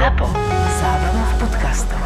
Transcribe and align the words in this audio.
ZAPO. 0.00 0.32
Zábrná 0.80 1.24
v 1.28 1.34
podcastov. 1.44 2.00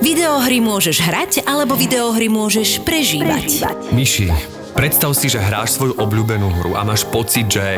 Videohry 0.00 0.56
môžeš 0.56 1.04
hrať, 1.04 1.32
alebo 1.44 1.76
videohry 1.76 2.32
môžeš 2.32 2.80
prežívať. 2.80 3.68
Myši, 3.92 4.32
predstav 4.72 5.12
si, 5.12 5.28
že 5.28 5.36
hráš 5.36 5.76
svoju 5.76 6.00
obľúbenú 6.00 6.48
hru 6.48 6.80
a 6.80 6.88
máš 6.88 7.04
pocit, 7.04 7.44
že, 7.52 7.76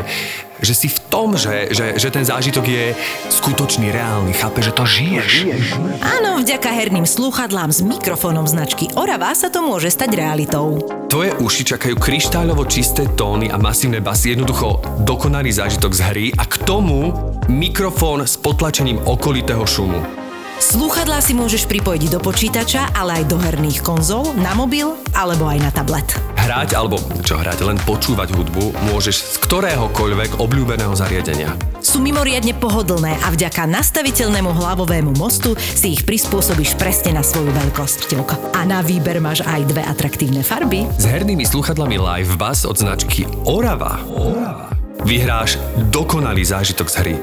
že 0.63 0.73
si 0.73 0.87
v 0.87 0.99
tom, 1.11 1.35
že, 1.35 1.69
že, 1.75 1.99
že 1.99 2.09
ten 2.09 2.23
zážitok 2.23 2.65
je 2.65 2.95
skutočný, 3.29 3.91
reálny. 3.91 4.31
Chápe, 4.31 4.63
že 4.63 4.71
to 4.71 4.87
žiješ. 4.87 5.51
Áno, 5.99 6.39
vďaka 6.39 6.71
herným 6.71 7.03
slúchadlám 7.03 7.75
s 7.75 7.83
mikrofónom 7.83 8.47
značky 8.47 8.87
Orava 8.95 9.35
sa 9.35 9.51
to 9.51 9.59
môže 9.61 9.91
stať 9.91 10.15
realitou. 10.15 10.79
Tvoje 11.11 11.35
uši 11.37 11.63
čakajú 11.75 11.99
kryštáľovo 11.99 12.65
čisté 12.65 13.05
tóny 13.13 13.51
a 13.51 13.59
masívne 13.61 14.01
basy, 14.01 14.33
jednoducho 14.33 14.81
dokonalý 15.05 15.53
zážitok 15.53 15.91
z 15.93 16.01
hry 16.09 16.25
a 16.33 16.47
k 16.47 16.55
tomu 16.63 17.13
mikrofón 17.51 18.23
s 18.25 18.39
potlačením 18.39 19.03
okolitého 19.03 19.67
šumu. 19.67 20.22
Slúchadlá 20.61 21.21
si 21.21 21.33
môžeš 21.33 21.65
pripojiť 21.65 22.13
do 22.13 22.19
počítača, 22.21 22.93
ale 22.93 23.21
aj 23.21 23.29
do 23.29 23.37
herných 23.41 23.81
konzol, 23.81 24.33
na 24.37 24.53
mobil 24.53 24.93
alebo 25.17 25.49
aj 25.49 25.59
na 25.61 25.71
tablet. 25.73 26.05
Hrať 26.43 26.75
alebo 26.75 26.99
čo 27.23 27.39
hrať, 27.39 27.63
len 27.63 27.79
počúvať 27.87 28.35
hudbu 28.35 28.75
môžeš 28.91 29.15
z 29.15 29.35
ktoréhokoľvek 29.47 30.43
obľúbeného 30.43 30.91
zariadenia. 30.91 31.55
Sú 31.79 32.03
mimoriadne 32.03 32.51
pohodlné 32.59 33.15
a 33.23 33.31
vďaka 33.31 33.63
nastaviteľnému 33.63 34.51
hlavovému 34.51 35.15
mostu 35.15 35.55
si 35.55 35.95
ich 35.95 36.03
prispôsobíš 36.03 36.75
presne 36.75 37.15
na 37.15 37.23
svoju 37.23 37.49
veľkosť. 37.49 38.11
A 38.53 38.67
na 38.67 38.83
výber 38.83 39.23
máš 39.23 39.41
aj 39.47 39.63
dve 39.71 39.81
atraktívne 39.87 40.43
farby. 40.43 40.83
S 40.99 41.07
hernými 41.07 41.47
sluchadlami 41.47 41.95
Live 41.95 42.35
Bass 42.35 42.67
od 42.67 42.75
značky 42.75 43.23
Orava, 43.47 44.03
Orava. 44.11 44.67
vyhráš 45.07 45.55
dokonalý 45.89 46.43
zážitok 46.43 46.87
z 46.91 46.95
hry. 46.99 47.15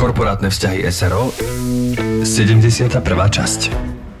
Korporátne 0.00 0.48
vzťahy 0.48 0.88
SRO 0.88 1.28
71. 2.24 3.04
časť 3.04 3.60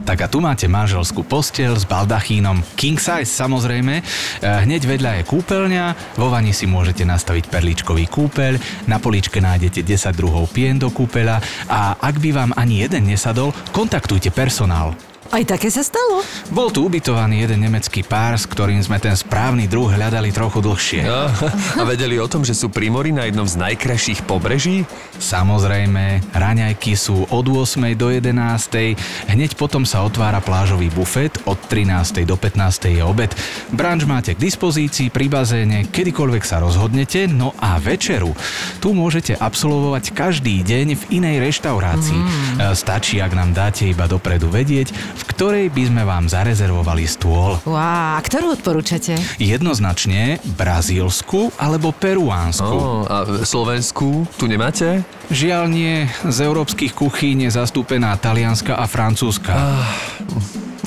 Tak 0.04 0.18
a 0.20 0.28
tu 0.28 0.44
máte 0.44 0.68
manželskú 0.68 1.24
posteľ 1.24 1.80
s 1.80 1.88
baldachínom 1.88 2.60
king 2.76 3.00
size 3.00 3.32
samozrejme. 3.32 3.94
E, 3.96 4.02
Hneď 4.44 4.84
vedľa 4.84 5.10
je 5.16 5.22
kúpeľňa, 5.24 5.84
vo 6.20 6.28
vani 6.28 6.52
si 6.52 6.68
môžete 6.68 7.08
nastaviť 7.08 7.48
perličkový 7.48 8.12
kúpeľ, 8.12 8.60
na 8.92 9.00
políčke 9.00 9.40
nájdete 9.40 9.80
10 9.80 10.20
druhov 10.20 10.52
pien 10.52 10.76
do 10.76 10.92
kúpeľa 10.92 11.40
a 11.72 11.96
ak 11.96 12.20
by 12.20 12.28
vám 12.36 12.52
ani 12.60 12.84
jeden 12.84 13.08
nesadol, 13.08 13.56
kontaktujte 13.72 14.28
personál. 14.36 14.92
Aj 15.30 15.46
také 15.46 15.70
sa 15.70 15.86
stalo? 15.86 16.26
Bol 16.50 16.74
tu 16.74 16.90
ubytovaný 16.90 17.46
jeden 17.46 17.62
nemecký 17.62 18.02
pár, 18.02 18.34
s 18.34 18.50
ktorým 18.50 18.82
sme 18.82 18.98
ten 18.98 19.14
správny 19.14 19.70
druh 19.70 19.86
hľadali 19.86 20.34
trochu 20.34 20.58
dlhšie. 20.58 21.06
a, 21.06 21.30
a 21.78 21.82
vedeli 21.86 22.18
o 22.18 22.26
tom, 22.26 22.42
že 22.42 22.50
sú 22.50 22.66
primory 22.66 23.14
na 23.14 23.30
jednom 23.30 23.46
z 23.46 23.62
najkrajších 23.62 24.26
pobreží? 24.26 24.82
Samozrejme, 25.22 26.34
raňajky 26.34 26.98
sú 26.98 27.30
od 27.30 27.46
8. 27.46 27.94
do 27.94 28.10
11. 28.10 29.30
Hneď 29.30 29.54
potom 29.54 29.86
sa 29.86 30.02
otvára 30.02 30.42
plážový 30.42 30.90
bufet, 30.90 31.38
od 31.46 31.62
13. 31.62 32.26
do 32.26 32.34
15. 32.34 32.90
je 32.90 33.02
obed. 33.06 33.30
Branč 33.70 34.10
máte 34.10 34.34
k 34.34 34.42
dispozícii 34.42 35.14
pri 35.14 35.30
bazéne, 35.30 35.86
kedykoľvek 35.94 36.42
sa 36.42 36.58
rozhodnete, 36.58 37.30
no 37.30 37.54
a 37.62 37.78
večeru. 37.78 38.34
Tu 38.82 38.90
môžete 38.90 39.38
absolvovať 39.38 40.10
každý 40.10 40.66
deň 40.66 40.86
v 40.98 41.22
inej 41.22 41.36
reštaurácii. 41.38 42.18
Mm. 42.18 42.74
Stačí, 42.74 43.22
ak 43.22 43.30
nám 43.30 43.54
dáte 43.54 43.86
iba 43.86 44.10
dopredu 44.10 44.50
vedieť, 44.50 44.90
v 45.20 45.24
ktorej 45.28 45.66
by 45.68 45.82
sme 45.92 46.02
vám 46.08 46.24
zarezervovali 46.32 47.04
stôl. 47.04 47.60
Wow, 47.68 48.16
a 48.16 48.20
ktorú 48.24 48.56
odporúčate? 48.56 49.20
Jednoznačne 49.36 50.40
brazílsku 50.56 51.52
alebo 51.60 51.92
peruánsku. 51.92 52.76
Oh, 52.80 53.04
a 53.04 53.44
Slovensku 53.44 54.24
tu 54.40 54.48
nemáte? 54.48 55.04
Žiaľ 55.28 55.64
nie, 55.68 56.08
z 56.24 56.38
európskych 56.40 56.96
kuchýň 56.96 57.46
je 57.46 57.50
zastúpená 57.60 58.16
talianska 58.16 58.80
a 58.80 58.88
francúzska. 58.88 59.52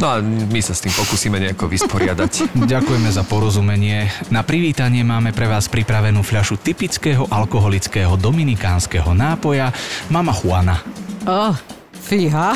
No 0.03 0.09
a 0.09 0.19
my 0.25 0.59
sa 0.59 0.73
s 0.73 0.83
tým 0.83 0.91
pokúsime 0.91 1.37
nejako 1.37 1.69
vysporiadať. 1.69 2.51
Ďakujeme 2.73 3.09
za 3.13 3.23
porozumenie. 3.23 4.09
Na 4.33 4.41
privítanie 4.41 5.05
máme 5.05 5.31
pre 5.31 5.45
vás 5.45 5.69
pripravenú 5.69 6.25
fľašu 6.25 6.59
typického 6.59 7.29
alkoholického 7.29 8.17
dominikánskeho 8.17 9.13
nápoja 9.13 9.69
Mama 10.09 10.33
Juana. 10.33 10.81
Oh, 11.23 11.55
fíha. 12.03 12.51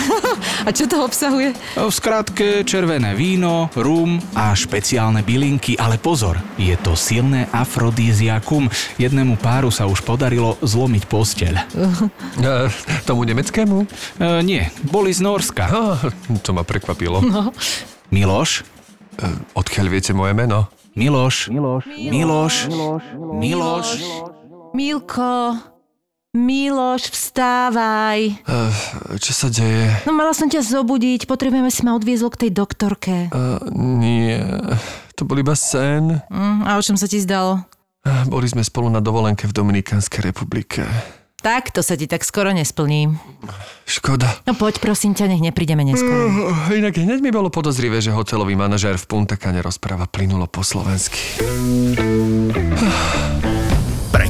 a 0.68 0.70
čo 0.76 0.86
to 0.92 1.08
obsahuje? 1.08 1.56
V 1.80 1.88
skratke 1.88 2.68
červené 2.68 3.16
víno, 3.16 3.72
rum 3.74 4.20
a 4.36 4.52
špeciálne 4.52 5.24
bylinky, 5.24 5.80
ale 5.80 5.96
pozor, 5.96 6.36
je 6.60 6.76
to 6.84 6.94
silné 7.00 7.48
afrodíziakum. 7.56 8.68
Jednému 9.00 9.40
páru 9.40 9.72
sa 9.72 9.88
už 9.88 10.04
podarilo 10.04 10.60
zlomiť 10.60 11.04
posteľ. 11.08 11.54
E, 12.38 12.70
tomu 13.08 13.24
nemeckému? 13.24 13.78
E, 13.84 13.88
nie, 14.44 14.68
boli 14.92 15.16
z 15.16 15.24
Norska. 15.24 15.66
To 16.46 16.52
ma 16.52 16.68
prekvapilo. 16.68 17.24
No. 17.24 17.56
Miloš? 18.12 18.68
E, 19.16 19.26
odkiaľ 19.56 19.86
viete 19.88 20.12
moje 20.12 20.36
meno? 20.36 20.68
Miloš? 20.98 21.54
Miloš? 21.54 21.86
Miloš? 21.94 22.56
Miloš? 23.16 23.88
Milko, 24.74 25.58
Miloš, 26.38 27.10
vstávaj. 27.10 28.20
E, 28.30 28.54
čo 29.18 29.34
sa 29.34 29.50
deje? 29.50 29.90
No 30.06 30.14
mala 30.14 30.38
som 30.38 30.46
ťa 30.46 30.62
zobudiť, 30.62 31.26
potrebujeme 31.26 31.74
si 31.74 31.82
ma 31.82 31.98
odviezlo 31.98 32.30
k 32.30 32.46
tej 32.46 32.52
doktorke. 32.54 33.16
E, 33.26 33.30
nie, 33.74 34.38
to 35.18 35.26
bol 35.26 35.42
iba 35.42 35.58
sen. 35.58 36.22
Mm, 36.30 36.62
a 36.62 36.78
o 36.78 36.82
čom 36.86 36.94
sa 36.94 37.10
ti 37.10 37.18
zdalo? 37.18 37.66
E, 38.06 38.30
Boli 38.30 38.46
sme 38.46 38.62
spolu 38.62 38.94
na 38.94 39.02
dovolenke 39.02 39.50
v 39.50 39.54
Dominikánskej 39.58 40.30
republike. 40.30 40.86
Tak, 41.42 41.74
to 41.74 41.82
sa 41.82 41.98
ti 41.98 42.06
tak 42.06 42.22
skoro 42.22 42.54
nesplní. 42.54 43.14
Škoda. 43.90 44.30
No 44.46 44.54
poď, 44.54 44.78
prosím 44.78 45.18
ťa, 45.18 45.30
nech 45.30 45.42
neprídeme 45.42 45.86
neskoro. 45.86 46.34
Uh, 46.34 46.70
inak 46.74 46.98
hneď 46.98 47.22
mi 47.22 47.30
bolo 47.30 47.54
podozrivé, 47.54 47.98
že 48.02 48.14
hotelový 48.14 48.58
manažér 48.58 48.98
v 48.98 49.06
Punta 49.06 49.38
Cana 49.38 49.62
rozpráva 49.62 50.10
plynulo 50.10 50.50
po 50.50 50.66
slovensky. 50.66 51.18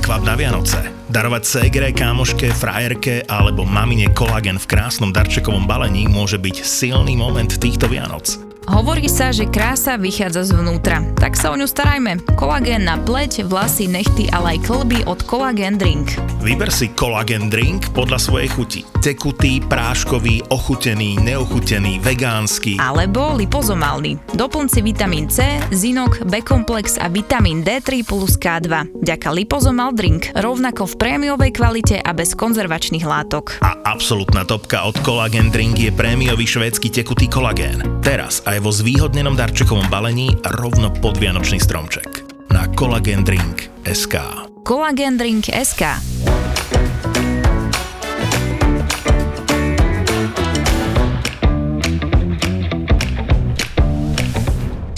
Prekvap 0.07 0.23
na 0.23 0.39
Vianoce. 0.39 0.79
Darovať 1.11 1.43
ségre, 1.43 1.91
kámoške, 1.91 2.55
frajerke 2.55 3.27
alebo 3.27 3.67
mamine 3.67 4.07
kolagen 4.15 4.55
v 4.55 4.63
krásnom 4.63 5.11
darčekovom 5.11 5.67
balení 5.67 6.07
môže 6.07 6.39
byť 6.39 6.63
silný 6.63 7.19
moment 7.19 7.51
týchto 7.51 7.91
Vianoc. 7.91 8.46
Hovorí 8.67 9.07
sa, 9.07 9.31
že 9.31 9.47
krása 9.47 9.95
vychádza 9.95 10.51
zvnútra, 10.51 10.99
tak 11.15 11.39
sa 11.39 11.49
o 11.49 11.55
ňu 11.55 11.63
starajme. 11.63 12.19
Kolagén 12.35 12.83
na 12.83 12.99
pleť, 12.99 13.47
vlasy, 13.47 13.87
nechty, 13.87 14.27
ale 14.35 14.59
aj 14.59 14.67
klby 14.67 15.07
od 15.07 15.23
Collagen 15.23 15.79
Drink. 15.79 16.19
Vyber 16.43 16.67
si 16.67 16.91
kolagen 16.91 17.47
drink 17.47 17.95
podľa 17.95 18.19
svojej 18.19 18.49
chuti. 18.51 18.81
Tekutý, 18.99 19.63
práškový, 19.63 20.51
ochutený, 20.51 21.15
neochutený, 21.23 22.03
vegánsky. 22.03 22.75
Alebo 22.75 23.39
lipozomálny. 23.39 24.35
Doplň 24.35 24.67
si 24.67 24.79
vitamín 24.83 25.31
C, 25.31 25.63
zinok, 25.71 26.27
B-komplex 26.27 26.99
a 26.99 27.07
vitamín 27.07 27.63
D3 27.63 28.03
plus 28.03 28.35
K2. 28.35 28.99
Ďaka 28.99 29.31
lipozomal 29.31 29.95
drink, 29.95 30.35
rovnako 30.35 30.91
v 30.91 30.95
prémiovej 30.99 31.51
kvalite 31.55 31.97
a 32.03 32.11
bez 32.11 32.35
konzervačných 32.35 33.07
látok. 33.07 33.63
A 33.63 33.79
absolútna 33.87 34.43
topka 34.43 34.83
od 34.83 34.99
Collagen 35.03 35.47
Drink 35.51 35.79
je 35.79 35.91
prémiový 35.91 36.43
švédsky 36.43 36.91
tekutý 36.91 37.31
kolagén. 37.31 37.79
Teraz 38.03 38.43
aj 38.47 38.56
vo 38.59 38.73
zvýhodnenom 38.73 39.35
darčekovom 39.35 39.89
balení 39.91 40.33
rovno 40.57 40.89
pod 40.89 41.17
Vianočný 41.17 41.61
stromček. 41.61 42.25
Na 42.49 42.65
Collagen 42.73 43.23
Drink 43.23 43.69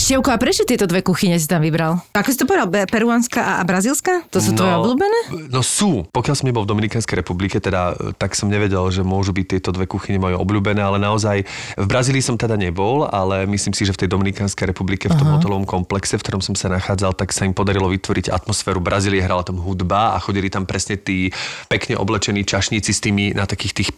Števko, 0.10 0.34
a 0.34 0.42
prečo 0.42 0.66
tieto 0.66 0.90
dve 0.90 1.06
kuchyne 1.06 1.38
si 1.38 1.46
tam 1.46 1.62
vybral? 1.62 2.02
Ako 2.18 2.34
si 2.34 2.42
to 2.42 2.50
povedal? 2.50 2.66
Peruánska 2.90 3.62
a, 3.62 3.62
brazílska? 3.62 4.26
To 4.34 4.42
sú 4.42 4.58
tvoje 4.58 4.74
obľúbené? 4.82 5.20
No 5.54 5.62
sú. 5.62 6.10
Pokiaľ 6.10 6.34
som 6.34 6.50
nebol 6.50 6.66
v 6.66 6.74
Dominikánskej 6.74 7.22
republike, 7.22 7.62
teda 7.62 7.94
e, 7.94 8.18
tak 8.18 8.34
som 8.34 8.50
nevedel, 8.50 8.82
že 8.90 9.06
môžu 9.06 9.38
byť 9.38 9.46
tieto 9.46 9.70
dve 9.70 9.86
kuchyne 9.86 10.18
moje 10.18 10.34
obľúbené, 10.34 10.82
ale 10.82 10.98
naozaj 10.98 11.46
v 11.78 11.86
Brazílii 11.86 12.26
som 12.26 12.42
teda 12.42 12.58
nebol, 12.58 13.06
ale 13.06 13.46
myslím 13.54 13.78
si, 13.78 13.86
že 13.86 13.94
v 13.94 14.02
tej 14.02 14.10
Dominikánskej 14.10 14.74
republike, 14.74 15.06
v 15.06 15.14
tom 15.14 15.30
hotelovom 15.30 15.70
komplexe, 15.70 16.18
v 16.18 16.26
ktorom 16.26 16.42
som 16.42 16.58
sa 16.58 16.74
nachádzal, 16.74 17.14
tak 17.14 17.30
sa 17.30 17.46
im 17.46 17.54
podarilo 17.54 17.86
vytvoriť 17.94 18.34
atmosféru 18.34 18.82
Brazílie, 18.82 19.22
hrala 19.22 19.46
tam 19.46 19.62
hudba 19.62 20.18
a 20.18 20.24
chodili 20.26 20.50
tam 20.50 20.66
presne 20.66 20.98
tí 20.98 21.30
pekne 21.70 22.02
oblečení 22.02 22.50
čašníci 22.50 22.90
s 22.90 22.98
tými 22.98 23.38
na 23.38 23.46
takých 23.46 23.86
tých, 23.86 23.90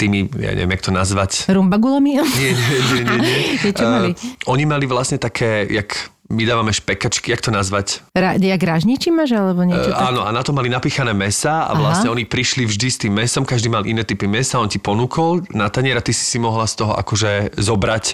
tými, 0.00 0.32
ja 0.32 0.56
neviem, 0.56 0.80
jak 0.80 0.88
to 0.88 0.96
nazvať, 0.96 1.44
Rumbagulami? 1.52 2.24
nie, 2.24 2.56
nie, 2.56 2.80
nie, 2.88 3.04
nie. 3.04 3.20
nie. 3.20 3.36
Uh, 3.78 4.10
oni 4.50 4.64
mali 4.66 4.90
vlastne 4.90 5.22
také, 5.22 5.57
jak 5.70 6.10
my 6.28 6.44
dávame 6.44 6.76
špekačky, 6.76 7.32
jak 7.32 7.40
to 7.40 7.48
nazvať? 7.48 8.04
Ra- 8.12 8.36
jak 8.36 8.60
rážničí 8.60 9.08
máš, 9.08 9.32
alebo 9.32 9.64
niečo 9.64 9.88
E, 9.88 9.96
tak? 9.96 10.12
áno, 10.12 10.28
a 10.28 10.30
na 10.30 10.44
to 10.44 10.52
mali 10.52 10.68
napichané 10.68 11.16
mesa 11.16 11.64
a 11.64 11.72
vlastne 11.72 12.12
Aha. 12.12 12.14
oni 12.20 12.28
prišli 12.28 12.68
vždy 12.68 12.88
s 12.92 12.96
tým 13.00 13.16
mesom, 13.16 13.48
každý 13.48 13.72
mal 13.72 13.88
iné 13.88 14.04
typy 14.04 14.28
mesa, 14.28 14.60
on 14.60 14.68
ti 14.68 14.76
ponúkol 14.76 15.48
na 15.56 15.72
tanier 15.72 15.96
a 15.96 16.04
ty 16.04 16.12
si 16.12 16.28
si 16.28 16.36
mohla 16.36 16.68
z 16.68 16.84
toho 16.84 16.92
akože 16.92 17.56
zobrať 17.56 18.04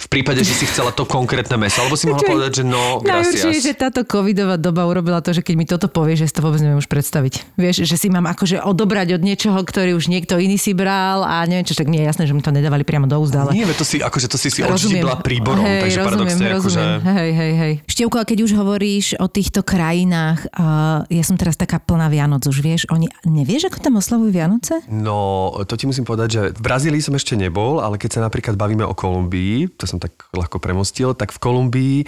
v 0.00 0.06
prípade, 0.08 0.40
že 0.40 0.56
si 0.56 0.64
chcela 0.64 0.96
to 0.96 1.04
konkrétne 1.04 1.60
meso, 1.60 1.84
alebo 1.84 2.00
si 2.00 2.08
mohla 2.08 2.24
povedať, 2.24 2.60
že 2.60 2.64
no, 2.64 3.04
Najhoršie 3.04 3.52
je, 3.52 3.60
že 3.60 3.76
gracias. 3.76 3.84
táto 3.84 4.00
covidová 4.08 4.56
doba 4.56 4.88
urobila 4.88 5.20
to, 5.20 5.36
že 5.36 5.44
keď 5.44 5.54
mi 5.60 5.68
toto 5.68 5.92
povieš, 5.92 6.24
že 6.24 6.26
si 6.32 6.34
to 6.40 6.42
vôbec 6.48 6.64
neviem 6.64 6.80
už 6.80 6.88
predstaviť. 6.88 7.52
Vieš, 7.60 7.84
že 7.84 7.96
si 8.00 8.08
mám 8.08 8.24
akože 8.32 8.64
odobrať 8.64 9.20
od 9.20 9.22
niečoho, 9.22 9.60
ktorý 9.60 9.92
už 9.92 10.08
niekto 10.08 10.40
iný 10.40 10.56
si 10.56 10.72
bral 10.72 11.20
a 11.20 11.44
neviem 11.44 11.68
čo, 11.68 11.76
tak 11.76 11.92
nie 11.92 12.00
je 12.00 12.08
jasné, 12.08 12.24
že 12.24 12.32
mi 12.32 12.40
to 12.40 12.48
nedávali 12.48 12.80
priamo 12.80 13.04
do 13.04 13.20
úzda, 13.20 13.44
ale... 13.44 13.52
Nie, 13.52 13.68
to 13.76 13.84
si, 13.84 14.00
akože 14.00 14.26
to 14.32 14.40
si 14.40 14.48
si 14.48 14.64
odštipla 14.64 15.20
príborom, 15.20 15.68
hej, 15.68 15.84
takže 15.84 15.98
rozumiem, 16.00 16.08
paradoxne, 16.08 16.46
akože... 16.48 16.80
rozumiem. 16.80 17.00
Hej, 17.04 17.30
hej, 17.36 17.52
hej. 17.58 17.72
Števko, 17.90 18.22
a 18.22 18.28
keď 18.28 18.46
už 18.46 18.52
hovoríš 18.54 19.18
o 19.18 19.26
týchto 19.26 19.66
krajinách, 19.66 20.46
uh, 20.54 21.02
ja 21.10 21.24
som 21.26 21.34
teraz 21.34 21.58
taká 21.58 21.82
plná 21.82 22.06
Vianoc, 22.06 22.46
už 22.46 22.62
vieš, 22.62 22.86
oni, 22.94 23.10
nevieš, 23.26 23.66
ako 23.66 23.82
tam 23.82 23.98
oslavujú 23.98 24.30
Vianoce? 24.30 24.78
No, 24.86 25.50
to 25.66 25.74
ti 25.74 25.90
musím 25.90 26.06
povedať, 26.06 26.28
že 26.30 26.42
v 26.54 26.60
Brazílii 26.62 27.02
som 27.02 27.18
ešte 27.18 27.34
nebol, 27.34 27.82
ale 27.82 27.98
keď 27.98 28.18
sa 28.18 28.20
napríklad 28.22 28.54
bavíme 28.54 28.86
o 28.86 28.94
Kolumbii, 28.94 29.74
to 29.74 29.90
som 29.90 29.98
tak 29.98 30.14
ľahko 30.30 30.62
premostil, 30.62 31.18
tak 31.18 31.34
v 31.34 31.42
Kolumbii 31.42 31.98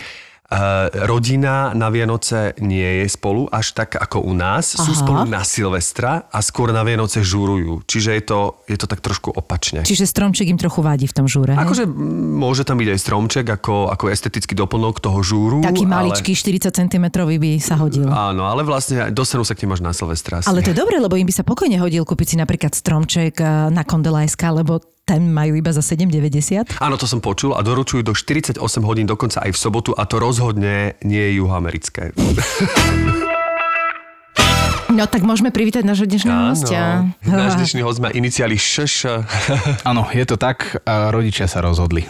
rodina 1.07 1.71
na 1.79 1.89
Vianoce 1.95 2.59
nie 2.59 3.03
je 3.03 3.07
spolu 3.07 3.47
až 3.47 3.71
tak 3.71 3.95
ako 3.95 4.27
u 4.27 4.35
nás. 4.35 4.75
Sú 4.75 4.91
Aha. 4.91 4.99
spolu 4.99 5.23
na 5.31 5.47
Silvestra 5.47 6.27
a 6.27 6.43
skôr 6.43 6.75
na 6.75 6.83
Vianoce 6.83 7.23
žúrujú. 7.23 7.87
Čiže 7.87 8.11
je 8.19 8.23
to, 8.27 8.41
je 8.67 8.75
to 8.75 8.91
tak 8.91 8.99
trošku 8.99 9.31
opačne. 9.31 9.87
Čiže 9.87 10.11
stromček 10.11 10.51
im 10.51 10.59
trochu 10.59 10.83
vadí 10.83 11.07
v 11.07 11.15
tom 11.15 11.31
žúre. 11.31 11.55
Akože 11.55 11.87
mm, 11.87 12.43
môže 12.43 12.67
tam 12.67 12.83
byť 12.83 12.89
aj 12.91 12.99
stromček 12.99 13.47
ako, 13.47 13.95
ako 13.95 14.11
estetický 14.11 14.59
doplnok 14.59 14.99
toho 14.99 15.23
žúru. 15.23 15.63
Taký 15.63 15.87
ale... 15.87 16.11
maličký, 16.11 16.35
40 16.35 16.75
cm 16.75 17.07
by 17.15 17.51
sa 17.63 17.79
hodil. 17.79 18.11
Áno, 18.11 18.51
ale 18.51 18.67
vlastne 18.67 19.15
dostanú 19.15 19.47
sa 19.47 19.55
k 19.55 19.63
tým 19.67 19.71
až 19.71 19.87
na 19.87 19.95
Silvestra. 19.95 20.43
asi. 20.43 20.51
Ale 20.51 20.67
to 20.67 20.75
je 20.75 20.79
dobre, 20.79 20.99
lebo 20.99 21.15
im 21.15 21.27
by 21.31 21.35
sa 21.35 21.47
pokojne 21.47 21.79
hodil 21.79 22.03
kúpiť 22.03 22.35
si 22.35 22.37
napríklad 22.37 22.75
stromček 22.75 23.39
eh, 23.39 23.71
na 23.71 23.87
Kondelajska, 23.87 24.51
lebo 24.51 24.83
ten 25.11 25.27
majú 25.27 25.59
iba 25.59 25.75
za 25.75 25.83
7,90. 25.83 26.79
Áno, 26.79 26.95
to 26.95 27.11
som 27.11 27.19
počul 27.19 27.59
a 27.59 27.67
doručujú 27.67 28.07
do 28.07 28.15
48 28.15 28.63
hodín, 28.87 29.11
dokonca 29.11 29.43
aj 29.43 29.51
v 29.51 29.59
sobotu 29.59 29.91
a 29.91 30.07
to 30.07 30.23
rozhodne 30.23 30.95
nie 31.03 31.19
je 31.19 31.43
juhoamerické. 31.43 32.15
No 34.91 35.07
tak 35.07 35.23
môžeme 35.23 35.55
privítať 35.55 35.87
nášho 35.87 36.03
dnešného 36.03 36.51
hostia. 36.51 37.07
Náš 37.23 37.55
dnešný 37.63 37.81
host 37.87 38.03
má 38.03 38.11
iniciály 38.11 38.59
ŠŠ. 38.59 39.23
Áno, 39.91 40.11
je 40.11 40.25
to 40.27 40.35
tak 40.35 40.83
a 40.83 41.15
rodičia 41.15 41.47
sa 41.47 41.63
rozhodli. 41.63 42.03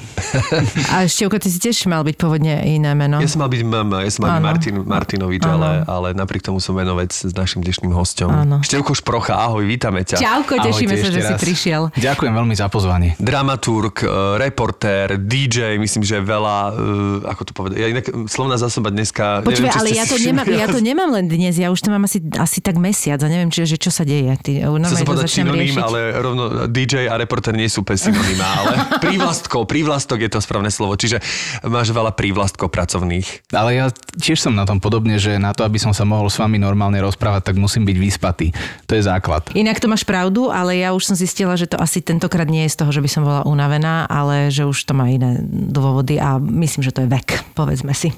A 0.89 1.05
Števko, 1.05 1.37
ty 1.37 1.53
si 1.53 1.61
tiež 1.61 1.85
mal 1.93 2.01
byť 2.05 2.17
pôvodne 2.17 2.57
iné 2.65 2.97
meno. 2.97 3.21
Ja 3.21 3.29
som 3.29 3.45
mal 3.45 3.53
byť 3.53 3.61
MM, 3.65 3.89
ja 4.01 4.11
som 4.11 4.21
mal 4.25 4.41
byť. 4.41 4.45
Martin, 4.45 4.75
Martinovič, 4.85 5.43
ale, 5.45 5.85
ale 5.85 6.09
napriek 6.17 6.41
tomu 6.41 6.57
som 6.59 6.73
menovec 6.73 7.13
s 7.13 7.33
našim 7.37 7.61
dnešným 7.61 7.93
hostom. 7.93 8.33
Áno. 8.33 8.65
Števko 8.65 8.97
Šprocha, 8.97 9.37
ahoj, 9.37 9.65
vítame 9.69 10.01
ťa. 10.01 10.17
Čauko, 10.17 10.57
tešíme 10.65 10.97
sa, 10.97 11.13
že 11.13 11.21
ešte 11.21 11.29
si 11.29 11.35
raz. 11.37 11.41
prišiel. 11.41 11.83
Ďakujem 12.01 12.33
veľmi 12.33 12.55
za 12.57 12.73
pozvanie. 12.73 13.13
Dramaturg, 13.21 14.01
e, 14.01 14.09
reportér, 14.41 15.21
DJ, 15.21 15.77
myslím, 15.77 16.03
že 16.03 16.25
veľa, 16.25 16.57
e, 16.73 17.29
ako 17.29 17.43
to 17.45 17.53
povedať, 17.53 17.77
ja 17.77 17.89
inak 17.93 18.07
slovná 18.27 18.57
zásoba 18.57 18.89
dneska... 18.89 19.45
Či 19.45 19.69
ale 19.69 19.91
ja 19.93 20.07
to, 20.09 20.17
nemám, 20.17 20.47
ja 20.49 20.67
to 20.71 20.81
nemám 20.81 21.11
len 21.13 21.27
dnes, 21.29 21.59
ja 21.59 21.69
už 21.69 21.83
to 21.85 21.93
mám 21.93 22.07
asi, 22.07 22.23
asi 22.39 22.63
tak 22.63 22.70
mesiac 22.77 23.19
a 23.23 23.29
neviem, 23.31 23.49
či, 23.49 23.67
že 23.67 23.81
čo 23.81 23.89
sa 23.89 24.05
deje. 24.07 24.31
Ty, 24.39 24.53
Chcel 24.67 24.79
normálne 24.79 25.07
to 25.07 25.25
začnem 25.25 25.47
synonym, 25.49 25.67
riešiť. 25.67 25.83
ale 25.83 25.99
rovno 26.21 26.45
DJ 26.71 27.09
a 27.11 27.15
reporter 27.17 27.55
nie 27.57 27.67
sú 27.67 27.83
synonymá, 27.83 28.49
ale 28.63 28.75
prívlastkov, 29.05 29.67
prívlastok 29.67 30.19
je 30.23 30.31
to 30.31 30.39
správne 30.39 30.71
slovo, 30.71 30.95
čiže 30.95 31.19
máš 31.67 31.91
veľa 31.91 32.15
prívlastkov 32.15 32.71
pracovných. 32.71 33.51
Ale 33.51 33.75
ja 33.75 33.87
tiež 34.21 34.39
som 34.39 34.55
na 34.55 34.69
tom 34.69 34.79
podobne, 34.79 35.19
že 35.19 35.41
na 35.41 35.57
to, 35.57 35.67
aby 35.67 35.81
som 35.81 35.91
sa 35.91 36.07
mohol 36.07 36.31
s 36.31 36.39
vami 36.39 36.61
normálne 36.61 37.01
rozprávať, 37.03 37.51
tak 37.51 37.57
musím 37.57 37.89
byť 37.89 37.97
vyspatý. 37.97 38.47
To 38.87 38.95
je 38.95 39.03
základ. 39.03 39.51
Inak 39.57 39.81
to 39.81 39.91
máš 39.91 40.05
pravdu, 40.05 40.53
ale 40.53 40.79
ja 40.79 40.93
už 40.93 41.13
som 41.13 41.17
zistila, 41.17 41.57
že 41.57 41.67
to 41.67 41.81
asi 41.81 42.05
tentokrát 42.05 42.47
nie 42.47 42.67
je 42.69 42.75
z 42.75 42.79
toho, 42.85 42.91
že 42.93 43.03
by 43.03 43.09
som 43.11 43.23
bola 43.25 43.43
unavená, 43.47 44.07
ale 44.07 44.51
že 44.53 44.67
už 44.67 44.87
to 44.87 44.93
má 44.93 45.09
iné 45.11 45.41
dôvody 45.51 46.19
a 46.21 46.37
myslím, 46.39 46.85
že 46.85 46.95
to 46.95 47.03
je 47.05 47.09
vek, 47.11 47.55
povedzme 47.55 47.95
si. 47.97 48.13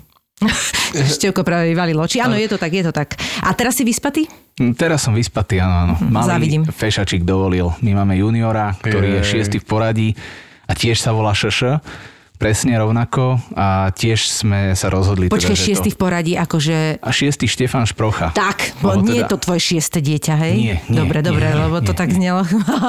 Števko 1.17 1.43
práve 1.43 1.71
vyvalil 1.71 1.97
oči. 1.97 2.19
Áno, 2.19 2.35
je 2.35 2.49
to 2.49 2.56
tak, 2.56 2.73
je 2.73 2.85
to 2.85 2.93
tak. 2.93 3.15
A 3.41 3.53
teraz 3.53 3.77
si 3.77 3.83
vyspatý? 3.83 4.27
Hm, 4.59 4.75
Teraz 4.75 5.03
som 5.03 5.17
vyspatý, 5.17 5.59
áno, 5.59 5.75
áno. 5.75 5.94
Malý 6.03 6.29
závidím. 6.29 6.62
fešačik 6.65 7.25
dovolil. 7.25 7.73
My 7.81 7.97
máme 7.97 8.17
juniora, 8.17 8.77
ktorý 8.79 9.19
je 9.19 9.23
Jej. 9.25 9.29
šiestý 9.33 9.56
v 9.59 9.67
poradí 9.67 10.09
a 10.65 10.77
tiež 10.77 11.00
sa 11.00 11.11
volá 11.11 11.33
Šš. 11.33 11.81
Presne 12.43 12.75
rovnako 12.75 13.39
a 13.55 13.94
tiež 13.94 14.27
sme 14.27 14.75
sa 14.75 14.91
rozhodli. 14.91 15.31
Počkaj, 15.31 15.55
teda, 15.55 15.62
šiestý 15.62 15.91
to... 15.91 15.94
v 15.94 15.99
poradí, 16.03 16.33
akože... 16.35 16.99
A 16.99 17.11
šiestý 17.15 17.47
Štefan 17.47 17.87
Šprocha. 17.87 18.35
Tak, 18.35 18.83
bo 18.83 18.99
nie 18.99 19.23
je 19.23 19.25
teda- 19.25 19.31
to 19.31 19.37
tvoje 19.39 19.61
šieste 19.62 20.03
dieťa, 20.03 20.35
hej? 20.43 20.55
Nie, 20.59 20.77
nie, 20.91 20.99
dobre, 20.99 21.23
nie, 21.23 21.27
dobre, 21.31 21.47
nie, 21.47 21.62
lebo 21.62 21.79
to 21.79 21.94
nie, 21.94 22.00
tak 22.03 22.09
nie. 22.11 22.19
znelo. 22.19 22.43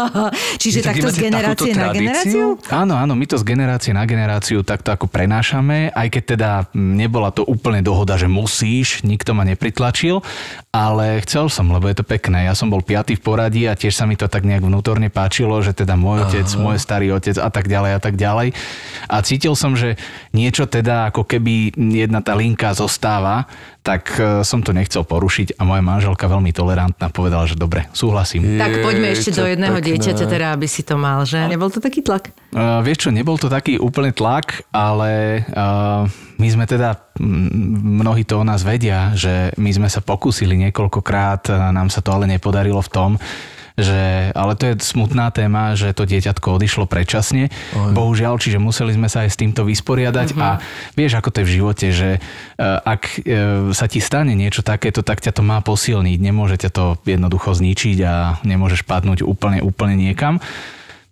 Čiže 0.62 0.80
tak 0.82 0.98
takto 0.98 1.08
z 1.14 1.14
máte 1.14 1.26
generácie 1.30 1.72
na 1.78 1.88
generáciu? 1.94 2.46
Áno, 2.74 2.94
áno, 2.98 3.14
my 3.14 3.26
to 3.30 3.38
z 3.38 3.46
generácie 3.46 3.92
na 3.94 4.04
generáciu 4.10 4.66
takto 4.66 4.90
ako 4.90 5.06
prenášame, 5.06 5.94
aj 5.94 6.08
keď 6.10 6.24
teda 6.34 6.50
nebola 6.74 7.30
to 7.30 7.46
úplne 7.46 7.86
dohoda, 7.86 8.18
že 8.18 8.26
musíš, 8.26 9.06
nikto 9.06 9.38
ma 9.38 9.46
nepritlačil, 9.46 10.26
ale 10.74 11.22
chcel 11.22 11.54
som, 11.54 11.70
lebo 11.70 11.86
je 11.86 12.02
to 12.02 12.06
pekné. 12.08 12.50
Ja 12.50 12.58
som 12.58 12.74
bol 12.74 12.82
piatý 12.82 13.14
v 13.14 13.22
poradí 13.22 13.70
a 13.70 13.78
tiež 13.78 13.94
sa 13.94 14.10
mi 14.10 14.18
to 14.18 14.26
tak 14.26 14.42
nejak 14.42 14.66
vnútorne 14.66 15.14
páčilo, 15.14 15.62
že 15.62 15.78
teda 15.78 15.94
môj 15.94 16.26
otec, 16.26 16.50
môj 16.58 16.82
starý 16.82 17.14
otec 17.14 17.38
a 17.38 17.54
tak 17.54 17.70
ďalej 17.70 17.92
a 17.94 18.00
tak 18.02 18.18
ďalej. 18.18 18.58
A 19.06 19.22
cítil 19.44 19.60
som, 19.60 19.76
že 19.76 20.00
niečo 20.32 20.72
teda 20.72 21.12
ako 21.12 21.28
keby 21.28 21.76
jedna 21.76 22.24
tá 22.24 22.32
linka 22.32 22.72
zostáva, 22.72 23.44
tak 23.84 24.16
e, 24.16 24.40
som 24.48 24.64
to 24.64 24.72
nechcel 24.72 25.04
porušiť 25.04 25.60
a 25.60 25.68
moja 25.68 25.84
manželka 25.84 26.32
veľmi 26.32 26.56
tolerantná 26.56 27.12
povedala, 27.12 27.44
že 27.44 27.60
dobre, 27.60 27.92
súhlasím. 27.92 28.56
Tak 28.56 28.80
poďme 28.80 29.12
ešte 29.12 29.36
do 29.36 29.44
jedného 29.44 29.84
pekné. 29.84 30.00
dieťaťa, 30.00 30.26
teda, 30.32 30.56
aby 30.56 30.64
si 30.64 30.88
to 30.88 30.96
mal, 30.96 31.28
že? 31.28 31.44
Nebol 31.52 31.68
to 31.68 31.84
taký 31.84 32.00
tlak? 32.00 32.32
Uh, 32.56 32.80
vieš 32.88 33.04
čo, 33.04 33.10
nebol 33.12 33.36
to 33.36 33.52
taký 33.52 33.76
úplne 33.76 34.16
tlak, 34.16 34.64
ale 34.72 35.44
uh, 35.52 36.08
my 36.40 36.48
sme 36.48 36.64
teda, 36.64 36.96
mnohí 38.00 38.24
to 38.24 38.40
o 38.40 38.48
nás 38.48 38.64
vedia, 38.64 39.12
že 39.12 39.52
my 39.60 39.76
sme 39.76 39.92
sa 39.92 40.00
pokúsili 40.00 40.56
niekoľkokrát, 40.56 41.52
nám 41.76 41.92
sa 41.92 42.00
to 42.00 42.16
ale 42.16 42.32
nepodarilo 42.32 42.80
v 42.80 42.92
tom, 42.96 43.12
že, 43.74 44.30
ale 44.38 44.54
to 44.54 44.70
je 44.70 44.86
smutná 44.86 45.34
téma, 45.34 45.74
že 45.74 45.98
to 45.98 46.06
dieťatko 46.06 46.62
odišlo 46.62 46.86
predčasne, 46.86 47.50
bohužiaľ, 47.74 48.38
čiže 48.38 48.62
museli 48.62 48.94
sme 48.94 49.10
sa 49.10 49.26
aj 49.26 49.34
s 49.34 49.40
týmto 49.40 49.66
vysporiadať. 49.66 50.38
A 50.38 50.62
vieš, 50.94 51.18
ako 51.18 51.30
to 51.34 51.42
je 51.42 51.48
v 51.50 51.56
živote, 51.58 51.88
že 51.90 52.10
uh, 52.18 52.80
ak 52.86 53.02
uh, 53.02 53.74
sa 53.74 53.90
ti 53.90 53.98
stane 53.98 54.38
niečo 54.38 54.62
takéto, 54.62 55.02
tak 55.02 55.26
ťa 55.26 55.34
to 55.34 55.42
má 55.42 55.58
posilniť, 55.66 56.18
nemôže 56.22 56.62
ťa 56.62 56.70
to 56.70 56.86
jednoducho 57.06 57.58
zničiť 57.58 57.98
a 58.06 58.38
nemôžeš 58.46 58.86
padnúť 58.86 59.26
úplne, 59.26 59.66
úplne 59.66 59.98
niekam. 59.98 60.38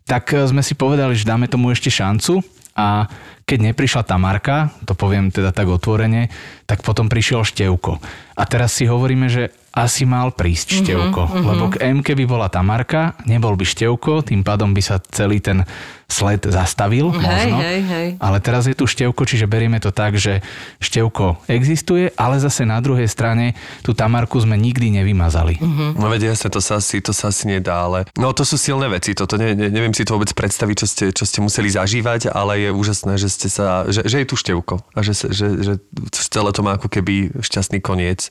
Tak 0.06 0.34
e, 0.34 0.44
sme 0.50 0.60
si 0.66 0.75
povedali, 0.75 1.16
že 1.16 1.30
dáme 1.30 1.48
tomu 1.48 1.72
ešte 1.72 1.88
šancu. 1.88 2.44
A 2.72 3.07
keď 3.44 3.72
neprišla 3.72 4.07
Tamarka, 4.07 4.72
to 4.88 4.96
poviem 4.96 5.28
teda 5.28 5.52
tak 5.52 5.68
otvorene, 5.68 6.31
tak 6.64 6.88
potom 6.88 7.12
prišiel 7.12 7.44
Števko. 7.44 8.00
A 8.40 8.44
teraz 8.48 8.72
si 8.80 8.88
hovoríme, 8.88 9.28
že 9.28 9.52
asi 9.71 10.03
mal 10.03 10.35
prísť 10.35 10.83
Števko, 10.83 11.31
uh-huh, 11.31 11.47
lebo 11.47 11.63
k 11.71 11.80
M 11.87 12.04
by 12.04 12.25
bola 12.28 12.51
Tamarka, 12.51 13.16
nebol 13.23 13.56
by 13.56 13.63
Števko, 13.63 14.19
tým 14.19 14.44
pádom 14.44 14.75
by 14.75 14.81
sa 14.83 14.99
celý 14.99 15.40
ten 15.40 15.63
sled 16.11 16.44
zastavil 16.44 17.07
Hej, 17.16 17.23
možno. 17.23 17.57
hej, 17.63 17.80
hej. 17.87 18.07
Ale 18.19 18.44
teraz 18.44 18.68
je 18.68 18.75
tu 18.75 18.83
Števko, 18.83 19.23
čiže 19.23 19.47
berieme 19.47 19.80
to 19.80 19.95
tak, 19.95 20.19
že 20.19 20.44
Števko 20.83 21.40
existuje, 21.47 22.11
ale 22.19 22.35
zase 22.44 22.68
na 22.68 22.83
druhej 22.83 23.07
strane 23.07 23.56
tú 23.80 23.95
Tamarku 23.95 24.35
sme 24.44 24.59
nikdy 24.59 24.92
nevymazali. 24.99 25.56
Mhm. 25.63 25.95
No 25.95 26.11
veď 26.11 26.35
jasne, 26.35 26.51
to 26.51 26.59
sa 26.59 26.83
asi, 26.83 26.99
to 26.99 27.16
sa 27.16 27.31
asi 27.31 27.47
nedá, 27.47 27.87
ale... 27.87 28.11
No 28.19 28.35
to 28.35 28.44
sú 28.44 28.59
silné 28.59 28.92
veci, 28.92 29.16
toto 29.16 29.40
ne, 29.40 29.56
ne, 29.56 29.71
neviem 29.71 29.95
si 29.95 30.04
to 30.04 30.19
vôbec 30.19 30.35
predstaviť, 30.35 30.75
čo 30.83 30.87
ste, 30.92 31.06
čo 31.16 31.23
ste 31.23 31.40
museli 31.40 31.71
zažívať, 31.71 32.28
ale 32.28 32.59
je 32.68 32.69
úžasné, 32.75 33.16
že 33.16 33.31
ste 33.31 33.47
sa, 33.47 33.87
že, 33.87 34.04
že 34.04 34.19
je 34.19 34.28
tu 34.28 34.35
števko 34.35 34.83
a 34.92 34.99
že, 34.99 35.16
sa- 35.16 35.31
že, 35.31 35.47
že 35.63 35.73
celé 36.11 36.51
to 36.51 36.59
má 36.59 36.75
ako 36.75 36.92
keby 36.92 37.31
šťastný 37.40 37.80
koniec. 37.80 38.28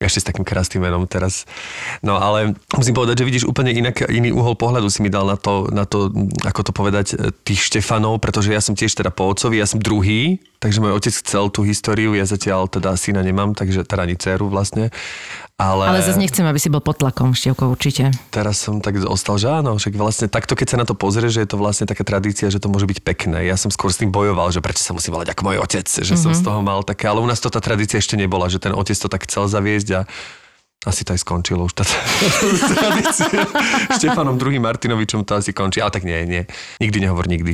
Ešte 0.00 0.24
s 0.24 0.28
takým 0.32 0.48
krásnym 0.48 0.80
menom 0.80 1.04
teraz. 1.04 1.44
No 2.00 2.16
ale 2.16 2.56
musím 2.72 2.96
povedať, 2.96 3.20
že 3.20 3.28
vidíš 3.28 3.44
úplne 3.44 3.68
inak, 3.68 4.08
iný 4.08 4.32
uhol 4.32 4.56
pohľadu 4.56 4.88
si 4.88 5.04
mi 5.04 5.12
dal 5.12 5.28
na 5.28 5.36
to, 5.36 5.68
na 5.68 5.84
to, 5.84 6.08
ako 6.40 6.60
to 6.64 6.72
povedať, 6.72 7.06
tých 7.44 7.68
Štefanov, 7.68 8.16
pretože 8.16 8.48
ja 8.48 8.64
som 8.64 8.72
tiež 8.72 8.96
teda 8.96 9.12
po 9.12 9.28
otcovi, 9.28 9.60
ja 9.60 9.68
som 9.68 9.76
druhý, 9.76 10.40
takže 10.56 10.80
môj 10.80 10.96
otec 10.96 11.12
chcel 11.20 11.52
tú 11.52 11.68
históriu, 11.68 12.16
ja 12.16 12.24
zatiaľ 12.24 12.72
teda 12.72 12.96
syna 12.96 13.20
nemám, 13.20 13.52
takže 13.52 13.84
teda 13.84 14.08
ani 14.08 14.16
dceru 14.16 14.48
vlastne. 14.48 14.88
Ale, 15.60 15.92
Ale 15.92 16.00
zase 16.00 16.16
nechcem, 16.16 16.40
aby 16.48 16.56
si 16.56 16.72
bol 16.72 16.80
pod 16.80 16.96
tlakom, 16.96 17.36
Števko, 17.36 17.68
určite. 17.68 18.08
teraz 18.32 18.64
som 18.64 18.80
tak 18.80 18.96
ostal, 19.04 19.36
že 19.36 19.52
áno, 19.52 19.76
však 19.76 19.92
vlastne 19.92 20.26
takto, 20.32 20.56
keď 20.56 20.66
sa 20.72 20.76
na 20.80 20.86
to 20.88 20.96
pozrie, 20.96 21.28
že 21.28 21.44
je 21.44 21.52
to 21.52 21.60
vlastne 21.60 21.84
taká 21.84 22.00
tradícia, 22.00 22.48
že 22.48 22.56
to 22.56 22.72
môže 22.72 22.88
byť 22.88 23.04
pekné. 23.04 23.44
Ja 23.44 23.60
som 23.60 23.68
skôr 23.68 23.92
s 23.92 24.00
tým 24.00 24.08
bojoval, 24.08 24.48
že 24.56 24.64
prečo 24.64 24.80
sa 24.80 24.96
musím 24.96 25.20
volať 25.20 25.36
ako 25.36 25.42
môj 25.44 25.60
otec, 25.60 25.84
že 25.84 26.00
mm-hmm. 26.00 26.16
som 26.16 26.32
z 26.32 26.40
toho 26.40 26.64
mal 26.64 26.80
také, 26.80 27.12
ale 27.12 27.20
u 27.20 27.28
nás 27.28 27.44
to 27.44 27.52
tá 27.52 27.60
tradícia 27.60 28.00
ešte 28.00 28.16
nebola, 28.16 28.48
že 28.48 28.56
ten 28.56 28.72
otec 28.72 28.96
to 28.96 29.12
tak 29.12 29.28
chcel 29.28 29.52
zaviesť 29.52 29.88
a 30.00 30.08
asi 30.88 31.04
to 31.04 31.12
aj 31.12 31.20
skončilo 31.20 31.68
už 31.68 31.76
tá 31.76 31.84
tradícia. 32.80 33.28
Štefanom 34.00 34.40
druhým 34.40 34.64
Martinovičom 34.64 35.28
to 35.28 35.36
asi 35.36 35.52
končí, 35.52 35.84
ale 35.84 35.92
tak 35.92 36.08
nie, 36.08 36.24
nie. 36.24 36.42
Nikdy 36.80 37.04
nehovor 37.04 37.28
nikdy. 37.28 37.52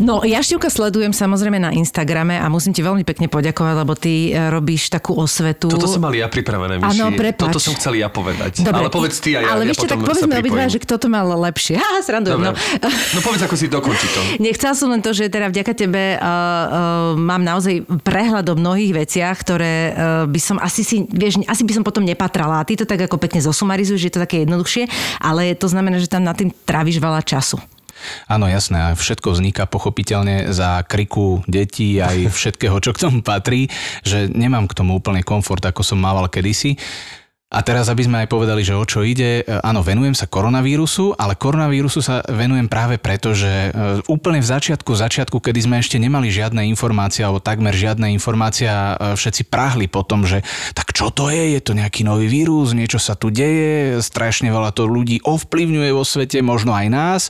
No, 0.00 0.24
ja 0.24 0.40
Števka 0.40 0.72
sledujem 0.72 1.12
samozrejme 1.12 1.60
na 1.60 1.70
Instagrame 1.76 2.40
a 2.40 2.48
musím 2.48 2.72
ti 2.72 2.80
veľmi 2.80 3.04
pekne 3.04 3.28
poďakovať, 3.28 3.74
lebo 3.84 3.92
ty 3.92 4.32
e, 4.32 4.48
robíš 4.48 4.88
takú 4.88 5.12
osvetu. 5.12 5.68
Toto 5.68 5.84
som 5.84 6.00
mal 6.00 6.16
ja 6.16 6.24
pripravené, 6.24 6.80
Myši. 6.80 6.96
Áno, 6.96 7.12
prepáč. 7.12 7.52
Toto 7.52 7.60
som 7.60 7.76
chcel 7.76 8.00
ja 8.00 8.08
povedať. 8.08 8.64
Dobre, 8.64 8.88
ale 8.88 8.90
povedz 8.90 9.20
ty 9.20 9.36
a 9.36 9.44
ja, 9.44 9.52
Ale 9.52 9.68
ja 9.68 9.76
čo, 9.76 9.84
tak 9.84 10.00
povedzme 10.00 10.40
obidva, 10.40 10.72
že 10.72 10.80
kto 10.80 10.96
to 10.96 11.06
mal 11.12 11.28
lepšie. 11.28 11.76
Ha, 11.90 12.06
srandujem, 12.06 12.38
no. 12.38 12.54
no 12.54 13.18
povedz, 13.24 13.42
ako 13.42 13.56
si 13.58 13.66
dokončí 13.66 14.06
to. 14.14 14.20
Nechcela 14.46 14.78
som 14.78 14.94
len 14.94 15.02
to, 15.02 15.10
že 15.10 15.26
teda 15.26 15.50
vďaka 15.50 15.74
tebe 15.74 16.14
uh, 16.14 16.22
uh, 16.22 16.68
mám 17.18 17.42
naozaj 17.42 17.82
prehľad 18.06 18.46
o 18.46 18.54
mnohých 18.54 18.94
veciach, 18.94 19.34
ktoré 19.42 19.74
uh, 19.90 19.94
by 20.30 20.38
som 20.38 20.56
asi 20.62 20.86
si, 20.86 21.02
vieš, 21.10 21.42
asi 21.50 21.66
by 21.66 21.72
som 21.74 21.82
potom 21.82 22.06
nepatrala. 22.06 22.62
A 22.62 22.66
ty 22.68 22.78
to 22.78 22.86
tak 22.86 23.10
ako 23.10 23.18
pekne 23.18 23.42
zosumarizuješ, 23.42 24.00
že 24.06 24.06
je 24.06 24.14
to 24.14 24.22
také 24.22 24.46
jednoduchšie, 24.46 24.86
ale 25.18 25.58
to 25.58 25.66
znamená, 25.66 25.98
že 25.98 26.06
tam 26.06 26.22
nad 26.22 26.38
tým 26.38 26.54
tráviš 26.62 27.02
veľa 27.02 27.26
času. 27.26 27.58
Áno, 28.26 28.46
jasné. 28.50 28.78
A 28.80 28.96
všetko 28.96 29.36
vzniká 29.36 29.64
pochopiteľne 29.68 30.50
za 30.50 30.82
kriku 30.86 31.44
detí 31.46 32.00
aj 32.00 32.28
všetkého, 32.38 32.76
čo 32.80 32.96
k 32.96 33.02
tomu 33.08 33.20
patrí, 33.20 33.70
že 34.02 34.28
nemám 34.30 34.66
k 34.68 34.76
tomu 34.76 34.96
úplne 34.98 35.24
komfort, 35.24 35.62
ako 35.62 35.84
som 35.84 35.98
mával 36.00 36.26
kedysi. 36.28 36.76
A 37.50 37.66
teraz, 37.66 37.90
aby 37.90 38.06
sme 38.06 38.22
aj 38.22 38.30
povedali, 38.30 38.62
že 38.62 38.78
o 38.78 38.86
čo 38.86 39.02
ide, 39.02 39.42
e, 39.42 39.58
áno, 39.66 39.82
venujem 39.82 40.14
sa 40.14 40.30
koronavírusu, 40.30 41.18
ale 41.18 41.34
koronavírusu 41.34 41.98
sa 41.98 42.22
venujem 42.30 42.70
práve 42.70 42.94
preto, 42.94 43.34
že 43.34 43.74
e, 43.74 44.06
úplne 44.06 44.38
v 44.38 44.46
začiatku, 44.46 44.86
začiatku, 44.94 45.42
kedy 45.42 45.66
sme 45.66 45.82
ešte 45.82 45.98
nemali 45.98 46.30
žiadne 46.30 46.62
informácie, 46.70 47.26
alebo 47.26 47.42
takmer 47.42 47.74
žiadne 47.74 48.06
informácie 48.14 48.70
a 48.70 48.94
e, 48.94 49.18
všetci 49.18 49.50
práhli 49.50 49.90
po 49.90 50.06
tom, 50.06 50.30
že 50.30 50.46
tak 50.78 50.94
čo 50.94 51.10
to 51.10 51.26
je, 51.26 51.58
je 51.58 51.60
to 51.66 51.74
nejaký 51.74 52.06
nový 52.06 52.30
vírus, 52.30 52.70
niečo 52.70 53.02
sa 53.02 53.18
tu 53.18 53.34
deje, 53.34 53.98
strašne 53.98 54.46
veľa 54.54 54.70
to 54.70 54.86
ľudí 54.86 55.18
ovplyvňuje 55.26 55.90
vo 55.90 56.06
svete, 56.06 56.38
možno 56.46 56.70
aj 56.70 56.86
nás 56.86 57.22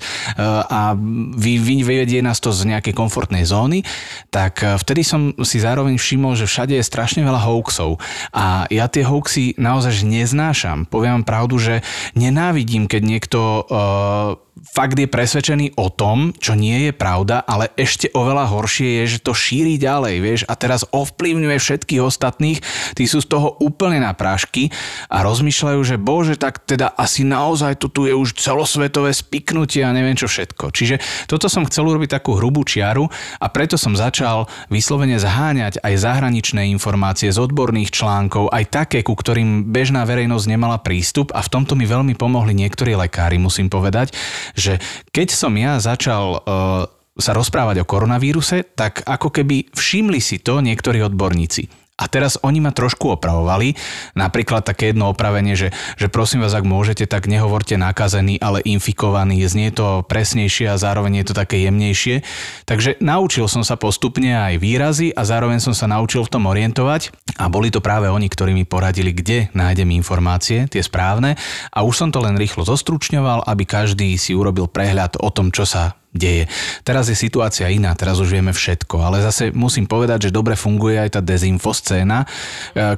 a 0.69 0.93
vy, 1.39 1.57
vy, 1.57 1.81
vyvedie 1.81 2.21
nás 2.21 2.43
to 2.43 2.53
z 2.53 2.69
nejakej 2.69 2.93
komfortnej 2.93 3.47
zóny, 3.47 3.87
tak 4.29 4.61
vtedy 4.61 5.01
som 5.07 5.33
si 5.47 5.63
zároveň 5.63 5.97
všimol, 5.97 6.35
že 6.37 6.51
všade 6.51 6.75
je 6.77 6.85
strašne 6.85 7.23
veľa 7.23 7.41
hoaxov. 7.41 8.03
A 8.35 8.67
ja 8.69 8.91
tie 8.91 9.07
hoaxy 9.07 9.55
naozaj 9.57 10.10
neznášam. 10.11 10.91
Poviem 10.91 11.23
vám 11.23 11.27
pravdu, 11.27 11.63
že 11.63 11.87
nenávidím, 12.19 12.91
keď 12.91 13.03
niekto 13.07 13.41
uh, 13.63 14.50
fakt 14.61 14.99
je 14.99 15.09
presvedčený 15.09 15.81
o 15.81 15.89
tom, 15.89 16.37
čo 16.37 16.53
nie 16.53 16.89
je 16.89 16.93
pravda, 16.93 17.41
ale 17.43 17.73
ešte 17.79 18.13
oveľa 18.13 18.51
horšie 18.53 19.03
je, 19.03 19.17
že 19.17 19.25
to 19.25 19.33
šíri 19.33 19.81
ďalej, 19.81 20.17
vieš, 20.21 20.41
a 20.47 20.55
teraz 20.59 20.85
ovplyvňuje 20.93 21.57
všetkých 21.57 22.03
ostatných, 22.05 22.59
tí 22.95 23.05
sú 23.09 23.25
z 23.25 23.31
toho 23.31 23.57
úplne 23.63 24.03
na 24.03 24.13
prášky 24.13 24.69
a 25.09 25.25
rozmýšľajú, 25.25 25.81
že 25.81 25.97
bože, 25.97 26.37
tak 26.37 26.61
teda 26.69 26.93
asi 26.93 27.25
naozaj 27.25 27.81
to 27.81 27.89
tu 27.89 28.05
je 28.05 28.15
už 28.15 28.37
celosvetové 28.37 29.17
spiknutie 29.17 29.81
a 29.81 29.95
neviem 29.95 30.17
čo 30.17 30.29
všetko. 30.29 30.71
Čiže 30.75 30.97
toto 31.25 31.49
som 31.49 31.65
chcel 31.65 31.89
urobiť 31.89 32.21
takú 32.21 32.37
hrubú 32.37 32.63
čiaru 32.67 33.09
a 33.41 33.47
preto 33.49 33.81
som 33.81 33.97
začal 33.97 34.45
vyslovene 34.69 35.17
zháňať 35.17 35.81
aj 35.81 35.95
zahraničné 35.97 36.69
informácie 36.69 37.33
z 37.33 37.41
odborných 37.41 37.91
článkov, 37.95 38.53
aj 38.53 38.65
také, 38.69 38.99
ku 39.01 39.17
ktorým 39.17 39.73
bežná 39.73 40.05
verejnosť 40.05 40.47
nemala 40.47 40.79
prístup 40.81 41.33
a 41.33 41.41
v 41.41 41.53
tomto 41.53 41.75
mi 41.75 41.89
veľmi 41.89 42.15
pomohli 42.15 42.53
niektorí 42.53 42.93
lekári, 42.95 43.41
musím 43.41 43.73
povedať, 43.73 44.13
že 44.55 44.79
keď 45.11 45.29
som 45.33 45.53
ja 45.57 45.79
začal 45.83 46.41
uh, 46.41 46.87
sa 47.21 47.33
rozprávať 47.37 47.85
o 47.85 47.89
koronavíruse, 47.89 48.73
tak 48.73 49.05
ako 49.05 49.29
keby 49.31 49.69
všimli 49.77 50.19
si 50.19 50.41
to 50.41 50.65
niektorí 50.65 51.05
odborníci. 51.05 51.80
A 52.01 52.09
teraz 52.09 52.41
oni 52.41 52.65
ma 52.65 52.73
trošku 52.73 53.13
opravovali. 53.13 53.77
Napríklad 54.17 54.65
také 54.65 54.97
jedno 54.97 55.13
opravenie, 55.13 55.53
že, 55.53 55.69
že 56.01 56.09
prosím 56.09 56.41
vás, 56.41 56.57
ak 56.57 56.65
môžete, 56.65 57.05
tak 57.05 57.29
nehovorte 57.29 57.77
nakazený, 57.77 58.41
ale 58.41 58.65
infikovaný. 58.65 59.45
Znie 59.45 59.69
to 59.69 60.01
presnejšie 60.09 60.73
a 60.73 60.81
zároveň 60.81 61.21
je 61.21 61.27
to 61.29 61.35
také 61.37 61.61
jemnejšie. 61.69 62.25
Takže 62.65 62.97
naučil 63.05 63.45
som 63.53 63.61
sa 63.61 63.77
postupne 63.77 64.33
aj 64.33 64.57
výrazy 64.57 65.13
a 65.13 65.29
zároveň 65.29 65.61
som 65.61 65.77
sa 65.77 65.85
naučil 65.85 66.25
v 66.25 66.33
tom 66.33 66.49
orientovať. 66.49 67.13
A 67.37 67.53
boli 67.53 67.69
to 67.69 67.85
práve 67.85 68.09
oni, 68.09 68.33
ktorí 68.33 68.57
mi 68.57 68.65
poradili, 68.65 69.13
kde 69.13 69.53
nájdem 69.53 69.93
informácie, 69.93 70.65
tie 70.73 70.81
správne. 70.81 71.37
A 71.69 71.85
už 71.85 72.01
som 72.01 72.09
to 72.09 72.25
len 72.25 72.41
rýchlo 72.41 72.65
zostručňoval, 72.65 73.45
aby 73.45 73.69
každý 73.69 74.17
si 74.17 74.33
urobil 74.33 74.65
prehľad 74.65 75.21
o 75.21 75.29
tom, 75.29 75.53
čo 75.53 75.69
sa 75.69 76.00
deje. 76.11 76.51
Teraz 76.83 77.07
je 77.07 77.15
situácia 77.15 77.71
iná, 77.71 77.95
teraz 77.95 78.19
už 78.19 78.35
vieme 78.35 78.51
všetko, 78.51 78.99
ale 78.99 79.23
zase 79.23 79.55
musím 79.55 79.87
povedať, 79.87 80.29
že 80.29 80.35
dobre 80.35 80.59
funguje 80.59 80.99
aj 80.99 81.19
tá 81.19 81.21
dezinfoscéna, 81.23 82.27
e, 82.27 82.27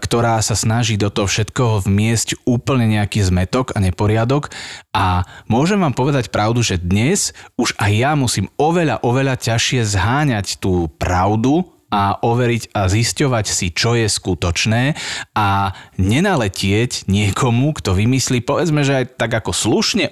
ktorá 0.00 0.40
sa 0.40 0.57
snaží 0.57 0.97
do 0.97 1.12
toho 1.12 1.28
všetkoho 1.28 1.85
vmiesť 1.85 2.40
úplne 2.49 2.88
nejaký 2.88 3.21
zmetok 3.21 3.76
a 3.76 3.85
neporiadok 3.85 4.49
a 4.97 5.28
môžem 5.45 5.76
vám 5.76 5.92
povedať 5.92 6.33
pravdu, 6.33 6.64
že 6.64 6.81
dnes 6.81 7.37
už 7.61 7.76
aj 7.76 7.92
ja 7.92 8.12
musím 8.16 8.49
oveľa, 8.57 9.04
oveľa 9.04 9.37
ťažšie 9.37 9.85
zháňať 9.85 10.57
tú 10.57 10.88
pravdu 10.97 11.69
a 11.92 12.16
overiť 12.25 12.73
a 12.73 12.88
zisťovať 12.88 13.47
si, 13.52 13.69
čo 13.69 13.92
je 13.92 14.09
skutočné 14.09 14.97
a 15.37 15.76
nenaletieť 16.00 17.04
niekomu, 17.04 17.76
kto 17.76 17.92
vymyslí, 17.92 18.40
povedzme, 18.40 18.81
že 18.81 19.04
aj 19.04 19.21
tak 19.21 19.37
ako 19.37 19.52
slušne 19.52 20.09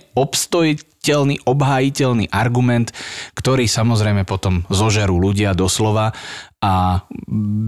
obstojiteľný, 1.01 1.49
obhájiteľný 1.49 2.29
argument, 2.29 2.93
ktorý 3.33 3.65
samozrejme 3.65 4.29
potom 4.29 4.69
zožerú 4.69 5.17
ľudia 5.17 5.57
doslova 5.57 6.13
a 6.61 7.09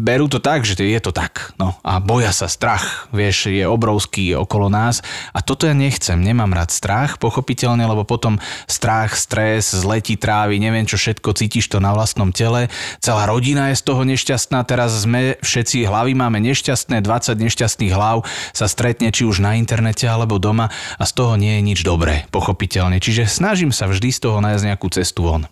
berú 0.04 0.28
to 0.28 0.36
tak, 0.36 0.68
že 0.68 0.76
je 0.76 1.00
to 1.00 1.16
tak. 1.16 1.56
No 1.56 1.80
a 1.80 1.96
boja 1.96 2.28
sa, 2.28 2.44
strach, 2.44 3.08
vieš, 3.08 3.48
je 3.48 3.64
obrovský 3.64 4.36
okolo 4.36 4.68
nás 4.68 5.00
a 5.32 5.40
toto 5.40 5.64
ja 5.64 5.72
nechcem, 5.72 6.20
nemám 6.20 6.52
rád 6.52 6.68
strach, 6.68 7.16
pochopiteľne, 7.16 7.88
lebo 7.88 8.04
potom 8.04 8.36
strach, 8.68 9.16
stres, 9.16 9.72
zletí 9.72 10.20
trávy, 10.20 10.60
neviem 10.60 10.84
čo 10.84 11.00
všetko, 11.00 11.32
cítiš 11.32 11.72
to 11.72 11.80
na 11.80 11.96
vlastnom 11.96 12.36
tele, 12.36 12.68
celá 13.00 13.24
rodina 13.24 13.72
je 13.72 13.80
z 13.80 13.82
toho 13.88 14.04
nešťastná, 14.04 14.60
teraz 14.68 14.92
sme 15.08 15.40
všetci, 15.40 15.88
hlavy 15.88 16.12
máme 16.12 16.44
nešťastné, 16.44 17.00
20 17.00 17.40
nešťastných 17.48 17.92
hlav 17.96 18.28
sa 18.52 18.68
stretne 18.68 19.08
či 19.08 19.24
už 19.24 19.40
na 19.40 19.56
internete 19.56 20.04
alebo 20.04 20.36
doma 20.36 20.68
a 21.00 21.04
z 21.08 21.12
toho 21.16 21.40
nie 21.40 21.56
je 21.56 21.62
nič 21.64 21.80
dobré, 21.80 22.28
pochopiteľne. 22.28 23.00
Čiže 23.00 23.24
snažím 23.24 23.72
sa 23.72 23.88
vždy 23.88 24.12
z 24.12 24.20
toho 24.20 24.44
nájsť 24.44 24.64
nejakú 24.68 24.92
cestu 24.92 25.24
von. 25.24 25.48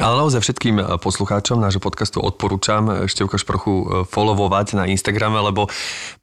Ale 0.00 0.24
naozaj 0.24 0.40
všetkým 0.40 0.80
e, 0.80 0.84
poslucháčom 0.96 1.60
nášho 1.60 1.76
podcastu 1.76 2.24
odporúčam 2.24 3.04
Števka 3.04 3.36
Šprochu 3.36 3.72
e, 3.76 3.84
followovať 4.08 4.72
na 4.72 4.88
Instagrame, 4.88 5.36
lebo 5.36 5.68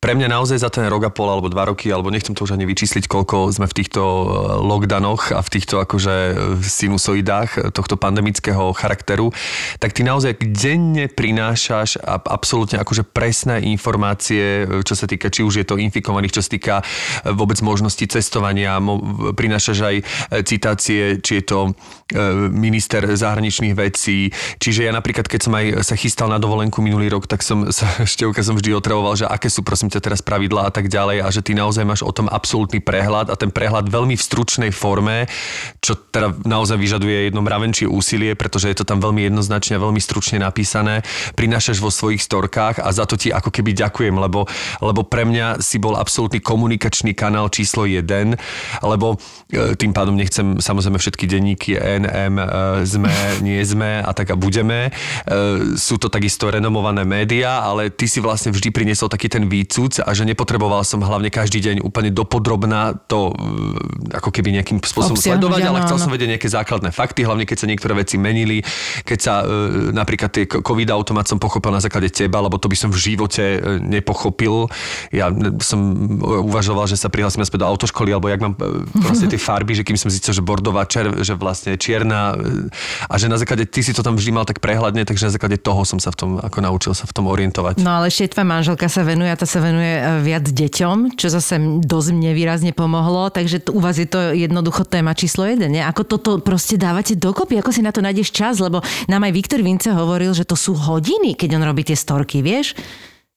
pre 0.01 0.17
mňa 0.17 0.25
naozaj 0.25 0.57
za 0.57 0.73
ten 0.73 0.89
rok 0.89 1.05
a 1.05 1.13
pol 1.13 1.29
alebo 1.29 1.53
dva 1.53 1.69
roky, 1.69 1.93
alebo 1.93 2.09
nechcem 2.09 2.33
to 2.33 2.49
už 2.49 2.57
ani 2.57 2.65
vyčísliť, 2.65 3.05
koľko 3.05 3.53
sme 3.53 3.69
v 3.69 3.77
týchto 3.77 4.01
lockdownoch 4.65 5.37
a 5.37 5.45
v 5.45 5.49
týchto 5.53 5.85
akože 5.85 6.15
sinusoidách 6.65 7.69
tohto 7.69 7.93
pandemického 7.93 8.73
charakteru, 8.73 9.29
tak 9.77 9.93
ty 9.93 10.01
naozaj 10.01 10.41
denne 10.49 11.05
prinášaš 11.05 12.01
absolútne 12.25 12.81
akože 12.81 13.05
presné 13.05 13.61
informácie, 13.69 14.65
čo 14.81 14.97
sa 14.97 15.05
týka, 15.05 15.29
či 15.29 15.45
už 15.45 15.61
je 15.61 15.65
to 15.69 15.77
infikovaných, 15.77 16.33
čo 16.33 16.41
sa 16.41 16.49
týka 16.49 16.75
vôbec 17.37 17.61
možnosti 17.61 18.01
cestovania, 18.01 18.81
prinášaš 19.37 19.77
aj 19.77 19.95
citácie, 20.41 21.21
či 21.21 21.37
je 21.37 21.43
to 21.45 21.59
minister 22.49 23.05
zahraničných 23.05 23.58
vecí. 23.75 24.31
Čiže 24.63 24.87
ja 24.87 24.91
napríklad, 24.95 25.27
keď 25.27 25.39
som 25.43 25.53
aj 25.53 25.83
sa 25.83 25.95
chystal 25.99 26.31
na 26.31 26.39
dovolenku 26.39 26.79
minulý 26.79 27.11
rok, 27.11 27.27
tak 27.27 27.43
som 27.43 27.67
sa 27.69 27.85
števka 28.13 28.39
som 28.39 28.55
vždy 28.55 28.71
otravoval, 28.71 29.19
že 29.19 29.27
aké 29.27 29.51
sú 29.51 29.61
prosím 29.61 29.91
ťa 29.91 29.99
teraz 29.99 30.23
pravidlá 30.23 30.67
a 30.67 30.71
tak 30.71 30.87
ďalej 30.87 31.21
a 31.21 31.27
že 31.27 31.43
ty 31.43 31.51
naozaj 31.51 31.83
máš 31.83 32.01
o 32.01 32.11
tom 32.15 32.31
absolútny 32.31 32.79
prehľad 32.79 33.27
a 33.27 33.35
ten 33.35 33.51
prehľad 33.51 33.91
veľmi 33.91 34.15
v 34.15 34.23
stručnej 34.23 34.71
forme, 34.71 35.27
čo 35.83 35.99
teda 35.99 36.39
naozaj 36.47 36.79
vyžaduje 36.79 37.29
jedno 37.29 37.43
mravenčie 37.43 37.85
úsilie, 37.89 38.33
pretože 38.39 38.71
je 38.71 38.77
to 38.79 38.87
tam 38.87 39.03
veľmi 39.03 39.27
jednoznačne 39.27 39.75
a 39.75 39.83
veľmi 39.83 39.99
stručne 39.99 40.39
napísané. 40.39 41.03
Prinášaš 41.35 41.83
vo 41.83 41.91
svojich 41.91 42.23
storkách 42.23 42.79
a 42.79 42.89
za 42.95 43.03
to 43.03 43.19
ti 43.19 43.33
ako 43.33 43.51
keby 43.51 43.75
ďakujem, 43.75 44.15
lebo, 44.15 44.47
lebo 44.79 45.01
pre 45.03 45.27
mňa 45.27 45.59
si 45.59 45.81
bol 45.81 45.99
absolútny 45.99 46.39
komunikačný 46.39 47.11
kanál 47.17 47.51
číslo 47.51 47.83
1, 47.83 48.05
lebo 48.85 49.17
e, 49.49 49.75
tým 49.75 49.91
pádom 49.91 50.15
nechcem 50.15 50.61
samozrejme 50.61 51.01
všetky 51.01 51.25
denníky 51.25 51.71
NM, 51.75 52.35
sme, 52.85 53.09
nie 53.49 53.63
sme 53.65 54.05
a 54.05 54.11
tak 54.13 54.33
a 54.33 54.35
budeme. 54.37 54.89
E, 54.89 55.75
sú 55.75 55.97
to 55.97 56.07
takisto 56.13 56.47
renomované 56.53 57.01
médiá, 57.01 57.65
ale 57.65 57.89
ty 57.89 58.05
si 58.05 58.21
vlastne 58.21 58.53
vždy 58.53 58.69
priniesol 58.69 59.09
taký 59.09 59.25
ten 59.25 59.49
výcuc 59.49 59.97
a 60.05 60.09
že 60.13 60.29
nepotreboval 60.29 60.85
som 60.85 61.01
hlavne 61.01 61.33
každý 61.33 61.59
deň 61.65 61.75
úplne 61.81 62.13
dopodrobná 62.13 62.93
to 63.09 63.33
e, 63.33 64.13
ako 64.13 64.29
keby 64.29 64.53
nejakým 64.61 64.77
spôsobom 64.85 65.17
Obsiahnuť, 65.17 65.41
sledovať, 65.41 65.61
ale 65.65 65.79
chcel 65.89 65.97
som 65.97 66.11
vedieť 66.13 66.29
nejaké 66.37 66.49
základné 66.49 66.89
fakty, 66.93 67.25
hlavne 67.25 67.49
keď 67.49 67.57
sa 67.57 67.67
niektoré 67.67 67.93
veci 67.97 68.21
menili, 68.21 68.61
keď 69.01 69.19
sa 69.19 69.33
e, 69.41 69.91
napríklad 69.91 70.29
tie 70.29 70.45
covid 70.45 70.93
automat 70.93 71.25
som 71.25 71.41
pochopil 71.41 71.73
na 71.73 71.81
základe 71.81 72.13
teba, 72.13 72.43
lebo 72.43 72.61
to 72.61 72.69
by 72.69 72.77
som 72.77 72.93
v 72.93 72.99
živote 72.99 73.61
nepochopil. 73.81 74.69
Ja 75.09 75.31
som 75.63 75.79
uvažoval, 76.21 76.85
že 76.91 76.99
sa 76.99 77.07
prihlasím 77.07 77.47
späť 77.47 77.63
do 77.63 77.69
autoškoly, 77.71 78.11
alebo 78.11 78.27
jak 78.27 78.43
mám 78.43 78.53
proste 79.01 79.25
tie 79.31 79.39
farby, 79.39 79.73
že 79.79 79.87
kým 79.87 79.95
som 79.95 80.11
zistil, 80.11 80.35
že 80.35 80.43
bordová 80.43 80.83
čer, 80.85 81.09
že 81.23 81.33
vlastne 81.39 81.79
čierna 81.79 82.35
a 83.07 83.15
že 83.15 83.31
na 83.31 83.38
základe, 83.39 83.63
ty 83.65 83.79
si 83.79 83.95
to 83.95 84.03
tam 84.03 84.19
vždy 84.19 84.35
mal 84.35 84.43
tak 84.43 84.59
prehľadne, 84.59 85.07
takže 85.07 85.31
na 85.31 85.33
základe 85.33 85.57
toho 85.57 85.81
som 85.87 85.97
sa 85.97 86.11
v 86.11 86.17
tom, 86.19 86.31
ako 86.37 86.59
naučil 86.59 86.93
sa 86.93 87.07
v 87.07 87.15
tom 87.15 87.25
orientovať. 87.31 87.79
No 87.79 88.03
ale 88.03 88.11
ešte 88.11 88.35
tvoja 88.35 88.47
manželka 88.47 88.91
sa 88.91 89.07
venuje 89.07 89.31
a 89.31 89.39
tá 89.39 89.47
sa 89.47 89.63
venuje 89.63 89.95
e, 89.95 90.03
viac 90.21 90.45
deťom, 90.45 91.15
čo 91.15 91.31
zase 91.31 91.57
dosť 91.79 92.09
mne 92.11 92.31
výrazne 92.35 92.71
pomohlo, 92.75 93.31
takže 93.31 93.63
t- 93.63 93.71
u 93.71 93.79
vás 93.79 93.95
je 93.95 94.05
to 94.05 94.35
jednoducho 94.35 94.83
téma 94.83 95.15
číslo 95.15 95.47
jeden. 95.47 95.73
Nie? 95.73 95.87
Ako 95.87 96.03
toto 96.03 96.37
proste 96.43 96.75
dávate 96.75 97.15
dokopy, 97.15 97.57
ako 97.57 97.71
si 97.71 97.81
na 97.81 97.95
to 97.95 98.03
nájdeš 98.03 98.35
čas, 98.35 98.59
lebo 98.59 98.83
nám 99.07 99.23
aj 99.23 99.33
Viktor 99.33 99.63
Vince 99.63 99.89
hovoril, 99.95 100.35
že 100.35 100.43
to 100.43 100.59
sú 100.59 100.75
hodiny, 100.75 101.39
keď 101.39 101.55
on 101.55 101.63
robí 101.63 101.87
tie 101.87 101.95
storky, 101.95 102.43
vieš? 102.43 102.75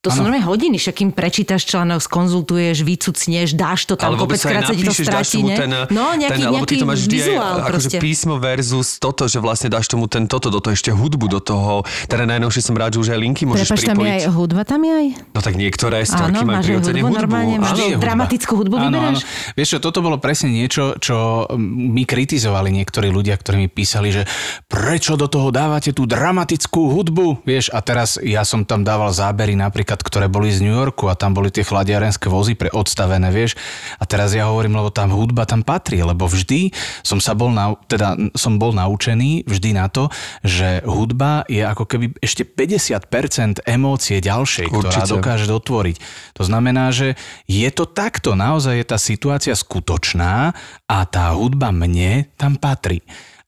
To 0.03 0.11
sú 0.11 0.19
normálne 0.21 0.43
hodiny, 0.43 0.83
však 0.83 0.95
kým 0.99 1.11
prečítaš 1.15 1.63
článok, 1.63 2.03
skonzultuješ, 2.03 2.83
vycucneš, 2.83 3.55
dáš 3.55 3.87
to 3.87 3.95
tam, 3.95 4.11
Ale 4.11 4.19
vôbec 4.19 4.35
kopec 4.35 4.67
sa 4.67 4.75
ti 4.75 4.83
to 4.83 4.91
stratí, 4.91 5.39
tomu 5.39 5.47
ne? 5.47 5.55
ten, 5.55 5.71
No, 5.95 6.19
nejaký, 6.19 6.27
ten, 6.27 6.39
ty 6.43 6.55
nejaký 6.59 6.75
to 6.75 6.87
máš 6.91 7.01
vždy 7.07 7.15
aj, 7.15 7.23
vizuál 7.23 7.55
akože 7.63 7.89
písmo 8.03 8.35
versus 8.37 8.99
toto, 8.99 9.31
že 9.31 9.39
vlastne 9.39 9.71
dáš 9.71 9.87
tomu 9.87 10.11
ten 10.11 10.27
toto, 10.27 10.51
do 10.51 10.59
toho 10.59 10.75
ešte 10.75 10.91
hudbu 10.91 11.27
do 11.29 11.39
toho. 11.39 11.87
Teda 12.11 12.27
najnovšie 12.27 12.59
som 12.61 12.75
rád, 12.75 12.99
že 12.99 12.99
už 12.99 13.09
aj 13.15 13.19
linky 13.23 13.47
môžeš 13.47 13.63
Prepač, 13.63 13.81
tam 13.81 13.95
je 13.95 14.03
pripojiť. 14.03 14.19
aj 14.19 14.35
hudba, 14.35 14.61
tam 14.67 14.81
je 14.83 14.93
aj? 14.93 15.07
No 15.31 15.39
tak 15.39 15.55
niektoré 15.55 15.97
Áno, 16.03 16.11
storky 16.11 16.43
majú 16.43 16.59
prirodzene 16.61 16.99
hudbu, 16.99 17.07
hudbu. 17.07 17.21
normálne 17.23 17.55
Áno. 17.55 17.67
hudba. 17.71 18.03
dramatickú 18.03 18.53
hudbu 18.59 18.75
Áno, 18.75 18.87
vyberáš? 18.91 19.19
áno. 19.23 19.55
Vieš 19.55 19.69
čo, 19.71 19.79
toto 19.79 19.99
bolo 20.03 20.19
presne 20.19 20.51
niečo, 20.51 20.99
čo 20.99 21.47
mi 21.63 22.03
kritizovali 22.03 22.75
niektorí 22.75 23.07
ľudia, 23.07 23.39
ktorí 23.39 23.55
mi 23.57 23.69
písali, 23.71 24.11
že 24.11 24.27
prečo 24.67 25.15
do 25.15 25.31
toho 25.31 25.55
dávate 25.55 25.95
tú 25.95 26.11
dramatickú 26.11 26.91
hudbu, 26.91 27.47
vieš, 27.47 27.71
a 27.71 27.79
teraz 27.79 28.19
ja 28.19 28.43
som 28.43 28.67
tam 28.67 28.83
dával 28.83 29.15
zábery 29.15 29.55
napríklad, 29.55 29.92
ktoré 30.01 30.33
boli 30.33 30.49
z 30.49 30.65
New 30.65 30.73
Yorku 30.73 31.13
a 31.13 31.19
tam 31.19 31.37
boli 31.37 31.53
tie 31.53 31.67
chladiarenské 31.67 32.33
vozy 32.33 32.57
pre 32.57 32.73
odstavené, 32.73 33.29
vieš, 33.29 33.61
a 34.01 34.09
teraz 34.09 34.33
ja 34.33 34.49
hovorím, 34.49 34.81
lebo 34.81 34.89
tam 34.89 35.13
hudba 35.13 35.45
tam 35.45 35.61
patrí, 35.61 36.01
lebo 36.01 36.25
vždy 36.25 36.73
som 37.05 37.21
sa 37.21 37.37
bol, 37.37 37.53
nau, 37.53 37.77
teda 37.85 38.17
som 38.33 38.57
bol 38.57 38.73
naučený 38.73 39.45
vždy 39.45 39.77
na 39.77 39.93
to, 39.93 40.09
že 40.41 40.81
hudba 40.89 41.45
je 41.51 41.61
ako 41.61 41.85
keby 41.85 42.17
ešte 42.25 42.49
50% 42.49 43.69
emócie 43.69 44.23
ďalšej, 44.23 44.67
ktorá 44.73 44.89
Určite. 44.89 45.13
dokáže 45.13 45.43
dokáže 45.43 45.59
otvoriť. 45.59 45.97
To 46.39 46.43
znamená, 46.47 46.95
že 46.95 47.19
je 47.51 47.69
to 47.75 47.89
takto, 47.89 48.39
naozaj 48.39 48.79
je 48.79 48.87
tá 48.87 48.99
situácia 49.01 49.55
skutočná 49.57 50.55
a 50.87 50.99
tá 51.09 51.35
hudba 51.35 51.75
mne 51.75 52.31
tam 52.39 52.55
patrí. 52.55 53.03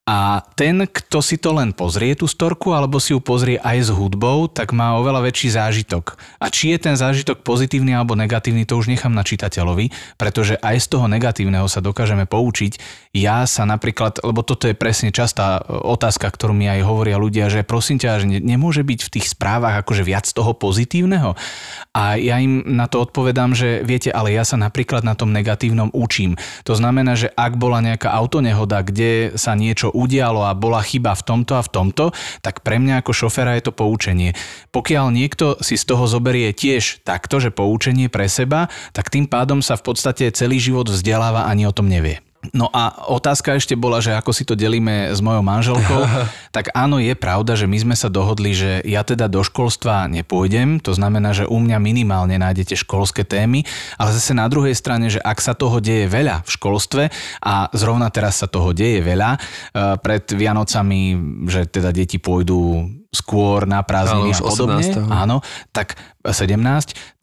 A 0.04 0.44
ten, 0.52 0.84
kto 0.84 1.24
si 1.24 1.40
to 1.40 1.56
len 1.56 1.72
pozrie, 1.72 2.12
tú 2.12 2.28
storku, 2.28 2.76
alebo 2.76 3.00
si 3.00 3.16
ju 3.16 3.24
pozrie 3.24 3.56
aj 3.56 3.88
s 3.88 3.90
hudbou, 3.90 4.52
tak 4.52 4.76
má 4.76 5.00
oveľa 5.00 5.24
väčší 5.24 5.56
zážitok. 5.56 6.20
A 6.44 6.52
či 6.52 6.76
je 6.76 6.78
ten 6.84 6.92
zážitok 6.92 7.40
pozitívny 7.40 7.96
alebo 7.96 8.12
negatívny, 8.12 8.68
to 8.68 8.76
už 8.76 8.92
nechám 8.92 9.16
na 9.16 9.24
čitateľovi, 9.24 9.88
pretože 10.20 10.60
aj 10.60 10.76
z 10.76 10.86
toho 10.92 11.08
negatívneho 11.08 11.64
sa 11.72 11.80
dokážeme 11.80 12.28
poučiť. 12.28 12.76
Ja 13.16 13.48
sa 13.48 13.64
napríklad, 13.64 14.20
lebo 14.20 14.44
toto 14.44 14.68
je 14.68 14.76
presne 14.76 15.08
častá 15.08 15.64
otázka, 15.64 16.28
ktorú 16.28 16.52
mi 16.52 16.68
aj 16.68 16.84
hovoria 16.84 17.16
ľudia, 17.16 17.48
že 17.48 17.64
prosím 17.64 17.96
ťa, 17.96 18.20
že 18.20 18.26
ne- 18.28 18.44
nemôže 18.44 18.84
byť 18.84 19.08
v 19.08 19.12
tých 19.16 19.32
správach 19.32 19.80
akože 19.80 20.04
viac 20.04 20.28
toho 20.28 20.52
pozitívneho. 20.52 21.32
A 21.96 22.20
ja 22.20 22.36
im 22.44 22.60
na 22.76 22.92
to 22.92 23.08
odpovedám, 23.08 23.56
že 23.56 23.80
viete, 23.80 24.12
ale 24.12 24.36
ja 24.36 24.44
sa 24.44 24.60
napríklad 24.60 25.00
na 25.00 25.16
tom 25.16 25.32
negatívnom 25.32 25.88
učím. 25.96 26.36
To 26.68 26.76
znamená, 26.76 27.16
že 27.16 27.32
ak 27.32 27.56
bola 27.56 27.80
nejaká 27.80 28.12
autonehoda, 28.12 28.84
kde 28.84 29.32
sa 29.40 29.56
niečo 29.56 29.93
udialo 29.94 30.42
a 30.42 30.58
bola 30.58 30.82
chyba 30.82 31.14
v 31.14 31.22
tomto 31.22 31.54
a 31.54 31.62
v 31.62 31.70
tomto, 31.70 32.10
tak 32.42 32.66
pre 32.66 32.82
mňa 32.82 33.06
ako 33.06 33.14
šoféra 33.14 33.54
je 33.54 33.70
to 33.70 33.72
poučenie. 33.72 34.34
Pokiaľ 34.74 35.14
niekto 35.14 35.62
si 35.62 35.78
z 35.78 35.86
toho 35.86 36.10
zoberie 36.10 36.50
tiež 36.50 37.06
takto, 37.06 37.38
že 37.38 37.54
poučenie 37.54 38.10
pre 38.10 38.26
seba, 38.26 38.66
tak 38.90 39.14
tým 39.14 39.30
pádom 39.30 39.62
sa 39.62 39.78
v 39.78 39.94
podstate 39.94 40.34
celý 40.34 40.58
život 40.58 40.90
vzdeláva 40.90 41.46
ani 41.46 41.70
o 41.70 41.72
tom 41.72 41.86
nevie. 41.86 42.23
No 42.52 42.68
a 42.68 43.08
otázka 43.08 43.56
ešte 43.56 43.72
bola, 43.78 44.04
že 44.04 44.12
ako 44.12 44.30
si 44.34 44.44
to 44.44 44.52
delíme 44.58 45.14
s 45.14 45.22
mojou 45.24 45.40
manželkou. 45.40 46.02
tak 46.56 46.68
áno, 46.76 47.00
je 47.00 47.14
pravda, 47.16 47.56
že 47.56 47.64
my 47.64 47.78
sme 47.80 47.94
sa 47.96 48.12
dohodli, 48.12 48.52
že 48.52 48.84
ja 48.84 49.00
teda 49.06 49.30
do 49.30 49.40
školstva 49.40 50.10
nepôjdem, 50.10 50.82
to 50.82 50.92
znamená, 50.92 51.32
že 51.32 51.48
u 51.48 51.56
mňa 51.56 51.78
minimálne 51.80 52.36
nájdete 52.36 52.76
školské 52.84 53.24
témy, 53.24 53.64
ale 53.96 54.12
zase 54.12 54.36
na 54.36 54.50
druhej 54.50 54.76
strane, 54.76 55.08
že 55.08 55.22
ak 55.22 55.38
sa 55.40 55.56
toho 55.56 55.80
deje 55.80 56.10
veľa 56.10 56.44
v 56.44 56.50
školstve 56.50 57.04
a 57.40 57.54
zrovna 57.72 58.12
teraz 58.12 58.42
sa 58.42 58.50
toho 58.50 58.74
deje 58.76 59.00
veľa, 59.00 59.30
eh, 59.36 59.94
pred 60.02 60.26
Vianocami, 60.28 61.16
že 61.48 61.70
teda 61.70 61.94
deti 61.94 62.18
pôjdu 62.18 62.90
skôr 63.14 63.64
na 63.64 63.80
prázdniny 63.80 64.34
a 64.34 64.40
podobne, 64.42 64.82
18.. 64.82 65.06
áno, 65.06 65.40
tak 65.70 65.96
17, 66.24 66.60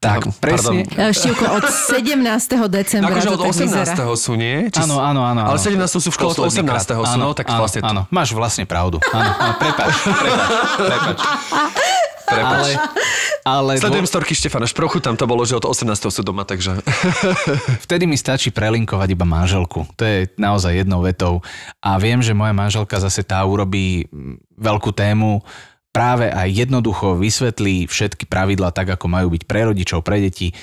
tak 0.01 0.25
Áno, 0.25 0.33
presne... 0.37 0.85
Števko, 0.87 1.45
od 1.57 1.65
17. 1.65 2.21
decembra 2.69 3.17
Akože 3.17 3.29
od 3.33 3.41
tak 3.41 3.53
vyzerá. 3.53 3.93
18. 3.97 4.17
sú, 4.17 4.33
nie? 4.37 4.69
Či 4.69 4.85
Áno, 4.85 5.01
áno, 5.01 5.21
áno. 5.25 5.41
Ale 5.49 5.57
áno. 5.57 5.77
17. 5.77 6.01
sú 6.01 6.09
v 6.09 6.15
škole, 6.17 6.31
od 6.33 6.37
Posledný 6.45 6.69
18. 6.69 6.85
krát. 6.85 7.09
sú, 7.09 7.17
no, 7.17 7.29
tak 7.33 7.45
áno, 7.49 7.59
vlastne... 7.65 7.79
Áno, 7.81 8.01
máš 8.13 8.29
vlastne 8.33 8.65
pravdu. 8.69 9.01
Áno, 9.09 9.31
áno, 9.33 9.53
prepač, 9.57 9.93
prepač, 10.21 10.49
prepač. 10.77 11.19
Prepač. 12.31 12.63
Ale, 12.63 12.71
ale 13.43 13.71
Sledujem 13.81 14.07
dô, 14.07 14.11
storky 14.11 14.33
Štefana 14.37 14.69
Šprochu, 14.69 15.03
tam 15.03 15.19
to 15.19 15.27
bolo, 15.27 15.43
že 15.43 15.57
od 15.57 15.67
18. 15.67 15.91
sú 15.91 16.21
doma, 16.23 16.47
takže... 16.47 16.79
vtedy 17.85 18.07
mi 18.07 18.15
stačí 18.15 18.53
prelinkovať 18.53 19.09
iba 19.11 19.27
manželku. 19.27 19.83
To 19.99 20.03
je 20.05 20.31
naozaj 20.39 20.85
jednou 20.85 21.03
vetou. 21.03 21.43
A 21.83 21.99
viem, 21.99 22.23
že 22.23 22.37
moja 22.37 22.55
manželka 22.55 23.01
zase 23.01 23.25
tá 23.27 23.43
urobí 23.43 24.07
mm, 24.07 24.39
veľkú 24.55 24.95
tému, 24.95 25.43
práve 25.91 26.31
aj 26.31 26.49
jednoducho 26.49 27.19
vysvetlí 27.19 27.85
všetky 27.85 28.25
pravidlá 28.25 28.71
tak, 28.71 28.95
ako 28.95 29.11
majú 29.11 29.35
byť 29.35 29.43
pre 29.45 29.67
rodičov, 29.67 30.01
pre 30.01 30.23
deti. 30.23 30.55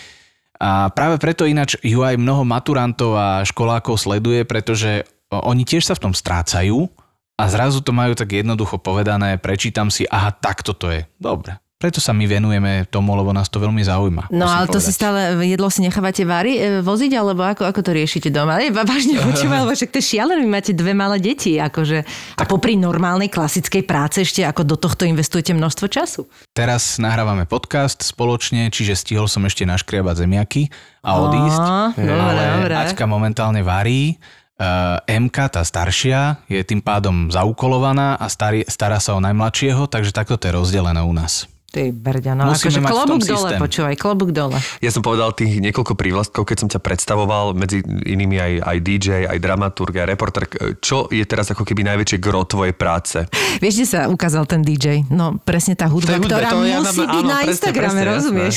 A 0.58 0.90
práve 0.90 1.22
preto 1.22 1.46
ináč 1.46 1.78
ju 1.84 2.02
aj 2.02 2.18
mnoho 2.18 2.42
maturantov 2.42 3.14
a 3.14 3.46
školákov 3.46 4.00
sleduje, 4.00 4.42
pretože 4.42 5.06
oni 5.30 5.62
tiež 5.62 5.86
sa 5.86 5.94
v 5.94 6.10
tom 6.10 6.14
strácajú 6.16 6.90
a 7.38 7.44
zrazu 7.46 7.78
to 7.84 7.94
majú 7.94 8.18
tak 8.18 8.34
jednoducho 8.34 8.82
povedané, 8.82 9.38
prečítam 9.38 9.92
si, 9.92 10.02
aha, 10.10 10.34
takto 10.34 10.74
to 10.74 10.90
je. 10.90 11.06
Dobre. 11.20 11.62
Preto 11.78 12.02
sa 12.02 12.10
my 12.10 12.26
venujeme 12.26 12.90
tomu, 12.90 13.14
lebo 13.14 13.30
nás 13.30 13.46
to 13.46 13.62
veľmi 13.62 13.78
zaujíma. 13.86 14.34
No 14.34 14.50
ale 14.50 14.66
to 14.66 14.82
si 14.82 14.90
stále, 14.90 15.38
jedlo 15.46 15.70
si 15.70 15.78
nechávate 15.78 16.26
vari, 16.26 16.58
e, 16.58 16.82
voziť, 16.82 17.14
alebo 17.14 17.46
ako, 17.46 17.70
ako 17.70 17.80
to 17.86 17.94
riešite 17.94 18.34
doma? 18.34 18.58
Nie, 18.58 18.74
vážne 18.74 19.22
počúvaj, 19.30 19.62
lebo 19.62 19.70
však 19.78 19.94
to 19.94 20.02
je 20.02 20.06
šialené, 20.10 20.42
vy 20.42 20.50
máte 20.50 20.74
dve 20.74 20.90
malé 20.90 21.22
deti, 21.22 21.54
akože. 21.54 22.02
A 22.34 22.42
popri 22.50 22.74
normálnej 22.74 23.30
klasickej 23.30 23.86
práce 23.86 24.26
ešte 24.26 24.42
ako 24.42 24.66
do 24.66 24.74
tohto 24.74 25.06
investujete 25.06 25.54
množstvo 25.54 25.86
času. 25.86 26.26
Teraz 26.50 26.98
nahrávame 26.98 27.46
podcast 27.46 28.02
spoločne, 28.02 28.74
čiže 28.74 28.98
stihol 28.98 29.30
som 29.30 29.46
ešte 29.46 29.62
naškriabať 29.62 30.26
zemiaky 30.26 30.66
a 31.06 31.10
odísť. 31.14 31.62
Dobre, 31.94 32.10
ale 32.10 32.42
dobre. 32.58 32.74
Aťka 32.74 33.06
momentálne 33.06 33.62
varí. 33.62 34.18
Uh, 34.58 34.98
MK, 35.06 35.54
tá 35.54 35.62
staršia, 35.62 36.42
je 36.50 36.58
tým 36.66 36.82
pádom 36.82 37.30
zaukolovaná 37.30 38.18
a 38.18 38.26
starý, 38.26 38.66
stará 38.66 38.98
sa 38.98 39.14
o 39.14 39.22
najmladšieho, 39.22 39.86
takže 39.86 40.10
takto 40.10 40.34
to 40.34 40.50
je 40.50 40.58
rozdelené 40.58 40.98
u 40.98 41.14
nás. 41.14 41.46
Ty 41.68 41.92
brďa, 41.92 42.32
no 42.32 42.48
Musíme 42.48 42.80
akože 42.80 42.80
klobúk 42.80 43.20
dole, 43.22 43.36
systém. 43.44 43.60
počúvaj, 43.60 43.94
klobúk 43.94 44.30
dole. 44.32 44.56
Ja 44.80 44.88
som 44.88 45.04
povedal 45.04 45.36
tých 45.36 45.60
niekoľko 45.60 45.94
prívlastkov, 45.94 46.42
keď 46.42 46.56
som 46.56 46.68
ťa 46.68 46.80
predstavoval, 46.80 47.52
medzi 47.52 47.84
inými 47.84 48.40
aj, 48.40 48.52
aj 48.64 48.76
DJ, 48.80 49.08
aj 49.26 49.36
dramaturg, 49.36 49.92
aj 49.94 50.08
reporter. 50.08 50.48
Čo 50.80 51.12
je 51.12 51.20
teraz 51.22 51.52
ako 51.52 51.62
keby 51.62 51.84
najväčšie 51.84 52.18
gro 52.18 52.40
tvojej 52.42 52.72
práce? 52.72 53.20
Vieš, 53.60 53.74
kde 53.74 53.86
sa 53.86 54.00
ukázal 54.08 54.48
ten 54.48 54.64
DJ? 54.64 55.04
No 55.06 55.36
presne 55.36 55.76
tá 55.76 55.84
hudba, 55.86 56.16
hudbe, 56.16 56.32
ktorá 56.32 56.48
to 56.48 56.64
ja 56.64 56.80
musí 56.80 56.88
mám- 56.96 57.04
byť 57.04 57.20
áno, 57.20 57.28
na 57.28 57.36
presne, 57.36 57.52
Instagrame, 57.52 57.76
presne, 57.84 58.00
jasné. 58.00 58.16
rozumieš? 58.16 58.54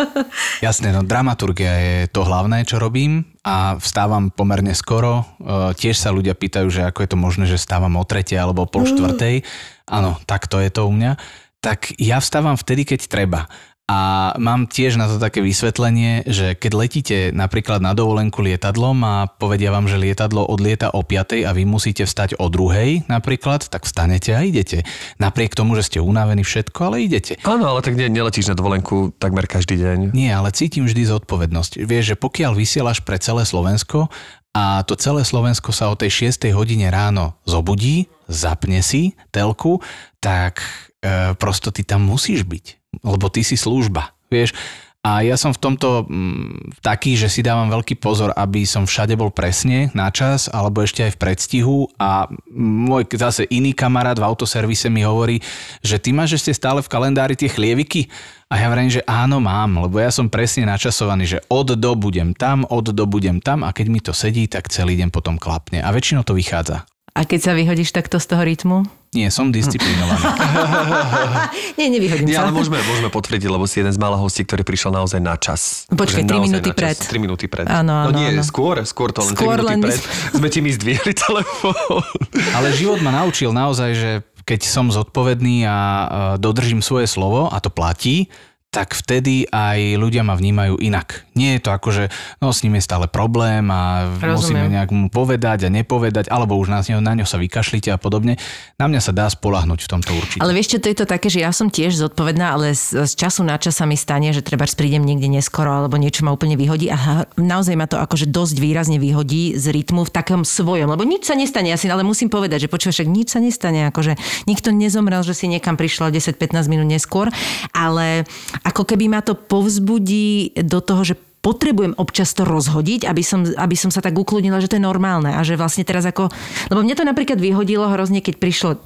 Jasné, 0.66 0.88
no 0.90 1.00
dramaturgia 1.02 1.72
je 1.74 2.08
to 2.08 2.22
hlavné, 2.22 2.64
čo 2.64 2.78
robím 2.78 3.28
a 3.42 3.76
vstávam 3.76 4.28
pomerne 4.28 4.72
skoro. 4.72 5.28
E, 5.36 5.74
Tiež 5.74 5.94
sa 5.94 6.10
ľudia 6.10 6.32
pýtajú, 6.32 6.68
že 6.68 6.82
ako 6.82 6.98
je 6.98 7.10
to 7.10 7.18
možné, 7.18 7.44
že 7.44 7.56
vstávam 7.56 7.92
o 7.92 8.04
tretej 8.04 8.36
alebo 8.36 8.64
pol 8.64 8.84
štvrtej. 8.84 9.44
Áno, 9.86 10.16
tak 10.24 10.46
to 10.46 10.58
je 10.58 10.68
to 10.68 10.84
u 10.84 10.92
mňa. 10.92 11.12
Tak 11.58 11.98
ja 11.98 12.22
vstávam 12.22 12.54
vtedy, 12.54 12.86
keď 12.86 13.00
treba. 13.10 13.50
A 13.88 14.36
mám 14.36 14.68
tiež 14.68 15.00
na 15.00 15.08
to 15.08 15.16
také 15.16 15.40
vysvetlenie, 15.40 16.28
že 16.28 16.52
keď 16.52 16.72
letíte 16.76 17.18
napríklad 17.32 17.80
na 17.80 17.96
dovolenku 17.96 18.44
lietadlom 18.44 19.00
a 19.00 19.32
povedia 19.32 19.72
vám, 19.72 19.88
že 19.88 19.96
lietadlo 19.96 20.44
odlieta 20.44 20.92
o 20.92 21.00
5 21.00 21.48
a 21.48 21.56
vy 21.56 21.64
musíte 21.64 22.04
vstať 22.04 22.36
o 22.36 22.52
druhej 22.52 23.08
napríklad, 23.08 23.64
tak 23.64 23.88
vstanete 23.88 24.36
a 24.36 24.44
idete. 24.44 24.84
Napriek 25.16 25.56
tomu, 25.56 25.72
že 25.72 25.88
ste 25.88 26.04
unavení 26.04 26.44
všetko, 26.44 26.78
ale 26.84 27.08
idete. 27.08 27.40
Áno, 27.48 27.64
ale 27.64 27.80
tak 27.80 27.96
nie, 27.96 28.12
neletíš 28.12 28.52
na 28.52 28.60
dovolenku 28.60 29.16
takmer 29.16 29.48
každý 29.48 29.80
deň. 29.80 30.12
Nie, 30.12 30.36
ale 30.36 30.52
cítim 30.52 30.84
vždy 30.84 31.08
zodpovednosť. 31.08 31.80
Vieš, 31.80 32.12
že 32.12 32.20
pokiaľ 32.20 32.60
vysielaš 32.60 33.00
pre 33.00 33.16
celé 33.16 33.48
Slovensko 33.48 34.12
a 34.52 34.84
to 34.84 35.00
celé 35.00 35.24
Slovensko 35.24 35.72
sa 35.72 35.88
o 35.88 35.96
tej 35.96 36.28
6. 36.28 36.52
hodine 36.52 36.92
ráno 36.92 37.40
zobudí, 37.48 38.12
zapne 38.28 38.84
si 38.84 39.16
telku, 39.32 39.80
tak 40.20 40.60
e, 41.02 41.34
prosto 41.38 41.70
ty 41.70 41.82
tam 41.86 42.06
musíš 42.06 42.44
byť, 42.44 42.98
lebo 43.02 43.26
ty 43.30 43.42
si 43.42 43.54
služba. 43.54 44.14
Vieš, 44.28 44.52
a 44.98 45.22
ja 45.22 45.38
som 45.38 45.54
v 45.54 45.62
tomto 45.62 46.04
mm, 46.04 46.82
taký, 46.82 47.14
že 47.14 47.30
si 47.30 47.40
dávam 47.40 47.70
veľký 47.70 48.02
pozor, 48.02 48.34
aby 48.34 48.66
som 48.66 48.82
všade 48.82 49.14
bol 49.14 49.30
presne 49.30 49.94
na 49.94 50.10
čas, 50.10 50.50
alebo 50.50 50.82
ešte 50.82 51.06
aj 51.06 51.14
v 51.14 51.20
predstihu 51.22 51.76
a 51.96 52.26
môj 52.52 53.06
zase 53.14 53.46
iný 53.46 53.72
kamarát 53.72 54.18
v 54.18 54.26
autoservise 54.26 54.90
mi 54.90 55.06
hovorí, 55.06 55.38
že 55.86 56.02
ty 56.02 56.10
máš 56.10 56.42
ešte 56.42 56.50
stále 56.50 56.82
v 56.82 56.90
kalendári 56.90 57.38
tie 57.38 57.46
chlieviky 57.46 58.10
a 58.50 58.58
ja 58.58 58.66
vrajím, 58.68 58.98
že 58.98 59.06
áno 59.06 59.38
mám, 59.38 59.86
lebo 59.86 60.02
ja 60.02 60.10
som 60.10 60.26
presne 60.26 60.66
načasovaný, 60.66 61.38
že 61.38 61.42
od 61.46 61.78
do 61.78 61.94
budem 61.94 62.34
tam, 62.34 62.66
od 62.66 62.90
do 62.90 63.04
budem 63.06 63.38
tam 63.38 63.62
a 63.62 63.70
keď 63.70 63.86
mi 63.86 64.02
to 64.02 64.10
sedí, 64.10 64.50
tak 64.50 64.66
celý 64.66 64.98
deň 64.98 65.14
potom 65.14 65.38
klapne 65.38 65.78
a 65.78 65.88
väčšinou 65.94 66.26
to 66.26 66.34
vychádza. 66.34 66.84
A 67.14 67.22
keď 67.22 67.40
sa 67.48 67.52
vyhodíš 67.54 67.94
takto 67.94 68.18
z 68.18 68.26
toho 68.28 68.42
rytmu? 68.42 68.97
Nie, 69.10 69.28
som 69.28 69.48
disciplinovaný. 69.48 70.20
Nie, 71.78 71.88
nevyhodím 71.88 72.26
Nie, 72.26 72.36
sa. 72.36 72.44
ale 72.44 72.52
môžeme, 72.52 72.76
môžeme 72.78 73.08
potvrdiť, 73.08 73.48
lebo 73.48 73.64
si 73.64 73.80
jeden 73.80 73.88
z 73.88 73.96
mála 73.96 74.14
hostí, 74.14 74.42
ktorý 74.42 74.62
prišiel 74.62 74.92
naozaj 74.92 75.16
na 75.16 75.34
čas. 75.34 75.88
Počkaj, 75.88 75.96
Že 76.14 76.26
tri 76.26 76.36
naozaj 76.36 76.46
minúty 76.46 76.68
na 76.68 76.74
čas. 76.74 76.78
pred. 76.78 76.96
Tri 77.06 77.18
minúty 77.18 77.44
pred. 77.46 77.64
Áno, 77.64 77.94
No 78.04 78.10
áno, 78.10 78.18
nie, 78.18 78.28
áno. 78.30 78.44
skôr, 78.44 78.76
skôr 78.84 79.08
to 79.08 79.22
len 79.22 79.32
Skôr 79.32 79.56
3 79.56 79.64
minúty 79.64 79.66
len 79.66 79.78
my 79.78 79.84
pred. 79.86 80.00
Sme 80.38 80.48
ti 80.48 80.58
mi 80.60 80.70
zdvihli 80.70 81.12
telefón. 81.14 82.04
Ale 82.52 82.68
život 82.70 83.00
ma 83.00 83.12
naučil 83.14 83.48
naozaj, 83.50 83.90
že 83.92 84.10
keď 84.42 84.60
som 84.62 84.88
zodpovedný 84.88 85.64
a 85.64 85.76
e, 85.76 86.06
dodržím 86.36 86.80
svoje 86.80 87.04
slovo, 87.04 87.48
a 87.48 87.56
to 87.58 87.68
platí, 87.68 88.28
tak 88.68 88.92
vtedy 88.92 89.44
aj 89.46 89.96
ľudia 89.96 90.20
ma 90.20 90.32
vnímajú 90.32 90.76
inak. 90.78 91.24
Nie 91.38 91.56
je 91.58 91.62
to 91.62 91.70
ako, 91.70 91.88
že 91.94 92.04
no, 92.42 92.50
s 92.50 92.66
ním 92.66 92.74
je 92.78 92.82
stále 92.82 93.06
problém 93.06 93.70
a 93.70 94.10
Rozumiem. 94.18 94.34
musíme 94.34 94.60
nejak 94.74 94.90
mu 94.90 95.06
povedať 95.06 95.66
a 95.66 95.70
nepovedať, 95.70 96.26
alebo 96.26 96.58
už 96.58 96.74
na, 96.74 96.82
ňo- 96.82 97.04
na 97.04 97.14
ňo 97.14 97.26
sa 97.30 97.38
vykašlite 97.38 97.94
a 97.94 97.98
podobne. 98.00 98.34
Na 98.74 98.90
mňa 98.90 99.00
sa 99.02 99.12
dá 99.14 99.30
spolahnuť 99.30 99.86
v 99.86 99.88
tomto 99.88 100.10
určite. 100.16 100.42
Ale 100.42 100.50
vieš 100.50 100.74
čo, 100.74 100.82
to 100.82 100.90
je 100.90 100.98
to 100.98 101.06
také, 101.06 101.30
že 101.30 101.46
ja 101.46 101.54
som 101.54 101.70
tiež 101.70 101.94
zodpovedná, 101.94 102.58
ale 102.58 102.74
z, 102.74 103.06
z 103.06 103.12
času 103.14 103.46
na 103.46 103.54
čas 103.60 103.78
sa 103.78 103.86
mi 103.86 103.94
stane, 103.94 104.34
že 104.34 104.42
treba 104.42 104.66
prídem 104.78 105.02
niekde 105.02 105.28
neskoro 105.28 105.74
alebo 105.74 105.98
niečo 105.98 106.22
ma 106.22 106.32
úplne 106.32 106.54
vyhodí 106.54 106.88
a 106.88 107.28
naozaj 107.34 107.74
ma 107.74 107.90
to 107.90 107.98
akože 107.98 108.30
dosť 108.30 108.56
výrazne 108.62 108.98
vyhodí 109.02 109.58
z 109.58 109.74
rytmu 109.74 110.06
v 110.06 110.10
takom 110.14 110.46
svojom, 110.46 110.88
lebo 110.88 111.02
nič 111.02 111.26
sa 111.28 111.34
nestane, 111.34 111.68
ja 111.68 111.78
si 111.78 111.90
ale 111.90 112.06
musím 112.06 112.30
povedať, 112.32 112.66
že 112.66 112.72
počúvaš, 112.72 113.02
však 113.02 113.10
nič 113.10 113.28
sa 113.34 113.42
nestane, 113.42 113.90
akože 113.90 114.14
nikto 114.46 114.70
nezomrel, 114.70 115.20
že 115.26 115.34
si 115.34 115.50
niekam 115.50 115.74
prišla 115.74 116.14
10-15 116.14 116.70
minút 116.72 116.88
neskôr, 116.88 117.28
ale 117.74 118.24
ako 118.62 118.86
keby 118.86 119.10
ma 119.10 119.20
to 119.20 119.34
povzbudí 119.34 120.56
do 120.62 120.78
toho, 120.78 121.02
že 121.04 121.14
potrebujem 121.48 121.96
občas 121.96 122.36
to 122.36 122.44
rozhodiť, 122.44 123.08
aby 123.08 123.24
som, 123.24 123.48
aby 123.48 123.72
som 123.72 123.88
sa 123.88 124.04
tak 124.04 124.12
ukludnila, 124.12 124.60
že 124.60 124.68
to 124.68 124.76
je 124.76 124.84
normálne 124.84 125.32
a 125.32 125.40
že 125.40 125.56
vlastne 125.56 125.80
teraz 125.80 126.04
ako... 126.04 126.28
Lebo 126.68 126.84
mne 126.84 126.92
to 126.92 127.08
napríklad 127.08 127.40
vyhodilo 127.40 127.88
hrozne, 127.88 128.20
keď 128.20 128.36
prišlo 128.36 128.76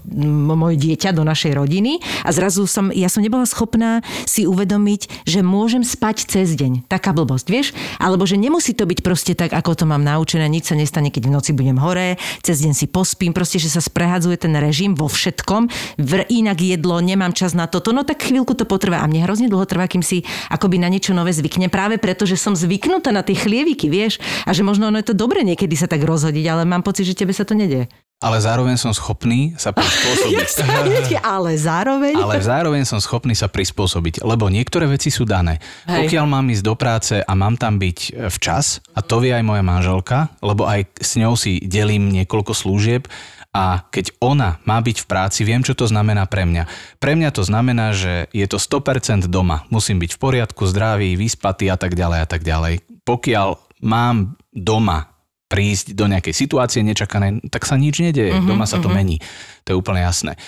moje 0.54 0.78
dieťa 0.78 1.10
do 1.10 1.26
našej 1.26 1.58
rodiny 1.58 1.98
a 2.22 2.30
zrazu 2.30 2.70
som, 2.70 2.94
ja 2.94 3.10
som 3.10 3.18
nebola 3.18 3.42
schopná 3.42 4.06
si 4.30 4.46
uvedomiť, 4.46 5.26
že 5.26 5.42
môžem 5.42 5.82
spať 5.82 6.30
cez 6.30 6.54
deň. 6.54 6.86
Taká 6.86 7.10
blbosť, 7.10 7.46
vieš? 7.50 7.74
Alebo 7.98 8.30
že 8.30 8.38
nemusí 8.38 8.78
to 8.78 8.86
byť 8.86 9.02
proste 9.02 9.34
tak, 9.34 9.50
ako 9.50 9.82
to 9.82 9.84
mám 9.90 10.06
naučené, 10.06 10.46
nič 10.46 10.70
sa 10.70 10.78
nestane, 10.78 11.10
keď 11.10 11.26
v 11.26 11.34
noci 11.34 11.50
budem 11.50 11.82
hore, 11.82 12.14
cez 12.46 12.62
deň 12.62 12.78
si 12.78 12.86
pospím, 12.86 13.34
proste, 13.34 13.58
že 13.58 13.74
sa 13.74 13.82
sprehadzuje 13.82 14.38
ten 14.38 14.54
režim 14.54 14.94
vo 14.94 15.10
všetkom, 15.10 15.66
v, 15.98 16.12
inak 16.30 16.62
jedlo, 16.62 17.02
nemám 17.02 17.34
čas 17.34 17.58
na 17.58 17.66
toto, 17.66 17.90
no 17.90 18.06
tak 18.06 18.22
chvíľku 18.22 18.54
to 18.54 18.62
potrvá 18.62 19.02
a 19.02 19.10
mne 19.10 19.26
hrozne 19.26 19.50
dlho 19.50 19.66
trvá, 19.66 19.90
kým 19.90 20.06
si 20.06 20.22
akoby 20.46 20.78
na 20.78 20.86
niečo 20.86 21.10
nové 21.10 21.34
zvykne, 21.34 21.66
práve 21.66 21.98
preto, 21.98 22.28
že 22.28 22.38
som 22.38 22.51
zvyknutá 22.54 23.10
na 23.10 23.24
tie 23.24 23.36
chlieviky, 23.36 23.88
vieš, 23.88 24.22
a 24.46 24.50
že 24.54 24.64
možno 24.64 24.88
ono 24.88 25.00
je 25.00 25.08
to 25.10 25.16
dobre 25.16 25.42
niekedy 25.42 25.74
sa 25.76 25.90
tak 25.90 26.02
rozhodiť, 26.04 26.44
ale 26.48 26.62
mám 26.68 26.84
pocit, 26.84 27.04
že 27.08 27.18
tebe 27.18 27.34
sa 27.34 27.44
to 27.44 27.52
nedie. 27.56 27.90
Ale 28.22 28.38
zároveň 28.38 28.78
som 28.78 28.94
schopný 28.94 29.50
sa 29.58 29.74
prispôsobiť. 29.76 31.18
ale 31.18 31.58
zároveň... 31.58 32.14
Ale 32.14 32.38
zároveň 32.38 32.86
som 32.86 33.02
schopný 33.02 33.34
sa 33.34 33.50
prispôsobiť, 33.50 34.22
lebo 34.22 34.46
niektoré 34.46 34.86
veci 34.86 35.10
sú 35.10 35.26
dané. 35.26 35.58
Hej. 35.90 36.06
Pokiaľ 36.06 36.24
mám 36.30 36.46
ísť 36.46 36.62
do 36.62 36.74
práce 36.78 37.14
a 37.18 37.32
mám 37.34 37.58
tam 37.58 37.82
byť 37.82 37.98
e, 37.98 38.10
včas, 38.30 38.78
a 38.94 39.02
to 39.02 39.18
vie 39.18 39.34
aj 39.34 39.42
moja 39.42 39.66
manželka, 39.66 40.30
lebo 40.38 40.70
aj 40.70 40.86
s 41.02 41.18
ňou 41.18 41.34
si 41.34 41.58
delím 41.66 42.14
niekoľko 42.14 42.54
služieb, 42.54 43.10
a 43.52 43.84
keď 43.92 44.16
ona 44.24 44.56
má 44.64 44.80
byť 44.80 45.04
v 45.04 45.08
práci, 45.08 45.44
viem, 45.44 45.60
čo 45.60 45.76
to 45.76 45.84
znamená 45.84 46.24
pre 46.24 46.48
mňa. 46.48 46.64
Pre 46.96 47.12
mňa 47.12 47.30
to 47.36 47.44
znamená, 47.44 47.92
že 47.92 48.32
je 48.32 48.48
to 48.48 48.56
100% 48.56 49.28
doma. 49.28 49.68
Musím 49.68 50.00
byť 50.00 50.16
v 50.16 50.18
poriadku, 50.18 50.64
zdravý, 50.64 51.20
vyspatý 51.20 51.68
a 51.68 51.76
tak 51.76 51.92
ďalej 51.92 52.18
a 52.24 52.26
tak 52.26 52.42
ďalej. 52.48 52.80
Pokiaľ 53.04 53.48
mám 53.84 54.40
doma 54.56 55.12
prísť 55.52 55.92
do 55.92 56.08
nejakej 56.08 56.32
situácie 56.32 56.80
nečakanej, 56.80 57.44
tak 57.52 57.68
sa 57.68 57.76
nič 57.76 58.00
nedeje. 58.00 58.32
Mm-hmm, 58.32 58.48
Doma 58.48 58.64
sa 58.64 58.80
to 58.80 58.88
mení. 58.88 59.20
To 59.68 59.76
je 59.76 59.76
úplne 59.76 60.00
jasné. 60.00 60.40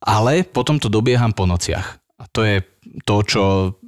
Ale 0.00 0.48
potom 0.48 0.80
to 0.80 0.88
dobieham 0.88 1.36
po 1.36 1.44
nociach. 1.44 2.00
A 2.16 2.24
to 2.32 2.40
je 2.40 2.64
to, 3.04 3.16
čo 3.20 3.42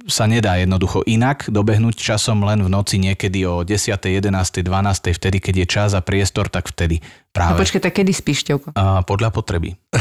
sa 0.05 0.29
nedá 0.29 0.61
jednoducho 0.61 1.01
inak 1.05 1.49
dobehnúť 1.49 1.97
časom 1.97 2.45
len 2.45 2.61
v 2.61 2.69
noci 2.69 3.01
niekedy 3.01 3.41
o 3.45 3.65
10., 3.65 3.97
11., 3.97 4.29
12., 4.61 5.17
vtedy, 5.17 5.37
keď 5.41 5.55
je 5.63 5.65
čas 5.65 5.89
a 5.97 6.01
priestor, 6.05 6.45
tak 6.45 6.69
vtedy 6.69 7.01
No 7.01 7.33
práve. 7.33 7.57
počkaj, 7.57 7.81
tak 7.81 7.93
kedy 7.97 8.11
spíš, 8.13 8.45
Števko? 8.45 8.73
A 8.77 9.01
podľa 9.01 9.33
potreby. 9.33 9.77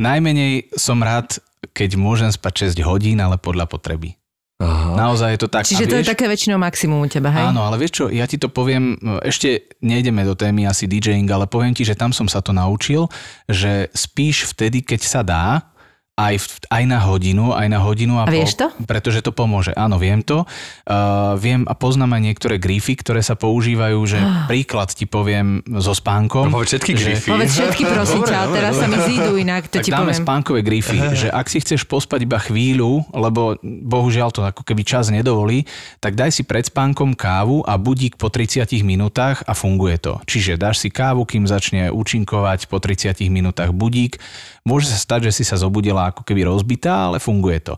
Najmenej 0.00 0.72
som 0.76 1.00
rád, 1.00 1.36
keď 1.72 1.96
môžem 1.96 2.30
spať 2.32 2.72
6 2.72 2.80
hodín, 2.84 3.20
ale 3.20 3.36
podľa 3.36 3.68
potreby. 3.68 4.16
Aha. 4.62 4.94
Naozaj 4.94 5.34
je 5.34 5.40
to 5.42 5.48
tak. 5.50 5.66
Čiže 5.66 5.84
A 5.84 5.90
to 5.90 5.98
je 5.98 6.06
také 6.06 6.30
väčšinou 6.30 6.62
maximum 6.62 7.02
u 7.02 7.08
teba, 7.10 7.26
hej? 7.34 7.50
Áno, 7.50 7.66
ale 7.66 7.74
vieš 7.74 7.92
čo, 7.98 8.04
ja 8.06 8.22
ti 8.24 8.38
to 8.38 8.46
poviem, 8.46 8.94
ešte 9.20 9.66
nejdeme 9.82 10.22
do 10.22 10.38
témy 10.38 10.70
asi 10.70 10.86
DJing, 10.86 11.26
ale 11.26 11.50
poviem 11.50 11.74
ti, 11.74 11.82
že 11.82 11.98
tam 11.98 12.14
som 12.14 12.30
sa 12.30 12.38
to 12.38 12.54
naučil, 12.54 13.10
že 13.50 13.90
spíš 13.90 14.54
vtedy, 14.54 14.86
keď 14.86 15.00
sa 15.02 15.20
dá, 15.26 15.73
aj, 16.14 16.34
v, 16.38 16.46
aj 16.70 16.84
na 16.86 17.02
hodinu, 17.02 17.50
aj 17.50 17.66
na 17.66 17.82
hodinu 17.82 18.22
A 18.22 18.26
a, 18.26 18.30
vieš 18.30 18.54
to? 18.54 18.70
Pretože 18.86 19.18
to 19.18 19.34
pomôže. 19.34 19.74
Áno, 19.74 19.98
viem 19.98 20.22
to. 20.22 20.46
Uh, 20.86 21.34
viem 21.34 21.66
a 21.66 21.74
poznám 21.74 22.14
aj 22.14 22.22
niektoré 22.22 22.54
grify, 22.62 22.94
ktoré 22.94 23.18
sa 23.18 23.34
používajú, 23.34 23.98
že 24.06 24.18
príklad 24.46 24.94
ti 24.94 25.10
poviem 25.10 25.66
so 25.82 25.90
spánkom. 25.90 26.54
No, 26.54 26.62
povedz 26.62 26.78
všetky 26.78 26.92
že- 26.94 27.02
grify. 27.02 27.28
Povedz 27.34 27.52
všetky, 27.58 27.82
prosím 27.98 28.22
Dobre, 28.22 28.30
ťa, 28.30 28.40
dobre, 28.46 28.56
teraz 28.62 28.72
sa 28.78 28.86
mi 28.86 28.98
zídu 29.02 29.32
inak, 29.34 29.62
to 29.66 29.82
tak 29.82 29.84
ti 29.84 29.90
dáme 29.90 30.14
poviem. 30.14 30.22
spánkové 30.22 30.60
grify, 30.62 30.98
že 31.18 31.28
ak 31.34 31.46
si 31.50 31.58
chceš 31.58 31.82
pospať 31.82 32.22
iba 32.22 32.38
chvíľu, 32.38 33.02
lebo 33.10 33.58
bohužiaľ 33.66 34.30
to 34.30 34.46
ako 34.46 34.62
keby 34.62 34.86
čas 34.86 35.10
nedovolí, 35.10 35.66
tak 35.98 36.14
daj 36.14 36.30
si 36.30 36.46
pred 36.46 36.62
spánkom 36.62 37.18
kávu 37.18 37.66
a 37.66 37.74
budík 37.74 38.14
po 38.14 38.30
30 38.30 38.70
minútach 38.86 39.42
a 39.50 39.52
funguje 39.58 39.98
to. 39.98 40.22
Čiže 40.30 40.62
dáš 40.62 40.78
si 40.78 40.94
kávu, 40.94 41.26
kým 41.26 41.50
začne 41.50 41.90
účinkovať 41.90 42.70
po 42.70 42.78
30 42.78 43.18
minútach 43.26 43.74
budík. 43.74 44.22
Môže 44.64 44.88
sa 44.88 44.96
stať, 44.96 45.28
že 45.28 45.36
si 45.36 45.44
sa 45.44 45.60
zobudila 45.60 46.08
ako 46.08 46.24
keby 46.24 46.48
rozbitá, 46.48 47.12
ale 47.12 47.20
funguje 47.20 47.60
to. 47.60 47.76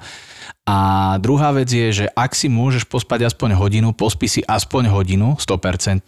A 0.71 1.19
druhá 1.19 1.51
vec 1.51 1.67
je, 1.67 1.91
že 1.91 2.07
ak 2.15 2.31
si 2.31 2.47
môžeš 2.47 2.87
pospať 2.87 3.27
aspoň 3.27 3.59
hodinu, 3.59 3.91
pospí 3.91 4.31
si 4.31 4.47
aspoň 4.47 4.95
hodinu, 4.95 5.35
100%. 5.35 6.07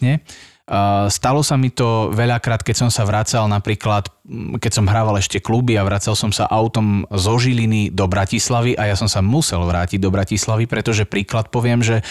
Uh, 0.68 1.08
stalo 1.10 1.40
sa 1.40 1.56
mi 1.58 1.72
to 1.72 2.14
veľakrát, 2.14 2.62
keď 2.62 2.76
som 2.86 2.90
sa 2.94 3.02
vracal 3.08 3.48
napríklad, 3.50 4.06
keď 4.60 4.68
som 4.68 4.84
hrával 4.86 5.16
ešte 5.16 5.40
kluby 5.40 5.74
a 5.74 5.82
vracal 5.82 6.12
som 6.12 6.28
sa 6.28 6.44
autom 6.44 7.08
zo 7.08 7.40
Žiliny 7.40 7.90
do 7.90 8.04
Bratislavy 8.06 8.76
a 8.76 8.86
ja 8.86 8.94
som 8.94 9.08
sa 9.10 9.18
musel 9.24 9.64
vrátiť 9.64 9.96
do 9.96 10.12
Bratislavy, 10.12 10.68
pretože 10.68 11.08
príklad 11.08 11.48
poviem, 11.50 11.80
že 11.80 12.04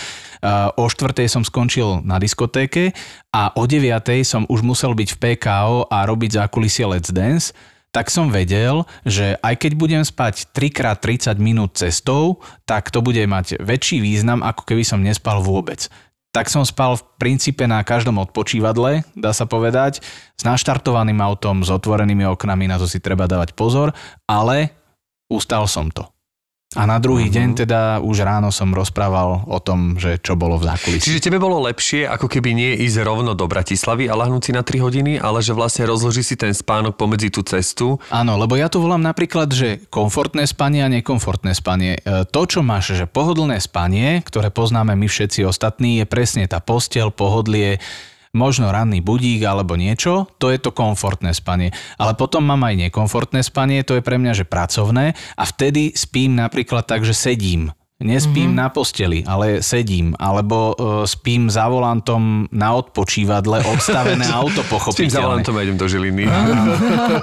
o 0.73 0.85
4. 0.89 1.13
som 1.29 1.45
skončil 1.45 2.01
na 2.01 2.17
diskotéke 2.17 2.97
a 3.29 3.53
o 3.55 3.69
9. 3.69 3.93
som 4.25 4.43
už 4.49 4.65
musel 4.65 4.97
byť 4.97 5.09
v 5.13 5.17
PKO 5.21 5.87
a 5.93 6.03
robiť 6.09 6.41
zákulisie 6.41 6.89
Let's 6.89 7.13
Dance 7.13 7.53
tak 7.97 8.13
som 8.13 8.29
vedel, 8.29 8.85
že 9.09 9.41
aj 9.41 9.57
keď 9.57 9.71
budem 9.73 10.03
spať 10.05 10.53
3x30 10.53 11.41
minút 11.41 11.81
cestou, 11.81 12.45
tak 12.69 12.93
to 12.93 13.01
bude 13.01 13.25
mať 13.25 13.57
väčší 13.57 13.97
význam, 14.05 14.45
ako 14.45 14.69
keby 14.69 14.85
som 14.85 15.01
nespal 15.01 15.41
vôbec. 15.41 15.89
Tak 16.29 16.45
som 16.45 16.61
spal 16.61 17.01
v 17.01 17.09
princípe 17.17 17.65
na 17.65 17.81
každom 17.81 18.21
odpočívadle, 18.21 19.01
dá 19.17 19.33
sa 19.33 19.49
povedať, 19.49 20.05
s 20.37 20.43
naštartovaným 20.45 21.17
autom, 21.25 21.65
s 21.65 21.73
otvorenými 21.73 22.29
oknami, 22.37 22.69
na 22.69 22.77
to 22.77 22.85
si 22.85 23.01
treba 23.01 23.25
dávať 23.25 23.57
pozor, 23.57 23.97
ale 24.29 24.77
ustal 25.25 25.65
som 25.65 25.89
to. 25.89 26.05
A 26.77 26.85
na 26.85 27.01
druhý 27.01 27.27
uh-huh. 27.27 27.37
deň 27.41 27.49
teda 27.65 27.81
už 28.05 28.21
ráno 28.21 28.53
som 28.53 28.69
rozprával 28.69 29.49
o 29.49 29.57
tom, 29.57 29.97
že 29.97 30.21
čo 30.21 30.37
bolo 30.37 30.61
v 30.61 30.69
zákulisí. 30.69 31.09
Čiže 31.09 31.25
tebe 31.25 31.41
bolo 31.41 31.57
lepšie, 31.65 32.05
ako 32.05 32.29
keby 32.29 32.53
nie 32.53 32.71
ísť 32.85 33.01
rovno 33.01 33.33
do 33.33 33.49
Bratislavy 33.49 34.05
a 34.05 34.13
lahnúť 34.13 34.41
si 34.45 34.51
na 34.53 34.61
3 34.61 34.85
hodiny, 34.85 35.11
ale 35.17 35.41
že 35.41 35.57
vlastne 35.57 35.89
rozloží 35.89 36.21
si 36.21 36.37
ten 36.37 36.53
spánok 36.53 36.93
pomedzi 36.93 37.33
tú 37.33 37.41
cestu. 37.41 37.97
Áno, 38.13 38.37
lebo 38.37 38.53
ja 38.53 38.69
to 38.69 38.77
volám 38.77 39.01
napríklad, 39.01 39.49
že 39.49 39.81
komfortné 39.89 40.45
spanie 40.45 40.85
a 40.85 40.93
nekomfortné 40.93 41.57
spanie. 41.57 41.97
E, 41.97 42.29
To, 42.29 42.41
čo 42.45 42.61
máš, 42.61 42.93
že 42.93 43.09
pohodlné 43.09 43.57
spanie, 43.57 44.21
ktoré 44.21 44.53
poznáme 44.53 44.93
my 44.93 45.09
všetci 45.09 45.49
ostatní, 45.49 45.99
je 46.01 46.05
presne 46.05 46.45
tá 46.45 46.61
postel, 46.61 47.09
pohodlie, 47.09 47.81
možno 48.37 48.69
ranný 48.69 49.01
budík 49.01 49.41
alebo 49.41 49.73
niečo, 49.73 50.29
to 50.37 50.53
je 50.53 50.61
to 50.61 50.69
komfortné 50.69 51.33
spanie. 51.33 51.73
Ale 51.97 52.13
potom 52.13 52.45
mám 52.45 52.61
aj 52.61 52.87
nekomfortné 52.87 53.41
spanie, 53.41 53.81
to 53.81 53.97
je 53.97 54.05
pre 54.05 54.21
mňa, 54.21 54.37
že 54.37 54.45
pracovné 54.45 55.17
a 55.33 55.43
vtedy 55.43 55.97
spím 55.97 56.37
napríklad 56.37 56.85
tak, 56.85 57.01
že 57.01 57.17
sedím. 57.17 57.73
Nespím 57.97 58.53
mm-hmm. 58.53 58.61
na 58.61 58.67
posteli, 58.69 59.19
ale 59.25 59.65
sedím. 59.65 60.13
Alebo 60.21 60.77
uh, 60.77 61.01
spím 61.09 61.49
za 61.49 61.65
volantom 61.65 62.45
na 62.53 62.77
odpočívadle, 62.77 63.65
odstavené 63.73 64.21
auto 64.29 64.61
S 64.61 64.69
tým 64.69 64.69
pochopiteľné. 64.69 65.17
zavolantom 65.17 65.57
ja 65.57 65.65
idem 65.65 65.81
do 65.81 65.89
Žiliny. 65.89 66.29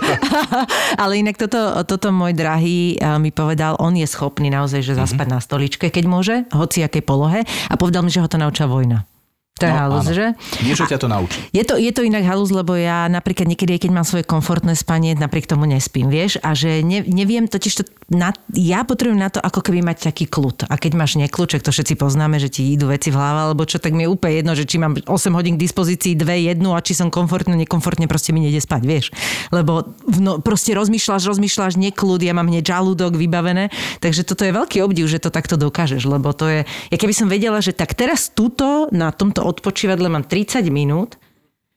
Ale 1.02 1.22
inak 1.22 1.38
toto, 1.38 1.78
toto 1.86 2.10
môj 2.10 2.34
drahý 2.34 2.98
eh, 2.98 3.22
mi 3.22 3.30
povedal, 3.30 3.78
on 3.78 3.94
je 3.94 4.06
schopný 4.10 4.50
naozaj, 4.50 4.82
že 4.82 4.98
zaspať 4.98 5.26
na 5.30 5.38
stoličke, 5.38 5.94
keď 5.94 6.04
môže, 6.10 6.42
hoci 6.50 6.82
akej 6.82 7.06
polohe. 7.06 7.46
A 7.70 7.74
povedal 7.78 8.02
mi, 8.02 8.10
že 8.10 8.18
ho 8.18 8.26
to 8.26 8.34
nauča 8.34 8.66
vojna. 8.66 9.06
To 9.54 9.66
je 9.66 9.70
No, 9.70 9.78
halus, 9.86 10.10
áno. 10.10 10.18
že? 10.18 10.26
Niečo 10.66 10.82
ťa 10.82 10.98
to 10.98 11.06
naučí. 11.06 11.38
Je 11.54 11.62
to, 11.62 11.78
je 11.78 11.94
to 11.94 12.02
inak 12.02 12.26
halus, 12.26 12.50
lebo 12.50 12.74
ja 12.74 13.06
napríklad 13.06 13.46
niekedy, 13.46 13.78
keď 13.78 13.90
mám 13.94 14.02
svoje 14.02 14.26
komfortné 14.26 14.74
spanie, 14.74 15.14
napriek 15.14 15.46
tomu 15.46 15.62
nespím, 15.62 16.10
vieš? 16.10 16.42
A 16.42 16.58
že 16.58 16.82
ne, 16.82 17.06
neviem, 17.06 17.46
totiž 17.46 17.72
to, 17.78 17.82
na, 18.10 18.34
ja 18.50 18.82
potrebujem 18.82 19.14
na 19.14 19.30
to 19.30 19.38
ako 19.38 19.62
keby 19.62 19.78
mať 19.86 20.10
taký 20.10 20.26
kľud. 20.26 20.66
A 20.66 20.74
keď 20.74 20.98
máš 20.98 21.14
nekľúček, 21.22 21.62
to 21.62 21.70
všetci 21.70 21.94
poznáme, 21.94 22.42
že 22.42 22.50
ti 22.50 22.74
idú 22.74 22.90
veci 22.90 23.14
v 23.14 23.22
hlave, 23.22 23.54
alebo 23.54 23.62
čo, 23.62 23.78
tak 23.78 23.94
mi 23.94 24.02
je 24.02 24.10
úplne 24.10 24.42
jedno, 24.42 24.58
že 24.58 24.66
či 24.66 24.82
mám 24.82 24.98
8 24.98 25.06
hodín 25.30 25.54
k 25.54 25.62
dispozícii, 25.62 26.18
dve, 26.18 26.50
jednu 26.50 26.74
a 26.74 26.82
či 26.82 26.98
som 26.98 27.06
komfortne, 27.06 27.54
nekomfortne, 27.54 28.10
proste 28.10 28.34
mi 28.34 28.42
nejde 28.42 28.58
spať, 28.58 28.82
vieš? 28.82 29.14
Lebo 29.54 29.86
no, 30.18 30.42
proste 30.42 30.74
rozmýšľaš, 30.74 31.30
rozmýšľaš, 31.30 31.78
nekľud, 31.78 32.26
ja 32.26 32.34
mám 32.34 32.50
hneď 32.50 32.74
žalúdok 32.74 33.14
vybavené, 33.14 33.70
takže 34.02 34.26
toto 34.26 34.42
je 34.42 34.50
veľký 34.50 34.82
obdiv, 34.82 35.06
že 35.06 35.22
to 35.22 35.30
takto 35.30 35.54
dokážeš, 35.54 36.02
lebo 36.10 36.34
to 36.34 36.50
je, 36.50 36.60
ja 36.66 36.96
keby 36.98 37.14
som 37.14 37.30
vedela, 37.30 37.62
že 37.62 37.70
tak 37.70 37.94
teraz 37.94 38.34
tuto 38.34 38.90
na 38.90 39.14
tomto 39.14 39.43
odpočívadle 39.44 40.08
mám 40.08 40.22
30 40.22 40.62
minút 40.62 41.14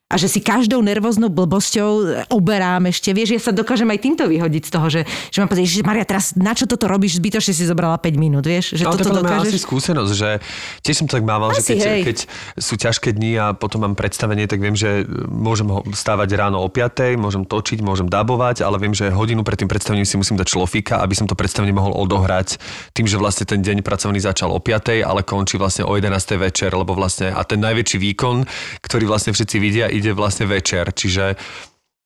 a 0.07 0.15
že 0.15 0.31
si 0.31 0.39
každou 0.39 0.79
nervóznou 0.79 1.27
blbosťou 1.27 2.23
oberám 2.31 2.87
ešte. 2.87 3.11
Vieš, 3.11 3.35
ja 3.35 3.41
sa 3.43 3.51
dokážem 3.51 3.91
aj 3.91 3.99
týmto 3.99 4.23
vyhodiť 4.23 4.63
z 4.63 4.71
toho, 4.71 4.87
že, 4.87 5.01
že 5.03 5.37
mám 5.43 5.51
pocit, 5.51 5.67
že 5.67 5.83
Maria, 5.83 6.07
teraz 6.07 6.31
na 6.39 6.55
čo 6.55 6.63
toto 6.63 6.87
robíš? 6.87 7.19
Zbytočne 7.19 7.51
si 7.51 7.67
zobrala 7.67 7.99
5 7.99 8.15
minút, 8.15 8.47
vieš? 8.47 8.79
Že 8.79 8.83
to 8.87 9.03
toto 9.03 9.11
podľa 9.11 9.23
mňa 9.27 9.35
asi 9.43 9.51
dokážeš. 9.51 9.67
skúsenosť, 9.67 10.11
že 10.15 10.29
tiež 10.79 10.95
som 11.03 11.05
to 11.11 11.19
tak 11.19 11.27
mával, 11.27 11.51
že 11.51 11.59
Asi, 11.59 11.75
keď, 11.75 11.79
hej. 11.83 12.01
keď 12.07 12.17
sú 12.55 12.73
ťažké 12.79 13.19
dni 13.19 13.31
a 13.35 13.45
potom 13.51 13.83
mám 13.83 13.99
predstavenie, 13.99 14.47
tak 14.47 14.63
viem, 14.63 14.79
že 14.79 15.03
môžem 15.27 15.67
ho 15.67 15.83
stávať 15.91 16.39
ráno 16.39 16.63
o 16.63 16.71
5, 16.71 17.19
môžem 17.19 17.43
točiť, 17.43 17.83
môžem 17.83 18.07
dabovať, 18.07 18.63
ale 18.63 18.79
viem, 18.79 18.95
že 18.95 19.11
hodinu 19.11 19.43
pred 19.43 19.59
tým 19.59 19.67
predstavením 19.67 20.07
si 20.07 20.15
musím 20.15 20.39
dať 20.39 20.55
šlofíka, 20.55 21.03
aby 21.03 21.19
som 21.19 21.27
to 21.27 21.35
predstavenie 21.35 21.75
mohol 21.75 21.91
odohrať 21.91 22.55
tým, 22.95 23.11
že 23.11 23.19
vlastne 23.19 23.43
ten 23.43 23.59
deň 23.59 23.83
pracovný 23.83 24.23
začal 24.23 24.55
o 24.55 24.59
5, 24.63 25.03
ale 25.03 25.27
končí 25.27 25.59
vlastne 25.59 25.83
o 25.83 25.91
11 25.91 26.15
večer, 26.39 26.71
lebo 26.71 26.95
vlastne 26.95 27.35
a 27.35 27.43
ten 27.43 27.59
najväčší 27.59 27.99
výkon, 27.99 28.47
ktorý 28.79 29.03
vlastne 29.03 29.35
všetci 29.35 29.57
vidia, 29.59 29.91
ide 29.97 30.13
vlastne 30.13 30.45
večer, 30.45 30.93
čiže 30.93 31.36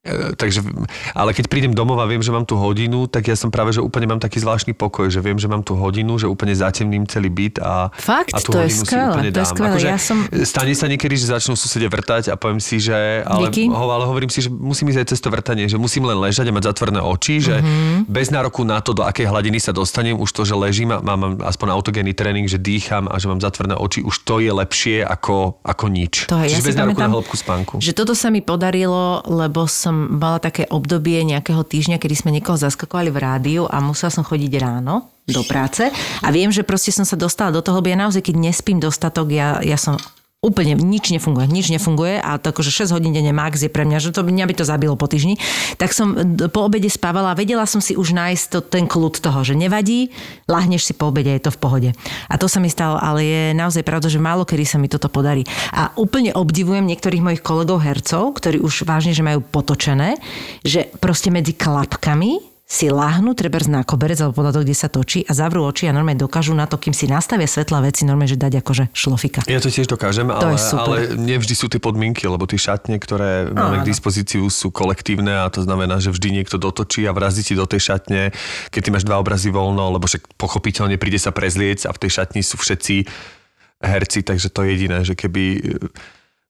Takže, 0.04 0.66
ale 1.14 1.30
keď 1.30 1.46
prídem 1.46 1.70
domov 1.70 1.94
a 1.96 2.10
viem, 2.10 2.18
že 2.18 2.34
mám 2.34 2.42
tú 2.42 2.58
hodinu, 2.58 3.06
tak 3.06 3.22
ja 3.24 3.38
som 3.38 3.48
práve, 3.48 3.70
že 3.70 3.78
úplne 3.78 4.10
mám 4.10 4.18
taký 4.18 4.42
zvláštny 4.42 4.74
pokoj, 4.74 5.06
že 5.06 5.22
viem, 5.22 5.38
že 5.38 5.46
mám 5.46 5.62
tú 5.62 5.78
hodinu, 5.78 6.18
že 6.18 6.26
úplne 6.26 6.50
zatemním 6.52 7.06
celý 7.06 7.30
byt 7.30 7.62
a, 7.62 7.94
Fakt? 7.94 8.34
a 8.34 8.42
tú 8.42 8.50
To 8.50 8.58
je 8.58 8.66
hodinu 8.66 8.82
si 8.82 8.90
skvelé, 8.90 9.06
úplne 9.08 9.30
to 9.30 9.38
je 9.38 9.38
dám. 9.38 9.52
skvelé. 9.54 9.70
Akože, 9.70 9.88
Ja 9.88 10.00
som- 10.02 10.26
Stane 10.42 10.74
sa 10.74 10.88
niekedy, 10.88 11.14
že 11.14 11.30
začnú 11.30 11.54
susede 11.54 11.86
vrtať 11.86 12.28
a 12.28 12.36
poviem 12.36 12.58
si, 12.58 12.82
že 12.82 12.98
ale, 13.22 13.46
Díky. 13.48 13.70
ho, 13.70 13.86
ale 13.86 14.04
hovorím 14.04 14.28
si, 14.28 14.42
že 14.42 14.50
musím 14.50 14.90
ísť 14.90 15.00
aj 15.00 15.08
cez 15.08 15.20
to 15.20 15.30
vrtanie, 15.30 15.66
že 15.66 15.78
musím 15.78 16.04
len 16.04 16.18
ležať 16.18 16.46
a 16.46 16.52
mať 16.52 16.66
zatvorené 16.66 16.98
oči, 17.00 17.36
že 17.40 17.56
Mhm. 17.56 18.10
bez 18.10 18.28
nároku 18.28 18.66
na 18.66 18.82
to, 18.82 18.98
do 18.98 19.06
akej 19.06 19.30
hladiny 19.30 19.62
sa 19.62 19.70
dostanem, 19.70 20.18
už 20.18 20.34
to, 20.34 20.42
že 20.42 20.56
ležím 20.56 20.90
a 20.90 21.04
mám 21.06 21.38
aspoň 21.40 21.68
autogénny 21.72 22.12
tréning, 22.12 22.50
že 22.50 22.58
dýcham 22.58 23.06
a 23.06 23.16
že 23.16 23.30
mám 23.30 23.38
zatvorené 23.38 23.78
oči, 23.78 24.02
už 24.02 24.26
to 24.26 24.42
je 24.42 24.50
lepšie 24.50 25.06
ako, 25.06 25.62
ako 25.62 25.86
nič. 25.88 26.26
To 26.26 26.42
je, 26.42 26.50
ja 26.50 26.58
Čiže 26.58 26.58
si 26.60 26.68
bez 26.68 26.76
nároku 26.76 26.98
na 26.98 27.12
hĺbku 27.12 27.36
spánku. 27.36 27.74
Že 27.78 27.94
toto 27.94 28.14
sa 28.14 28.28
mi 28.28 28.42
podarilo, 28.42 29.22
lebo 29.30 29.70
som 29.70 29.91
mala 29.92 30.40
také 30.40 30.66
obdobie 30.72 31.22
nejakého 31.28 31.62
týždňa, 31.62 32.00
kedy 32.00 32.16
sme 32.16 32.32
niekoho 32.34 32.58
zaskakovali 32.58 33.12
v 33.12 33.22
rádiu 33.22 33.64
a 33.68 33.84
musela 33.84 34.10
som 34.10 34.26
chodiť 34.26 34.52
ráno 34.58 35.12
do 35.28 35.44
práce. 35.46 35.92
A 36.24 36.28
viem, 36.34 36.50
že 36.50 36.66
proste 36.66 36.96
som 36.96 37.06
sa 37.06 37.20
dostala 37.20 37.52
do 37.54 37.62
toho, 37.62 37.80
lebo 37.80 37.92
ja 37.92 38.00
naozaj, 38.00 38.26
keď 38.26 38.36
nespím 38.40 38.80
dostatok, 38.80 39.30
ja, 39.30 39.60
ja 39.62 39.78
som 39.78 40.00
úplne 40.42 40.74
nič 40.74 41.14
nefunguje, 41.14 41.46
nič 41.46 41.70
nefunguje 41.70 42.18
a 42.18 42.42
to 42.42 42.50
akože 42.50 42.74
6 42.74 42.98
hodín 42.98 43.14
denne 43.14 43.30
max 43.30 43.62
je 43.62 43.70
pre 43.70 43.86
mňa, 43.86 44.02
že 44.02 44.10
to 44.10 44.26
mňa 44.26 44.50
by 44.50 44.54
to 44.58 44.66
zabilo 44.66 44.98
po 44.98 45.06
týždni. 45.06 45.38
Tak 45.78 45.94
som 45.94 46.18
d- 46.18 46.50
po 46.50 46.66
obede 46.66 46.90
spávala 46.90 47.38
a 47.38 47.38
vedela 47.38 47.70
som 47.70 47.78
si 47.78 47.94
už 47.94 48.18
nájsť 48.18 48.46
to, 48.50 48.60
ten 48.66 48.90
kľud 48.90 49.22
toho, 49.22 49.46
že 49.46 49.54
nevadí, 49.54 50.10
lahneš 50.50 50.90
si 50.90 50.94
po 50.98 51.14
obede, 51.14 51.30
je 51.38 51.46
to 51.46 51.54
v 51.54 51.62
pohode. 51.62 51.90
A 52.26 52.42
to 52.42 52.50
sa 52.50 52.58
mi 52.58 52.74
stalo, 52.74 52.98
ale 52.98 53.22
je 53.22 53.44
naozaj 53.54 53.86
pravda, 53.86 54.10
že 54.10 54.18
málo 54.18 54.42
kedy 54.42 54.66
sa 54.66 54.82
mi 54.82 54.90
toto 54.90 55.14
podarí. 55.14 55.46
A 55.78 55.94
úplne 55.94 56.34
obdivujem 56.34 56.90
niektorých 56.90 57.22
mojich 57.22 57.46
kolegov 57.46 57.86
hercov, 57.86 58.34
ktorí 58.42 58.66
už 58.66 58.90
vážne, 58.90 59.14
že 59.14 59.22
majú 59.22 59.46
potočené, 59.46 60.18
že 60.66 60.90
proste 60.98 61.30
medzi 61.30 61.54
klapkami 61.54 62.51
si 62.72 62.88
láhnu, 62.88 63.36
treba 63.36 63.60
na 63.68 63.84
koberec 63.84 64.16
alebo 64.24 64.40
podľa 64.40 64.56
toho, 64.56 64.64
kde 64.64 64.76
sa 64.80 64.88
točí 64.88 65.28
a 65.28 65.36
zavrú 65.36 65.68
oči 65.68 65.92
a 65.92 65.94
normálne 65.94 66.24
dokážu 66.24 66.56
na 66.56 66.72
to, 66.72 66.80
kým 66.80 66.96
si 66.96 67.04
nastavia 67.04 67.44
svetla 67.44 67.84
veci, 67.84 68.08
normálne, 68.08 68.32
že 68.32 68.40
dať 68.40 68.64
akože 68.64 68.84
šlofika. 68.96 69.44
Ja 69.52 69.60
to 69.60 69.68
tiež 69.68 69.92
dokážem, 69.92 70.32
To 70.32 70.48
ale, 70.48 70.56
ale 70.56 70.98
nevždy 71.20 71.52
sú 71.52 71.68
tie 71.68 71.84
podmienky, 71.84 72.24
lebo 72.32 72.48
tie 72.48 72.56
šatne, 72.56 72.96
ktoré 72.96 73.52
máme 73.52 73.76
Áno. 73.76 73.84
k 73.84 73.92
dispozíciu, 73.92 74.48
sú 74.48 74.72
kolektívne 74.72 75.44
a 75.44 75.52
to 75.52 75.68
znamená, 75.68 76.00
že 76.00 76.16
vždy 76.16 76.32
niekto 76.40 76.56
dotočí 76.56 77.04
a 77.04 77.12
vrazí 77.12 77.44
ti 77.44 77.60
do 77.60 77.68
tej 77.68 77.92
šatne, 77.92 78.32
keď 78.72 78.82
ty 78.88 78.90
máš 78.96 79.04
dva 79.04 79.20
obrazy 79.20 79.52
voľno, 79.52 80.00
lebo 80.00 80.08
však 80.08 80.40
pochopiteľne 80.40 80.96
príde 80.96 81.20
sa 81.20 81.36
prezliec 81.36 81.84
a 81.84 81.92
v 81.92 82.08
tej 82.08 82.24
šatni 82.24 82.40
sú 82.40 82.56
všetci 82.56 83.04
herci, 83.84 84.24
takže 84.24 84.48
to 84.48 84.64
je 84.64 84.70
jediné, 84.80 85.04
že 85.04 85.20
keby 85.20 85.44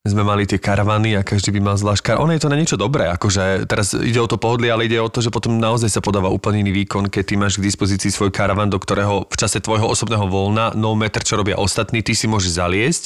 sme 0.02 0.26
mali 0.26 0.50
tie 0.50 0.58
karavany 0.58 1.14
a 1.14 1.22
každý 1.22 1.54
by 1.54 1.62
mal 1.62 1.78
zvlášť 1.78 2.02
kar... 2.02 2.18
Ono 2.26 2.34
je 2.34 2.42
to 2.42 2.50
na 2.50 2.58
niečo 2.58 2.74
dobré, 2.74 3.06
akože 3.14 3.70
teraz 3.70 3.94
ide 3.94 4.18
o 4.18 4.26
to 4.26 4.42
pohodlie, 4.42 4.74
ale 4.74 4.90
ide 4.90 4.98
o 4.98 5.06
to, 5.06 5.22
že 5.22 5.30
potom 5.30 5.62
naozaj 5.62 5.94
sa 5.94 6.02
podáva 6.02 6.34
úplne 6.34 6.66
iný 6.66 6.74
výkon, 6.74 7.06
keď 7.06 7.24
ty 7.30 7.38
máš 7.38 7.62
k 7.62 7.70
dispozícii 7.70 8.10
svoj 8.10 8.34
karavan, 8.34 8.74
do 8.74 8.82
ktorého 8.82 9.30
v 9.30 9.36
čase 9.38 9.62
tvojho 9.62 9.86
osobného 9.86 10.26
voľna, 10.26 10.74
no 10.74 10.98
meter, 10.98 11.22
čo 11.22 11.38
robia 11.38 11.62
ostatní, 11.62 12.02
ty 12.02 12.18
si 12.18 12.26
môžeš 12.26 12.58
zaliesť 12.58 13.04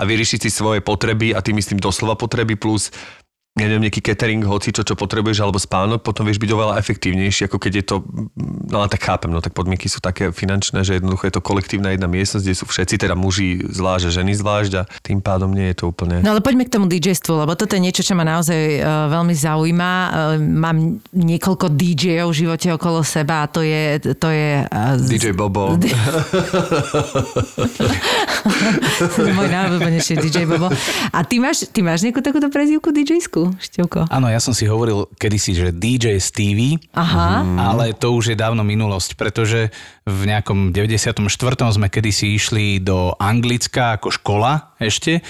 a 0.00 0.08
vyriešiť 0.08 0.48
si 0.48 0.48
svoje 0.48 0.80
potreby 0.80 1.36
a 1.36 1.44
ty 1.44 1.52
myslím 1.52 1.84
doslova 1.84 2.16
potreby 2.16 2.56
plus 2.56 2.96
ja 3.60 3.68
neviem, 3.68 3.90
nejaký 3.90 4.02
catering, 4.02 4.42
hoci 4.46 4.70
čo, 4.70 4.82
čo 4.86 4.94
potrebuješ, 4.94 5.42
alebo 5.42 5.58
spánok, 5.58 6.02
potom 6.02 6.24
vieš 6.26 6.38
byť 6.38 6.50
oveľa 6.54 6.78
efektívnejší, 6.78 7.50
ako 7.50 7.58
keď 7.58 7.72
je 7.82 7.84
to, 7.84 7.96
no 8.70 8.76
ale 8.82 8.88
tak 8.90 9.02
chápem, 9.04 9.30
no 9.30 9.42
tak 9.42 9.52
podmienky 9.54 9.90
sú 9.90 9.98
také 9.98 10.30
finančné, 10.30 10.82
že 10.86 10.98
jednoducho 10.98 11.26
je 11.28 11.34
to 11.34 11.42
kolektívna 11.42 11.90
jedna 11.94 12.06
miestnosť, 12.06 12.44
kde 12.44 12.56
sú 12.56 12.64
všetci, 12.70 12.94
teda 13.02 13.14
muži 13.18 13.60
zvlášť 13.66 14.04
a 14.08 14.10
ženy 14.10 14.32
zvlášť 14.38 14.72
a 14.78 14.82
tým 15.02 15.18
pádom 15.18 15.50
nie 15.50 15.70
je 15.74 15.82
to 15.82 15.90
úplne... 15.90 16.22
No 16.22 16.32
ale 16.36 16.40
poďme 16.44 16.64
k 16.66 16.74
tomu 16.74 16.86
DJstvu, 16.86 17.46
lebo 17.46 17.58
toto 17.58 17.74
je 17.74 17.82
niečo, 17.82 18.06
čo 18.06 18.14
ma 18.14 18.24
naozaj 18.24 18.80
uh, 18.80 19.10
veľmi 19.10 19.34
zaujíma. 19.34 19.90
Uh, 19.90 20.38
mám 20.38 21.02
niekoľko 21.12 21.74
DJov 21.74 22.30
v 22.30 22.38
živote 22.46 22.68
okolo 22.74 23.02
seba 23.02 23.44
a 23.44 23.50
to 23.50 23.62
je... 23.64 23.98
To 24.18 24.28
je 24.30 24.62
uh, 24.64 24.96
DJ 24.98 25.34
Bobo. 25.34 25.74
Môj 29.38 29.48
najobľúbenejší 29.48 30.14
DJ 30.22 30.46
Bobo. 30.48 30.68
A 31.12 31.18
ty 31.24 31.40
máš, 31.42 31.66
ty 31.70 31.80
máš 31.82 32.02
nejakú 32.04 32.20
takúto 32.20 32.48
prezývku 32.52 32.90
Števko? 33.56 34.12
Áno, 34.12 34.28
ja 34.28 34.36
som 34.42 34.52
si 34.52 34.68
hovoril 34.68 35.08
kedysi, 35.16 35.56
že 35.56 35.68
DJ 35.72 36.20
Stevie, 36.20 36.76
Aha. 36.92 37.46
ale 37.56 37.96
to 37.96 38.12
už 38.12 38.34
je 38.34 38.36
dávno 38.36 38.60
minulosť, 38.66 39.16
pretože 39.16 39.72
v 40.04 40.20
nejakom 40.28 40.76
94. 40.76 41.24
sme 41.72 41.88
kedysi 41.88 42.36
išli 42.36 42.84
do 42.84 43.16
Anglicka 43.16 43.96
ako 43.96 44.12
škola 44.12 44.76
ešte 44.76 45.24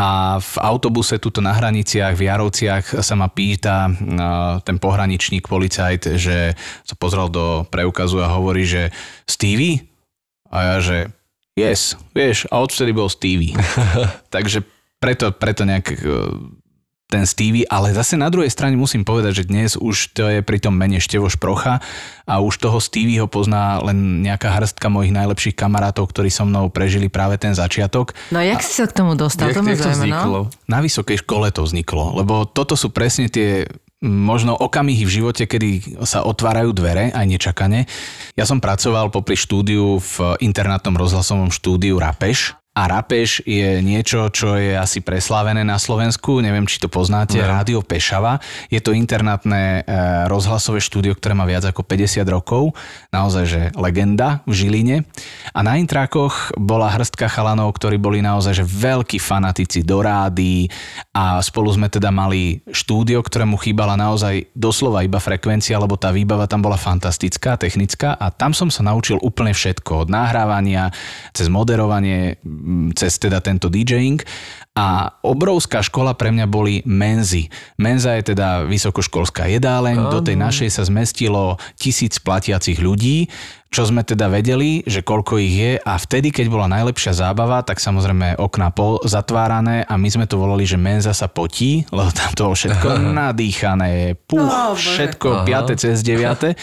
a 0.00 0.38
v 0.38 0.54
autobuse 0.62 1.18
tuto 1.18 1.42
na 1.42 1.52
hraniciach 1.52 2.14
v 2.14 2.30
Jarovciach 2.30 3.02
sa 3.02 3.14
ma 3.18 3.26
pýta 3.26 3.90
no, 3.90 4.62
ten 4.62 4.78
pohraničník, 4.78 5.50
policajt, 5.50 6.14
že 6.14 6.54
sa 6.86 6.94
pozrel 6.94 7.28
do 7.28 7.66
preukazu 7.66 8.22
a 8.22 8.32
hovorí, 8.32 8.64
že 8.64 8.94
Stevie? 9.26 9.90
A 10.48 10.56
ja, 10.62 10.76
že 10.78 10.98
yes, 11.58 11.98
vieš, 12.14 12.46
a 12.48 12.62
odvtedy 12.62 12.94
bol 12.94 13.10
Stevie. 13.10 13.52
Takže 14.34 14.62
preto, 15.02 15.34
preto 15.34 15.66
nejak 15.66 15.86
e, 15.90 15.96
ten 17.10 17.26
Stevie, 17.26 17.66
ale 17.66 17.90
zase 17.90 18.14
na 18.14 18.30
druhej 18.30 18.48
strane 18.48 18.78
musím 18.78 19.02
povedať, 19.02 19.42
že 19.42 19.50
dnes 19.50 19.74
už 19.74 20.14
to 20.14 20.30
je 20.30 20.40
pri 20.46 20.62
tom 20.62 20.78
mene 20.78 21.02
Števo 21.02 21.26
Šprocha 21.26 21.82
a 22.24 22.38
už 22.38 22.62
toho 22.62 22.78
Stevieho 22.78 23.26
pozná 23.26 23.82
len 23.82 24.22
nejaká 24.22 24.54
hrstka 24.54 24.86
mojich 24.86 25.10
najlepších 25.10 25.58
kamarátov, 25.58 26.06
ktorí 26.14 26.30
so 26.30 26.46
mnou 26.46 26.70
prežili 26.70 27.10
práve 27.10 27.34
ten 27.42 27.50
začiatok. 27.50 28.14
No 28.30 28.38
jak 28.38 28.62
si 28.62 28.78
sa 28.78 28.86
k 28.86 28.94
tomu 28.94 29.18
dostal? 29.18 29.50
Jak, 29.50 29.58
to 29.58 29.66
jak 29.66 29.82
to 29.82 29.90
zaujíma, 29.90 30.22
vzniklo? 30.22 30.38
no? 30.46 30.52
Na 30.70 30.78
vysokej 30.78 31.18
škole 31.26 31.50
to 31.50 31.66
vzniklo, 31.66 32.14
lebo 32.14 32.46
toto 32.46 32.78
sú 32.78 32.94
presne 32.94 33.26
tie 33.26 33.66
možno 34.00 34.56
okamihy 34.56 35.04
v 35.04 35.14
živote, 35.20 35.44
kedy 35.44 36.00
sa 36.08 36.24
otvárajú 36.24 36.72
dvere, 36.72 37.12
aj 37.12 37.26
nečakane. 37.28 37.84
Ja 38.32 38.48
som 38.48 38.56
pracoval 38.56 39.12
popri 39.12 39.36
štúdiu 39.36 40.00
v 40.00 40.40
internátnom 40.40 40.96
rozhlasovom 40.96 41.52
štúdiu 41.52 42.00
Rapeš, 42.00 42.56
a 42.70 42.86
Rapeš 42.86 43.42
je 43.42 43.82
niečo, 43.82 44.30
čo 44.30 44.54
je 44.54 44.78
asi 44.78 45.02
preslávené 45.02 45.66
na 45.66 45.74
Slovensku, 45.74 46.38
neviem, 46.38 46.70
či 46.70 46.78
to 46.78 46.86
poznáte, 46.86 47.42
Ne. 47.42 47.42
Rádio 47.42 47.82
Pešava. 47.82 48.38
Je 48.70 48.78
to 48.78 48.94
internátne 48.94 49.82
rozhlasové 50.30 50.78
štúdio, 50.78 51.18
ktoré 51.18 51.34
má 51.34 51.42
viac 51.50 51.66
ako 51.66 51.82
50 51.82 52.22
rokov, 52.30 52.70
naozaj, 53.10 53.44
že 53.50 53.62
legenda 53.74 54.46
v 54.46 54.52
Žiline. 54.54 54.96
A 55.50 55.60
na 55.66 55.82
intrákoch 55.82 56.54
bola 56.54 56.94
hrstka 56.94 57.26
chalanov, 57.26 57.74
ktorí 57.74 57.98
boli 57.98 58.22
naozaj, 58.22 58.62
že 58.62 58.64
veľkí 58.64 59.18
fanatici 59.18 59.82
do 59.82 59.98
rády 59.98 60.70
a 61.10 61.42
spolu 61.42 61.74
sme 61.74 61.90
teda 61.90 62.14
mali 62.14 62.62
štúdio, 62.70 63.18
ktorému 63.18 63.58
chýbala 63.58 63.98
naozaj 63.98 64.46
doslova 64.54 65.02
iba 65.02 65.18
frekvencia, 65.18 65.74
lebo 65.74 65.98
tá 65.98 66.14
výbava 66.14 66.46
tam 66.46 66.62
bola 66.62 66.78
fantastická, 66.78 67.58
technická 67.58 68.14
a 68.14 68.30
tam 68.30 68.54
som 68.54 68.70
sa 68.70 68.86
naučil 68.86 69.18
úplne 69.18 69.50
všetko, 69.50 70.06
od 70.06 70.08
nahrávania, 70.08 70.94
cez 71.34 71.50
moderovanie, 71.50 72.38
cez 72.94 73.16
teda 73.18 73.40
tento 73.40 73.72
DJing 73.72 74.22
a 74.78 75.18
obrovská 75.26 75.82
škola 75.82 76.14
pre 76.14 76.30
mňa 76.30 76.46
boli 76.46 76.80
menzy. 76.86 77.50
Menza 77.74 78.14
je 78.16 78.32
teda 78.32 78.64
vysokoškolská 78.70 79.50
jedáleň, 79.50 80.14
do 80.14 80.22
tej 80.22 80.38
našej 80.38 80.70
sa 80.70 80.86
zmestilo 80.86 81.58
tisíc 81.74 82.22
platiacich 82.22 82.78
ľudí, 82.78 83.26
čo 83.70 83.86
sme 83.86 84.02
teda 84.02 84.26
vedeli, 84.26 84.82
že 84.82 85.02
koľko 85.02 85.38
ich 85.38 85.54
je 85.54 85.72
a 85.78 85.94
vtedy, 85.94 86.34
keď 86.34 86.46
bola 86.50 86.66
najlepšia 86.66 87.14
zábava, 87.14 87.62
tak 87.62 87.78
samozrejme 87.78 88.38
okna 88.38 88.74
po 88.74 88.98
zatvárané 89.06 89.86
a 89.86 89.94
my 89.94 90.08
sme 90.10 90.26
to 90.26 90.38
volali, 90.38 90.66
že 90.66 90.78
menza 90.78 91.14
sa 91.14 91.30
potí, 91.30 91.86
lebo 91.94 92.10
tam 92.10 92.30
to 92.34 92.40
bolo 92.50 92.56
všetko 92.58 92.88
nadýchané, 93.14 94.18
puch, 94.26 94.50
všetko 94.74 95.46
5. 95.46 95.82
cez 95.82 96.02
9. 96.02 96.54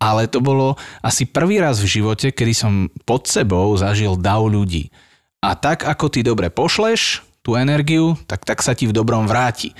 Ale 0.00 0.32
to 0.32 0.40
bolo 0.40 0.80
asi 1.04 1.28
prvý 1.28 1.60
raz 1.60 1.78
v 1.78 2.00
živote, 2.00 2.32
kedy 2.32 2.52
som 2.56 2.72
pod 3.04 3.28
sebou 3.28 3.70
zažil 3.76 4.16
dav 4.16 4.42
ľudí. 4.48 4.88
A 5.40 5.56
tak 5.56 5.88
ako 5.88 6.12
ty 6.12 6.20
dobre 6.20 6.52
pošleš 6.52 7.24
tú 7.40 7.56
energiu, 7.56 8.16
tak, 8.28 8.44
tak 8.44 8.60
sa 8.60 8.76
ti 8.76 8.84
v 8.84 8.96
dobrom 8.96 9.24
vráti. 9.24 9.72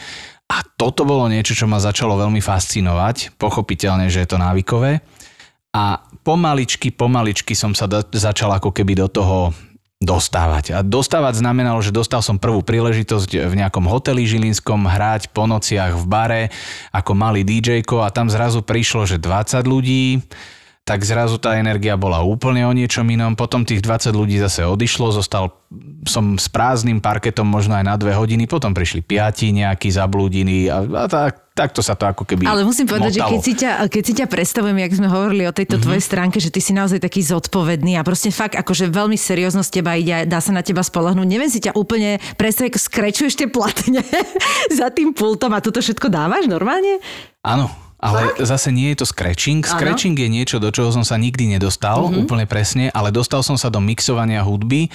A 0.50 0.64
toto 0.64 1.06
bolo 1.06 1.30
niečo, 1.30 1.54
čo 1.54 1.70
ma 1.70 1.78
začalo 1.78 2.18
veľmi 2.18 2.42
fascinovať. 2.42 3.38
Pochopiteľne, 3.38 4.10
že 4.10 4.24
je 4.24 4.28
to 4.28 4.40
návykové. 4.40 4.98
A 5.70 6.02
pomaličky, 6.26 6.90
pomaličky 6.90 7.54
som 7.54 7.76
sa 7.76 7.86
da- 7.86 8.02
začal 8.02 8.50
ako 8.58 8.74
keby 8.74 8.98
do 8.98 9.06
toho 9.06 9.54
dostávať. 10.00 10.74
A 10.74 10.78
dostávať 10.80 11.44
znamenalo, 11.44 11.78
že 11.84 11.92
dostal 11.92 12.24
som 12.24 12.40
prvú 12.40 12.64
príležitosť 12.64 13.52
v 13.52 13.54
nejakom 13.60 13.84
hoteli 13.84 14.24
žilinskom 14.24 14.88
hrať 14.88 15.28
po 15.30 15.44
nociach 15.44 15.92
v 15.92 16.04
bare 16.08 16.42
ako 16.88 17.12
malý 17.12 17.44
dj 17.44 17.84
a 18.00 18.08
tam 18.08 18.32
zrazu 18.32 18.64
prišlo, 18.64 19.04
že 19.04 19.20
20 19.20 19.60
ľudí, 19.68 20.24
tak 20.90 21.06
zrazu 21.06 21.38
tá 21.38 21.54
energia 21.54 21.94
bola 21.94 22.18
úplne 22.26 22.66
o 22.66 22.74
niečom 22.74 23.06
inom. 23.06 23.38
Potom 23.38 23.62
tých 23.62 23.78
20 23.78 24.10
ľudí 24.10 24.42
zase 24.42 24.66
odišlo, 24.66 25.14
zostal 25.14 25.54
som 26.02 26.34
s 26.34 26.50
prázdnym 26.50 26.98
parketom 26.98 27.46
možno 27.46 27.78
aj 27.78 27.86
na 27.86 27.94
dve 27.94 28.10
hodiny, 28.10 28.50
potom 28.50 28.74
prišli 28.74 29.06
piati 29.06 29.54
nejakí 29.54 29.86
zablúdení 29.86 30.66
a, 30.66 30.82
a 30.82 31.06
tak, 31.06 31.54
takto 31.54 31.78
sa 31.78 31.94
to 31.94 32.10
ako 32.10 32.26
keby 32.26 32.42
Ale 32.42 32.66
musím 32.66 32.90
povedať, 32.90 33.22
motalo. 33.22 33.22
že 33.22 33.30
keď 33.30 33.40
si, 33.46 33.52
ťa, 33.54 33.70
keď 33.86 34.02
si 34.02 34.12
ťa 34.18 34.26
predstavujem, 34.26 34.82
jak 34.82 34.98
sme 34.98 35.06
hovorili 35.06 35.46
o 35.46 35.54
tejto 35.54 35.78
mm-hmm. 35.78 35.86
tvojej 35.86 36.02
stránke, 36.02 36.36
že 36.42 36.50
ty 36.50 36.58
si 36.58 36.74
naozaj 36.74 36.98
taký 36.98 37.22
zodpovedný 37.22 37.94
a 37.94 38.02
proste 38.02 38.34
fakt 38.34 38.58
akože 38.58 38.90
veľmi 38.90 39.14
seriózno 39.14 39.62
z 39.62 39.70
teba 39.78 39.94
ide, 39.94 40.26
dá 40.26 40.42
sa 40.42 40.50
na 40.50 40.66
teba 40.66 40.82
spolahnúť. 40.82 41.28
Neviem 41.30 41.54
si 41.54 41.62
ťa 41.62 41.78
úplne 41.78 42.18
predstaviť, 42.34 42.74
ako 42.74 42.80
skrečuješ 42.82 43.38
tie 43.38 43.46
platne 43.46 44.02
za 44.82 44.90
tým 44.90 45.14
pultom 45.14 45.54
a 45.54 45.62
toto 45.62 45.78
všetko 45.78 46.10
dávaš 46.10 46.50
normálne? 46.50 46.98
Áno, 47.46 47.70
ale 48.00 48.32
Fakt? 48.32 48.44
zase 48.48 48.68
nie 48.72 48.92
je 48.92 49.04
to 49.04 49.06
scratching. 49.06 49.60
Scratching 49.64 50.16
je 50.16 50.28
niečo, 50.28 50.56
do 50.56 50.72
čoho 50.72 50.88
som 50.88 51.04
sa 51.04 51.20
nikdy 51.20 51.56
nedostal, 51.56 52.08
mm-hmm. 52.08 52.20
úplne 52.24 52.44
presne, 52.48 52.88
ale 52.92 53.12
dostal 53.12 53.44
som 53.44 53.60
sa 53.60 53.68
do 53.68 53.80
mixovania 53.80 54.40
hudby. 54.40 54.88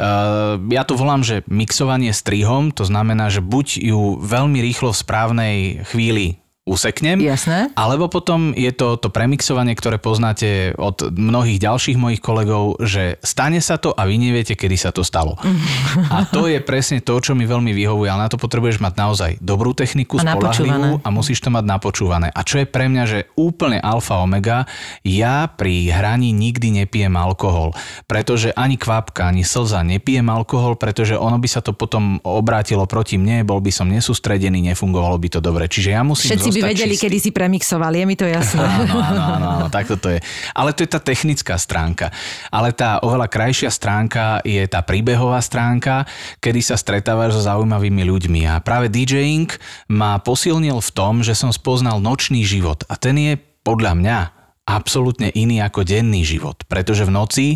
Uh, 0.00 0.60
ja 0.72 0.84
to 0.84 0.96
volám, 0.96 1.20
že 1.20 1.44
mixovanie 1.48 2.12
strihom, 2.12 2.72
to 2.72 2.88
znamená, 2.88 3.28
že 3.28 3.44
buď 3.44 3.80
ju 3.80 4.16
veľmi 4.20 4.60
rýchlo 4.60 4.92
v 4.92 5.00
správnej 5.00 5.56
chvíli 5.88 6.39
useknem. 6.68 7.24
Jasné. 7.24 7.72
Alebo 7.72 8.12
potom 8.12 8.52
je 8.52 8.68
to 8.76 9.00
to 9.00 9.08
premixovanie, 9.08 9.72
ktoré 9.72 9.96
poznáte 9.96 10.76
od 10.76 11.08
mnohých 11.08 11.56
ďalších 11.56 11.96
mojich 11.96 12.20
kolegov, 12.20 12.76
že 12.84 13.16
stane 13.24 13.64
sa 13.64 13.80
to 13.80 13.96
a 13.96 14.04
vy 14.04 14.20
neviete, 14.20 14.52
kedy 14.52 14.76
sa 14.76 14.92
to 14.92 15.00
stalo. 15.00 15.40
A 16.14 16.28
to 16.28 16.50
je 16.50 16.60
presne 16.60 17.00
to, 17.00 17.16
čo 17.18 17.32
mi 17.32 17.48
veľmi 17.48 17.72
vyhovuje, 17.72 18.08
ale 18.10 18.26
na 18.26 18.30
to 18.30 18.36
potrebuješ 18.36 18.82
mať 18.82 18.94
naozaj 18.98 19.30
dobrú 19.40 19.72
techniku, 19.72 20.20
A 20.20 20.36
spolahlivú 20.36 21.00
a 21.00 21.08
musíš 21.08 21.40
to 21.40 21.48
mať 21.48 21.64
napočúvané. 21.64 22.28
A 22.30 22.40
čo 22.44 22.60
je 22.60 22.66
pre 22.68 22.86
mňa, 22.90 23.04
že 23.08 23.18
úplne 23.38 23.80
alfa 23.80 24.20
omega, 24.20 24.68
ja 25.06 25.48
pri 25.48 25.88
hraní 25.88 26.30
nikdy 26.34 26.84
nepijem 26.84 27.14
alkohol, 27.16 27.72
pretože 28.04 28.52
ani 28.52 28.76
kvapka, 28.76 29.32
ani 29.32 29.46
slza 29.46 29.80
nepijem 29.80 30.28
alkohol, 30.28 30.76
pretože 30.76 31.16
ono 31.16 31.40
by 31.40 31.48
sa 31.48 31.64
to 31.64 31.72
potom 31.72 32.20
obrátilo 32.22 32.84
proti 32.84 33.16
mne, 33.16 33.46
bol 33.46 33.62
by 33.62 33.72
som 33.72 33.88
nesústredený, 33.88 34.60
nefungovalo 34.74 35.16
by 35.16 35.28
to 35.32 35.40
dobre. 35.40 35.64
Čiže 35.70 35.96
ja 35.96 36.02
musím 36.04 36.36
Všetci 36.36 36.49
by 36.50 36.60
zostať 36.60 36.70
vedeli, 36.74 36.94
čistý. 36.94 37.04
kedy 37.06 37.18
si 37.22 37.30
premixoval, 37.30 37.92
je 37.94 38.04
mi 38.04 38.16
to 38.18 38.26
jasné. 38.26 38.60
Áno, 38.60 38.98
áno, 38.98 39.22
áno, 39.22 39.46
áno, 39.60 39.66
tak 39.70 39.86
toto 39.86 40.10
je. 40.10 40.18
Ale 40.54 40.74
to 40.74 40.82
je 40.82 40.90
tá 40.90 41.00
technická 41.00 41.54
stránka. 41.56 42.10
Ale 42.50 42.74
tá 42.74 42.98
oveľa 43.00 43.30
krajšia 43.30 43.70
stránka 43.70 44.42
je 44.42 44.62
tá 44.66 44.82
príbehová 44.82 45.38
stránka, 45.38 46.04
kedy 46.42 46.60
sa 46.60 46.74
stretávaš 46.74 47.38
so 47.38 47.46
zaujímavými 47.46 48.02
ľuďmi. 48.02 48.40
A 48.50 48.58
práve 48.58 48.90
DJing 48.90 49.48
ma 49.90 50.18
posilnil 50.18 50.82
v 50.82 50.90
tom, 50.90 51.22
že 51.22 51.38
som 51.38 51.54
spoznal 51.54 52.02
nočný 52.02 52.42
život. 52.42 52.82
A 52.90 52.98
ten 52.98 53.14
je 53.14 53.38
podľa 53.62 53.94
mňa 53.94 54.39
absolútne 54.68 55.32
iný 55.34 55.64
ako 55.64 55.82
denný 55.82 56.22
život. 56.22 56.62
Pretože 56.68 57.06
v 57.08 57.14
noci 57.14 57.46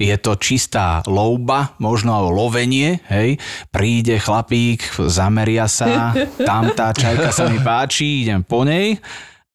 je 0.00 0.16
to 0.18 0.34
čistá 0.38 1.04
louba, 1.06 1.76
možno 1.78 2.30
lovenie, 2.32 2.98
hej. 3.06 3.38
Príde 3.70 4.18
chlapík, 4.18 4.82
zameria 5.06 5.70
sa, 5.70 6.16
tam 6.36 6.74
tá 6.74 6.90
čajka 6.90 7.30
sa 7.30 7.46
mi 7.46 7.62
páči, 7.62 8.26
idem 8.26 8.42
po 8.42 8.66
nej 8.66 8.98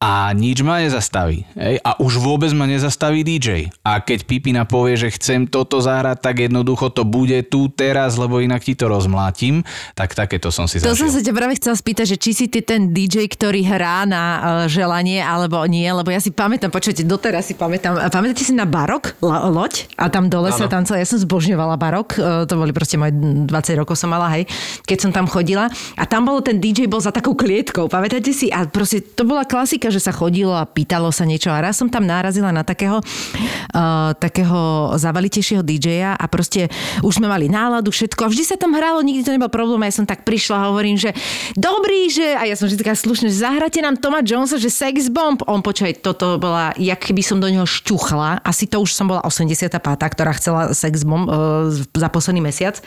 a 0.01 0.33
nič 0.33 0.65
ma 0.65 0.81
nezastaví. 0.81 1.45
Hej? 1.53 1.77
A 1.85 1.93
už 2.01 2.17
vôbec 2.17 2.49
ma 2.57 2.65
nezastaví 2.65 3.21
DJ. 3.21 3.69
A 3.85 4.01
keď 4.01 4.25
Pipina 4.25 4.65
povie, 4.65 4.97
že 4.97 5.13
chcem 5.13 5.45
toto 5.45 5.77
zahrať, 5.77 6.17
tak 6.25 6.41
jednoducho 6.41 6.89
to 6.89 7.05
bude 7.05 7.37
tu 7.53 7.69
teraz, 7.69 8.17
lebo 8.17 8.41
inak 8.41 8.65
ti 8.65 8.73
to 8.73 8.89
rozmlátim. 8.89 9.61
Tak 9.93 10.17
takéto 10.17 10.49
som 10.49 10.65
si 10.65 10.81
To 10.81 10.97
zažil. 10.97 11.05
som 11.05 11.09
sa 11.13 11.21
ťa 11.21 11.33
práve 11.37 11.53
chcela 11.61 11.77
spýtať, 11.77 12.05
že 12.09 12.17
či 12.17 12.31
si 12.33 12.45
ty 12.49 12.65
ten 12.65 12.89
DJ, 12.89 13.29
ktorý 13.29 13.61
hrá 13.61 14.09
na 14.09 14.23
uh, 14.25 14.41
želanie, 14.65 15.21
alebo 15.21 15.61
nie, 15.69 15.85
lebo 15.85 16.09
ja 16.09 16.17
si 16.17 16.33
pamätám, 16.33 16.73
počujete, 16.73 17.05
doteraz 17.05 17.45
si 17.45 17.53
pamätám, 17.53 18.01
a 18.01 18.09
pamätáte 18.09 18.41
si 18.41 18.57
na 18.57 18.65
barok, 18.65 19.13
la, 19.21 19.45
loď? 19.53 19.85
A 20.01 20.09
tam 20.09 20.33
dole 20.33 20.49
sa 20.49 20.65
tam 20.65 20.81
celé, 20.81 21.05
ja 21.05 21.13
som 21.13 21.21
zbožňovala 21.21 21.77
barok, 21.77 22.17
uh, 22.17 22.49
to 22.49 22.57
boli 22.57 22.73
proste 22.73 22.97
moje 22.97 23.13
20 23.13 23.45
rokov 23.77 24.01
som 24.01 24.09
mala, 24.09 24.33
hej, 24.33 24.49
keď 24.89 24.97
som 24.97 25.11
tam 25.13 25.29
chodila. 25.29 25.69
A 25.93 26.09
tam 26.09 26.25
bol 26.25 26.41
ten 26.41 26.57
DJ, 26.57 26.89
bol 26.89 27.05
za 27.05 27.13
takou 27.13 27.37
klietkou, 27.37 27.85
pamätáte 27.85 28.33
si? 28.33 28.49
A 28.49 28.65
proste 28.65 29.05
to 29.05 29.29
bola 29.29 29.45
klasika, 29.45 29.90
že 29.91 30.01
sa 30.01 30.15
chodilo 30.15 30.55
a 30.55 30.63
pýtalo 30.65 31.11
sa 31.11 31.27
niečo. 31.27 31.51
A 31.51 31.59
raz 31.59 31.77
som 31.77 31.91
tam 31.91 32.07
nárazila 32.07 32.49
na 32.49 32.63
takého, 32.63 33.03
uh, 33.03 34.11
takého 34.15 34.91
zavalitejšieho 34.95 35.61
DJ-a 35.61 36.15
a 36.15 36.25
proste 36.31 36.71
už 37.03 37.21
sme 37.21 37.27
mali 37.27 37.51
náladu, 37.51 37.91
všetko. 37.91 38.25
A 38.25 38.31
vždy 38.31 38.43
sa 38.47 38.55
tam 38.55 38.73
hralo, 38.73 39.03
nikdy 39.03 39.27
to 39.27 39.35
nebol 39.35 39.51
problém. 39.51 39.83
A 39.83 39.91
ja 39.91 39.95
som 39.99 40.07
tak 40.07 40.23
prišla 40.23 40.55
a 40.55 40.67
hovorím, 40.71 40.95
že 40.95 41.11
dobrý, 41.59 42.07
že... 42.07 42.33
A 42.39 42.47
ja 42.47 42.55
som 42.55 42.71
vždy 42.71 42.79
taká 42.81 42.95
slušná, 42.95 43.27
že 43.27 43.43
zahráte 43.43 43.83
nám 43.83 43.99
Toma 43.99 44.23
Jonesa, 44.23 44.57
že 44.57 44.71
sex 44.71 45.11
bomb. 45.11 45.43
On 45.45 45.59
počkaj, 45.59 45.99
toto 45.99 46.39
bola, 46.39 46.71
jak 46.79 46.97
keby 46.97 47.21
som 47.21 47.37
do 47.43 47.51
neho 47.51 47.67
šťuchla. 47.67 48.41
Asi 48.41 48.65
to 48.65 48.79
už 48.79 48.95
som 48.95 49.11
bola 49.11 49.21
85. 49.27 49.77
ktorá 49.83 50.31
chcela 50.39 50.61
sex 50.71 51.03
bomb 51.03 51.27
uh, 51.27 51.67
za 51.71 52.07
posledný 52.07 52.41
mesiac. 52.41 52.79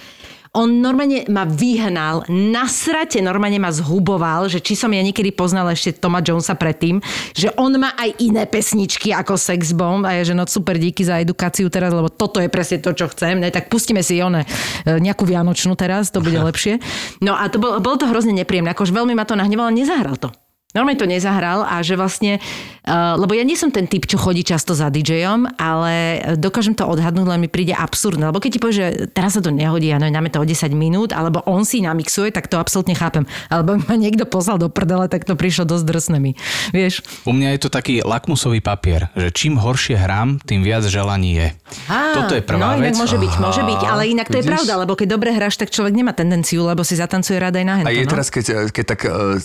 On 0.54 0.70
normálne 0.70 1.26
ma 1.26 1.42
vyhnal, 1.42 2.30
na 2.30 2.70
srate 2.70 3.18
normálne 3.18 3.58
ma 3.58 3.74
zhuboval, 3.74 4.46
že 4.46 4.62
či 4.62 4.78
som 4.78 4.86
ja 4.94 5.02
niekedy 5.02 5.34
poznala 5.34 5.74
ešte 5.74 5.98
Toma 5.98 6.22
Jonesa 6.22 6.54
predtým, 6.54 7.02
že 7.34 7.50
on 7.58 7.74
má 7.74 7.90
aj 7.98 8.22
iné 8.22 8.46
pesničky 8.46 9.10
ako 9.10 9.34
Sex 9.34 9.74
Bomb 9.74 10.06
a 10.06 10.14
je, 10.22 10.30
že 10.30 10.38
no 10.38 10.46
super, 10.46 10.78
díky 10.78 11.02
za 11.02 11.18
edukáciu 11.18 11.66
teraz, 11.74 11.90
lebo 11.90 12.06
toto 12.06 12.38
je 12.38 12.46
presne 12.46 12.78
to, 12.78 12.94
čo 12.94 13.10
chcem. 13.10 13.42
Ne, 13.42 13.50
tak 13.50 13.66
pustíme 13.66 13.98
si 14.06 14.22
one, 14.22 14.46
e, 14.86 15.02
nejakú 15.02 15.26
vianočnú 15.26 15.74
teraz, 15.74 16.14
to 16.14 16.22
bude 16.22 16.38
lepšie. 16.48 16.78
No 17.18 17.34
a 17.34 17.50
to 17.50 17.58
bolo, 17.58 17.82
bolo 17.82 17.98
to 17.98 18.06
hrozne 18.06 18.30
nepríjemné, 18.30 18.70
akože 18.78 18.94
veľmi 18.94 19.18
ma 19.18 19.26
to 19.26 19.34
nahnevalo, 19.34 19.74
nezahral 19.74 20.14
to. 20.22 20.30
Normálne 20.74 20.98
to 20.98 21.06
nezahral 21.06 21.62
a 21.62 21.78
že 21.86 21.94
vlastne, 21.94 22.42
uh, 22.82 23.14
lebo 23.14 23.30
ja 23.38 23.46
nie 23.46 23.54
som 23.54 23.70
ten 23.70 23.86
typ, 23.86 24.10
čo 24.10 24.18
chodí 24.18 24.42
často 24.42 24.74
za 24.74 24.90
DJom, 24.90 25.54
ale 25.54 26.18
dokážem 26.34 26.74
to 26.74 26.82
odhadnúť, 26.82 27.30
len 27.30 27.38
mi 27.38 27.46
príde 27.46 27.70
absurdné. 27.70 28.34
Lebo 28.34 28.42
keď 28.42 28.50
ti 28.50 28.58
povie, 28.58 28.74
že 28.74 28.86
teraz 29.14 29.38
sa 29.38 29.40
to 29.40 29.54
nehodí, 29.54 29.94
áno, 29.94 30.10
dáme 30.10 30.34
to 30.34 30.42
o 30.42 30.46
10 30.46 30.74
minút, 30.74 31.14
alebo 31.14 31.46
on 31.46 31.62
si 31.62 31.78
namixuje, 31.78 32.34
tak 32.34 32.50
to 32.50 32.58
absolútne 32.58 32.98
chápem. 32.98 33.22
Alebo 33.46 33.78
ma 33.86 33.94
niekto 33.94 34.26
poslal 34.26 34.58
do 34.58 34.66
prdele, 34.66 35.06
tak 35.06 35.22
to 35.22 35.38
prišlo 35.38 35.62
dosť 35.62 35.84
drsné 35.86 36.18
mi. 36.18 36.34
Vieš? 36.74 37.06
U 37.22 37.30
mňa 37.30 37.54
je 37.54 37.60
to 37.62 37.70
taký 37.70 38.02
lakmusový 38.02 38.58
papier, 38.58 39.14
že 39.14 39.30
čím 39.30 39.62
horšie 39.62 39.94
hrám, 39.94 40.42
tým 40.42 40.66
viac 40.66 40.82
želaní 40.90 41.38
je. 41.38 41.48
Á, 41.86 42.18
Toto 42.18 42.34
je 42.34 42.42
prvá 42.42 42.74
no, 42.74 42.82
vec. 42.82 42.94
inak 42.94 42.98
môže 42.98 43.18
byť, 43.22 43.32
môže 43.38 43.62
byť, 43.62 43.80
ale 43.86 44.02
inak 44.10 44.26
to 44.26 44.38
je 44.38 44.42
vidíš? 44.42 44.52
pravda, 44.58 44.72
lebo 44.82 44.98
keď 44.98 45.06
dobre 45.06 45.30
hráš, 45.30 45.54
tak 45.54 45.70
človek 45.70 45.94
nemá 45.94 46.10
tendenciu, 46.10 46.66
lebo 46.66 46.82
si 46.82 46.98
zatancuje 46.98 47.38
rada 47.38 47.62
aj 47.62 47.66
na 47.66 47.74
hento, 47.78 47.88
A 47.88 47.94
je 47.94 48.04
no? 48.06 48.10
teraz, 48.10 48.26
keď, 48.34 48.74
keď 48.74 48.84
tak 48.90 49.00
uh, 49.06 49.38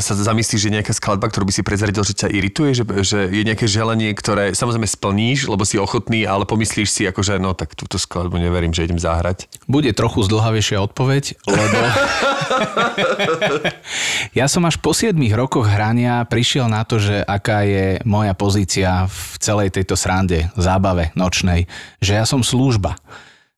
sa 0.00 0.12
zamyslíš, 0.54 0.70
že 0.70 0.76
nejaká 0.78 0.92
skladba, 0.94 1.26
ktorú 1.26 1.50
by 1.50 1.54
si 1.54 1.66
prezradil, 1.66 2.06
že 2.06 2.14
ťa 2.14 2.28
irituje, 2.30 2.70
že, 2.78 2.84
že 3.02 3.18
je 3.26 3.42
nejaké 3.42 3.66
želanie, 3.66 4.14
ktoré 4.14 4.54
samozrejme 4.54 4.86
splníš, 4.86 5.50
lebo 5.50 5.66
si 5.66 5.82
ochotný, 5.82 6.30
ale 6.30 6.46
pomyslíš 6.46 6.88
si, 6.94 7.02
akože 7.10 7.42
no 7.42 7.58
tak 7.58 7.74
túto 7.74 7.98
skladbu 7.98 8.38
neverím, 8.38 8.70
že 8.70 8.86
idem 8.86 9.02
zahrať. 9.02 9.50
Bude 9.66 9.90
trochu 9.90 10.22
zdlhavejšia 10.22 10.78
odpoveď, 10.78 11.42
lebo 11.50 11.78
ja 14.38 14.46
som 14.46 14.62
až 14.62 14.78
po 14.78 14.94
7 14.94 15.18
rokoch 15.34 15.66
hrania 15.66 16.22
prišiel 16.22 16.70
na 16.70 16.86
to, 16.86 17.02
že 17.02 17.26
aká 17.26 17.66
je 17.66 17.98
moja 18.06 18.38
pozícia 18.38 19.10
v 19.10 19.18
celej 19.42 19.74
tejto 19.74 19.98
srande, 19.98 20.54
zábave 20.54 21.10
nočnej, 21.18 21.66
že 21.98 22.14
ja 22.14 22.22
som 22.22 22.46
služba. 22.46 22.94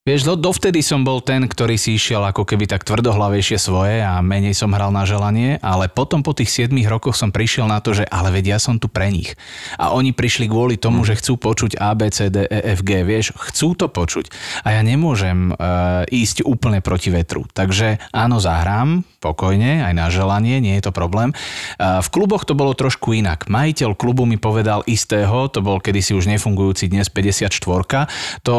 Vieš, 0.06 0.22
do, 0.22 0.38
dovtedy 0.38 0.86
som 0.86 1.02
bol 1.02 1.18
ten, 1.18 1.50
ktorý 1.50 1.74
si 1.74 1.98
išiel 1.98 2.22
ako 2.22 2.46
keby 2.46 2.70
tak 2.70 2.86
tvrdohlavejšie 2.86 3.58
svoje 3.58 4.06
a 4.06 4.22
menej 4.22 4.54
som 4.54 4.70
hral 4.70 4.94
na 4.94 5.02
želanie, 5.02 5.58
ale 5.58 5.90
potom 5.90 6.22
po 6.22 6.30
tých 6.30 6.70
7 6.70 6.70
rokoch 6.86 7.18
som 7.18 7.34
prišiel 7.34 7.66
na 7.66 7.82
to, 7.82 7.90
že 7.90 8.06
ale 8.06 8.30
vedia, 8.30 8.54
ja 8.54 8.62
som 8.62 8.78
tu 8.78 8.86
pre 8.86 9.10
nich. 9.10 9.34
A 9.74 9.90
oni 9.90 10.14
prišli 10.14 10.46
kvôli 10.46 10.78
tomu, 10.78 11.02
že 11.02 11.18
chcú 11.18 11.42
počuť 11.42 11.82
A, 11.82 11.90
B, 11.98 12.06
C, 12.14 12.30
D, 12.30 12.46
E, 12.46 12.78
F, 12.78 12.86
G, 12.86 13.02
vieš, 13.02 13.34
chcú 13.50 13.74
to 13.74 13.90
počuť. 13.90 14.30
A 14.62 14.78
ja 14.78 14.86
nemôžem 14.86 15.50
uh, 15.50 16.06
ísť 16.06 16.46
úplne 16.46 16.78
proti 16.78 17.10
vetru. 17.10 17.42
Takže 17.50 17.98
áno, 18.14 18.38
zahrám, 18.38 19.02
pokojne, 19.18 19.90
aj 19.90 19.90
na 19.90 20.06
želanie, 20.06 20.62
nie 20.62 20.78
je 20.78 20.86
to 20.86 20.94
problém. 20.94 21.34
Uh, 21.82 21.98
v 21.98 22.08
kluboch 22.14 22.46
to 22.46 22.54
bolo 22.54 22.78
trošku 22.78 23.10
inak. 23.10 23.50
Majiteľ 23.50 23.98
klubu 23.98 24.22
mi 24.22 24.38
povedal 24.38 24.86
istého, 24.86 25.50
to 25.50 25.66
bol 25.66 25.82
kedysi 25.82 26.14
už 26.14 26.30
nefungujúci 26.30 26.86
dnes 26.94 27.10
54, 27.10 27.50
to 28.46 28.54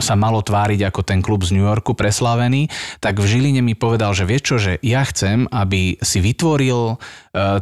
sa 0.00 0.16
malo 0.16 0.40
tváriť 0.40 0.85
ako 0.86 1.02
ten 1.02 1.20
klub 1.20 1.42
z 1.42 1.58
New 1.58 1.66
Yorku 1.66 1.92
preslávený, 1.92 2.70
tak 3.02 3.18
v 3.18 3.26
Žiline 3.26 3.60
mi 3.60 3.74
povedal, 3.74 4.14
že 4.14 4.24
vieš 4.24 4.42
čo, 4.46 4.56
že 4.56 4.72
ja 4.80 5.02
chcem, 5.04 5.50
aby 5.50 5.98
si 6.00 6.18
vytvoril 6.22 6.96
uh, 6.96 7.60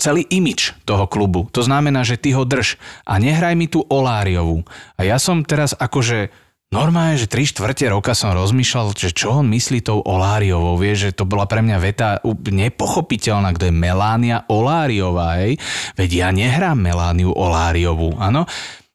celý 0.00 0.26
imič 0.26 0.74
toho 0.82 1.06
klubu. 1.06 1.46
To 1.54 1.62
znamená, 1.62 2.02
že 2.02 2.18
ty 2.18 2.34
ho 2.34 2.42
drž 2.42 2.80
a 3.06 3.22
nehraj 3.22 3.54
mi 3.54 3.70
tú 3.70 3.86
Oláriovú. 3.86 4.66
A 4.98 5.06
ja 5.06 5.22
som 5.22 5.46
teraz 5.46 5.76
akože 5.78 6.32
Normálne, 6.72 7.20
že 7.20 7.28
tri 7.28 7.44
štvrte 7.44 7.84
roka 7.92 8.16
som 8.16 8.32
rozmýšľal, 8.32 8.96
že 8.96 9.12
čo 9.12 9.44
on 9.44 9.52
myslí 9.52 9.84
tou 9.84 10.00
Oláriovou. 10.00 10.80
Vieš, 10.80 11.12
že 11.12 11.16
to 11.20 11.28
bola 11.28 11.44
pre 11.44 11.60
mňa 11.60 11.76
veta 11.76 12.16
nepochopiteľná, 12.24 13.52
kto 13.52 13.68
je 13.68 13.76
Melánia 13.76 14.48
Oláriová, 14.48 15.44
hej. 15.44 15.60
Veď 16.00 16.10
ja 16.16 16.28
nehrám 16.32 16.80
Melániu 16.80 17.28
Oláriovú, 17.28 18.16
áno. 18.16 18.48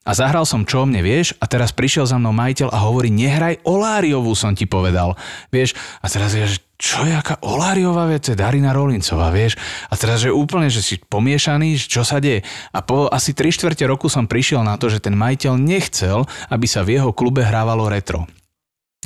A 0.08 0.16
zahral 0.16 0.48
som 0.48 0.64
čo 0.64 0.88
mne, 0.88 1.04
vieš, 1.04 1.36
a 1.44 1.52
teraz 1.52 1.76
prišiel 1.76 2.08
za 2.08 2.16
mnou 2.16 2.32
majiteľ 2.32 2.72
a 2.72 2.88
hovorí, 2.88 3.12
nehraj 3.12 3.60
Oláriovú, 3.68 4.32
som 4.40 4.56
ti 4.56 4.64
povedal. 4.64 5.20
Vieš, 5.52 5.76
a 6.00 6.08
teraz 6.08 6.32
je, 6.32 6.48
že 6.48 6.64
čo 6.80 7.04
je 7.04 7.12
aká 7.12 7.42
Oláriová 7.44 8.08
vec, 8.08 8.24
Darina 8.32 8.72
Rolincová, 8.72 9.34
vieš. 9.34 9.60
A 9.92 10.00
teraz, 10.00 10.24
že 10.24 10.32
úplne, 10.32 10.72
že 10.72 10.80
si 10.80 10.96
pomiešaný, 11.02 11.76
čo 11.76 12.08
sa 12.08 12.24
deje. 12.24 12.48
A 12.72 12.80
po 12.80 13.12
asi 13.12 13.36
3 13.36 13.50
štvrte 13.52 13.84
roku 13.84 14.08
som 14.08 14.30
prišiel 14.30 14.64
na 14.64 14.80
to, 14.80 14.88
že 14.88 15.04
ten 15.04 15.18
majiteľ 15.18 15.60
nechcel, 15.60 16.24
aby 16.48 16.66
sa 16.70 16.88
v 16.88 17.02
jeho 17.02 17.12
klube 17.12 17.44
hrávalo 17.44 17.92
retro. 17.92 18.30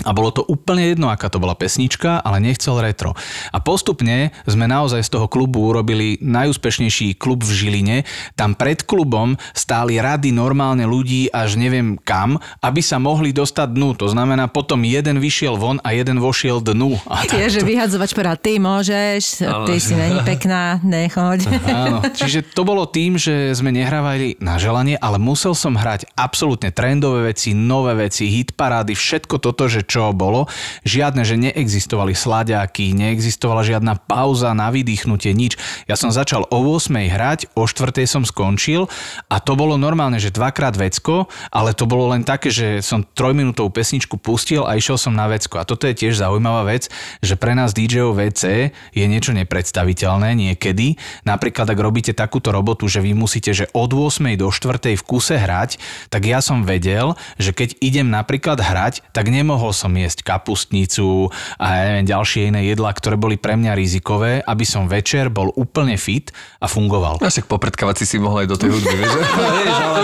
A 0.01 0.15
bolo 0.17 0.33
to 0.33 0.41
úplne 0.47 0.95
jedno, 0.95 1.11
aká 1.13 1.29
to 1.29 1.37
bola 1.37 1.53
pesnička, 1.53 2.23
ale 2.23 2.41
nechcel 2.41 2.79
retro. 2.81 3.13
A 3.53 3.61
postupne 3.61 4.33
sme 4.49 4.65
naozaj 4.65 5.03
z 5.05 5.13
toho 5.13 5.27
klubu 5.29 5.67
urobili 5.67 6.17
najúspešnejší 6.23 7.21
klub 7.21 7.45
v 7.45 7.51
Žiline. 7.53 7.97
Tam 8.33 8.57
pred 8.57 8.81
klubom 8.81 9.37
stáli 9.53 10.01
rady 10.01 10.33
normálne 10.33 10.89
ľudí 10.89 11.29
až 11.29 11.59
neviem 11.59 12.01
kam, 12.01 12.41
aby 12.65 12.81
sa 12.81 12.97
mohli 12.97 13.29
dostať 13.29 13.77
dnu. 13.77 13.93
To 14.01 14.09
znamená, 14.09 14.49
potom 14.49 14.81
jeden 14.81 15.21
vyšiel 15.21 15.59
von 15.59 15.77
a 15.85 15.93
jeden 15.93 16.17
vošiel 16.17 16.65
dnu. 16.65 16.97
A 17.05 17.27
Je, 17.27 17.59
že 17.59 17.61
vyhadzovač 17.61 18.17
povedal, 18.17 18.41
ty 18.41 18.57
môžeš, 18.57 19.45
ty 19.69 19.75
si 19.77 19.93
není 19.93 20.17
pekná, 20.25 20.81
nechoď. 20.81 21.45
Áno, 21.69 21.99
čiže 22.09 22.47
to 22.49 22.65
bolo 22.65 22.89
tým, 22.89 23.21
že 23.21 23.53
sme 23.53 23.69
nehrávali 23.69 24.39
na 24.41 24.57
želanie, 24.57 24.97
ale 24.97 25.21
musel 25.21 25.53
som 25.53 25.77
hrať 25.77 26.09
absolútne 26.17 26.73
trendové 26.73 27.35
veci, 27.35 27.53
nové 27.53 27.93
veci, 28.09 28.33
hit 28.33 28.57
parády, 28.57 28.97
všetko 28.97 29.37
toto, 29.37 29.69
že 29.69 29.80
čo 29.85 30.11
bolo. 30.15 30.47
Žiadne, 30.87 31.23
že 31.25 31.39
neexistovali 31.39 32.13
slaďáky, 32.13 32.93
neexistovala 32.93 33.65
žiadna 33.65 33.97
pauza 34.05 34.53
na 34.53 34.69
vydýchnutie, 34.69 35.33
nič. 35.33 35.57
Ja 35.85 35.97
som 35.97 36.13
začal 36.13 36.45
o 36.49 36.57
8 36.77 36.93
hrať, 37.09 37.53
o 37.57 37.65
4 37.65 38.05
som 38.05 38.23
skončil 38.23 38.87
a 39.27 39.39
to 39.39 39.53
bolo 39.57 39.75
normálne, 39.75 40.17
že 40.17 40.33
dvakrát 40.33 40.75
vecko, 40.75 41.27
ale 41.51 41.75
to 41.75 41.85
bolo 41.89 42.11
len 42.11 42.21
také, 42.27 42.53
že 42.53 42.79
som 42.85 43.03
trojminútovú 43.03 43.71
pesničku 43.71 44.17
pustil 44.19 44.63
a 44.67 44.77
išiel 44.77 44.95
som 44.95 45.13
na 45.15 45.27
vecko. 45.27 45.59
A 45.59 45.67
toto 45.67 45.87
je 45.87 45.97
tiež 45.97 46.19
zaujímavá 46.19 46.67
vec, 46.67 46.87
že 47.19 47.35
pre 47.35 47.57
nás 47.57 47.73
DJov 47.75 48.17
VC 48.17 48.73
je 48.93 49.05
niečo 49.05 49.33
nepredstaviteľné 49.33 50.35
niekedy. 50.37 50.95
Napríklad, 51.25 51.67
ak 51.71 51.79
robíte 51.79 52.13
takúto 52.13 52.53
robotu, 52.53 52.85
že 52.87 53.03
vy 53.03 53.15
musíte, 53.15 53.51
že 53.51 53.69
od 53.73 53.91
8 53.91 54.37
do 54.37 54.47
4 54.51 54.95
v 54.95 55.03
kuse 55.03 55.35
hrať, 55.35 55.81
tak 56.07 56.27
ja 56.27 56.39
som 56.39 56.63
vedel, 56.63 57.15
že 57.41 57.51
keď 57.51 57.79
idem 57.81 58.07
napríklad 58.07 58.59
hrať, 58.61 59.01
tak 59.11 59.27
nemohol 59.31 59.70
som 59.75 59.91
jesť 59.91 60.23
kapustnicu 60.23 61.27
a 61.59 61.65
ja 61.75 61.81
neviem, 61.91 62.07
ďalšie 62.07 62.51
iné 62.53 62.67
jedlá, 62.71 62.91
ktoré 62.93 63.17
boli 63.17 63.35
pre 63.35 63.57
mňa 63.57 63.73
rizikové, 63.75 64.39
aby 64.45 64.63
som 64.67 64.85
večer 64.85 65.31
bol 65.31 65.51
úplne 65.57 65.97
fit 65.99 66.31
a 66.61 66.69
fungoval. 66.69 67.19
A 67.19 67.31
však 67.31 67.49
popredkávať 67.49 68.03
si 68.03 68.15
si 68.15 68.17
mohol 68.21 68.45
aj 68.45 68.47
do 68.51 68.57
tej 68.59 68.69
hudby, 68.71 68.95
vieš? 68.95 69.13
Vieš, 69.61 69.77
ale 69.83 70.01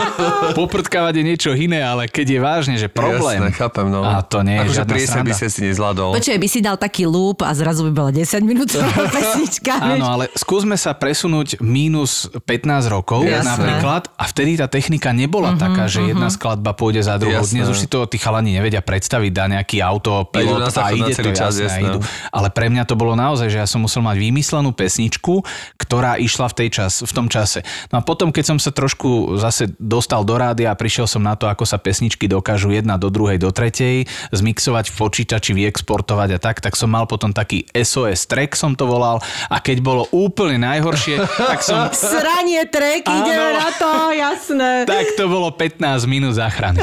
poprdkávať 0.53 1.13
je 1.17 1.23
niečo 1.23 1.51
iné, 1.55 1.81
ale 1.81 2.05
keď 2.09 2.27
je 2.35 2.39
vážne, 2.39 2.75
že 2.75 2.87
problém. 2.91 3.41
Jasné, 3.41 3.57
chápem, 3.57 3.87
no. 3.89 4.03
A 4.03 4.21
to 4.21 4.43
nie 4.43 4.59
je 4.59 4.61
akože 4.65 4.75
žiadna 4.75 4.93
pri 4.93 4.99
SB 4.99 5.07
sranda. 5.07 5.35
si 5.35 5.47
si 5.49 5.61
nezvládol. 5.65 6.09
Počuj, 6.17 6.37
by 6.37 6.47
si 6.49 6.59
dal 6.61 6.77
taký 6.77 7.03
loop 7.09 7.41
a 7.41 7.51
zrazu 7.57 7.87
by 7.89 7.91
bola 7.93 8.11
10 8.13 8.43
minútová 8.43 8.91
pesnička. 9.15 9.73
Áno, 9.81 10.05
ale 10.07 10.29
skúsme 10.35 10.75
sa 10.77 10.93
presunúť 10.93 11.59
mínus 11.63 12.29
15 12.45 12.93
rokov 12.93 13.25
Jasné. 13.25 13.45
napríklad 13.45 14.03
a 14.13 14.23
vtedy 14.29 14.57
tá 14.59 14.67
technika 14.69 15.11
nebola 15.13 15.53
uh-huh, 15.53 15.61
taká, 15.61 15.83
že 15.89 16.05
jedna 16.05 16.29
skladba 16.29 16.73
pôjde 16.77 17.05
za 17.05 17.17
druhou. 17.17 17.41
Dnes 17.41 17.67
už 17.67 17.77
si 17.77 17.87
to 17.89 18.05
tí 18.05 18.21
chalani 18.21 18.53
nevedia 18.55 18.81
predstaviť, 18.81 19.31
dá 19.33 19.45
nejaký 19.57 19.81
auto, 19.81 20.29
pilot 20.29 20.69
a, 20.69 20.93
ide 20.93 21.13
to 21.17 21.33
čas, 21.33 21.57
jasné, 21.57 21.81
jasné. 21.81 21.89
idú. 21.89 21.99
Ale 22.29 22.53
pre 22.53 22.69
mňa 22.69 22.85
to 22.85 22.93
bolo 22.93 23.17
naozaj, 23.17 23.49
že 23.49 23.57
ja 23.57 23.67
som 23.67 23.81
musel 23.81 24.05
mať 24.05 24.21
vymyslenú 24.21 24.69
pesničku, 24.77 25.41
ktorá 25.81 26.21
išla 26.21 26.45
v, 26.53 26.55
tej 26.61 26.69
čas, 26.69 27.01
v 27.01 27.11
tom 27.11 27.25
čase. 27.27 27.65
No 27.89 27.99
a 27.99 28.01
potom, 28.05 28.29
keď 28.29 28.53
som 28.53 28.57
sa 28.61 28.69
trošku 28.69 29.41
zase 29.41 29.73
dostal 29.81 30.21
do 30.21 30.37
rádia 30.37 30.69
a 30.69 30.77
prišiel 30.77 31.09
som 31.09 31.25
na 31.25 31.33
to, 31.33 31.49
ako 31.49 31.65
sa 31.65 31.81
pesničky 31.81 32.29
dokážu 32.29 32.69
jedna 32.69 33.01
do 33.01 33.09
druhej, 33.09 33.41
do 33.41 33.49
tretej, 33.49 34.05
zmixovať 34.29 34.93
v 34.93 34.95
počítači, 34.95 35.51
vyexportovať 35.57 36.29
a 36.37 36.39
tak, 36.39 36.61
tak 36.61 36.77
som 36.77 36.93
mal 36.93 37.09
potom 37.09 37.33
taký 37.33 37.65
SOS 37.73 38.29
track 38.29 38.53
som 38.53 38.77
to 38.77 38.85
volal 38.85 39.23
a 39.49 39.57
keď 39.57 39.81
bolo 39.81 40.03
úplne 40.13 40.61
najhoršie, 40.61 41.17
tak 41.51 41.65
som 41.65 41.89
Sranie 41.89 42.69
trek, 42.69 43.07
ideme 43.07 43.55
Áno. 43.55 43.59
na 43.63 43.69
to, 43.73 43.91
jasné. 44.13 44.71
tak 44.85 45.17
to 45.17 45.25
bolo 45.25 45.49
15 45.49 46.05
minút 46.05 46.37
záchrany. 46.37 46.77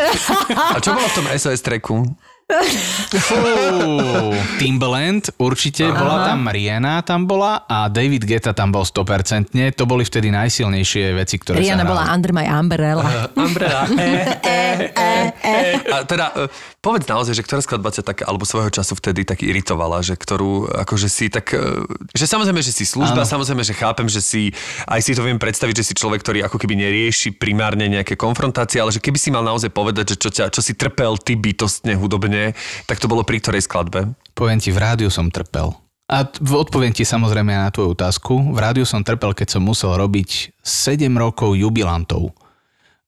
A 0.54 0.80
čo 0.82 0.96
bolo 0.96 1.06
v 1.06 1.14
tom 1.14 1.26
SOS 1.30 1.60
tracku? 1.62 2.23
Fú, 3.24 3.40
Timbaland 4.60 5.32
určite, 5.40 5.88
Aha. 5.88 5.96
bola 5.96 6.16
tam 6.28 6.44
Rihanna 6.44 7.00
tam 7.00 7.24
bola 7.24 7.64
a 7.64 7.88
David 7.88 8.28
Guetta 8.28 8.52
tam 8.52 8.68
bol 8.68 8.84
100%. 8.84 9.48
To 9.80 9.84
boli 9.88 10.04
vtedy 10.04 10.28
najsilnejšie 10.28 11.16
veci, 11.16 11.40
ktoré 11.40 11.64
Rihanna 11.64 11.88
sa 11.88 11.90
bola. 11.90 12.02
Under 12.12 12.32
My 12.36 12.46
Umbrella. 12.52 13.04
Umbrella. 13.32 13.82
A 15.88 15.96
teda, 16.04 16.26
e, 16.36 16.73
povedz 16.84 17.08
naozaj, 17.08 17.40
že 17.40 17.44
ktorá 17.48 17.64
skladba 17.64 17.88
ťa 17.88 18.04
tak, 18.04 18.28
alebo 18.28 18.44
svojho 18.44 18.68
času 18.68 18.92
vtedy 19.00 19.24
tak 19.24 19.40
iritovala, 19.40 20.04
že 20.04 20.20
ktorú, 20.20 20.68
akože 20.84 21.08
si 21.08 21.32
tak, 21.32 21.56
e, 21.56 21.88
že 22.12 22.28
samozrejme, 22.28 22.60
že 22.60 22.76
si 22.76 22.84
služba, 22.84 23.24
Áno. 23.24 23.32
samozrejme, 23.32 23.64
že 23.64 23.72
chápem, 23.72 24.04
že 24.04 24.20
si, 24.20 24.52
aj 24.84 25.00
si 25.00 25.16
to 25.16 25.24
viem 25.24 25.40
predstaviť, 25.40 25.80
že 25.80 25.86
si 25.88 25.94
človek, 25.96 26.20
ktorý 26.20 26.44
ako 26.44 26.60
keby 26.60 26.76
nerieši 26.76 27.32
primárne 27.40 27.88
nejaké 27.88 28.20
konfrontácie, 28.20 28.84
ale 28.84 28.92
že 28.92 29.00
keby 29.00 29.16
si 29.16 29.32
mal 29.32 29.40
naozaj 29.40 29.72
povedať, 29.72 30.12
že 30.12 30.16
čo, 30.20 30.28
ťa, 30.28 30.52
čo 30.52 30.60
si 30.60 30.76
trpel 30.76 31.16
ty 31.16 31.40
bytostne 31.40 31.96
hudobne, 31.96 32.52
tak 32.84 33.00
to 33.00 33.08
bolo 33.08 33.24
pri 33.24 33.40
ktorej 33.40 33.64
skladbe? 33.64 34.12
Poviem 34.36 34.60
ti, 34.60 34.68
v 34.68 34.84
rádiu 34.84 35.08
som 35.08 35.32
trpel. 35.32 35.72
A 36.04 36.28
odpoviem 36.36 36.92
ti 36.92 37.08
samozrejme 37.08 37.56
na 37.56 37.72
tvoju 37.72 37.96
otázku. 37.96 38.52
V 38.52 38.58
rádiu 38.60 38.84
som 38.84 39.00
trpel, 39.00 39.32
keď 39.32 39.56
som 39.56 39.64
musel 39.64 39.96
robiť 39.96 40.52
7 40.60 41.08
rokov 41.16 41.56
jubilantov. 41.56 42.36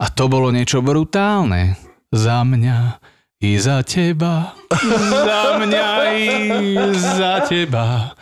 A 0.00 0.08
to 0.08 0.32
bolo 0.32 0.48
niečo 0.48 0.80
brutálne. 0.80 1.76
Za 2.08 2.40
mňa 2.40 2.96
i 3.40 3.60
za 3.60 3.82
teba. 3.82 4.56
Za 5.10 5.60
mňa 5.60 5.88
i 6.16 6.28
za 6.96 7.44
teba. 7.44 8.16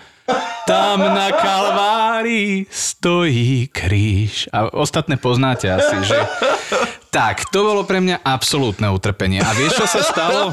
Tam 0.66 0.98
na 0.98 1.30
Kalvárii 1.30 2.66
stojí 2.70 3.68
kríž. 3.68 4.48
A 4.50 4.72
ostatné 4.72 5.20
poznáte 5.20 5.70
asi, 5.70 5.96
že... 6.08 6.18
Tak, 7.14 7.46
to 7.54 7.62
bolo 7.62 7.86
pre 7.86 8.02
mňa 8.02 8.26
absolútne 8.26 8.90
utrpenie. 8.90 9.38
A 9.38 9.54
vieš, 9.54 9.78
čo 9.78 9.86
sa 9.86 10.02
stalo? 10.02 10.50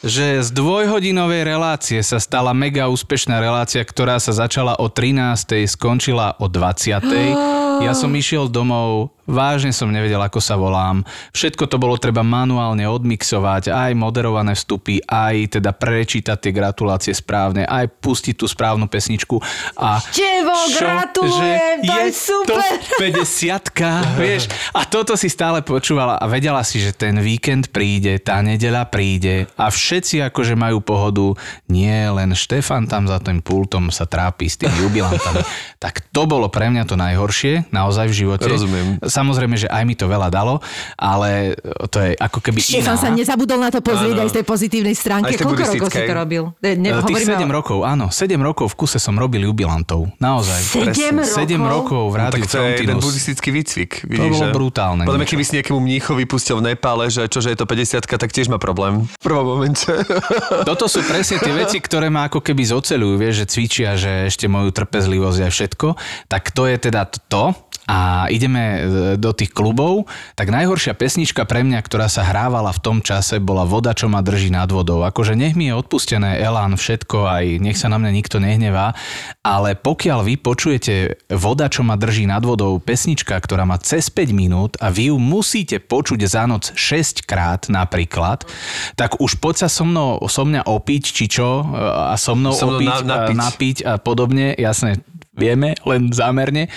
že 0.00 0.40
z 0.40 0.48
dvojhodinovej 0.52 1.44
relácie 1.44 2.00
sa 2.04 2.16
stala 2.20 2.56
mega 2.56 2.88
úspešná 2.88 3.40
relácia, 3.40 3.80
ktorá 3.84 4.16
sa 4.20 4.32
začala 4.32 4.76
o 4.76 4.88
13. 4.92 5.68
skončila 5.68 6.36
o 6.36 6.48
20. 6.48 7.84
Ja 7.84 7.92
som 7.96 8.12
išiel 8.12 8.48
domov, 8.48 9.16
vážne 9.30 9.70
som 9.70 9.88
nevedel, 9.88 10.18
ako 10.18 10.42
sa 10.42 10.58
volám. 10.58 11.06
Všetko 11.30 11.70
to 11.70 11.78
bolo 11.78 11.94
treba 11.96 12.26
manuálne 12.26 12.84
odmixovať, 12.90 13.70
aj 13.70 13.94
moderované 13.94 14.58
vstupy, 14.58 14.98
aj 15.06 15.62
teda 15.62 15.70
prečítať 15.70 16.36
tie 16.36 16.52
gratulácie 16.52 17.14
správne, 17.14 17.62
aj 17.64 17.88
pustiť 18.02 18.34
tú 18.34 18.50
správnu 18.50 18.90
pesničku. 18.90 19.38
A 19.78 20.02
Tevo, 20.10 20.56
gratulujem, 20.74 21.86
to 21.86 21.94
je 21.94 22.10
super. 22.10 22.58
To 22.58 22.98
50 22.98 23.70
vieš. 24.20 24.50
A 24.74 24.82
toto 24.84 25.14
si 25.14 25.30
stále 25.30 25.62
počúvala 25.62 26.18
a 26.18 26.26
vedela 26.26 26.60
si, 26.66 26.82
že 26.82 26.90
ten 26.90 27.16
víkend 27.22 27.70
príde, 27.70 28.18
tá 28.18 28.42
nedeľa 28.42 28.90
príde 28.90 29.46
a 29.54 29.70
všetci 29.70 30.26
akože 30.28 30.58
majú 30.58 30.82
pohodu. 30.82 31.38
Nie, 31.70 32.10
len 32.10 32.34
Štefan 32.34 32.90
tam 32.90 33.06
za 33.06 33.22
tým 33.22 33.38
pultom 33.44 33.94
sa 33.94 34.04
trápi 34.10 34.50
s 34.50 34.58
tými 34.58 34.74
jubilantami. 34.82 35.40
tak 35.84 36.02
to 36.10 36.26
bolo 36.26 36.50
pre 36.50 36.66
mňa 36.72 36.84
to 36.88 36.98
najhoršie, 36.98 37.70
naozaj 37.70 38.10
v 38.10 38.14
živote. 38.26 38.48
Rozumiem. 38.50 38.98
Samozrejme, 39.20 39.54
že 39.54 39.68
aj 39.68 39.82
mi 39.84 39.92
to 39.92 40.06
veľa 40.06 40.28
dalo, 40.28 40.64
ale 40.96 41.52
to 41.86 42.00
je 42.00 42.16
ako 42.16 42.38
keby 42.40 42.58
Štefan 42.58 42.96
iná. 42.96 42.96
sa 42.96 43.08
nezabudol 43.10 43.58
na 43.58 43.68
to 43.68 43.80
pozrieť 43.80 44.14
Áno. 44.14 44.22
aj 44.22 44.28
z 44.28 44.34
tej 44.34 44.44
pozitívnej 44.44 44.94
tej 45.28 45.36
Koľko 45.38 45.62
rokov 45.76 45.88
si 45.92 46.00
to 46.00 46.14
robil? 46.16 46.42
Ne, 46.58 46.70
ne, 46.74 46.88
Tých 46.90 47.04
hovoríme 47.04 47.32
7 47.36 47.44
o- 47.44 47.52
rokov, 47.52 47.78
áno. 47.82 48.06
7 48.08 48.40
rokov 48.40 48.66
v 48.68 48.76
kuse 48.76 48.96
som 48.96 49.14
robil 49.14 49.44
jubilantov. 49.44 50.08
Naozaj. 50.16 50.60
Sedem 50.64 51.20
rokov? 51.20 51.36
7 51.36 51.60
rokov 51.60 52.02
v 52.02 52.14
No, 52.14 52.18
rádiu 52.18 52.32
tak 52.32 52.40
to 52.42 52.56
je 52.56 52.64
jeden 52.64 52.70
Frontinus. 52.90 53.04
buddhistický 53.04 53.48
výcvik. 53.50 53.90
To 53.90 54.08
Vidíš, 54.08 54.32
bolo 54.32 54.40
že? 54.40 54.52
brutálne 54.52 55.02
Podľa 55.04 55.20
keby 55.26 55.42
si 55.42 55.52
nejakému 55.56 55.80
mníchovi 55.80 56.24
pustil 56.24 56.56
v 56.56 56.62
Nepále, 56.66 57.04
že 57.06 57.26
čože 57.26 57.50
je 57.50 57.58
to 57.58 57.66
50 57.66 58.08
tak 58.10 58.30
tiež 58.30 58.46
má 58.46 58.56
problém. 58.56 59.04
V 59.06 59.20
prvom 59.20 59.44
momente. 59.48 59.84
Toto 60.68 60.86
sú 60.86 61.02
presne 61.02 61.36
tie 61.36 61.52
veci, 61.52 61.76
ktoré 61.76 62.08
ma 62.08 62.26
ako 62.26 62.40
keby 62.40 62.62
zocelujú, 62.64 63.16
vieš, 63.16 63.34
že 63.36 63.46
cvičia, 63.50 63.90
že 63.94 64.26
ešte 64.26 64.46
moju 64.46 64.70
trpezlivosť 64.70 65.40
a 65.40 65.48
všetko. 65.48 65.86
Tak 66.26 66.50
to 66.50 66.64
je 66.64 66.76
teda 66.78 67.02
to. 67.26 67.52
A 67.90 68.30
ideme 68.30 68.62
e, 68.62 68.78
do 69.18 69.34
tých 69.34 69.50
klubov. 69.50 70.06
Tak 70.38 70.46
najhoršia 70.46 70.94
pesnička 70.94 71.42
pre 71.42 71.66
mňa, 71.66 71.82
ktorá 71.82 72.06
sa 72.06 72.22
hrávala 72.22 72.70
v 72.70 72.78
tom 72.78 72.98
čase, 73.02 73.42
bola 73.42 73.66
Voda, 73.66 73.90
čo 73.90 74.06
ma 74.06 74.22
drží 74.22 74.54
nad 74.54 74.70
vodou. 74.70 75.02
Akože 75.02 75.34
nech 75.34 75.58
mi 75.58 75.66
je 75.66 75.74
odpustené 75.74 76.38
Elán, 76.38 76.78
všetko, 76.78 77.26
aj 77.26 77.58
nech 77.58 77.74
sa 77.74 77.90
na 77.90 77.98
mňa 77.98 78.10
nikto 78.14 78.38
nehnevá. 78.38 78.94
Ale 79.42 79.74
pokiaľ 79.74 80.22
vy 80.22 80.38
počujete 80.38 81.18
Voda, 81.34 81.66
čo 81.66 81.82
ma 81.82 81.98
drží 81.98 82.30
nad 82.30 82.46
vodou, 82.46 82.78
pesnička, 82.78 83.34
ktorá 83.34 83.66
má 83.66 83.74
cez 83.82 84.06
5 84.06 84.30
minút 84.30 84.78
a 84.78 84.94
vy 84.94 85.10
ju 85.10 85.18
musíte 85.18 85.82
počuť 85.82 86.20
za 86.30 86.46
noc 86.46 86.70
6 86.78 87.26
krát 87.26 87.66
napríklad, 87.66 88.46
tak 88.94 89.18
už 89.18 89.42
poď 89.42 89.66
sa 89.66 89.68
so 89.68 89.82
mnou, 89.82 90.22
so 90.30 90.46
mňa 90.46 90.62
opiť, 90.62 91.02
či 91.10 91.26
čo, 91.26 91.66
a 92.06 92.14
so 92.14 92.38
mnou 92.38 92.54
So 92.54 92.70
mnou 92.70 92.78
opiť, 92.78 92.86
na- 92.86 93.02
napiť. 93.02 93.34
napiť. 93.34 93.34
napiť 93.34 93.76
a 93.82 93.92
podobne, 93.98 94.54
jasne, 94.54 95.02
vieme, 95.34 95.74
len 95.82 96.12
zámerne. 96.14 96.68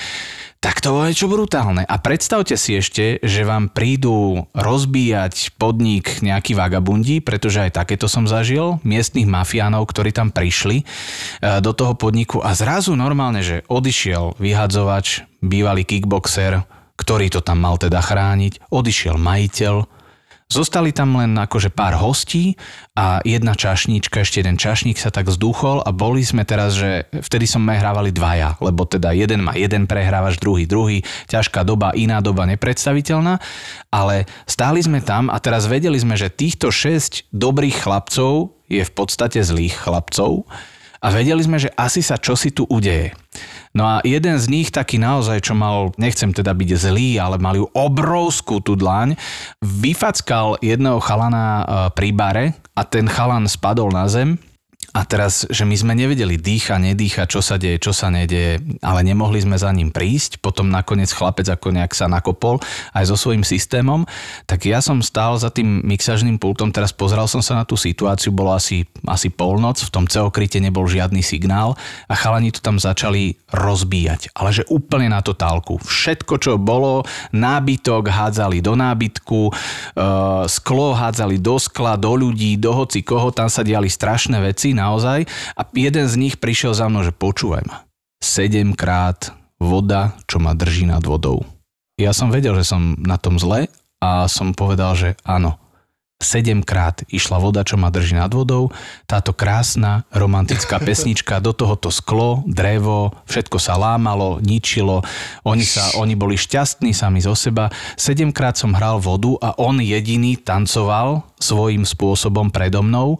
Tak 0.64 0.80
to 0.80 0.95
bolo 0.95 1.11
niečo 1.11 1.28
brutálne. 1.28 1.84
A 1.84 1.99
predstavte 1.99 2.55
si 2.55 2.80
ešte, 2.80 3.20
že 3.20 3.43
vám 3.43 3.68
prídu 3.68 4.47
rozbíjať 4.55 5.59
podnik 5.59 6.24
nejakí 6.24 6.55
vagabundi, 6.55 7.20
pretože 7.20 7.68
aj 7.68 7.84
takéto 7.84 8.07
som 8.07 8.24
zažil, 8.24 8.80
miestnych 8.88 9.28
mafiánov, 9.28 9.84
ktorí 9.91 10.16
tam 10.16 10.32
prišli 10.32 10.78
e, 10.80 10.84
do 11.59 11.76
toho 11.76 11.99
podniku 11.99 12.39
a 12.39 12.55
zrazu 12.55 12.95
normálne, 12.95 13.43
že 13.43 13.68
odišiel 13.68 14.39
vyhadzovač, 14.39 15.28
bývalý 15.43 15.84
kickboxer, 15.84 16.64
ktorý 16.95 17.28
to 17.28 17.43
tam 17.43 17.59
mal 17.59 17.76
teda 17.76 17.99
chrániť, 17.99 18.64
odišiel 18.72 19.20
majiteľ, 19.20 19.84
Zostali 20.54 20.93
tam 20.93 21.18
len 21.18 21.34
akože 21.34 21.74
pár 21.74 21.97
hostí 21.97 22.54
a 22.93 23.26
jedna 23.26 23.58
čašníčka, 23.58 24.22
ešte 24.22 24.45
jeden 24.45 24.62
čašník 24.62 25.01
sa 25.01 25.10
tak 25.10 25.34
zduchol 25.34 25.82
a 25.82 25.89
boli 25.89 26.22
sme 26.22 26.45
teraz, 26.45 26.78
že 26.78 27.10
vtedy 27.10 27.49
sme 27.49 27.74
hrávali 27.74 28.14
dvaja, 28.14 28.62
lebo 28.62 28.86
teda 28.86 29.18
jeden 29.18 29.41
má 29.41 29.58
jeden 29.58 29.89
prehrávač, 29.89 30.38
druhý 30.38 30.70
druhý, 30.70 31.01
ťažká 31.26 31.66
doba, 31.66 31.97
iná 31.97 32.22
doba 32.22 32.45
nepredstaviteľná, 32.45 33.41
ale 33.89 34.30
stáli 34.45 34.86
sme 34.86 35.01
tam 35.01 35.34
a 35.34 35.41
teraz 35.41 35.66
vedeli 35.66 35.97
sme, 35.97 36.14
že 36.14 36.30
týchto 36.30 36.70
šesť 36.70 37.34
dobrých 37.34 37.82
chlapcov 37.82 38.54
je 38.70 38.86
v 38.86 38.91
podstate 38.93 39.41
zlých 39.41 39.74
chlapcov 39.74 40.45
a 41.01 41.08
vedeli 41.10 41.41
sme, 41.41 41.58
že 41.58 41.74
asi 41.74 42.06
sa 42.06 42.22
čosi 42.22 42.54
tu 42.54 42.70
udeje. 42.70 43.18
No 43.74 43.90
a 43.90 44.06
jeden 44.06 44.38
z 44.38 44.46
nich 44.54 44.70
taký 44.70 45.02
naozaj, 45.02 45.50
čo 45.50 45.58
mal, 45.58 45.90
nechcem 45.98 46.30
teda 46.30 46.54
byť 46.54 46.70
zlý, 46.78 47.18
ale 47.18 47.42
mal 47.42 47.58
ju 47.58 47.66
obrovskú 47.74 48.62
tú 48.62 48.78
dlaň, 48.78 49.18
vyfackal 49.66 50.62
jedného 50.62 51.02
chalana 51.02 51.46
e, 51.46 51.64
pri 51.98 52.10
bare 52.14 52.46
a 52.78 52.86
ten 52.86 53.10
chalan 53.10 53.50
spadol 53.50 53.90
na 53.90 54.06
zem 54.06 54.38
a 54.94 55.10
teraz, 55.10 55.50
že 55.50 55.66
my 55.66 55.74
sme 55.74 55.94
nevedeli 55.98 56.38
dýcha, 56.38 56.78
nedýcha, 56.78 57.26
čo 57.26 57.41
sa 57.41 57.58
deje, 57.58 57.82
čo 57.82 57.89
sa 57.98 58.14
nedeje, 58.14 58.62
ale 58.86 59.02
nemohli 59.02 59.41
sme 59.41 59.58
za 59.58 59.74
ním 59.74 59.89
prísť. 59.89 60.38
Potom 60.38 60.70
nakoniec 60.70 61.10
chlapec 61.10 61.50
ako 61.50 61.74
nejak 61.74 61.98
sa 61.98 62.06
nakopol 62.06 62.62
aj 62.94 63.10
so 63.10 63.18
svojím 63.18 63.41
systémom. 63.41 64.06
Tak 64.46 64.70
ja 64.70 64.86
som 64.86 65.02
stál 65.02 65.34
za 65.41 65.50
tým 65.50 65.82
mixažným 65.82 66.38
pultom, 66.38 66.70
teraz 66.70 66.94
pozrel 66.94 67.26
som 67.26 67.41
sa 67.41 67.58
na 67.58 67.66
tú 67.66 67.74
situáciu, 67.74 68.30
bolo 68.30 68.54
asi, 68.54 68.86
asi 69.10 69.34
polnoc, 69.34 69.82
v 69.82 69.89
tom 69.89 70.06
ceokryte 70.06 70.62
nebol 70.62 70.86
žiadny 70.86 71.26
signál 71.26 71.74
a 72.06 72.14
chalani 72.14 72.54
to 72.54 72.62
tam 72.62 72.78
začali 72.78 73.41
rozbíjať. 73.50 74.30
Ale 74.38 74.54
že 74.54 74.64
úplne 74.70 75.10
na 75.10 75.26
totálku. 75.26 75.82
Všetko, 75.82 76.38
čo 76.38 76.62
bolo, 76.62 77.02
nábytok 77.34 78.14
hádzali 78.14 78.62
do 78.62 78.78
nábytku, 78.78 79.41
e, 79.50 79.52
sklo 80.46 80.94
hádzali 80.94 81.41
do 81.41 81.58
skla, 81.58 81.98
do 81.98 82.14
ľudí, 82.14 82.62
do 82.62 82.70
hoci 82.78 83.02
koho, 83.02 83.34
tam 83.34 83.50
sa 83.50 83.66
diali 83.66 83.89
strašné 83.89 84.38
veci, 84.38 84.83
naozaj. 84.84 85.24
A 85.56 85.62
jeden 85.72 86.06
z 86.12 86.16
nich 86.20 86.36
prišiel 86.36 86.76
za 86.76 86.92
mnou, 86.92 87.08
že 87.08 87.16
počúvaj 87.16 87.64
ma. 87.64 87.88
Sedemkrát 88.20 89.32
voda, 89.64 90.20
čo 90.28 90.44
ma 90.44 90.52
drží 90.52 90.84
nad 90.84 91.04
vodou. 91.08 91.48
Ja 91.96 92.12
som 92.12 92.34
vedel, 92.34 92.58
že 92.60 92.68
som 92.68 93.00
na 93.00 93.16
tom 93.16 93.40
zle 93.40 93.72
a 94.04 94.28
som 94.28 94.52
povedal, 94.52 94.92
že 95.00 95.10
áno. 95.24 95.56
Sedemkrát 96.24 97.04
išla 97.12 97.36
voda, 97.36 97.68
čo 97.68 97.76
ma 97.76 97.92
drží 97.92 98.16
nad 98.16 98.32
vodou. 98.32 98.72
Táto 99.04 99.36
krásna 99.36 100.08
romantická 100.08 100.80
pesnička, 100.88 101.44
do 101.44 101.52
tohoto 101.52 101.92
sklo, 101.92 102.48
drevo, 102.48 103.12
všetko 103.28 103.60
sa 103.60 103.76
lámalo, 103.76 104.40
ničilo. 104.40 105.04
Oni, 105.44 105.68
sa, 105.68 106.00
oni 106.00 106.16
boli 106.16 106.40
šťastní 106.40 106.96
sami 106.96 107.20
zo 107.20 107.36
seba. 107.36 107.68
Sedemkrát 108.00 108.56
som 108.56 108.72
hral 108.72 109.04
vodu 109.04 109.36
a 109.44 109.52
on 109.60 109.84
jediný 109.84 110.40
tancoval 110.40 111.28
svojím 111.44 111.84
spôsobom 111.84 112.50
predo 112.56 112.80
mnou 112.80 113.20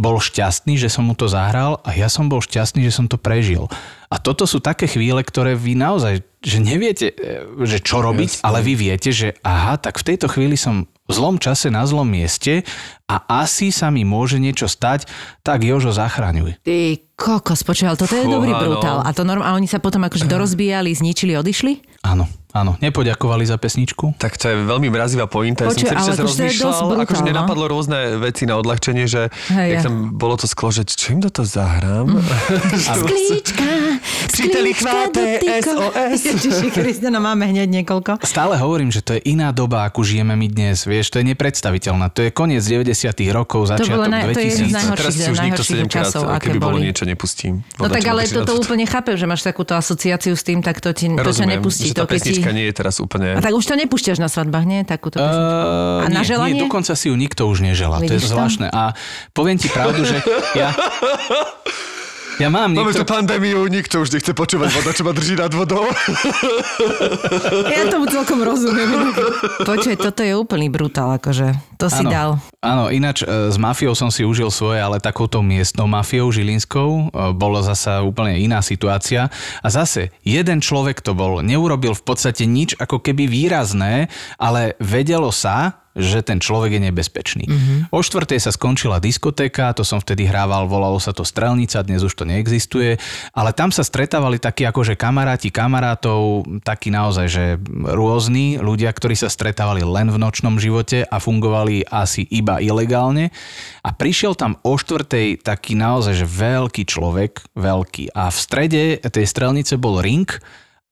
bol 0.00 0.18
šťastný, 0.18 0.80
že 0.80 0.88
som 0.88 1.06
mu 1.06 1.14
to 1.14 1.28
zahral 1.28 1.78
a 1.84 1.92
ja 1.92 2.08
som 2.08 2.26
bol 2.26 2.40
šťastný, 2.40 2.82
že 2.82 2.96
som 2.96 3.06
to 3.06 3.20
prežil. 3.20 3.68
A 4.08 4.16
toto 4.20 4.48
sú 4.48 4.58
také 4.60 4.88
chvíle, 4.88 5.20
ktoré 5.20 5.52
vy 5.56 5.76
naozaj, 5.76 6.24
že 6.42 6.58
neviete, 6.58 7.12
e, 7.12 7.64
že 7.64 7.78
čo 7.80 8.00
robiť, 8.00 8.40
Jasne. 8.40 8.44
ale 8.44 8.58
vy 8.64 8.74
viete, 8.76 9.12
že 9.12 9.36
aha, 9.44 9.76
tak 9.76 10.00
v 10.00 10.06
tejto 10.12 10.26
chvíli 10.32 10.56
som 10.56 10.88
v 11.02 11.12
zlom 11.12 11.36
čase 11.36 11.66
na 11.68 11.82
zlom 11.82 12.06
mieste 12.06 12.62
a 13.10 13.44
asi 13.44 13.74
sa 13.74 13.90
mi 13.90 14.06
môže 14.06 14.38
niečo 14.38 14.70
stať, 14.70 15.10
tak 15.42 15.66
Jožo 15.66 15.90
zachraňuj. 15.90 16.62
Ty 16.62 17.02
kokos, 17.22 17.62
počúval, 17.62 17.94
toto 17.94 18.18
je 18.18 18.24
Fú, 18.26 18.30
dobrý 18.30 18.50
áno. 18.50 18.62
brutál. 18.62 18.98
A, 19.04 19.14
to 19.14 19.22
norm, 19.22 19.46
a 19.46 19.54
oni 19.54 19.70
sa 19.70 19.78
potom 19.78 20.02
akože 20.02 20.26
dorozbíjali, 20.26 20.90
zničili, 20.90 21.38
odišli? 21.38 22.02
Áno, 22.02 22.26
áno, 22.50 22.74
nepoďakovali 22.82 23.46
za 23.46 23.54
pesničku. 23.62 24.18
Tak 24.18 24.34
to 24.34 24.50
je 24.50 24.56
veľmi 24.66 24.90
mrazivá 24.90 25.30
pointa. 25.30 25.68
Ja 25.68 25.70
som 25.70 25.78
Počuj, 25.78 25.86
celý 25.86 25.98
ale 26.02 26.08
čas 26.10 26.18
rozmýšľal, 26.18 26.98
akože 27.06 27.22
no. 27.22 27.28
nenapadlo 27.30 27.64
rôzne 27.70 27.98
veci 28.18 28.42
na 28.42 28.58
odľahčenie, 28.58 29.06
že 29.06 29.30
Hej, 29.54 29.68
jak 29.70 29.78
ja. 29.78 29.86
tam 29.86 30.18
bolo 30.18 30.34
to 30.34 30.50
sklo, 30.50 30.74
že 30.74 30.82
čo 30.82 31.14
im 31.14 31.22
do 31.22 31.30
toho 31.30 31.46
zahrám? 31.46 32.10
Sklíčka, 32.90 33.70
Příteli, 34.32 34.74
sklíčka 34.74 35.06
dotyko. 35.14 35.70
SOS. 35.78 36.22
Ježiši 36.32 36.68
Kriste, 36.70 37.08
no 37.10 37.20
máme 37.22 37.46
hneď 37.46 37.68
niekoľko. 37.82 38.22
Stále 38.22 38.58
hovorím, 38.58 38.90
že 38.90 39.02
to 39.02 39.14
je 39.18 39.20
iná 39.30 39.54
doba, 39.54 39.86
akú 39.86 40.02
žijeme 40.02 40.34
my 40.34 40.46
dnes, 40.50 40.86
vieš, 40.86 41.01
to 41.08 41.18
je 41.18 41.26
nepredstaviteľné. 41.26 42.06
To 42.12 42.20
je 42.22 42.30
koniec 42.30 42.60
90 42.60 42.92
rokov, 43.32 43.66
začiatok 43.66 44.06
naj- 44.06 44.30
to 44.30 44.40
je 44.40 44.48
jeden 44.52 44.66
z 44.68 44.70
2000. 44.70 44.76
najhorších- 44.76 45.00
Teraz 45.02 45.14
už 45.14 45.22
nikto 45.22 45.42
najhorších 45.42 45.72
7 45.72 45.88
krát, 45.88 45.94
časov, 46.06 46.22
aké 46.28 46.44
keby 46.46 46.58
bolo 46.60 46.78
niečo, 46.78 47.02
nepustím. 47.02 47.54
No 47.80 47.88
tak 47.88 48.04
ale 48.04 48.20
toto 48.26 48.52
úplne 48.54 48.84
chápem, 48.84 49.14
že 49.16 49.24
máš 49.24 49.42
takúto 49.42 49.72
asociáciu 49.72 50.34
s 50.36 50.42
tým, 50.44 50.60
tak 50.60 50.78
to, 50.78 50.92
ti, 50.92 51.08
to 51.08 51.16
ťa 51.16 51.24
Rozumiem, 51.24 51.58
nepustí. 51.58 51.88
že 51.88 51.94
tá 51.96 52.04
to, 52.04 52.12
keď 52.12 52.20
ti... 52.20 52.30
pesnička 52.36 52.50
nie 52.52 52.64
je 52.68 52.74
teraz 52.76 52.94
úplne... 52.98 53.34
A 53.34 53.40
tak 53.40 53.54
už 53.54 53.64
to 53.64 53.74
nepúšťaš 53.74 54.18
na 54.18 54.28
svadbách, 54.28 54.64
nie? 54.68 54.80
Takúto 54.84 55.16
pesničku. 55.16 55.40
Uh, 55.40 56.04
A 56.04 56.06
na 56.06 56.20
nie, 56.20 56.28
želanie? 56.28 56.54
Nie, 56.58 56.62
dokonca 56.66 56.92
si 56.92 57.08
ju 57.08 57.16
nikto 57.16 57.48
už 57.48 57.64
neželá. 57.64 58.02
to 58.02 58.12
je 58.12 58.20
to? 58.20 58.28
zvláštne. 58.28 58.68
A 58.68 58.92
poviem 59.32 59.56
ti 59.56 59.70
pravdu, 59.70 60.04
že 60.04 60.20
ja... 60.54 60.74
Ja 62.40 62.48
mám 62.48 62.72
Máme 62.72 62.96
tu 62.96 63.04
niekto... 63.04 63.12
pandémiu, 63.12 63.68
nikto 63.68 64.00
už 64.00 64.14
nechce 64.16 64.32
počúvať 64.32 64.68
voda, 64.72 64.90
čo 64.96 65.04
ma 65.04 65.12
drží 65.12 65.36
nad 65.36 65.52
vodou. 65.52 65.84
Ja 67.68 67.88
tomu 67.92 68.08
celkom 68.08 68.40
rozumiem. 68.40 69.12
Počuj, 69.62 70.00
toto 70.00 70.24
je 70.24 70.32
úplný 70.32 70.72
brutál, 70.72 71.20
akože. 71.20 71.52
To 71.76 71.86
si 71.90 72.04
Áno. 72.06 72.10
dal. 72.10 72.30
Áno, 72.62 72.84
ináč 72.94 73.26
e, 73.26 73.50
s 73.50 73.58
mafiou 73.58 73.92
som 73.92 74.08
si 74.08 74.22
užil 74.22 74.48
svoje, 74.54 74.78
ale 74.78 75.02
takouto 75.02 75.42
miestnou 75.42 75.90
mafiou 75.90 76.30
žilinskou 76.30 77.10
e, 77.10 77.34
bola 77.34 77.60
zasa 77.60 78.06
úplne 78.06 78.38
iná 78.38 78.62
situácia. 78.62 79.28
A 79.60 79.68
zase, 79.68 80.14
jeden 80.22 80.62
človek 80.62 81.02
to 81.02 81.12
bol, 81.12 81.42
neurobil 81.42 81.92
v 81.92 82.04
podstate 82.06 82.46
nič 82.46 82.78
ako 82.78 83.02
keby 83.02 83.26
výrazné, 83.26 84.06
ale 84.38 84.78
vedelo 84.78 85.34
sa, 85.34 85.81
že 85.92 86.24
ten 86.24 86.40
človek 86.40 86.76
je 86.78 86.82
nebezpečný. 86.88 87.44
Mm-hmm. 87.44 87.78
O 87.92 88.00
štvrtej 88.00 88.40
sa 88.40 88.50
skončila 88.50 88.96
diskotéka, 88.98 89.76
to 89.76 89.84
som 89.84 90.00
vtedy 90.00 90.24
hrával, 90.24 90.64
volalo 90.64 90.96
sa 90.96 91.12
to 91.12 91.22
Strelnica, 91.22 91.84
dnes 91.84 92.00
už 92.00 92.16
to 92.16 92.24
neexistuje, 92.24 92.96
ale 93.36 93.50
tam 93.52 93.68
sa 93.68 93.84
stretávali 93.84 94.40
takí 94.40 94.64
akože 94.64 94.96
kamaráti 94.96 95.52
kamarátov, 95.52 96.48
takí 96.64 96.88
naozaj, 96.88 97.26
že 97.28 97.44
rôzni 97.84 98.56
ľudia, 98.56 98.88
ktorí 98.92 99.12
sa 99.12 99.28
stretávali 99.28 99.84
len 99.84 100.08
v 100.08 100.20
nočnom 100.20 100.56
živote 100.56 101.04
a 101.04 101.16
fungovali 101.20 101.84
asi 101.88 102.24
iba 102.32 102.58
ilegálne. 102.58 103.28
A 103.84 103.92
prišiel 103.92 104.32
tam 104.32 104.56
o 104.64 104.78
štvrtej 104.78 105.44
taký 105.44 105.76
naozaj, 105.76 106.24
že 106.24 106.26
veľký 106.26 106.88
človek, 106.88 107.52
veľký. 107.52 108.16
A 108.16 108.32
v 108.32 108.38
strede 108.38 108.82
tej 109.02 109.26
strelnice 109.28 109.76
bol 109.76 110.00
ring, 110.00 110.26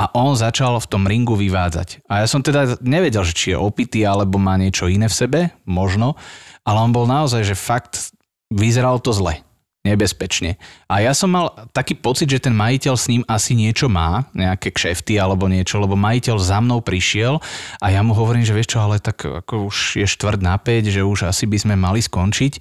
a 0.00 0.08
on 0.16 0.32
začal 0.32 0.80
v 0.80 0.88
tom 0.88 1.04
ringu 1.04 1.36
vyvádzať. 1.36 2.08
A 2.08 2.24
ja 2.24 2.26
som 2.26 2.40
teda 2.40 2.80
nevedel, 2.80 3.20
že 3.20 3.36
či 3.36 3.46
je 3.52 3.60
opitý 3.60 4.08
alebo 4.08 4.40
má 4.40 4.56
niečo 4.56 4.88
iné 4.88 5.12
v 5.12 5.18
sebe, 5.20 5.40
možno, 5.68 6.16
ale 6.64 6.80
on 6.80 6.96
bol 6.96 7.04
naozaj, 7.04 7.44
že 7.44 7.52
fakt 7.52 8.16
vyzeral 8.48 8.96
to 9.04 9.12
zle. 9.12 9.44
nebezpečne. 9.80 10.60
A 10.92 11.00
ja 11.00 11.16
som 11.16 11.32
mal 11.32 11.56
taký 11.72 11.96
pocit, 11.96 12.28
že 12.28 12.44
ten 12.44 12.52
majiteľ 12.52 12.94
s 13.00 13.08
ním 13.08 13.24
asi 13.24 13.56
niečo 13.56 13.88
má, 13.88 14.28
nejaké 14.36 14.68
kšefty 14.76 15.16
alebo 15.16 15.48
niečo, 15.48 15.80
lebo 15.80 15.96
majiteľ 15.96 16.36
za 16.36 16.60
mnou 16.60 16.84
prišiel 16.84 17.40
a 17.80 17.86
ja 17.88 18.04
mu 18.04 18.12
hovorím, 18.12 18.44
že 18.44 18.52
vieš 18.52 18.76
čo, 18.76 18.84
ale 18.84 19.00
tak 19.00 19.24
ako 19.24 19.72
už 19.72 20.04
je 20.04 20.06
štvrt 20.06 20.44
na 20.44 20.60
5, 20.60 20.92
že 20.92 21.00
už 21.00 21.32
asi 21.32 21.48
by 21.48 21.56
sme 21.56 21.74
mali 21.80 22.04
skončiť. 22.04 22.60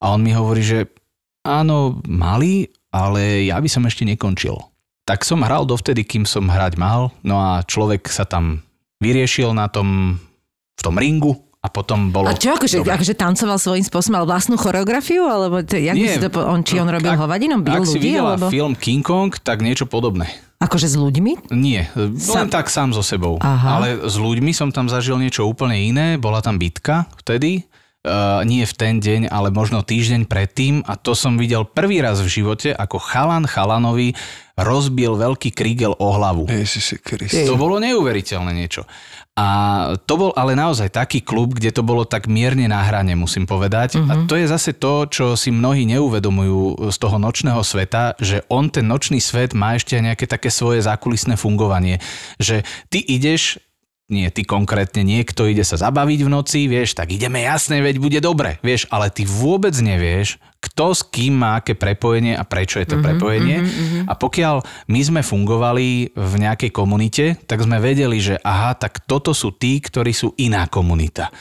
A 0.00 0.16
on 0.16 0.24
mi 0.24 0.32
hovorí, 0.32 0.64
že 0.64 0.88
áno, 1.44 2.00
mali, 2.08 2.72
ale 2.88 3.44
ja 3.44 3.60
by 3.60 3.68
som 3.68 3.84
ešte 3.84 4.08
nekončil. 4.08 4.56
Tak 5.04 5.20
som 5.22 5.44
hral 5.44 5.68
dovtedy, 5.68 6.00
kým 6.00 6.24
som 6.24 6.48
hrať 6.48 6.80
mal, 6.80 7.12
no 7.20 7.36
a 7.36 7.60
človek 7.60 8.08
sa 8.08 8.24
tam 8.24 8.64
vyriešil 9.04 9.52
na 9.52 9.68
tom, 9.68 10.16
v 10.74 10.80
tom 10.80 10.96
ringu, 10.96 11.36
a 11.64 11.72
potom 11.72 12.12
bolo... 12.12 12.28
A 12.28 12.36
čo, 12.36 12.52
akože, 12.52 12.84
dobre. 12.84 12.92
akože 12.92 13.16
tancoval 13.16 13.56
svojím 13.56 13.88
spôsobom, 13.88 14.20
mal 14.20 14.28
vlastnú 14.28 14.60
choreografiu? 14.60 15.24
Alebo 15.24 15.64
to, 15.64 15.80
jak 15.80 15.96
Nie, 15.96 16.12
si 16.12 16.20
to, 16.20 16.28
on, 16.36 16.60
či 16.60 16.76
on 16.76 16.84
robil 16.92 17.08
ak- 17.08 17.20
hovadinom, 17.24 17.64
bil 17.64 17.80
Ak 17.80 17.88
si 17.88 17.96
ľudí? 17.96 18.12
videla 18.12 18.36
Alebo... 18.36 18.52
film 18.52 18.76
King 18.76 19.00
Kong, 19.00 19.32
tak 19.40 19.64
niečo 19.64 19.88
podobné. 19.88 20.28
Akože 20.60 20.92
s 20.92 20.96
ľuďmi? 20.96 21.48
Nie, 21.56 21.88
Sam- 22.20 22.44
len 22.44 22.48
tak 22.52 22.68
sám 22.68 22.92
so 22.92 23.00
sebou. 23.00 23.40
Aha. 23.40 23.80
Ale 23.80 23.88
s 24.04 24.16
ľuďmi 24.16 24.52
som 24.52 24.68
tam 24.68 24.92
zažil 24.92 25.16
niečo 25.16 25.48
úplne 25.48 25.76
iné. 25.76 26.20
Bola 26.20 26.44
tam 26.44 26.60
bitka 26.60 27.08
vtedy. 27.24 27.64
Uh, 28.04 28.44
nie 28.44 28.68
v 28.68 28.74
ten 28.76 29.00
deň, 29.00 29.32
ale 29.32 29.48
možno 29.48 29.80
týždeň 29.80 30.28
predtým 30.28 30.84
a 30.84 30.92
to 30.92 31.16
som 31.16 31.40
videl 31.40 31.64
prvý 31.64 32.04
raz 32.04 32.20
v 32.20 32.28
živote, 32.28 32.76
ako 32.76 33.00
chalan 33.00 33.48
chalanovi 33.48 34.12
rozbil 34.60 35.16
veľký 35.16 35.50
krígel 35.56 35.96
o 35.96 36.12
hlavu. 36.12 36.44
Ježiši 36.44 37.00
Kriste. 37.00 37.48
To 37.48 37.56
bolo 37.56 37.80
neuveriteľné 37.80 38.52
niečo. 38.52 38.84
A 39.34 39.46
to 40.06 40.14
bol 40.14 40.30
ale 40.38 40.54
naozaj 40.54 40.94
taký 40.94 41.18
klub, 41.24 41.58
kde 41.58 41.74
to 41.74 41.82
bolo 41.82 42.06
tak 42.06 42.30
mierne 42.30 42.70
na 42.70 42.86
hrane, 42.86 43.18
musím 43.18 43.50
povedať. 43.50 43.98
Uh-huh. 43.98 44.06
A 44.06 44.14
to 44.30 44.38
je 44.38 44.46
zase 44.46 44.78
to, 44.78 45.10
čo 45.10 45.34
si 45.34 45.50
mnohí 45.50 45.82
neuvedomujú 45.90 46.92
z 46.94 46.96
toho 47.02 47.18
nočného 47.18 47.58
sveta, 47.66 48.14
že 48.22 48.46
on, 48.46 48.70
ten 48.70 48.86
nočný 48.86 49.18
svet, 49.18 49.50
má 49.50 49.74
ešte 49.74 49.98
nejaké 49.98 50.30
také 50.30 50.54
svoje 50.54 50.86
zákulisné 50.86 51.34
fungovanie. 51.34 51.98
Že 52.38 52.62
ty 52.94 53.02
ideš 53.02 53.58
nie 54.12 54.28
ty 54.28 54.44
konkrétne, 54.44 55.00
niekto 55.00 55.48
ide 55.48 55.64
sa 55.64 55.80
zabaviť 55.80 56.20
v 56.24 56.32
noci, 56.32 56.60
vieš, 56.68 56.92
tak 56.92 57.16
ideme 57.16 57.40
jasne, 57.40 57.80
veď 57.80 57.96
bude 57.96 58.20
dobre, 58.20 58.60
vieš, 58.60 58.84
ale 58.92 59.08
ty 59.08 59.24
vôbec 59.24 59.72
nevieš, 59.72 60.36
kto 60.60 60.92
s 60.92 61.04
kým 61.04 61.40
má 61.40 61.60
aké 61.60 61.72
prepojenie 61.76 62.36
a 62.36 62.44
prečo 62.44 62.80
je 62.80 62.88
to 62.88 62.96
mm-hmm, 62.96 63.08
prepojenie. 63.08 63.58
Mm-hmm. 63.60 64.02
A 64.08 64.12
pokiaľ 64.16 64.64
my 64.88 65.00
sme 65.00 65.20
fungovali 65.20 66.16
v 66.16 66.34
nejakej 66.40 66.72
komunite, 66.72 67.36
tak 67.44 67.64
sme 67.64 67.80
vedeli, 67.80 68.16
že 68.20 68.40
aha, 68.40 68.76
tak 68.76 69.04
toto 69.04 69.36
sú 69.36 69.52
tí, 69.52 69.80
ktorí 69.80 70.12
sú 70.12 70.32
iná 70.36 70.68
komunita 70.68 71.32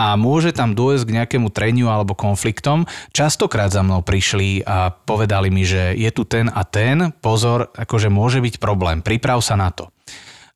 a 0.00 0.16
môže 0.16 0.56
tam 0.56 0.72
dôjsť 0.72 1.04
k 1.04 1.14
nejakému 1.20 1.52
treniu 1.52 1.92
alebo 1.92 2.16
konfliktom. 2.16 2.88
Častokrát 3.12 3.68
za 3.68 3.84
mnou 3.84 4.00
prišli 4.00 4.64
a 4.64 4.88
povedali 4.88 5.52
mi, 5.52 5.68
že 5.68 5.92
je 5.92 6.08
tu 6.08 6.24
ten 6.24 6.48
a 6.48 6.64
ten, 6.64 7.12
pozor, 7.20 7.68
akože 7.76 8.08
môže 8.08 8.40
byť 8.40 8.56
problém, 8.56 9.04
priprav 9.04 9.44
sa 9.44 9.60
na 9.60 9.68
to. 9.68 9.92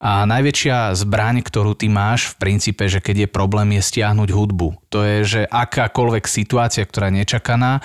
A 0.04 0.28
najväčšia 0.28 0.92
zbraň, 1.00 1.40
ktorú 1.40 1.72
ty 1.72 1.88
máš 1.88 2.36
v 2.36 2.44
princípe, 2.44 2.84
že 2.84 3.00
keď 3.00 3.24
je 3.24 3.28
problém, 3.32 3.72
je 3.80 3.82
stiahnuť 3.88 4.28
hudbu. 4.36 4.92
To 4.92 5.00
je, 5.00 5.16
že 5.24 5.40
akákoľvek 5.48 6.28
situácia, 6.28 6.84
ktorá 6.84 7.08
je 7.08 7.24
nečakaná, 7.24 7.80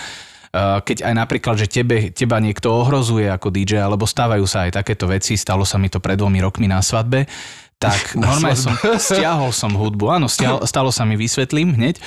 keď 0.83 1.05
aj 1.05 1.13
napríklad, 1.13 1.55
že 1.61 1.69
tebe, 1.69 2.09
teba 2.09 2.41
niekto 2.41 2.73
ohrozuje 2.73 3.29
ako 3.29 3.53
DJ, 3.53 3.85
alebo 3.85 4.09
stávajú 4.09 4.43
sa 4.49 4.65
aj 4.65 4.81
takéto 4.81 5.05
veci, 5.05 5.37
stalo 5.37 5.61
sa 5.61 5.77
mi 5.77 5.87
to 5.87 6.01
pred 6.01 6.17
dvomi 6.17 6.41
rokmi 6.41 6.65
na 6.65 6.81
svadbe, 6.81 7.29
tak 7.79 7.95
normálne 8.19 8.57
som, 8.57 8.75
stiahol 8.97 9.53
som 9.53 9.71
hudbu. 9.71 10.09
Áno, 10.09 10.27
stiahol, 10.27 10.65
stalo 10.65 10.89
sa 10.89 11.05
mi, 11.05 11.15
vysvetlím 11.15 11.77
hneď. 11.77 12.01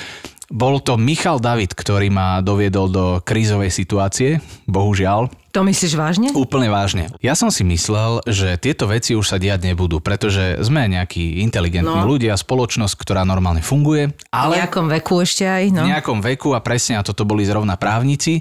Bol 0.52 0.84
to 0.84 1.00
Michal 1.00 1.40
David, 1.40 1.72
ktorý 1.72 2.12
ma 2.12 2.44
doviedol 2.44 2.92
do 2.92 3.04
krízovej 3.24 3.72
situácie, 3.72 4.44
bohužiaľ. 4.68 5.32
To 5.52 5.64
myslíš 5.64 5.96
vážne? 5.96 6.28
Úplne 6.32 6.68
vážne. 6.68 7.04
Ja 7.24 7.32
som 7.32 7.48
si 7.48 7.64
myslel, 7.64 8.20
že 8.28 8.60
tieto 8.60 8.84
veci 8.84 9.16
už 9.16 9.32
sa 9.32 9.40
diať 9.40 9.64
nebudú, 9.68 10.00
pretože 10.00 10.60
sme 10.60 10.88
nejakí 10.88 11.40
inteligentní 11.40 12.04
No. 12.04 12.08
ľudia, 12.08 12.36
spoločnosť, 12.36 12.94
ktorá 12.96 13.24
normálne 13.24 13.64
funguje, 13.64 14.12
V 14.12 14.32
ale 14.32 14.60
nejakom 14.60 14.92
veku 14.92 15.20
ešte 15.20 15.44
aj, 15.44 15.64
no. 15.72 15.84
v 15.84 15.92
nejakom 15.92 16.20
veku 16.20 16.52
a 16.52 16.60
presne 16.60 17.00
a 17.00 17.04
toto 17.04 17.24
boli 17.24 17.44
zrovna 17.48 17.76
právnici. 17.80 18.40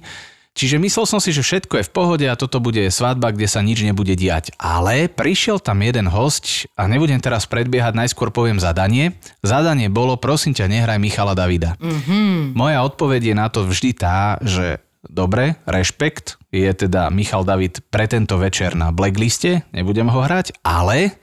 Čiže 0.52 0.84
myslel 0.84 1.06
som 1.08 1.24
si, 1.24 1.32
že 1.32 1.48
všetko 1.48 1.80
je 1.80 1.88
v 1.88 1.94
pohode 1.96 2.26
a 2.28 2.36
toto 2.36 2.60
bude 2.60 2.84
svadba, 2.92 3.32
kde 3.32 3.48
sa 3.48 3.64
nič 3.64 3.88
nebude 3.88 4.12
diať. 4.20 4.52
Ale 4.60 5.08
prišiel 5.08 5.64
tam 5.64 5.80
jeden 5.80 6.12
host 6.12 6.68
a 6.76 6.92
nebudem 6.92 7.24
teraz 7.24 7.48
predbiehať, 7.48 7.96
najskôr 7.96 8.36
poviem 8.36 8.60
zadanie. 8.60 9.16
Zadanie 9.40 9.88
bolo, 9.88 10.20
prosím 10.20 10.52
ťa, 10.52 10.68
nehraj 10.68 11.00
Michala 11.00 11.40
Davida. 11.40 11.80
Mm-hmm. 11.80 12.52
Moja 12.52 12.84
odpoveď 12.84 13.32
je 13.32 13.36
na 13.36 13.48
to 13.48 13.64
vždy 13.64 13.96
tá, 13.96 14.44
že 14.44 14.84
dobre, 15.08 15.56
rešpekt, 15.64 16.36
je 16.52 16.68
teda 16.68 17.08
Michal 17.10 17.48
David 17.48 17.82
pre 17.88 18.06
tento 18.12 18.36
večer 18.36 18.76
na 18.76 18.92
blackliste, 18.92 19.64
nebudem 19.72 20.12
ho 20.12 20.20
hrať, 20.20 20.60
ale 20.62 21.16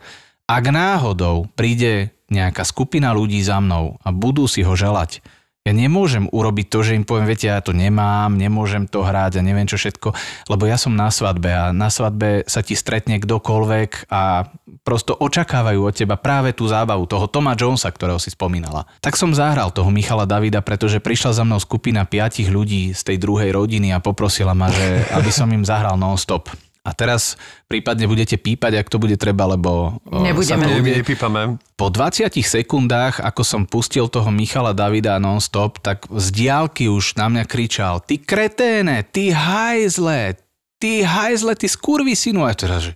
ak 0.48 0.64
náhodou 0.72 1.46
príde 1.52 2.16
nejaká 2.32 2.64
skupina 2.64 3.12
ľudí 3.12 3.40
za 3.44 3.60
mnou 3.60 4.00
a 4.00 4.08
budú 4.08 4.48
si 4.48 4.64
ho 4.64 4.72
želať, 4.72 5.20
ja 5.68 5.72
nemôžem 5.76 6.24
urobiť 6.32 6.66
to, 6.72 6.78
že 6.80 6.96
im 6.96 7.04
poviem, 7.04 7.28
viete, 7.28 7.52
ja 7.52 7.60
to 7.60 7.76
nemám, 7.76 8.32
nemôžem 8.32 8.88
to 8.88 9.04
hrať 9.04 9.36
a 9.36 9.44
neviem 9.44 9.68
čo 9.68 9.76
všetko, 9.76 10.16
lebo 10.48 10.64
ja 10.64 10.80
som 10.80 10.96
na 10.96 11.12
svadbe 11.12 11.52
a 11.52 11.76
na 11.76 11.92
svadbe 11.92 12.48
sa 12.48 12.64
ti 12.64 12.72
stretne 12.72 13.20
kdokoľvek 13.20 14.08
a 14.08 14.48
prosto 14.80 15.12
očakávajú 15.12 15.80
od 15.84 15.92
teba 15.92 16.16
práve 16.16 16.56
tú 16.56 16.64
zábavu 16.64 17.04
toho 17.04 17.28
Toma 17.28 17.52
Jonesa, 17.52 17.92
ktorého 17.92 18.16
si 18.16 18.32
spomínala. 18.32 18.88
Tak 19.04 19.20
som 19.20 19.36
zahral 19.36 19.68
toho 19.68 19.92
Michala 19.92 20.24
Davida, 20.24 20.64
pretože 20.64 21.04
prišla 21.04 21.36
za 21.36 21.44
mnou 21.44 21.60
skupina 21.60 22.08
piatich 22.08 22.48
ľudí 22.48 22.96
z 22.96 23.02
tej 23.04 23.20
druhej 23.20 23.52
rodiny 23.52 23.92
a 23.92 24.00
poprosila 24.00 24.56
ma, 24.56 24.72
že 24.72 25.04
aby 25.12 25.28
som 25.28 25.52
im 25.52 25.68
zahral 25.68 26.00
non-stop. 26.00 26.48
A 26.88 26.96
teraz 26.96 27.36
prípadne 27.68 28.08
budete 28.08 28.40
pípať, 28.40 28.80
ak 28.80 28.88
to 28.88 28.96
bude 28.96 29.20
treba, 29.20 29.44
lebo... 29.44 30.00
o, 30.08 30.24
Nebudeme. 30.24 30.56
sa 30.56 30.72
to 30.72 30.80
bude- 30.80 31.04
nepípame. 31.04 31.60
po 31.76 31.92
20 31.92 32.32
sekundách, 32.32 33.20
ako 33.20 33.42
som 33.44 33.62
pustil 33.68 34.08
toho 34.08 34.32
Michala 34.32 34.72
Davida 34.72 35.20
non-stop, 35.20 35.84
tak 35.84 36.08
z 36.08 36.26
diálky 36.32 36.88
už 36.88 37.20
na 37.20 37.28
mňa 37.28 37.44
kričal 37.44 38.00
ty 38.00 38.16
kreténe, 38.16 39.04
ty 39.04 39.28
hajzle, 39.30 40.40
ty 40.80 41.04
hajzle, 41.04 41.52
ty 41.52 41.68
skurvy 41.68 42.16
synu. 42.16 42.48
A 42.48 42.56
teraz, 42.56 42.88
že 42.88 42.92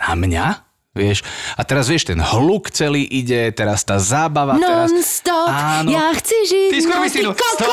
na 0.00 0.16
mňa? 0.16 0.46
Vieš? 0.96 1.20
A 1.54 1.62
teraz 1.62 1.92
vieš, 1.92 2.08
ten 2.08 2.16
hluk 2.16 2.72
celý 2.72 3.04
ide, 3.04 3.52
teraz 3.52 3.84
tá 3.84 4.00
zábava. 4.00 4.56
teraz... 4.56 4.88
Non-stop, 4.88 5.52
Áno. 5.52 5.92
ja 5.92 6.08
chci 6.16 6.36
žiť, 6.48 6.70
Ty 6.72 6.78
no 6.88 6.96
ty 7.04 7.08
synu, 7.12 7.30
kokot! 7.36 7.68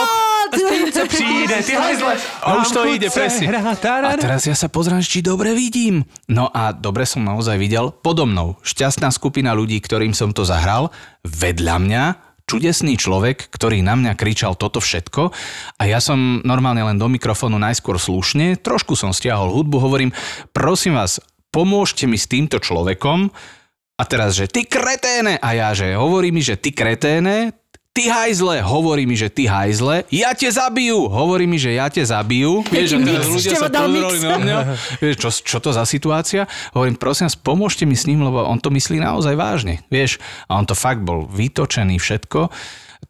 Co 0.94 1.04
přijde, 1.08 1.64
ty 1.64 1.74
hajzle. 1.74 2.14
A 2.44 2.56
už 2.62 2.68
to 2.72 2.82
ide, 2.86 3.10
presne. 3.10 3.48
A 3.50 4.14
teraz 4.20 4.46
ja 4.46 4.54
sa 4.54 4.68
pozrám, 4.68 5.02
či 5.02 5.24
dobre 5.24 5.56
vidím. 5.56 6.04
No 6.30 6.52
a 6.52 6.76
dobre 6.76 7.08
som 7.08 7.24
naozaj 7.24 7.58
videl. 7.58 7.90
Podo 7.90 8.28
mnou 8.28 8.60
šťastná 8.62 9.10
skupina 9.10 9.56
ľudí, 9.56 9.80
ktorým 9.80 10.12
som 10.12 10.36
to 10.36 10.44
zahral. 10.46 10.92
Vedľa 11.24 11.76
mňa 11.80 12.04
čudesný 12.44 13.00
človek, 13.00 13.48
ktorý 13.50 13.80
na 13.80 13.96
mňa 13.96 14.20
kričal 14.20 14.60
toto 14.60 14.84
všetko 14.84 15.32
a 15.80 15.84
ja 15.88 16.04
som 16.04 16.44
normálne 16.44 16.84
len 16.84 17.00
do 17.00 17.08
mikrofónu 17.08 17.56
najskôr 17.56 17.96
slušne, 17.96 18.60
trošku 18.60 19.00
som 19.00 19.16
stiahol 19.16 19.48
hudbu, 19.48 19.80
hovorím, 19.80 20.12
prosím 20.52 21.00
vás, 21.00 21.24
pomôžte 21.56 22.04
mi 22.04 22.20
s 22.20 22.28
týmto 22.28 22.60
človekom 22.60 23.32
a 23.96 24.04
teraz, 24.04 24.36
že 24.36 24.52
ty 24.52 24.68
kreténe 24.68 25.40
a 25.40 25.50
ja, 25.56 25.72
že 25.72 25.96
hovorí 25.96 26.36
mi, 26.36 26.44
že 26.44 26.60
ty 26.60 26.76
kreténe, 26.76 27.56
ty 27.94 28.10
hajzle, 28.10 28.66
hovorí 28.66 29.06
mi, 29.06 29.14
že 29.14 29.30
ty 29.30 29.46
hajzle, 29.46 30.10
ja 30.10 30.34
te 30.34 30.50
zabijú, 30.50 31.06
hovorí 31.14 31.46
mi, 31.46 31.62
že 31.62 31.78
ja 31.78 31.94
te 31.94 32.02
zabijú. 32.02 32.66
Vieš, 32.74 32.98
a 32.98 33.00
teraz 33.06 33.26
ľudia 33.30 33.54
sa 33.54 33.70
pozerali 33.70 34.20
na 34.20 34.38
mňa. 34.42 34.58
Vieš, 34.98 35.16
čo, 35.22 35.30
čo 35.30 35.58
to 35.62 35.70
za 35.70 35.86
situácia? 35.86 36.50
Hovorím, 36.74 36.98
prosím 36.98 37.30
vás, 37.30 37.38
pomôžte 37.38 37.86
mi 37.86 37.94
s 37.94 38.10
ním, 38.10 38.26
lebo 38.26 38.42
on 38.42 38.58
to 38.58 38.74
myslí 38.74 38.98
naozaj 38.98 39.38
vážne. 39.38 39.86
Vieš, 39.94 40.18
a 40.50 40.58
on 40.58 40.66
to 40.66 40.74
fakt 40.74 41.06
bol 41.06 41.30
vytočený 41.30 42.02
všetko 42.02 42.50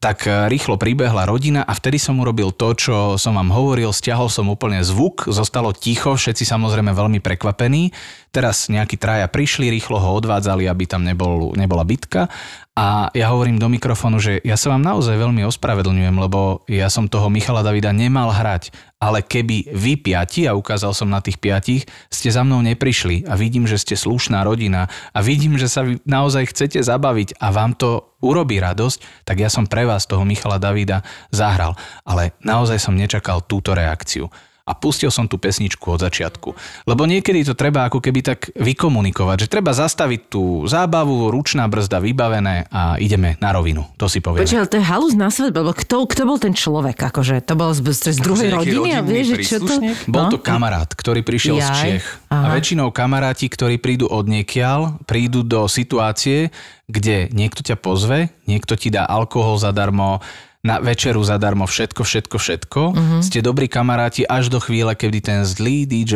tak 0.03 0.27
e, 0.27 0.51
rýchlo 0.51 0.75
pribehla 0.75 1.23
rodina 1.23 1.63
a 1.63 1.71
vtedy 1.71 1.95
som 1.95 2.19
urobil 2.19 2.51
to, 2.51 2.75
čo 2.75 2.95
som 3.15 3.39
vám 3.39 3.55
hovoril, 3.55 3.95
stiahol 3.95 4.27
som 4.27 4.51
úplne 4.51 4.83
zvuk, 4.83 5.31
zostalo 5.31 5.71
ticho, 5.71 6.19
všetci 6.19 6.43
samozrejme 6.43 6.91
veľmi 6.91 7.23
prekvapení. 7.23 7.95
Teraz 8.33 8.65
nejakí 8.65 8.97
traja 8.97 9.29
prišli, 9.29 9.69
rýchlo 9.69 10.01
ho 10.01 10.17
odvádzali, 10.17 10.65
aby 10.65 10.89
tam 10.89 11.05
nebol, 11.05 11.53
nebola 11.53 11.85
bitka 11.85 12.33
a 12.73 13.13
ja 13.13 13.29
hovorím 13.29 13.61
do 13.61 13.69
mikrofónu, 13.69 14.17
že 14.17 14.41
ja 14.41 14.57
sa 14.57 14.73
vám 14.73 14.81
naozaj 14.81 15.13
veľmi 15.13 15.45
ospravedlňujem, 15.45 16.17
lebo 16.17 16.65
ja 16.65 16.89
som 16.89 17.05
toho 17.05 17.29
Michala 17.29 17.61
Davida 17.61 17.93
nemal 17.93 18.33
hrať, 18.33 18.73
ale 18.97 19.21
keby 19.21 19.69
vy 19.69 19.93
piati, 20.01 20.49
a 20.49 20.57
ukázal 20.57 20.97
som 20.97 21.05
na 21.05 21.21
tých 21.21 21.37
piatich, 21.37 21.85
ste 22.09 22.33
za 22.33 22.41
mnou 22.41 22.65
neprišli 22.65 23.29
a 23.29 23.37
vidím, 23.37 23.69
že 23.69 23.77
ste 23.77 23.93
slušná 23.93 24.41
rodina 24.41 24.89
a 25.13 25.21
vidím, 25.21 25.61
že 25.61 25.69
sa 25.69 25.85
vy 25.85 26.01
naozaj 26.01 26.49
chcete 26.49 26.81
zabaviť 26.81 27.37
a 27.37 27.53
vám 27.53 27.77
to 27.77 28.17
urobí 28.25 28.57
radosť, 28.57 29.21
tak 29.21 29.37
ja 29.37 29.53
som 29.53 29.69
pre 29.69 29.85
vás 29.85 30.09
toho 30.09 30.25
Michala 30.25 30.57
Davida 30.57 31.05
zahral. 31.29 31.77
Ale 32.01 32.33
naozaj 32.41 32.81
som 32.81 32.97
nečakal 32.97 33.45
túto 33.45 33.77
reakciu. 33.77 34.33
A 34.63 34.71
pustil 34.71 35.11
som 35.11 35.27
tú 35.27 35.35
pesničku 35.35 35.83
od 35.91 35.99
začiatku. 36.07 36.55
Lebo 36.87 37.03
niekedy 37.03 37.43
to 37.43 37.51
treba 37.51 37.83
ako 37.91 37.99
keby 37.99 38.23
tak 38.23 38.47
vykomunikovať, 38.55 39.43
že 39.43 39.51
treba 39.51 39.75
zastaviť 39.75 40.31
tú 40.31 40.63
zábavu, 40.63 41.27
ručná 41.27 41.67
brzda 41.67 41.99
vybavené 41.99 42.71
a 42.71 42.95
ideme 42.95 43.35
na 43.43 43.51
rovinu. 43.51 43.83
To 43.99 44.07
si 44.07 44.23
povieme. 44.23 44.47
Počkaj, 44.47 44.71
to 44.71 44.79
je 44.79 44.85
halus 44.87 45.19
na 45.19 45.27
svet, 45.27 45.51
lebo 45.51 45.75
kto, 45.75 46.07
kto 46.07 46.23
bol 46.23 46.39
ten 46.39 46.55
človek? 46.55 46.95
Akože 46.95 47.43
to 47.43 47.59
bol 47.59 47.75
z, 47.75 47.83
z, 47.83 48.15
z 48.15 48.19
druhej 48.23 48.49
rodiny 48.55 48.89
a 48.95 49.03
vieš, 49.03 49.43
čo 49.43 49.59
to... 49.59 49.67
príslušník? 49.67 50.07
Bol 50.07 50.31
to 50.31 50.39
kamarát, 50.39 50.87
ktorý 50.87 51.27
prišiel 51.27 51.59
z 51.59 51.67
Jaj, 51.67 51.79
Čech. 51.83 52.05
A 52.31 52.47
aha. 52.47 52.55
väčšinou 52.55 52.87
kamaráti, 52.95 53.51
ktorí 53.51 53.83
prídu 53.83 54.07
od 54.07 54.31
niekiaľ, 54.31 55.03
prídu 55.03 55.43
do 55.43 55.67
situácie, 55.67 56.55
kde 56.87 57.27
niekto 57.35 57.67
ťa 57.67 57.75
pozve, 57.75 58.31
niekto 58.47 58.79
ti 58.79 58.87
dá 58.87 59.03
alkohol 59.03 59.59
zadarmo, 59.59 60.23
na 60.63 60.79
večeru 60.79 61.19
zadarmo, 61.19 61.67
všetko, 61.67 62.07
všetko, 62.07 62.37
všetko. 62.39 62.81
Mhm. 62.89 62.95
Uh-huh. 62.95 63.19
Ste 63.19 63.43
dobrí 63.43 63.67
kamaráti 63.67 64.23
až 64.23 64.47
do 64.47 64.63
chvíle, 64.63 64.95
kedy 64.95 65.19
ten 65.19 65.39
zlý 65.43 65.83
DJ 65.83 66.15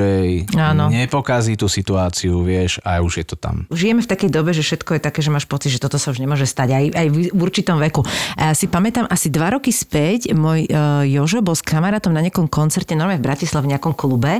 Áno. 0.56 0.88
nepokazí 0.88 1.60
tú 1.60 1.68
situáciu, 1.68 2.48
vieš, 2.48 2.80
a 2.88 3.04
už 3.04 3.14
je 3.22 3.26
to 3.28 3.36
tam. 3.36 3.68
Žijeme 3.68 4.00
v 4.00 4.08
takej 4.08 4.32
dobe, 4.32 4.56
že 4.56 4.64
všetko 4.64 4.98
je 4.98 5.02
také, 5.04 5.20
že 5.20 5.36
máš 5.36 5.44
pocit, 5.52 5.76
že 5.76 5.84
toto 5.84 6.00
sa 6.00 6.16
už 6.16 6.24
nemôže 6.24 6.48
stať 6.48 6.80
aj, 6.80 6.86
aj 6.96 7.08
v 7.12 7.42
určitom 7.44 7.76
veku. 7.76 8.08
A 8.40 8.52
ja 8.52 8.54
si 8.56 8.72
pamätám, 8.72 9.04
asi 9.12 9.28
dva 9.28 9.52
roky 9.52 9.76
späť 9.76 10.32
môj 10.32 10.64
uh, 10.72 11.04
Jožo 11.04 11.44
bol 11.44 11.54
s 11.54 11.62
kamarátom 11.62 12.16
na 12.16 12.24
nejakom 12.24 12.48
koncerte, 12.48 12.96
normálne 12.96 13.20
v 13.20 13.28
Bratislave, 13.28 13.68
v 13.68 13.76
nejakom 13.76 13.92
klube 14.00 14.40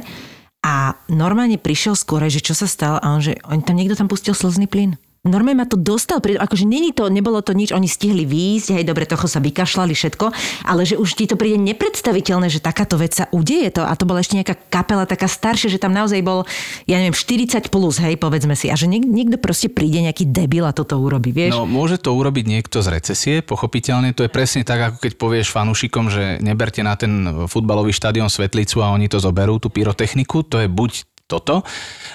a 0.64 0.96
normálne 1.12 1.60
prišiel 1.60 2.00
skôr, 2.00 2.24
že 2.32 2.40
čo 2.40 2.56
sa 2.56 2.66
stalo 2.66 2.98
a 3.04 3.12
on, 3.12 3.20
že 3.20 3.36
on 3.44 3.60
tam 3.60 3.76
niekto 3.76 4.00
tam 4.00 4.08
pustil 4.08 4.32
slzný 4.32 4.72
plyn. 4.72 4.96
Normálne 5.28 5.64
ma 5.64 5.68
to 5.70 5.78
dostal, 5.80 6.20
akože 6.20 6.66
není 6.66 6.92
to, 6.92 7.12
nebolo 7.12 7.44
to 7.44 7.52
nič, 7.54 7.72
oni 7.72 7.86
stihli 7.86 8.24
výjsť, 8.26 8.80
hej, 8.80 8.84
dobre, 8.88 9.06
toho 9.06 9.28
sa 9.28 9.44
vykašľali 9.44 9.94
všetko, 9.94 10.26
ale 10.68 10.88
že 10.88 10.96
už 10.98 11.10
ti 11.14 11.26
to 11.30 11.36
príde 11.36 11.60
nepredstaviteľné, 11.62 12.48
že 12.48 12.64
takáto 12.64 12.98
vec 12.98 13.14
sa 13.14 13.30
udeje 13.32 13.70
to 13.76 13.84
a 13.84 13.94
to 13.94 14.08
bola 14.08 14.24
ešte 14.24 14.40
nejaká 14.40 14.56
kapela 14.72 15.06
taká 15.06 15.30
staršia, 15.30 15.72
že 15.72 15.80
tam 15.82 15.94
naozaj 15.94 16.20
bol, 16.24 16.48
ja 16.90 16.98
neviem, 16.98 17.16
40 17.16 17.70
plus, 17.70 18.00
hej, 18.02 18.16
povedzme 18.18 18.56
si, 18.58 18.72
a 18.72 18.76
že 18.76 18.88
niek- 18.88 19.06
niekto 19.08 19.38
proste 19.38 19.68
príde 19.68 20.02
nejaký 20.02 20.28
debil 20.28 20.66
a 20.66 20.74
toto 20.74 20.98
urobí, 20.98 21.36
vieš? 21.36 21.56
No, 21.56 21.68
môže 21.68 22.00
to 22.02 22.16
urobiť 22.16 22.46
niekto 22.48 22.80
z 22.82 22.88
recesie, 22.92 23.36
pochopiteľne. 23.44 24.16
To 24.16 24.26
je 24.26 24.32
presne 24.32 24.64
tak, 24.64 24.80
ako 24.94 24.98
keď 25.04 25.14
povieš 25.20 25.48
fanúšikom, 25.54 26.10
že 26.10 26.40
neberte 26.40 26.82
na 26.82 26.96
ten 26.96 27.46
futbalový 27.48 27.92
štadión 27.92 28.32
svetlicu 28.32 28.82
a 28.82 28.94
oni 28.94 29.12
to 29.12 29.20
zoberú, 29.20 29.58
tú 29.58 29.70
pyrotechniku. 29.74 30.46
To 30.48 30.64
je 30.64 30.68
buď 30.70 31.17
toto, 31.28 31.68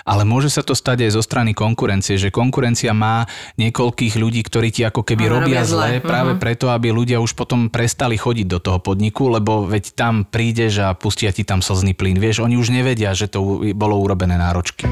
ale 0.09 0.25
môže 0.25 0.49
sa 0.49 0.65
to 0.65 0.73
stať 0.73 1.07
aj 1.07 1.11
zo 1.15 1.23
strany 1.23 1.53
konkurencie, 1.53 2.17
že 2.17 2.33
konkurencia 2.33 2.97
má 2.97 3.29
niekoľkých 3.61 4.17
ľudí, 4.17 4.41
ktorí 4.43 4.73
ti 4.73 4.83
ako 4.89 5.05
keby 5.05 5.29
robia 5.29 5.61
robia 5.61 5.63
zle. 5.69 6.01
zle, 6.01 6.03
práve 6.03 6.33
preto, 6.41 6.73
aby 6.73 6.89
ľudia 6.89 7.21
už 7.21 7.37
potom 7.37 7.69
prestali 7.69 8.17
chodiť 8.17 8.47
do 8.49 8.59
toho 8.59 8.81
podniku, 8.81 9.29
lebo 9.29 9.69
veď 9.69 9.93
tam 9.93 10.25
prídeš 10.25 10.81
a 10.81 10.97
pustia 10.97 11.31
ti 11.31 11.45
tam 11.45 11.61
slzný 11.61 11.93
plyn. 11.93 12.17
Vieš, 12.17 12.43
oni 12.43 12.57
už 12.57 12.73
nevedia, 12.73 13.13
že 13.13 13.29
to 13.29 13.61
bolo 13.77 14.01
urobené 14.01 14.41
náročky. 14.41 14.89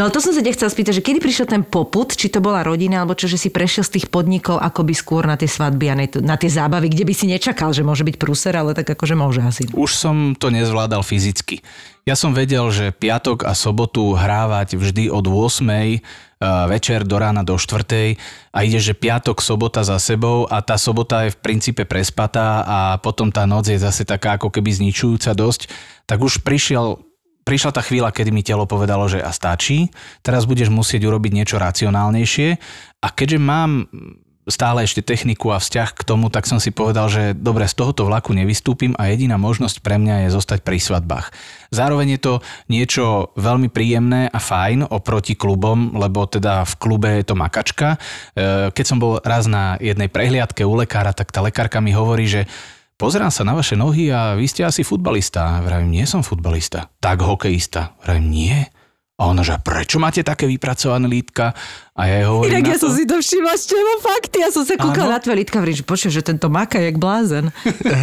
No 0.00 0.08
to 0.08 0.24
som 0.24 0.32
sa 0.32 0.40
ťa 0.40 0.56
chcel 0.56 0.72
spýtať, 0.72 0.92
že 0.96 1.04
kedy 1.04 1.20
prišiel 1.20 1.44
ten 1.44 1.60
poput, 1.60 2.08
či 2.08 2.32
to 2.32 2.40
bola 2.40 2.64
rodina, 2.64 3.04
alebo 3.04 3.12
čo, 3.12 3.28
že 3.28 3.36
si 3.36 3.52
prešiel 3.52 3.84
z 3.84 4.00
tých 4.00 4.06
podnikov 4.08 4.56
akoby 4.56 4.96
skôr 4.96 5.28
na 5.28 5.36
tie 5.36 5.44
svadby 5.44 5.92
a 5.92 5.94
na 6.24 6.40
tie 6.40 6.48
zábavy, 6.48 6.88
kde 6.88 7.04
by 7.04 7.12
si 7.12 7.28
nečakal, 7.28 7.76
že 7.76 7.84
môže 7.84 8.08
byť 8.08 8.16
prúser, 8.16 8.56
ale 8.56 8.72
tak 8.72 8.88
akože 8.88 9.12
môže 9.12 9.44
asi. 9.44 9.68
Už 9.76 9.92
som 9.92 10.32
to 10.32 10.48
nezvládal 10.48 11.04
fyzicky. 11.04 11.60
Ja 12.08 12.16
som 12.16 12.32
vedel, 12.32 12.64
že 12.72 12.96
piatok 12.96 13.44
a 13.44 13.52
sobotu 13.52 14.16
hrávať 14.16 14.80
vždy 14.80 15.12
od 15.12 15.28
8. 15.28 15.68
eh, 15.68 16.00
večer 16.64 17.04
do 17.04 17.20
rána 17.20 17.44
do 17.44 17.60
4. 17.60 18.16
a 18.56 18.58
ide, 18.64 18.80
že 18.80 18.96
piatok, 18.96 19.44
sobota 19.44 19.84
za 19.84 20.00
sebou 20.00 20.48
a 20.48 20.64
tá 20.64 20.80
sobota 20.80 21.28
je 21.28 21.36
v 21.36 21.40
princípe 21.44 21.84
prespatá 21.84 22.64
a 22.64 22.78
potom 22.96 23.28
tá 23.28 23.44
noc 23.44 23.68
je 23.68 23.76
zase 23.76 24.08
taká 24.08 24.40
ako 24.40 24.48
keby 24.48 24.72
zničujúca 24.72 25.36
dosť, 25.36 25.68
tak 26.08 26.24
už 26.24 26.40
prišiel 26.40 27.09
prišla 27.44 27.70
tá 27.74 27.82
chvíľa, 27.82 28.14
kedy 28.14 28.30
mi 28.30 28.44
telo 28.44 28.68
povedalo, 28.68 29.08
že 29.10 29.20
a 29.20 29.32
stačí, 29.32 29.90
teraz 30.20 30.44
budeš 30.44 30.70
musieť 30.70 31.08
urobiť 31.08 31.32
niečo 31.34 31.56
racionálnejšie 31.58 32.48
a 33.00 33.08
keďže 33.10 33.38
mám 33.40 33.90
stále 34.50 34.82
ešte 34.82 35.00
techniku 35.00 35.54
a 35.54 35.62
vzťah 35.62 35.90
k 35.94 36.02
tomu, 36.02 36.32
tak 36.32 36.44
som 36.44 36.58
si 36.58 36.74
povedal, 36.74 37.06
že 37.12 37.36
dobre, 37.38 37.64
z 37.70 37.78
tohoto 37.78 38.04
vlaku 38.04 38.34
nevystúpim 38.34 38.92
a 38.98 39.08
jediná 39.08 39.38
možnosť 39.38 39.80
pre 39.80 39.96
mňa 39.96 40.26
je 40.26 40.34
zostať 40.34 40.66
pri 40.66 40.82
svadbách. 40.82 41.30
Zároveň 41.70 42.18
je 42.18 42.20
to 42.20 42.34
niečo 42.66 43.30
veľmi 43.38 43.70
príjemné 43.70 44.26
a 44.26 44.38
fajn 44.42 44.90
oproti 44.90 45.38
klubom, 45.38 45.94
lebo 45.94 46.26
teda 46.26 46.66
v 46.66 46.74
klube 46.82 47.10
je 47.22 47.24
to 47.24 47.38
makačka. 47.38 47.96
E, 48.34 48.68
Keď 48.74 48.84
som 48.84 48.98
bol 48.98 49.22
raz 49.22 49.46
na 49.46 49.78
jednej 49.78 50.10
prehliadke 50.10 50.66
u 50.66 50.74
lekára, 50.74 51.14
tak 51.14 51.30
tá 51.30 51.40
lekárka 51.40 51.78
mi 51.78 51.94
hovorí, 51.94 52.26
že 52.26 52.50
pozerám 53.00 53.32
sa 53.32 53.48
na 53.48 53.56
vaše 53.56 53.80
nohy 53.80 54.12
a 54.12 54.36
vy 54.36 54.44
ste 54.44 54.60
asi 54.60 54.84
futbalista. 54.84 55.64
Vravím, 55.64 55.96
nie 55.96 56.04
som 56.04 56.20
futbalista. 56.20 56.92
Tak 57.00 57.24
hokejista. 57.24 57.96
Vravím, 58.04 58.28
nie. 58.28 58.56
A 59.20 59.28
ona, 59.28 59.44
že 59.44 59.56
prečo 59.60 60.00
máte 60.00 60.24
také 60.24 60.48
vypracované 60.48 61.04
lítka? 61.04 61.52
A 61.92 62.08
ja 62.08 62.28
hovorím 62.28 62.56
Inak 62.56 62.64
na 62.64 62.72
ja 62.72 62.78
to, 62.80 62.88
som 62.88 62.92
si 62.96 63.04
to 63.04 63.16
všimla, 63.20 63.52
že 63.52 63.64
to 63.68 63.96
fakty. 64.00 64.36
Ja 64.40 64.48
som 64.48 64.64
sa 64.64 64.80
kúkala 64.80 65.16
na 65.16 65.20
tvoje 65.20 65.44
lítka, 65.44 65.60
hovorím, 65.60 65.76
že 65.76 65.84
počuj, 65.84 66.08
že 66.12 66.24
tento 66.24 66.48
maka 66.48 66.80
je 66.80 66.88
jak 66.88 66.96
blázen. 66.96 67.52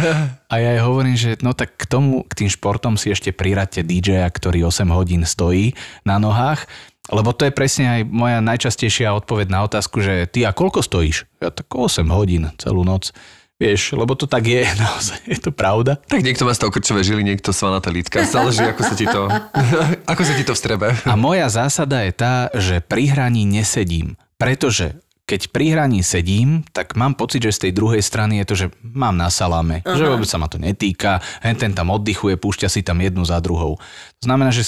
A 0.52 0.54
ja 0.62 0.78
jej 0.78 0.82
hovorím, 0.82 1.18
že 1.18 1.34
no 1.42 1.58
tak 1.58 1.74
k 1.74 1.90
tomu, 1.90 2.22
k 2.22 2.46
tým 2.46 2.50
športom 2.50 2.94
si 2.94 3.10
ešte 3.10 3.34
priradte 3.34 3.82
DJ, 3.82 4.30
ktorý 4.30 4.70
8 4.70 4.86
hodín 4.94 5.26
stojí 5.26 5.74
na 6.06 6.22
nohách, 6.22 6.70
lebo 7.10 7.34
to 7.34 7.50
je 7.50 7.52
presne 7.56 7.86
aj 7.98 8.00
moja 8.06 8.38
najčastejšia 8.38 9.10
odpoveď 9.18 9.46
na 9.50 9.66
otázku, 9.66 9.98
že 9.98 10.30
ty 10.30 10.46
a 10.46 10.54
koľko 10.54 10.86
stojíš? 10.86 11.26
Ja 11.42 11.50
tak 11.50 11.66
8 11.66 12.06
hodín 12.14 12.54
celú 12.62 12.86
noc. 12.86 13.10
Vieš, 13.58 13.98
lebo 13.98 14.14
to 14.14 14.30
tak 14.30 14.46
je, 14.46 14.62
naozaj, 14.86 15.18
je 15.26 15.38
to 15.42 15.50
pravda. 15.50 15.98
Tak 16.06 16.22
niekto 16.22 16.46
má 16.46 16.54
z 16.54 16.62
toho 16.62 16.70
krčové 16.70 17.02
žily, 17.02 17.26
niekto 17.26 17.50
svanaté 17.50 17.90
lítka. 17.90 18.22
Záleží, 18.22 18.62
ako 18.62 18.82
sa 18.86 18.94
ti 18.94 19.06
to, 19.10 19.26
ako 20.14 20.22
sa 20.22 20.32
ti 20.38 20.46
to 20.46 20.54
vstrebe. 20.54 20.94
A 21.02 21.14
moja 21.18 21.50
zásada 21.50 22.06
je 22.06 22.12
tá, 22.14 22.34
že 22.54 22.78
pri 22.78 23.10
hraní 23.10 23.42
nesedím, 23.42 24.14
pretože 24.38 25.02
keď 25.28 25.52
pri 25.52 25.76
hraní 25.76 26.00
sedím, 26.00 26.64
tak 26.72 26.96
mám 26.96 27.12
pocit, 27.12 27.44
že 27.44 27.52
z 27.52 27.62
tej 27.68 27.72
druhej 27.76 28.00
strany 28.00 28.40
je 28.40 28.46
to, 28.48 28.54
že 28.56 28.66
mám 28.80 29.12
na 29.12 29.28
saláme, 29.28 29.84
Aha. 29.84 29.92
že 29.92 30.08
vôbec 30.08 30.24
sa 30.24 30.40
ma 30.40 30.48
to 30.48 30.56
netýka, 30.56 31.20
hen 31.44 31.52
ten 31.52 31.76
tam 31.76 31.92
oddychuje, 31.92 32.40
púšťa 32.40 32.72
si 32.72 32.80
tam 32.80 32.96
jednu 33.04 33.28
za 33.28 33.36
druhou. 33.44 33.76
To 33.76 34.24
znamená, 34.24 34.48
že 34.48 34.64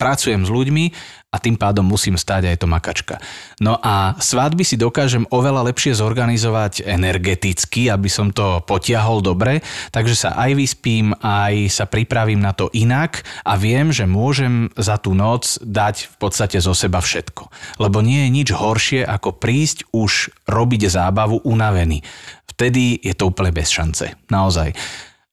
pracujem 0.00 0.48
s 0.48 0.50
ľuďmi 0.50 0.84
a 1.30 1.36
tým 1.38 1.54
pádom 1.54 1.86
musím 1.86 2.18
stáť 2.18 2.50
aj 2.50 2.56
to 2.58 2.66
makačka. 2.66 3.16
No 3.62 3.78
a 3.78 4.18
svadby 4.18 4.66
si 4.66 4.74
dokážem 4.74 5.28
oveľa 5.30 5.70
lepšie 5.70 5.94
zorganizovať 5.94 6.82
energeticky, 6.88 7.86
aby 7.86 8.10
som 8.10 8.34
to 8.34 8.64
potiahol 8.66 9.22
dobre, 9.22 9.62
takže 9.94 10.26
sa 10.26 10.30
aj 10.34 10.58
vyspím, 10.58 11.14
aj 11.22 11.70
sa 11.70 11.84
pripravím 11.86 12.42
na 12.42 12.50
to 12.50 12.66
inak 12.74 13.22
a 13.46 13.54
viem, 13.54 13.94
že 13.94 14.10
môžem 14.10 14.74
za 14.74 14.98
tú 14.98 15.14
noc 15.14 15.60
dať 15.62 16.10
v 16.10 16.16
podstate 16.18 16.58
zo 16.58 16.74
seba 16.74 16.98
všetko. 16.98 17.46
Lebo 17.78 18.02
nie 18.02 18.26
je 18.26 18.34
nič 18.34 18.48
horšie, 18.50 19.06
ako 19.06 19.38
prísť 19.38 19.86
už 19.94 20.34
robiť 20.50 20.90
zábavu 20.90 21.46
unavený. 21.46 22.02
Vtedy 22.50 22.98
je 22.98 23.14
to 23.14 23.30
úplne 23.30 23.54
bez 23.54 23.70
šance. 23.70 24.18
Naozaj. 24.28 24.74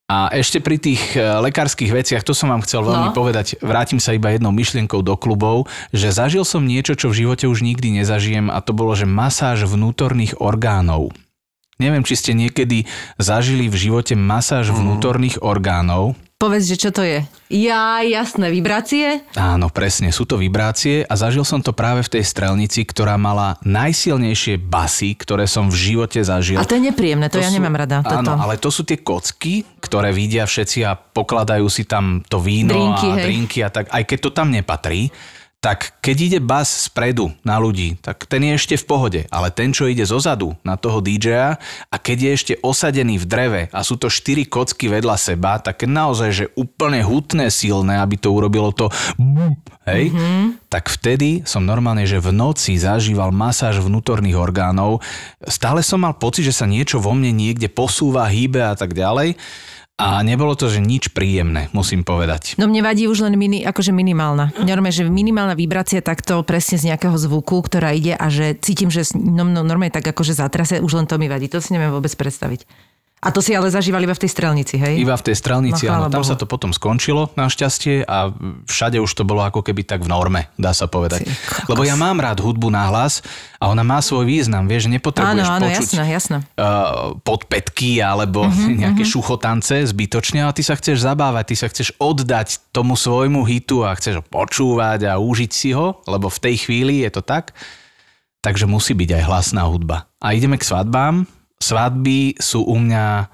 A 0.07 0.31
ešte 0.31 0.63
pri 0.63 0.79
tých 0.79 1.03
e, 1.13 1.19
lekárskych 1.19 1.91
veciach, 1.91 2.23
to 2.23 2.31
som 2.31 2.47
vám 2.47 2.63
chcel 2.63 2.79
veľmi 2.79 3.11
No. 3.11 3.15
povedať, 3.15 3.59
vrátim 3.59 3.99
sa 3.99 4.15
iba 4.15 4.31
jednou 4.31 4.55
myšlienkou 4.55 5.03
do 5.03 5.19
klubov, 5.19 5.67
že 5.91 6.15
zažil 6.15 6.47
som 6.47 6.63
niečo, 6.63 6.95
čo 6.95 7.11
v 7.11 7.27
živote 7.27 7.43
už 7.43 7.59
nikdy 7.59 7.99
nezažijem 7.99 8.47
a 8.47 8.63
to 8.63 8.71
bolo, 8.71 8.95
že 8.95 9.03
masáž 9.03 9.67
vnútorných 9.67 10.39
orgánov. 10.39 11.11
Neviem, 11.75 12.07
či 12.07 12.15
ste 12.15 12.31
niekedy 12.31 12.87
zažili 13.19 13.67
v 13.67 13.75
živote 13.75 14.15
masáž 14.15 14.71
vnútorných 14.71 15.43
orgánov. 15.43 16.15
Povedz, 16.37 16.69
že 16.69 16.77
čo 16.77 16.93
to 16.93 17.01
je? 17.01 17.25
Ja, 17.49 18.05
jasné, 18.05 18.53
vibrácie? 18.53 19.25
Áno, 19.33 19.73
presne, 19.73 20.13
sú 20.13 20.21
to 20.21 20.37
vibrácie 20.37 21.01
a 21.01 21.17
zažil 21.17 21.41
som 21.41 21.65
to 21.65 21.73
práve 21.73 22.05
v 22.05 22.13
tej 22.13 22.29
strelnici, 22.29 22.85
ktorá 22.85 23.17
mala 23.17 23.57
najsilnejšie 23.65 24.61
basy, 24.61 25.17
ktoré 25.17 25.49
som 25.49 25.65
v 25.73 25.73
živote 25.73 26.21
zažil. 26.21 26.61
A 26.61 26.69
to 26.69 26.77
je 26.77 26.93
nepríjemné, 26.93 27.33
to, 27.33 27.41
ja 27.41 27.49
sú- 27.49 27.57
nemám 27.57 27.81
rada. 27.81 28.05
Toto. 28.05 28.21
Áno, 28.21 28.37
ale 28.37 28.61
to 28.61 28.69
sú 28.69 28.85
tie 28.85 29.01
kocky, 29.01 29.65
ktoré 29.81 30.13
vidia 30.13 30.45
všetci 30.45 30.85
a 30.85 30.93
pokladajú 30.93 31.65
si 31.73 31.89
tam 31.89 32.21
to 32.21 32.37
víno 32.37 32.69
Drinky, 32.69 33.07
a 33.09 33.15
hej. 33.17 33.25
drinky 33.25 33.57
a 33.65 33.69
tak, 33.73 33.89
aj 33.89 34.03
keď 34.05 34.17
to 34.21 34.29
tam 34.29 34.53
nepatrí, 34.53 35.09
tak 35.67 35.99
keď 35.99 36.17
ide 36.23 36.39
bas 36.39 36.87
spredu 36.87 37.35
na 37.43 37.59
ľudí, 37.59 37.99
tak 37.99 38.23
ten 38.23 38.39
je 38.39 38.55
ešte 38.55 38.79
v 38.79 38.87
pohode, 38.87 39.21
ale 39.27 39.51
ten, 39.51 39.75
čo 39.75 39.91
ide 39.91 40.07
zozadu 40.07 40.55
na 40.63 40.79
toho 40.79 41.03
DJ-a 41.03 41.59
a 41.91 41.95
keď 41.99 42.17
je 42.23 42.31
ešte 42.31 42.53
osadený 42.63 43.19
v 43.19 43.27
dreve 43.27 43.61
a 43.75 43.83
sú 43.83 43.99
to 43.99 44.07
štyri 44.07 44.47
kocky 44.47 44.87
vedľa 44.87 45.19
seba, 45.19 45.59
tak 45.59 45.83
naozaj, 45.83 46.29
že 46.31 46.45
úplne 46.55 47.03
hutné, 47.03 47.51
silné, 47.51 47.99
aby 47.99 48.15
to 48.15 48.31
urobilo 48.31 48.71
to 48.71 48.87
hej, 49.91 50.07
mm-hmm. 50.07 50.71
tak 50.71 50.87
vtedy 50.87 51.43
som 51.43 51.67
normálne, 51.67 52.07
že 52.07 52.23
v 52.23 52.31
noci 52.31 52.79
zažíval 52.79 53.35
masáž 53.35 53.83
vnútorných 53.83 54.39
orgánov. 54.39 55.03
Stále 55.51 55.83
som 55.83 55.99
mal 55.99 56.15
pocit, 56.15 56.47
že 56.47 56.55
sa 56.55 56.63
niečo 56.63 57.03
vo 57.03 57.11
mne 57.11 57.35
niekde 57.35 57.67
posúva, 57.67 58.23
hýbe 58.31 58.63
a 58.63 58.71
tak 58.71 58.95
ďalej. 58.95 59.35
A 59.97 60.21
nebolo 60.21 60.53
to, 60.53 60.69
že 60.69 60.77
nič 60.77 61.09
príjemné, 61.09 61.73
musím 61.73 62.05
povedať. 62.05 62.53
No 62.61 62.69
mne 62.69 62.85
vadí 62.85 63.09
už 63.09 63.25
len 63.25 63.33
mini, 63.33 63.65
akože 63.65 63.89
minimálna. 63.89 64.53
Normálne, 64.61 64.93
že 64.93 65.09
minimálna 65.09 65.57
vibrácia 65.57 66.05
takto 66.05 66.45
presne 66.45 66.77
z 66.77 66.93
nejakého 66.93 67.17
zvuku, 67.17 67.65
ktorá 67.65 67.97
ide 67.97 68.13
a 68.13 68.29
že 68.29 68.53
cítim, 68.61 68.93
že 68.93 69.09
no, 69.17 69.41
no, 69.41 69.65
normálne 69.65 69.89
tak 69.89 70.05
akože 70.05 70.37
zatrase, 70.37 70.85
už 70.85 71.01
len 71.01 71.09
to 71.09 71.17
mi 71.17 71.25
vadí. 71.25 71.49
To 71.49 71.57
si 71.57 71.73
neviem 71.73 71.89
vôbec 71.89 72.13
predstaviť. 72.13 72.69
A 73.17 73.33
to 73.33 73.41
si 73.41 73.49
ale 73.57 73.65
zažívali 73.73 74.05
iba 74.05 74.13
v 74.13 74.21
tej 74.21 74.29
strelnici, 74.29 74.77
hej? 74.77 75.01
Iba 75.01 75.17
v 75.17 75.25
tej 75.25 75.35
strelnici, 75.41 75.89
No, 75.89 75.89
no, 75.89 75.89
chvála 75.89 76.07
tam 76.13 76.21
Bohu. 76.21 76.29
sa 76.29 76.37
to 76.37 76.45
potom 76.45 76.69
skončilo 76.69 77.33
našťastie 77.33 78.05
a 78.05 78.29
všade 78.69 79.01
už 79.01 79.09
to 79.09 79.25
bolo 79.25 79.41
ako 79.41 79.65
keby 79.65 79.81
tak 79.81 80.05
v 80.05 80.13
norme, 80.13 80.53
dá 80.53 80.69
sa 80.69 80.85
povedať. 80.85 81.25
Ty. 81.25 81.33
Lebo 81.65 81.81
ja 81.81 81.97
mám 81.97 82.21
rád 82.21 82.45
hudbu 82.45 82.69
na 82.69 82.85
hlas 82.93 83.25
a 83.57 83.73
ona 83.73 83.81
má 83.81 84.05
svoj 84.05 84.21
význam, 84.29 84.69
vieš, 84.69 84.85
nepotrebuješ 84.93 85.49
Áno, 85.49 85.57
áno, 85.57 85.65
počuť 85.65 85.89
jasné, 85.97 86.03
jasné. 86.13 86.37
uh, 86.61 87.17
podpätky 87.25 88.05
alebo 88.05 88.45
uh-huh, 88.45 88.77
nejaké 88.85 89.01
uh-huh. 89.01 89.13
šuchotance 89.17 89.73
zbytočne, 89.89 90.45
ale 90.45 90.53
ty 90.53 90.61
sa 90.61 90.77
chceš 90.77 91.01
zabávať, 91.01 91.43
ty 91.49 91.55
sa 91.57 91.67
chceš 91.73 91.97
oddať 91.97 92.69
tomu 92.69 92.93
svojmu 92.93 93.41
hitu 93.49 93.81
a 93.81 93.97
chceš 93.97 94.21
ho 94.21 94.23
počúvať 94.23 95.09
a 95.09 95.17
užiť 95.17 95.51
si 95.51 95.73
ho, 95.73 96.05
lebo 96.05 96.29
v 96.29 96.37
tej 96.37 96.69
chvíli 96.69 97.01
je 97.01 97.17
to 97.17 97.25
tak. 97.25 97.57
Takže 98.45 98.69
musí 98.69 98.93
byť 98.93 99.09
aj 99.17 99.23
hlasná 99.25 99.65
hudba. 99.65 100.05
A 100.21 100.37
ideme 100.37 100.61
k 100.61 100.63
svadbám. 100.63 101.25
Svadby 101.57 102.37
sú 102.37 102.61
u 102.63 102.77
mňa 102.77 103.05
e, 103.17 103.25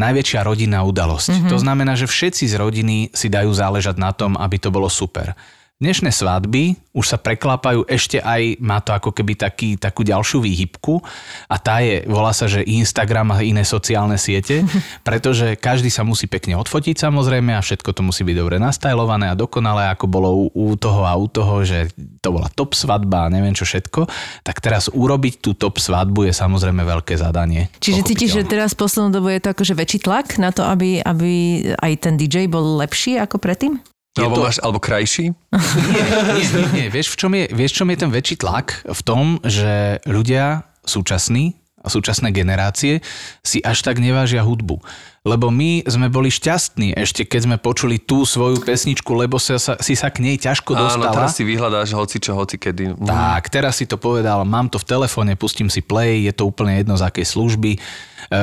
najväčšia 0.00 0.40
rodinná 0.40 0.80
udalosť. 0.82 1.28
Mm-hmm. 1.30 1.50
To 1.52 1.58
znamená, 1.60 1.92
že 1.94 2.08
všetci 2.08 2.48
z 2.48 2.54
rodiny 2.56 2.98
si 3.12 3.28
dajú 3.28 3.52
záležať 3.52 4.00
na 4.00 4.16
tom, 4.16 4.34
aby 4.40 4.56
to 4.56 4.72
bolo 4.72 4.88
super. 4.88 5.36
Dnešné 5.80 6.12
svadby 6.12 6.76
už 6.92 7.08
sa 7.08 7.16
preklápajú 7.16 7.88
ešte 7.88 8.20
aj, 8.20 8.60
má 8.60 8.84
to 8.84 8.92
ako 8.92 9.16
keby 9.16 9.32
taký, 9.32 9.80
takú 9.80 10.04
ďalšiu 10.04 10.44
výhybku 10.44 11.00
a 11.48 11.56
tá 11.56 11.80
je, 11.80 12.04
volá 12.04 12.36
sa, 12.36 12.44
že 12.44 12.60
Instagram 12.68 13.32
a 13.32 13.40
iné 13.40 13.64
sociálne 13.64 14.20
siete, 14.20 14.60
pretože 15.08 15.56
každý 15.56 15.88
sa 15.88 16.04
musí 16.04 16.28
pekne 16.28 16.60
odfotiť 16.60 17.00
samozrejme 17.00 17.56
a 17.56 17.64
všetko 17.64 17.96
to 17.96 18.04
musí 18.04 18.28
byť 18.28 18.36
dobre 18.36 18.60
nastajlované 18.60 19.32
a 19.32 19.38
dokonalé, 19.40 19.88
ako 19.88 20.04
bolo 20.04 20.28
u, 20.36 20.44
u 20.52 20.76
toho 20.76 21.00
a 21.08 21.16
u 21.16 21.24
toho, 21.32 21.64
že 21.64 21.88
to 22.20 22.28
bola 22.28 22.52
top 22.52 22.76
svadba 22.76 23.24
a 23.24 23.32
neviem 23.32 23.56
čo 23.56 23.64
všetko, 23.64 24.04
tak 24.44 24.60
teraz 24.60 24.92
urobiť 24.92 25.40
tú 25.40 25.56
top 25.56 25.80
svadbu 25.80 26.28
je 26.28 26.36
samozrejme 26.36 26.84
veľké 26.84 27.16
zadanie. 27.16 27.72
Čiže 27.80 28.04
cítiš, 28.04 28.36
že 28.36 28.44
teraz 28.44 28.76
poslednú 28.76 29.16
dobu 29.16 29.32
je 29.32 29.40
to 29.40 29.56
akože 29.56 29.72
väčší 29.72 30.04
tlak 30.04 30.36
na 30.36 30.52
to, 30.52 30.60
aby, 30.60 31.00
aby 31.00 31.32
aj 31.80 31.92
ten 32.04 32.20
DJ 32.20 32.52
bol 32.52 32.76
lepší 32.76 33.16
ako 33.16 33.40
predtým? 33.40 33.80
Je 34.20 34.24
Alebo, 34.28 34.36
to- 34.36 34.44
máš, 34.44 34.56
alebo 34.60 34.78
krajší? 34.78 35.32
Nie, 35.32 36.02
nie, 36.04 36.44
nie, 36.44 36.66
nie. 36.76 36.86
Vieš, 36.92 37.08
v 37.08 37.16
čom 37.16 37.32
je, 37.32 37.44
vieš, 37.48 37.70
v 37.72 37.78
čom 37.80 37.88
je 37.88 37.98
ten 37.98 38.10
väčší 38.12 38.36
tlak? 38.36 38.84
V 38.84 39.00
tom, 39.00 39.40
že 39.40 39.96
ľudia 40.04 40.68
súčasní 40.84 41.56
a 41.80 41.88
súčasné 41.88 42.28
generácie 42.28 43.00
si 43.40 43.64
až 43.64 43.80
tak 43.80 43.96
nevážia 43.96 44.44
hudbu. 44.44 44.84
Lebo 45.20 45.52
my 45.52 45.84
sme 45.84 46.08
boli 46.08 46.32
šťastní 46.32 46.96
ešte, 46.96 47.28
keď 47.28 47.40
sme 47.44 47.56
počuli 47.60 48.00
tú 48.00 48.24
svoju 48.24 48.64
pesničku, 48.64 49.12
lebo 49.12 49.36
sa, 49.36 49.60
sa, 49.60 49.76
si 49.76 49.92
sa 49.92 50.08
k 50.08 50.24
nej 50.24 50.40
ťažko 50.40 50.72
Áno, 50.72 50.88
dostala. 50.88 51.12
teraz 51.12 51.36
si 51.36 51.44
vyhľadáš 51.44 51.92
hoci 51.92 52.16
čo, 52.24 52.32
hoci 52.32 52.56
kedy. 52.56 52.96
Mm. 52.96 53.04
Tak, 53.04 53.52
teraz 53.52 53.76
si 53.76 53.84
to 53.84 54.00
povedal, 54.00 54.48
mám 54.48 54.72
to 54.72 54.80
v 54.80 54.88
telefóne, 54.88 55.36
pustím 55.36 55.68
si 55.68 55.84
play, 55.84 56.24
je 56.24 56.32
to 56.32 56.48
úplne 56.48 56.80
jedno 56.80 56.96
z 56.96 57.04
akej 57.04 57.36
služby. 57.36 57.76
E, 57.76 57.78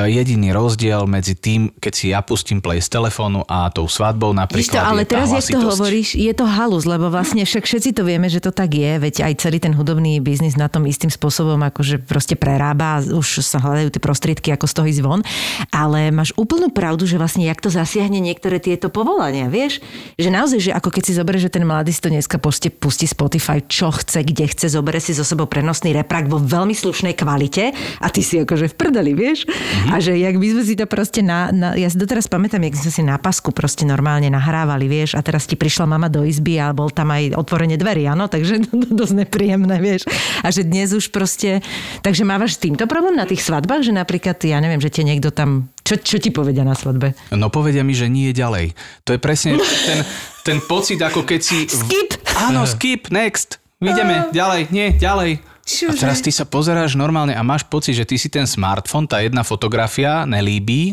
Jediný 0.06 0.54
rozdiel 0.54 1.02
medzi 1.10 1.34
tým, 1.34 1.74
keď 1.82 1.92
si 1.98 2.14
ja 2.14 2.22
pustím 2.22 2.62
play 2.62 2.78
z 2.78 2.86
telefónu 2.94 3.42
a 3.50 3.74
tou 3.74 3.90
svadbou 3.90 4.30
napríklad 4.30 4.78
to, 4.78 4.86
ale 4.94 5.02
je 5.02 5.10
teraz, 5.10 5.34
jak 5.34 5.58
to 5.58 5.58
hovoríš, 5.58 6.14
je 6.14 6.30
to 6.30 6.46
halus, 6.46 6.86
lebo 6.86 7.10
vlastne 7.10 7.42
však 7.42 7.66
všetci 7.66 7.90
to 7.90 8.06
vieme, 8.06 8.30
že 8.30 8.38
to 8.38 8.54
tak 8.54 8.70
je, 8.78 9.02
veď 9.02 9.26
aj 9.26 9.34
celý 9.42 9.58
ten 9.58 9.74
hudobný 9.74 10.22
biznis 10.22 10.54
na 10.54 10.70
tom 10.70 10.86
istým 10.86 11.10
spôsobom 11.10 11.58
akože 11.58 12.06
proste 12.06 12.38
prerába, 12.38 13.02
už 13.02 13.42
sa 13.42 13.58
hľadajú 13.58 13.90
tie 13.90 13.98
prostriedky, 13.98 14.54
ako 14.54 14.70
z 14.70 14.74
toho 14.78 14.86
ísť 14.86 15.02
von, 15.02 15.26
ale 15.74 16.14
máš 16.14 16.30
úplnú 16.38 16.67
pravdu, 16.70 17.04
že 17.08 17.18
vlastne 17.18 17.46
jak 17.46 17.58
to 17.58 17.72
zasiahne 17.72 18.20
niektoré 18.22 18.62
tieto 18.62 18.88
povolania, 18.92 19.50
vieš? 19.50 19.80
Že 20.16 20.28
naozaj, 20.30 20.58
že 20.68 20.70
ako 20.72 20.88
keď 20.92 21.02
si 21.04 21.12
zoberieš, 21.16 21.44
že 21.48 21.54
ten 21.58 21.64
mladý 21.64 21.90
si 21.92 22.00
to 22.02 22.12
dneska 22.12 22.36
pustí, 22.38 22.68
pustí 22.70 23.06
Spotify, 23.08 23.60
čo 23.64 23.92
chce, 23.92 24.24
kde 24.24 24.48
chce, 24.48 24.72
zoberie 24.72 25.02
si 25.02 25.16
so 25.16 25.26
sebou 25.26 25.48
prenosný 25.48 25.92
reprak 25.96 26.28
vo 26.28 26.38
veľmi 26.38 26.72
slušnej 26.72 27.16
kvalite 27.16 27.72
a 28.00 28.06
ty 28.12 28.20
si 28.20 28.40
akože 28.40 28.72
v 28.72 28.74
prdeli, 28.74 29.12
vieš? 29.12 29.48
A 29.90 29.98
že 29.98 30.16
jak 30.16 30.36
by 30.36 30.46
sme 30.54 30.62
si 30.62 30.74
to 30.76 30.86
proste 30.86 31.20
na, 31.24 31.50
na 31.50 31.68
ja 31.74 31.88
si 31.88 31.98
doteraz 31.98 32.30
pamätám, 32.30 32.62
jak 32.64 32.76
sme 32.78 32.90
si 32.92 33.02
na 33.04 33.16
pasku 33.16 33.50
proste 33.50 33.88
normálne 33.88 34.28
nahrávali, 34.28 34.86
vieš, 34.86 35.18
a 35.18 35.20
teraz 35.20 35.48
ti 35.48 35.58
prišla 35.58 35.88
mama 35.88 36.06
do 36.06 36.22
izby 36.22 36.60
a 36.60 36.74
bol 36.74 36.92
tam 36.92 37.10
aj 37.14 37.34
otvorenie 37.34 37.76
dverí, 37.76 38.06
áno, 38.06 38.26
takže 38.30 38.68
to, 38.68 38.72
to 38.84 38.90
dosť 38.92 39.26
nepríjemné, 39.26 39.76
vieš. 39.80 40.06
A 40.42 40.52
že 40.52 40.62
dnes 40.66 40.92
už 40.92 41.10
proste, 41.10 41.64
takže 42.02 42.22
mávaš 42.22 42.60
týmto 42.60 42.84
problém 42.90 43.16
na 43.16 43.24
tých 43.24 43.42
svadbách, 43.42 43.86
že 43.86 43.92
napríklad, 43.94 44.36
ja 44.44 44.58
neviem, 44.58 44.82
že 44.82 44.92
ti 44.92 45.02
niekto 45.06 45.30
tam, 45.30 45.70
čo, 45.88 45.96
čo 45.96 46.16
ti 46.20 46.28
povedia 46.28 46.68
na 46.68 46.76
svadbe? 46.76 47.16
No 47.32 47.48
povedia 47.48 47.80
mi, 47.80 47.96
že 47.96 48.12
nie 48.12 48.36
ďalej. 48.36 48.76
To 49.08 49.16
je 49.16 49.20
presne 49.20 49.56
ten, 49.88 50.04
ten 50.44 50.58
pocit, 50.60 51.00
ako 51.00 51.24
keď 51.24 51.40
si... 51.40 51.64
Skip! 51.64 52.20
Áno, 52.36 52.68
skip, 52.68 53.08
next. 53.08 53.56
Ideme, 53.80 54.28
ďalej, 54.28 54.68
nie, 54.68 54.92
ďalej. 55.00 55.40
A 55.88 55.92
teraz 55.96 56.20
ty 56.20 56.28
sa 56.28 56.44
pozeráš 56.44 56.92
normálne 56.92 57.32
a 57.32 57.40
máš 57.40 57.64
pocit, 57.64 57.96
že 57.96 58.04
ty 58.04 58.20
si 58.20 58.28
ten 58.28 58.44
smartfón, 58.44 59.08
tá 59.08 59.24
jedna 59.24 59.40
fotografia 59.44 60.28
nelíbí, 60.28 60.92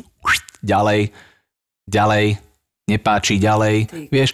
ďalej, 0.64 1.12
ďalej, 1.88 2.40
nepáči, 2.88 3.36
ďalej, 3.36 3.92
vieš. 4.08 4.32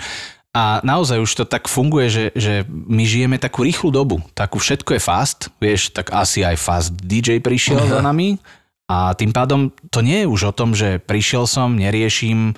A 0.52 0.84
naozaj 0.84 1.24
už 1.24 1.32
to 1.32 1.46
tak 1.48 1.72
funguje, 1.72 2.12
že, 2.12 2.26
že 2.36 2.54
my 2.68 3.08
žijeme 3.08 3.40
takú 3.40 3.64
rýchlu 3.64 3.88
dobu. 3.88 4.20
Takú 4.36 4.60
všetko 4.60 5.00
je 5.00 5.02
fast, 5.02 5.48
vieš, 5.64 5.96
tak 5.96 6.12
asi 6.12 6.44
aj 6.44 6.58
fast 6.60 6.92
DJ 6.92 7.40
prišiel 7.40 7.88
za 7.88 8.04
nami 8.04 8.36
a 8.90 9.14
tým 9.18 9.32
pádom 9.34 9.70
to 9.90 10.00
nie 10.02 10.24
je 10.24 10.32
už 10.32 10.42
o 10.52 10.56
tom, 10.56 10.74
že 10.74 11.02
prišiel 11.02 11.48
som, 11.48 11.78
neriešim, 11.78 12.56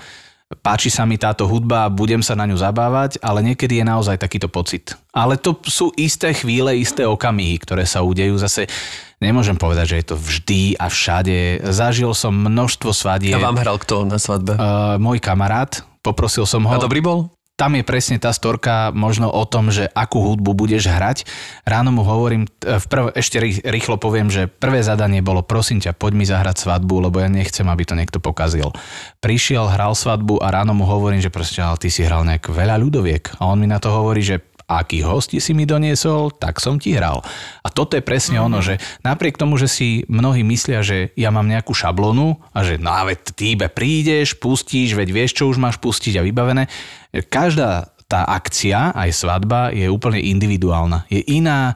páči 0.61 0.93
sa 0.93 1.07
mi 1.07 1.17
táto 1.17 1.49
hudba, 1.49 1.89
budem 1.89 2.21
sa 2.21 2.37
na 2.37 2.45
ňu 2.45 2.57
zabávať, 2.59 3.17
ale 3.23 3.41
niekedy 3.41 3.81
je 3.81 3.85
naozaj 3.85 4.21
takýto 4.21 4.51
pocit. 4.51 4.93
Ale 5.15 5.39
to 5.39 5.57
sú 5.65 5.89
isté 5.97 6.33
chvíle, 6.35 6.77
isté 6.77 7.07
okamihy, 7.07 7.57
ktoré 7.61 7.89
sa 7.89 8.05
udejú. 8.05 8.37
Zase 8.37 8.69
nemôžem 9.17 9.57
povedať, 9.57 9.97
že 9.97 9.99
je 10.03 10.07
to 10.13 10.15
vždy 10.19 10.61
a 10.77 10.89
všade. 10.89 11.63
Zažil 11.73 12.11
som 12.13 12.33
množstvo 12.33 12.93
svadieb. 12.93 13.39
A 13.39 13.49
vám 13.49 13.61
hral 13.61 13.77
kto 13.81 14.05
na 14.05 14.21
svadbe? 14.21 14.53
Uh, 14.57 14.97
môj 15.01 15.17
kamarát, 15.17 15.81
poprosil 16.05 16.45
som 16.45 16.61
ho. 16.65 16.73
A 16.75 16.81
dobrý 16.81 17.01
bol? 17.01 17.33
Tam 17.53 17.77
je 17.77 17.85
presne 17.85 18.17
tá 18.17 18.33
storka 18.33 18.89
možno 18.89 19.29
o 19.29 19.45
tom, 19.45 19.69
že 19.69 19.85
akú 19.93 20.25
hudbu 20.25 20.57
budeš 20.57 20.89
hrať. 20.89 21.29
Ráno 21.69 21.93
mu 21.93 22.01
hovorím, 22.01 22.49
v 22.49 22.85
prv, 22.89 23.13
ešte 23.13 23.37
rý- 23.37 23.61
rýchlo 23.61 24.01
poviem, 24.01 24.33
že 24.33 24.49
prvé 24.49 24.81
zadanie 24.81 25.21
bolo 25.21 25.45
prosím 25.45 25.77
ťa, 25.77 25.93
poď 25.93 26.13
mi 26.17 26.25
zahrať 26.25 26.65
svadbu, 26.65 27.05
lebo 27.09 27.21
ja 27.21 27.29
nechcem, 27.29 27.69
aby 27.69 27.85
to 27.85 27.93
niekto 27.93 28.17
pokazil. 28.17 28.73
Prišiel, 29.21 29.69
hral 29.69 29.93
svadbu 29.93 30.41
a 30.41 30.49
ráno 30.49 30.73
mu 30.73 30.89
hovorím, 30.89 31.21
že 31.21 31.29
proste, 31.29 31.61
ale 31.61 31.77
ty 31.77 31.93
si 31.93 32.01
hral 32.01 32.25
nejak 32.25 32.49
veľa 32.49 32.73
ľudoviek. 32.81 33.37
A 33.37 33.45
on 33.45 33.61
mi 33.61 33.69
na 33.69 33.77
to 33.77 33.93
hovorí, 33.93 34.25
že 34.25 34.41
aký 34.67 35.03
hosti 35.03 35.37
si 35.39 35.51
mi 35.51 35.67
doniesol, 35.67 36.33
tak 36.35 36.59
som 36.63 36.79
ti 36.79 36.95
hral. 36.95 37.19
A 37.63 37.67
toto 37.71 37.95
je 37.95 38.03
presne 38.03 38.39
mm-hmm. 38.39 38.49
ono, 38.51 38.59
že 38.63 38.79
napriek 39.03 39.35
tomu, 39.35 39.59
že 39.59 39.67
si 39.67 40.07
mnohí 40.07 40.41
myslia, 40.47 40.85
že 40.85 41.11
ja 41.19 41.29
mám 41.29 41.47
nejakú 41.47 41.75
šablonu 41.75 42.39
a 42.55 42.63
že 42.65 42.79
no 42.79 42.91
a 42.91 43.03
veď 43.07 43.19
ty 43.35 43.55
iba 43.55 43.67
prídeš, 43.67 44.37
pustíš, 44.39 44.95
veď 44.95 45.09
vieš, 45.11 45.31
čo 45.41 45.49
už 45.49 45.59
máš 45.59 45.77
pustiť 45.79 46.19
a 46.19 46.25
vybavené. 46.25 46.67
Každá 47.13 47.93
tá 48.07 48.29
akcia, 48.29 48.93
aj 48.93 49.09
svadba, 49.09 49.73
je 49.73 49.89
úplne 49.89 50.21
individuálna. 50.21 51.09
Je 51.09 51.25
iná, 51.33 51.73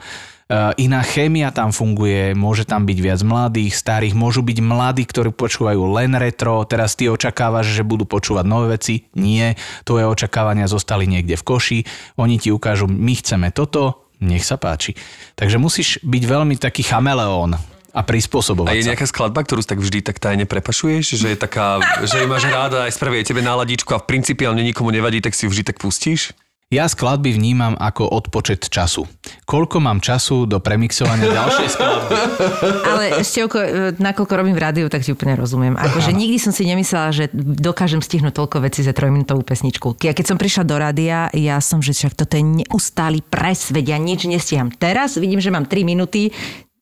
iná 0.80 1.02
chémia 1.04 1.52
tam 1.52 1.76
funguje, 1.76 2.32
môže 2.32 2.64
tam 2.64 2.88
byť 2.88 2.98
viac 3.04 3.22
mladých, 3.24 3.76
starých, 3.76 4.16
môžu 4.16 4.40
byť 4.44 4.58
mladí, 4.64 5.04
ktorí 5.04 5.36
počúvajú 5.36 5.82
len 5.92 6.16
retro, 6.16 6.64
teraz 6.64 6.96
ty 6.96 7.12
očakávaš, 7.12 7.76
že 7.76 7.84
budú 7.84 8.08
počúvať 8.08 8.46
nové 8.48 8.80
veci, 8.80 9.12
nie, 9.20 9.56
tvoje 9.84 10.08
očakávania 10.08 10.72
zostali 10.72 11.04
niekde 11.04 11.36
v 11.36 11.44
koši, 11.44 11.80
oni 12.16 12.40
ti 12.40 12.50
ukážu, 12.56 12.88
my 12.88 13.14
chceme 13.20 13.52
toto, 13.52 14.08
nech 14.24 14.48
sa 14.48 14.56
páči. 14.56 14.96
Takže 15.36 15.60
musíš 15.60 16.00
byť 16.02 16.24
veľmi 16.24 16.56
taký 16.58 16.82
chameleón 16.82 17.60
a 17.98 18.02
prispôsobovať 18.06 18.70
A 18.72 18.78
je 18.78 18.86
sa. 18.86 18.90
nejaká 18.94 19.06
skladba, 19.10 19.42
ktorú 19.42 19.66
si 19.66 19.70
tak 19.74 19.82
vždy 19.82 20.00
tak 20.06 20.22
tajne 20.22 20.46
prepašuješ? 20.46 21.18
Že 21.18 21.34
je 21.34 21.40
taká, 21.40 21.82
že 22.06 22.22
ju 22.22 22.28
máš 22.30 22.46
ráda 22.46 22.86
aj 22.86 22.94
spravie 22.94 23.26
tebe 23.26 23.42
náladičku 23.42 23.90
a 23.92 24.00
v 24.00 24.06
principiálne 24.06 24.62
nikomu 24.62 24.94
nevadí, 24.94 25.18
tak 25.18 25.34
si 25.34 25.46
ju 25.46 25.52
vždy 25.52 25.74
tak 25.74 25.82
pustíš? 25.82 26.38
Ja 26.68 26.84
skladby 26.84 27.32
vnímam 27.32 27.80
ako 27.80 28.12
odpočet 28.12 28.68
času. 28.68 29.08
Koľko 29.48 29.80
mám 29.80 30.04
času 30.04 30.44
do 30.44 30.60
premixovania 30.60 31.32
ďalšej 31.32 31.68
skladby? 31.72 32.12
Ale 32.92 33.04
Števko, 33.24 33.58
e, 33.64 33.68
nakoľko 33.96 34.34
robím 34.36 34.52
v 34.52 34.68
rádiu, 34.68 34.92
tak 34.92 35.00
ti 35.08 35.16
úplne 35.16 35.40
rozumiem. 35.40 35.80
Akože 35.80 36.12
nikdy 36.12 36.36
som 36.36 36.52
si 36.52 36.68
nemyslela, 36.68 37.16
že 37.16 37.32
dokážem 37.32 38.04
stihnúť 38.04 38.36
toľko 38.36 38.68
vecí 38.68 38.84
za 38.84 38.92
trojminútovú 38.92 39.48
pesničku. 39.48 39.96
Ja 40.04 40.12
keď 40.12 40.36
som 40.36 40.36
prišla 40.36 40.68
do 40.68 40.76
rádia, 40.76 41.32
ja 41.32 41.56
som, 41.64 41.80
že 41.80 41.96
však 41.96 42.20
toto 42.20 42.36
je 42.36 42.44
neustály 42.44 43.24
pres, 43.24 43.72
veď 43.72 43.96
ja 43.96 43.98
nič 44.04 44.28
nestíham. 44.28 44.68
Teraz 44.68 45.16
vidím, 45.16 45.40
že 45.40 45.56
mám 45.56 45.72
3 45.72 45.88
minúty, 45.88 46.36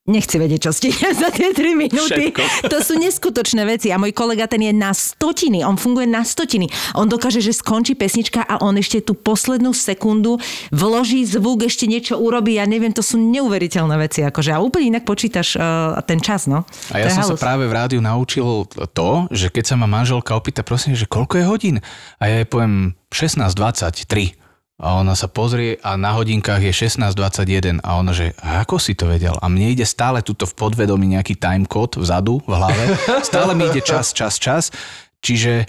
Nechci 0.05 0.37
vedieť, 0.37 0.69
čo 0.69 0.71
stíham 0.71 1.17
za 1.25 1.33
tie 1.33 1.49
3 1.49 1.73
minúty. 1.73 2.29
Všetko. 2.29 2.45
To 2.73 2.77
sú 2.77 2.93
neskutočné 3.01 3.65
veci 3.65 3.89
a 3.89 3.97
môj 3.97 4.13
kolega 4.13 4.45
ten 4.45 4.61
je 4.61 4.69
na 4.69 4.93
stotiny, 4.93 5.65
on 5.65 5.81
funguje 5.81 6.05
na 6.05 6.21
stotiny. 6.21 6.69
On 6.93 7.09
dokáže, 7.09 7.41
že 7.41 7.49
skončí 7.49 7.97
pesnička 7.97 8.45
a 8.45 8.61
on 8.61 8.77
ešte 8.77 9.01
tú 9.01 9.17
poslednú 9.17 9.73
sekundu 9.73 10.37
vloží 10.69 11.25
zvuk, 11.25 11.65
ešte 11.65 11.89
niečo 11.89 12.21
urobí, 12.21 12.61
ja 12.61 12.69
neviem, 12.69 12.93
to 12.93 13.01
sú 13.01 13.17
neuveriteľné 13.17 13.97
veci. 13.97 14.21
Akože 14.21 14.53
a 14.53 14.61
úplne 14.61 14.93
inak 14.93 15.09
počítaš 15.09 15.57
uh, 15.57 15.97
ten 16.05 16.21
čas, 16.21 16.45
no. 16.45 16.69
A 16.93 17.01
ja 17.01 17.09
som 17.09 17.25
sa 17.25 17.33
halus. 17.33 17.41
práve 17.41 17.65
v 17.65 17.73
rádiu 17.73 17.99
naučil 18.01 18.69
to, 18.93 19.09
že 19.33 19.49
keď 19.49 19.73
sa 19.73 19.75
ma 19.77 19.89
manželka 19.89 20.37
opýta, 20.37 20.61
prosím, 20.61 20.93
že 20.93 21.09
koľko 21.09 21.41
je 21.41 21.45
hodín? 21.49 21.75
A 22.21 22.29
ja 22.29 22.45
jej 22.45 22.47
poviem 22.49 22.93
16.23. 23.09 24.44
A 24.75 24.99
ona 24.99 25.15
sa 25.15 25.31
pozrie 25.31 25.79
a 25.79 25.95
na 25.95 26.11
hodinkách 26.11 26.59
je 26.59 26.73
16.21 26.75 27.79
a 27.79 27.95
ona 27.95 28.11
že, 28.11 28.35
ako 28.43 28.75
si 28.75 28.91
to 28.91 29.07
vedel? 29.07 29.31
A 29.39 29.47
mne 29.47 29.71
ide 29.71 29.87
stále 29.87 30.19
tuto 30.19 30.43
v 30.43 30.51
podvedomí 30.51 31.07
nejaký 31.15 31.39
timecode 31.39 31.95
vzadu 31.95 32.43
v 32.43 32.51
hlave. 32.51 32.83
Stále 33.29 33.55
mi 33.55 33.71
ide 33.71 33.79
čas, 33.79 34.11
čas, 34.11 34.35
čas. 34.35 34.75
Čiže 35.23 35.63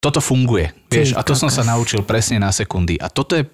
toto 0.00 0.24
funguje. 0.24 0.72
Vieš, 0.88 1.12
a 1.12 1.20
to 1.20 1.36
som 1.36 1.52
sa 1.52 1.60
naučil 1.68 2.00
presne 2.00 2.40
na 2.40 2.48
sekundy. 2.48 2.96
A 2.96 3.12
toto 3.12 3.36
je 3.36 3.44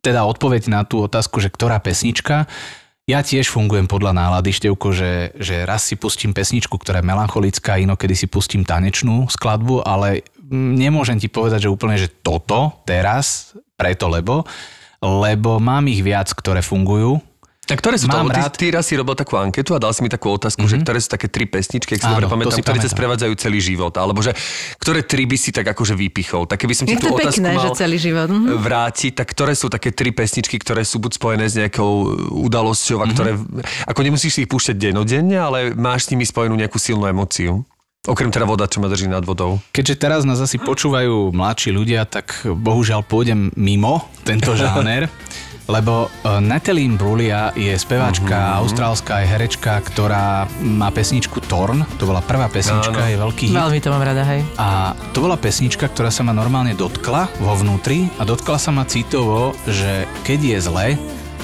teda 0.00 0.24
odpoveď 0.24 0.72
na 0.72 0.88
tú 0.88 1.04
otázku, 1.04 1.44
že 1.44 1.52
ktorá 1.52 1.76
pesnička. 1.84 2.48
Ja 3.04 3.20
tiež 3.20 3.52
fungujem 3.52 3.84
podľa 3.84 4.16
nálady, 4.16 4.56
Števko, 4.56 4.96
že, 4.96 5.36
že 5.36 5.68
raz 5.68 5.84
si 5.84 6.00
pustím 6.00 6.32
pesničku, 6.32 6.80
ktorá 6.80 7.04
je 7.04 7.08
melancholická, 7.12 7.76
inokedy 7.76 8.16
si 8.16 8.24
pustím 8.24 8.64
tanečnú 8.64 9.28
skladbu, 9.28 9.84
ale 9.84 10.24
nemôžem 10.48 11.20
ti 11.20 11.28
povedať, 11.28 11.68
že 11.68 11.72
úplne, 11.72 12.00
že 12.00 12.08
toto 12.08 12.80
teraz 12.88 13.52
preto 13.74 14.06
lebo, 14.06 14.46
lebo 15.02 15.58
mám 15.60 15.84
ich 15.90 16.00
viac, 16.00 16.30
ktoré 16.32 16.64
fungujú. 16.64 17.20
A 17.64 17.80
ktoré 17.80 17.96
sú 17.96 18.12
Mám 18.12 18.28
to? 18.28 18.36
Ty, 18.36 18.40
rád- 18.44 18.56
ty 18.60 18.66
raz 18.68 18.84
si 18.84 18.92
robil 18.92 19.16
takú 19.16 19.40
anketu 19.40 19.72
a 19.72 19.80
dal 19.80 19.96
si 19.96 20.04
mi 20.04 20.12
takú 20.12 20.28
otázku, 20.28 20.68
mm-hmm. 20.68 20.84
že 20.84 20.84
ktoré 20.84 20.98
sú 21.00 21.08
také 21.08 21.32
tri 21.32 21.48
pesničky, 21.48 21.96
ak 21.96 22.00
si 22.04 22.08
dobre 22.12 22.28
pamätám, 22.28 22.60
si 22.60 22.60
ktoré 22.60 22.76
ťa 22.76 22.92
sprevádzajú 22.92 23.32
celý 23.40 23.60
život. 23.64 23.96
Alebo 23.96 24.20
že 24.20 24.36
ktoré 24.76 25.00
tri 25.00 25.24
by 25.24 25.36
si 25.40 25.48
tak 25.48 25.64
akože 25.72 25.96
vypichol. 25.96 26.44
Tak 26.44 26.60
keby 26.60 26.76
som 26.76 26.84
ti 26.84 26.92
Je 26.92 27.00
tú 27.00 27.08
to 27.08 27.16
otázku 27.16 27.40
pekné, 27.40 27.56
mal 27.56 27.64
že 27.64 27.80
celý 27.80 27.96
život. 27.96 28.28
Mhm. 28.28 28.60
vrátiť, 28.60 29.12
tak 29.16 29.32
ktoré 29.32 29.56
sú 29.56 29.72
také 29.72 29.96
tri 29.96 30.12
pesničky, 30.12 30.60
ktoré 30.60 30.84
sú 30.84 31.00
buď 31.00 31.16
spojené 31.16 31.44
s 31.48 31.56
nejakou 31.56 32.12
udalosťou 32.36 33.00
a 33.00 33.06
ktoré, 33.08 33.32
ako 33.88 34.00
nemusíš 34.04 34.32
si 34.36 34.40
ich 34.44 34.50
púšťať 34.52 34.76
denodenne, 34.76 35.40
ale 35.40 35.72
máš 35.72 36.04
s 36.04 36.12
nimi 36.12 36.28
spojenú 36.28 36.52
nejakú 36.52 36.76
silnú 36.76 37.08
emóciu. 37.08 37.64
Okrem 38.04 38.28
teda 38.28 38.44
voda, 38.44 38.68
čo 38.68 38.84
ma 38.84 38.92
drží 38.92 39.08
nad 39.08 39.24
vodou. 39.24 39.64
Keďže 39.72 39.96
teraz 39.96 40.20
nás 40.28 40.36
asi 40.36 40.60
počúvajú 40.60 41.32
mladší 41.32 41.72
ľudia, 41.72 42.04
tak 42.04 42.44
bohužiaľ 42.44 43.00
pôjdem 43.00 43.48
mimo 43.56 44.04
tento 44.28 44.52
žáner. 44.60 45.08
Lebo 45.64 46.12
uh, 46.12 46.44
Natalie 46.44 46.92
Brulia 46.92 47.48
je 47.56 47.72
speváčka, 47.72 48.36
uh-huh. 48.36 48.60
austrálska 48.60 49.24
aj 49.24 49.26
herečka, 49.32 49.72
ktorá 49.80 50.44
má 50.60 50.92
pesničku 50.92 51.40
Torn. 51.48 51.88
To 51.96 52.04
bola 52.04 52.20
prvá 52.20 52.52
pesnička, 52.52 52.92
Áno. 52.92 53.08
je 53.08 53.16
veľký 53.16 53.44
hit. 53.48 53.56
Veľmi 53.56 53.80
to 53.80 53.88
mám 53.88 54.04
rada, 54.04 54.28
hej. 54.28 54.44
A 54.60 54.92
to 55.16 55.24
bola 55.24 55.40
pesnička, 55.40 55.88
ktorá 55.88 56.12
sa 56.12 56.20
ma 56.20 56.36
normálne 56.36 56.76
dotkla 56.76 57.32
vo 57.40 57.56
vnútri 57.56 58.12
a 58.20 58.28
dotkla 58.28 58.60
sa 58.60 58.76
ma 58.76 58.84
citovo, 58.84 59.56
že 59.64 60.04
keď 60.28 60.38
je 60.44 60.58
zle, 60.60 60.86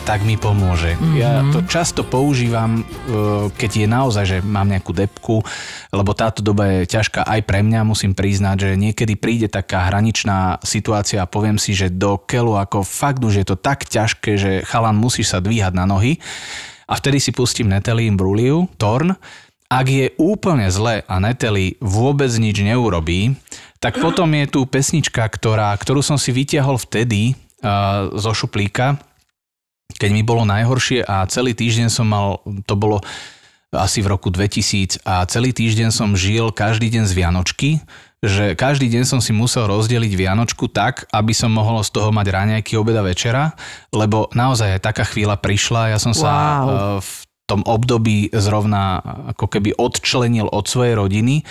tak 0.05 0.25
mi 0.25 0.35
pomôže. 0.41 0.97
Mm-hmm. 0.97 1.17
Ja 1.17 1.45
to 1.53 1.65
často 1.67 2.03
používam, 2.03 2.81
e, 2.81 2.83
keď 3.55 3.71
je 3.85 3.87
naozaj, 3.87 4.25
že 4.27 4.39
mám 4.41 4.69
nejakú 4.69 4.93
depku, 4.93 5.45
lebo 5.93 6.11
táto 6.17 6.41
doba 6.41 6.83
je 6.83 6.91
ťažká 6.91 7.25
aj 7.25 7.41
pre 7.45 7.61
mňa, 7.61 7.87
musím 7.87 8.17
priznať, 8.17 8.57
že 8.65 8.71
niekedy 8.81 9.15
príde 9.17 9.49
taká 9.49 9.89
hraničná 9.89 10.61
situácia 10.65 11.23
a 11.23 11.31
poviem 11.31 11.61
si, 11.61 11.77
že 11.77 11.93
do 11.93 12.19
keľu 12.19 12.59
ako 12.61 12.85
fakt 12.85 13.21
už 13.21 13.43
je 13.43 13.47
to 13.47 13.57
tak 13.57 13.87
ťažké, 13.87 14.37
že 14.37 14.53
chalan 14.67 14.97
musíš 14.97 15.33
sa 15.33 15.39
dvíhať 15.39 15.73
na 15.77 15.85
nohy 15.85 16.19
a 16.91 16.99
vtedy 16.99 17.23
si 17.23 17.31
pustím 17.31 17.71
Natalie 17.71 18.11
Bruliu, 18.11 18.67
Torn 18.81 19.15
ak 19.71 19.87
je 19.87 20.07
úplne 20.19 20.67
zle 20.67 21.07
a 21.07 21.15
Neteli 21.23 21.79
vôbec 21.79 22.29
nič 22.35 22.59
neurobí, 22.59 23.39
tak 23.79 24.03
potom 24.03 24.27
je 24.35 24.51
tu 24.51 24.67
pesnička, 24.67 25.23
ktorá, 25.23 25.71
ktorú 25.79 26.03
som 26.03 26.19
si 26.19 26.35
vytiahol 26.35 26.75
vtedy 26.75 27.39
uh, 27.63 28.11
zo 28.19 28.35
šuplíka, 28.35 28.99
keď 30.01 30.11
mi 30.17 30.25
bolo 30.25 30.49
najhoršie 30.49 31.05
a 31.05 31.29
celý 31.29 31.53
týždeň 31.53 31.93
som 31.93 32.09
mal, 32.09 32.41
to 32.65 32.73
bolo 32.73 33.05
asi 33.71 34.03
v 34.03 34.11
roku 34.11 34.33
2000 34.33 35.05
a 35.07 35.23
celý 35.29 35.55
týždeň 35.55 35.95
som 35.95 36.17
žil 36.19 36.51
každý 36.51 36.91
deň 36.91 37.05
z 37.07 37.13
Vianočky, 37.15 37.71
že 38.21 38.59
každý 38.59 38.91
deň 38.91 39.07
som 39.07 39.21
si 39.23 39.31
musel 39.31 39.71
rozdeliť 39.71 40.13
Vianočku 40.13 40.67
tak, 40.73 41.07
aby 41.15 41.31
som 41.31 41.55
mohol 41.55 41.81
z 41.87 41.95
toho 41.95 42.11
mať 42.11 42.27
ráňajky, 42.35 42.75
obeda, 42.75 43.05
večera, 43.05 43.55
lebo 43.95 44.27
naozaj 44.35 44.81
aj 44.81 44.83
taká 44.83 45.05
chvíľa 45.07 45.39
prišla, 45.39 45.95
ja 45.95 45.99
som 46.03 46.17
sa 46.17 46.33
Wow. 46.33 46.67
uh, 46.67 46.99
v 46.99 47.13
tom 47.47 47.61
období 47.67 48.31
zrovna 48.31 49.03
ako 49.35 49.51
keby 49.51 49.75
odčlenil 49.75 50.47
od 50.47 50.71
svojej 50.71 50.95
rodiny, 50.95 51.43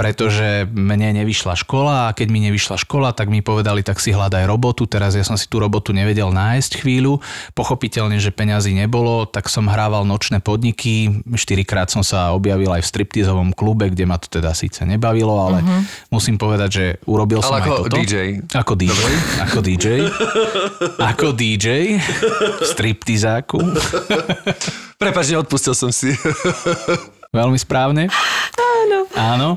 pretože 0.00 0.64
mne 0.72 1.12
nevyšla 1.20 1.60
škola 1.60 2.08
a 2.08 2.14
keď 2.16 2.32
mi 2.32 2.40
nevyšla 2.48 2.80
škola, 2.80 3.12
tak 3.12 3.28
mi 3.28 3.44
povedali, 3.44 3.84
tak 3.84 4.00
si 4.00 4.16
hľadaj 4.16 4.48
robotu. 4.48 4.88
Teraz 4.88 5.12
ja 5.12 5.20
som 5.20 5.36
si 5.36 5.44
tú 5.44 5.60
robotu 5.60 5.92
nevedel 5.92 6.32
nájsť 6.32 6.80
chvíľu. 6.80 7.20
Pochopiteľne, 7.52 8.16
že 8.16 8.32
peňazí 8.32 8.72
nebolo, 8.72 9.28
tak 9.28 9.52
som 9.52 9.68
hrával 9.68 10.08
nočné 10.08 10.40
podniky. 10.40 11.20
Štyrikrát 11.36 11.92
som 11.92 12.00
sa 12.00 12.32
objavil 12.32 12.72
aj 12.72 12.80
v 12.80 12.88
striptizovom 12.88 13.52
klube, 13.52 13.92
kde 13.92 14.08
ma 14.08 14.16
to 14.16 14.32
teda 14.32 14.56
síce 14.56 14.88
nebavilo, 14.88 15.36
ale 15.36 15.60
uh-huh. 15.60 15.84
musím 16.08 16.40
povedať, 16.40 16.70
že 16.72 16.84
urobil 17.04 17.44
som 17.44 17.60
Ale 17.60 17.68
ako 17.68 17.68
aj 17.68 17.80
toto. 17.84 17.96
DJ. 18.00 18.14
Ako 18.56 18.72
DJ. 18.80 19.00
Ako 19.44 19.58
DJ. 19.60 19.86
Ako 21.12 21.28
DJ. 21.36 21.68
V 22.56 22.64
striptizáku. 22.64 23.60
Prepač, 24.96 25.28
neodpustil 25.28 25.76
som 25.76 25.92
si. 25.92 26.16
Veľmi 27.30 27.58
správne. 27.62 28.10
Áno. 28.58 28.98
Áno. 29.14 29.50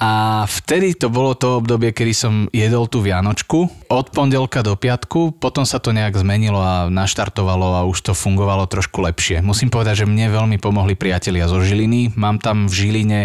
A 0.00 0.42
vtedy 0.48 0.96
to 0.96 1.12
bolo 1.12 1.36
to 1.36 1.60
obdobie, 1.60 1.92
kedy 1.92 2.12
som 2.16 2.34
jedol 2.56 2.88
tú 2.88 3.04
Vianočku. 3.04 3.68
Od 3.92 4.06
pondelka 4.08 4.64
do 4.64 4.72
piatku, 4.72 5.36
potom 5.36 5.68
sa 5.68 5.76
to 5.76 5.92
nejak 5.92 6.16
zmenilo 6.16 6.56
a 6.56 6.88
naštartovalo 6.88 7.76
a 7.76 7.84
už 7.84 8.08
to 8.08 8.12
fungovalo 8.16 8.64
trošku 8.64 9.04
lepšie. 9.04 9.44
Musím 9.44 9.68
povedať, 9.68 10.06
že 10.06 10.08
mne 10.08 10.32
veľmi 10.32 10.56
pomohli 10.56 10.96
priatelia 10.96 11.52
zo 11.52 11.60
Žiliny. 11.60 12.16
Mám 12.16 12.40
tam 12.40 12.64
v 12.64 12.72
Žiline 12.72 13.20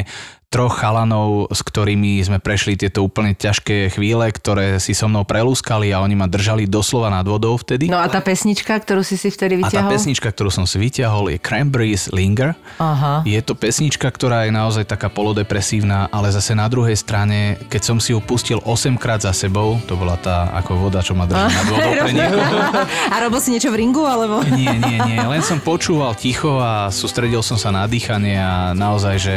troch 0.55 0.79
chalanov, 0.79 1.51
s 1.51 1.59
ktorými 1.59 2.23
sme 2.23 2.39
prešli 2.39 2.79
tieto 2.79 3.03
úplne 3.03 3.35
ťažké 3.35 3.91
chvíle, 3.91 4.23
ktoré 4.31 4.79
si 4.79 4.95
so 4.95 5.11
mnou 5.11 5.27
prelúskali 5.27 5.91
a 5.91 5.99
oni 5.99 6.15
ma 6.15 6.31
držali 6.31 6.63
doslova 6.63 7.11
nad 7.11 7.27
vodou 7.27 7.59
vtedy. 7.59 7.91
No 7.91 7.99
a 7.99 8.07
tá 8.07 8.23
pesnička, 8.23 8.71
ktorú 8.71 9.03
si 9.03 9.19
si 9.19 9.27
vtedy 9.27 9.59
A 9.59 9.67
tá 9.67 9.83
vyťahol? 9.83 9.91
pesnička, 9.91 10.31
ktorú 10.31 10.47
som 10.47 10.63
si 10.63 10.79
vyťahol, 10.79 11.35
je 11.35 11.43
Cranberries 11.43 12.07
Linger. 12.15 12.55
Aha. 12.79 13.27
Je 13.27 13.35
to 13.43 13.51
pesnička, 13.51 14.07
ktorá 14.07 14.47
je 14.47 14.55
naozaj 14.55 14.87
taká 14.87 15.11
polodepresívna, 15.11 16.07
ale 16.07 16.31
zase 16.31 16.55
na 16.55 16.71
druhej 16.71 16.95
strane, 16.95 17.59
keď 17.67 17.81
som 17.83 17.97
si 17.99 18.15
ju 18.15 18.23
pustil 18.23 18.63
8 18.63 18.95
krát 18.95 19.19
za 19.27 19.35
sebou, 19.35 19.75
to 19.83 19.99
bola 19.99 20.15
tá 20.15 20.55
ako 20.55 20.87
voda, 20.87 21.03
čo 21.03 21.19
ma 21.19 21.27
drží 21.27 21.51
nad 21.51 21.67
vodou 21.67 21.91
pre 21.99 22.11
niekoho. 22.15 22.55
A 23.11 23.15
robil 23.19 23.43
si 23.43 23.51
niečo 23.51 23.75
v 23.75 23.83
ringu, 23.83 24.07
alebo? 24.07 24.39
Nie, 24.55 24.71
nie, 24.79 25.03
nie, 25.03 25.19
len 25.19 25.43
som 25.43 25.59
počúval 25.59 26.15
ticho 26.15 26.63
a 26.63 26.87
sústredil 26.95 27.43
som 27.43 27.59
sa 27.59 27.75
na 27.75 27.83
dýchanie 27.91 28.39
a 28.39 28.71
naozaj, 28.71 29.15
že 29.19 29.35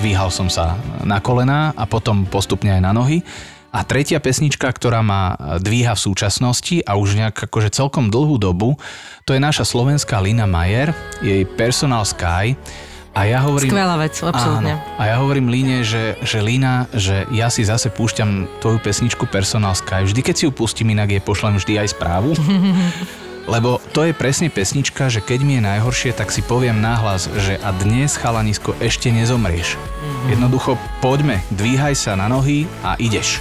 dvíhal 0.00 0.30
som 0.30 0.46
sa 0.46 0.78
na 1.02 1.18
kolená 1.18 1.74
a 1.74 1.84
potom 1.84 2.24
postupne 2.26 2.70
aj 2.72 2.82
na 2.82 2.92
nohy. 2.94 3.22
A 3.68 3.84
tretia 3.84 4.16
pesnička, 4.16 4.64
ktorá 4.72 5.04
ma 5.04 5.36
dvíha 5.60 5.92
v 5.92 6.00
súčasnosti 6.00 6.80
a 6.88 6.96
už 6.96 7.20
nejak 7.20 7.52
akože 7.52 7.68
celkom 7.68 8.08
dlhú 8.08 8.40
dobu, 8.40 8.80
to 9.28 9.36
je 9.36 9.40
naša 9.44 9.68
slovenská 9.68 10.24
Lina 10.24 10.48
Majer, 10.48 10.96
jej 11.20 11.44
Personal 11.44 12.08
Sky. 12.08 12.56
A 13.12 13.28
ja 13.28 13.44
hovorím... 13.44 13.68
Skvelá 13.68 13.96
vec, 14.00 14.14
absolútne. 14.24 14.78
Áno. 14.78 14.96
A 14.96 15.02
ja 15.10 15.16
hovorím 15.20 15.52
Líne, 15.52 15.84
že, 15.84 16.16
že 16.24 16.38
Lína, 16.40 16.88
že 16.94 17.28
ja 17.34 17.52
si 17.52 17.66
zase 17.66 17.92
púšťam 17.92 18.46
tvoju 18.62 18.78
pesničku 18.80 19.28
Personal 19.28 19.74
Sky. 19.76 20.06
Vždy, 20.06 20.20
keď 20.22 20.34
si 20.38 20.44
ju 20.48 20.52
pustím, 20.54 20.94
inak 20.94 21.12
jej 21.12 21.20
pošlem 21.20 21.60
vždy 21.60 21.82
aj 21.82 21.88
správu. 21.92 22.32
Lebo 23.48 23.80
to 23.96 24.04
je 24.04 24.12
presne 24.12 24.52
pesnička, 24.52 25.08
že 25.08 25.24
keď 25.24 25.40
mi 25.40 25.56
je 25.56 25.64
najhoršie, 25.64 26.12
tak 26.12 26.28
si 26.28 26.44
poviem 26.44 26.84
nahlas, 26.84 27.32
že 27.40 27.56
a 27.64 27.72
dnes, 27.72 28.20
chalanisko, 28.20 28.76
ešte 28.76 29.08
nezomrieš. 29.08 29.80
Jednoducho, 30.28 30.76
poďme, 31.00 31.40
dvíhaj 31.48 31.96
sa 31.96 32.12
na 32.12 32.28
nohy 32.28 32.68
a 32.84 33.00
ideš. 33.00 33.40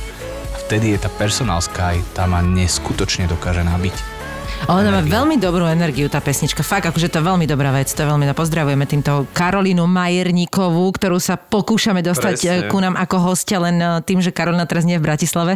A 0.56 0.64
vtedy 0.64 0.96
je 0.96 1.04
tá 1.04 1.12
Personal 1.12 1.60
Sky, 1.60 2.00
tá 2.16 2.24
ma 2.24 2.40
neskutočne 2.40 3.28
dokáže 3.28 3.68
nabiť. 3.68 4.17
Ona 4.66 4.90
má 4.90 5.06
veľmi 5.06 5.38
dobrú 5.38 5.70
energiu, 5.70 6.10
tá 6.10 6.18
pesnička. 6.18 6.66
Fakt, 6.66 6.90
akože 6.90 7.14
to 7.14 7.22
je 7.22 7.26
veľmi 7.30 7.46
dobrá 7.46 7.70
vec. 7.70 7.88
To 7.94 8.02
je 8.02 8.08
veľmi, 8.10 8.26
pozdravujeme 8.34 8.90
týmto 8.90 9.30
Karolínu 9.32 9.86
Majerníkovú, 9.86 10.90
ktorú 10.98 11.22
sa 11.22 11.38
pokúšame 11.38 12.02
dostať 12.02 12.36
Presne. 12.36 12.52
Presne. 12.66 12.72
ku 12.74 12.78
nám 12.82 12.96
ako 12.98 13.18
hostia, 13.32 13.62
len 13.62 13.78
eh, 13.78 14.02
tým, 14.02 14.20
že 14.20 14.34
Karolina 14.34 14.66
teraz 14.66 14.84
nie 14.84 14.98
je 14.98 15.02
v 15.02 15.08
Bratislave, 15.08 15.54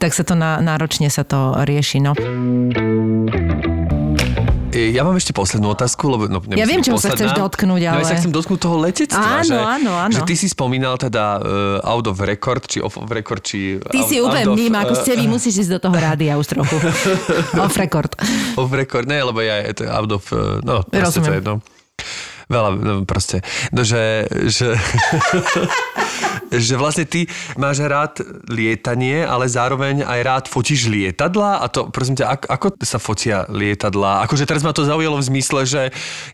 tak 0.00 0.16
sa 0.16 0.24
to 0.24 0.32
na, 0.32 0.58
náročne 0.64 1.12
sa 1.12 1.22
to 1.22 1.54
rieši. 1.62 2.00
No. 2.00 2.16
E, 4.68 4.92
Ja 4.92 5.00
mám 5.00 5.16
ešte 5.16 5.32
poslednú 5.32 5.72
otázku, 5.72 6.04
lebo 6.06 6.28
no, 6.28 6.44
Ja 6.52 6.68
viem, 6.68 6.84
čoho 6.84 7.00
sa 7.00 7.12
chceš 7.12 7.32
dotknúť, 7.32 7.80
No, 7.80 7.80
ja 7.80 8.04
sa 8.04 8.12
ale- 8.12 8.20
chcem 8.20 8.32
dotknúť 8.32 8.60
toho 8.60 8.76
letectva. 8.76 9.40
Áno, 9.40 9.48
že, 9.48 9.56
áno, 9.56 9.92
áno. 9.96 10.12
Že 10.12 10.20
ty 10.28 10.34
si 10.36 10.46
spomínal 10.46 10.96
teda 10.96 11.24
uh, 11.38 11.88
out 11.88 12.06
of 12.06 12.20
record, 12.20 12.64
či 12.68 12.80
off 12.80 13.00
of 13.00 13.08
record, 13.08 13.40
či... 13.40 13.80
Ty 13.80 14.00
out, 14.00 14.08
si 14.08 14.16
of, 14.20 14.32
mimo, 14.52 14.76
ako 14.76 14.94
ste 14.94 15.16
vy, 15.16 15.24
musíš 15.24 15.64
ísť 15.64 15.72
do 15.76 15.88
toho 15.88 15.96
rádia 15.96 16.36
už 16.36 16.46
trochu. 16.48 16.76
Off 17.64 17.76
record. 17.76 18.12
Off 18.56 18.70
record, 18.70 19.08
ne, 19.08 19.20
lebo 19.20 19.40
ja 19.40 19.64
je 19.64 19.72
to 19.72 19.84
out 19.88 20.12
of... 20.12 20.24
uh, 20.32 20.60
No, 20.60 20.84
proste 20.84 21.20
to 21.20 21.28
Rozumiem. 21.28 21.32
je 21.32 21.38
jedno. 21.40 21.54
Veľa, 22.48 22.68
no 22.76 22.92
proste. 23.04 23.44
No, 23.72 23.84
že... 23.84 24.24
že 24.48 24.72
že 26.52 26.74
vlastne 26.80 27.04
ty 27.04 27.28
máš 27.56 27.84
rád 27.84 28.20
lietanie, 28.48 29.24
ale 29.24 29.48
zároveň 29.48 30.04
aj 30.04 30.20
rád 30.24 30.44
fotíš 30.48 30.88
lietadla 30.88 31.60
a 31.62 31.66
to, 31.68 31.88
prosím 31.92 32.16
ťa, 32.18 32.26
ako, 32.38 32.46
ako 32.48 32.66
sa 32.84 32.98
fotia 33.00 33.44
lietadla? 33.48 34.24
Akože 34.24 34.48
teraz 34.48 34.64
ma 34.64 34.72
to 34.72 34.84
zaujalo 34.84 35.20
v 35.20 35.28
zmysle, 35.28 35.60
že 35.68 35.82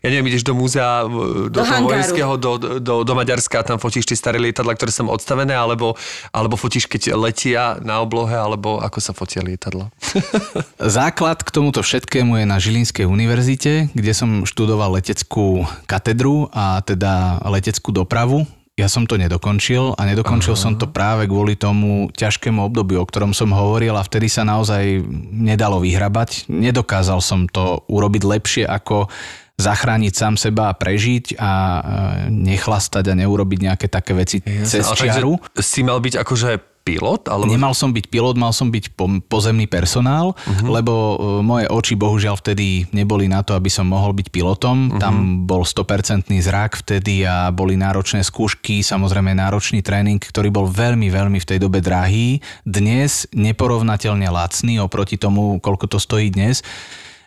ja 0.01 0.07
neviem, 0.07 0.31
ideš 0.31 0.47
do 0.47 0.55
múzea, 0.55 1.05
do, 1.05 1.51
do 1.51 1.59
toho 1.61 1.83
vojenského, 1.85 2.31
do, 2.39 2.51
do, 2.79 2.95
do 3.03 3.13
Maďarska, 3.13 3.65
tam 3.67 3.77
fotíš 3.81 4.07
tie 4.07 4.17
staré 4.17 4.39
lietadla, 4.39 4.75
ktoré 4.75 4.91
sú 4.91 5.07
odstavené, 5.07 5.53
alebo, 5.55 5.97
alebo 6.31 6.55
fotíš, 6.55 6.87
keď 6.87 7.15
letia 7.15 7.77
na 7.83 7.99
oblohe, 7.99 8.33
alebo 8.33 8.79
ako 8.79 8.99
sa 9.03 9.11
fotia 9.11 9.43
lietadla? 9.43 9.91
Základ 10.99 11.43
k 11.43 11.49
tomuto 11.49 11.83
všetkému 11.83 12.41
je 12.41 12.45
na 12.47 12.57
Žilinskej 12.61 13.05
univerzite, 13.05 13.91
kde 13.91 14.11
som 14.15 14.47
študoval 14.47 14.97
leteckú 14.97 15.67
katedru 15.85 16.47
a 16.51 16.79
teda 16.81 17.43
leteckú 17.49 17.91
dopravu. 17.91 18.47
Ja 18.75 18.91
som 18.91 19.07
to 19.07 19.15
nedokončil 19.15 19.95
a 19.95 20.01
nedokončil 20.03 20.51
Aha. 20.51 20.59
som 20.59 20.75
to 20.75 20.91
práve 20.91 21.31
kvôli 21.31 21.55
tomu 21.55 22.11
ťažkému 22.11 22.59
obdobiu, 22.59 22.99
o 22.99 23.07
ktorom 23.07 23.31
som 23.31 23.55
hovoril 23.55 23.95
a 23.95 24.03
vtedy 24.03 24.27
sa 24.27 24.43
naozaj 24.43 24.99
nedalo 25.31 25.79
vyhrabať. 25.79 26.51
Nedokázal 26.51 27.23
som 27.23 27.47
to 27.47 27.87
urobiť 27.87 28.27
lepšie 28.27 28.63
ako 28.67 29.07
zachrániť 29.55 30.11
sám 30.11 30.35
seba 30.35 30.67
a 30.67 30.75
prežiť 30.75 31.39
a 31.39 31.51
e, 31.55 31.79
nechlastať 32.27 33.07
a 33.07 33.13
neurobiť 33.15 33.59
nejaké 33.63 33.87
také 33.87 34.11
veci 34.11 34.43
cez 34.43 34.83
Ale 34.83 34.99
čiaru. 34.99 35.39
takže 35.39 35.63
si 35.63 35.79
mal 35.87 36.03
byť 36.03 36.19
akože 36.19 36.74
pilot? 36.85 37.25
Alebo... 37.25 37.49
Nemal 37.49 37.73
som 37.73 37.89
byť 37.89 38.05
pilot, 38.13 38.37
mal 38.37 38.53
som 38.53 38.69
byť 38.69 38.93
po, 38.93 39.09
pozemný 39.25 39.65
personál, 39.65 40.37
uh-huh. 40.37 40.69
lebo 40.69 40.93
e, 40.93 41.15
moje 41.41 41.65
oči 41.65 41.97
bohužiaľ 41.97 42.37
vtedy 42.37 42.85
neboli 42.93 43.25
na 43.25 43.41
to, 43.41 43.57
aby 43.57 43.73
som 43.73 43.89
mohol 43.89 44.13
byť 44.13 44.29
pilotom. 44.29 44.93
Uh-huh. 44.93 45.01
Tam 45.01 45.43
bol 45.49 45.65
100% 45.65 46.29
zrak 46.29 46.85
vtedy 46.85 47.25
a 47.25 47.49
boli 47.49 47.73
náročné 47.73 48.21
skúšky, 48.21 48.85
samozrejme 48.85 49.33
náročný 49.33 49.81
tréning, 49.81 50.21
ktorý 50.21 50.53
bol 50.53 50.69
veľmi, 50.69 51.09
veľmi 51.09 51.41
v 51.41 51.49
tej 51.49 51.57
dobe 51.57 51.81
drahý. 51.81 52.37
Dnes 52.61 53.25
neporovnateľne 53.33 54.29
lacný 54.29 54.77
oproti 54.77 55.17
tomu, 55.17 55.57
koľko 55.57 55.89
to 55.89 55.97
stojí 55.97 56.29
dnes. 56.29 56.61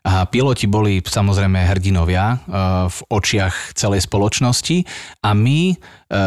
A 0.08 0.24
piloti 0.24 0.64
boli 0.64 1.04
samozrejme 1.04 1.68
hrdinovia 1.68 2.24
e, 2.32 2.36
v 2.88 2.98
očiach 3.12 3.76
celej 3.76 4.08
spoločnosti 4.08 4.88
a 5.20 5.36
my, 5.36 5.60
e, 5.68 5.76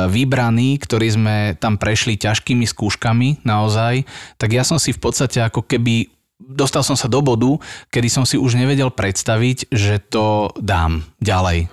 vybraní, 0.05 0.77
ktorí 0.77 1.07
sme 1.09 1.35
tam 1.57 1.81
prešli 1.81 2.13
ťažkými 2.13 2.69
skúškami 2.69 3.41
naozaj, 3.41 4.05
tak 4.37 4.53
ja 4.53 4.61
som 4.61 4.77
si 4.77 4.93
v 4.93 5.01
podstate 5.01 5.41
ako 5.41 5.65
keby 5.65 6.13
dostal 6.37 6.85
som 6.85 6.93
sa 6.93 7.09
do 7.09 7.25
bodu, 7.25 7.57
kedy 7.89 8.07
som 8.09 8.25
si 8.25 8.37
už 8.37 8.53
nevedel 8.53 8.93
predstaviť, 8.93 9.73
že 9.73 9.97
to 9.97 10.53
dám 10.61 11.01
ďalej. 11.17 11.69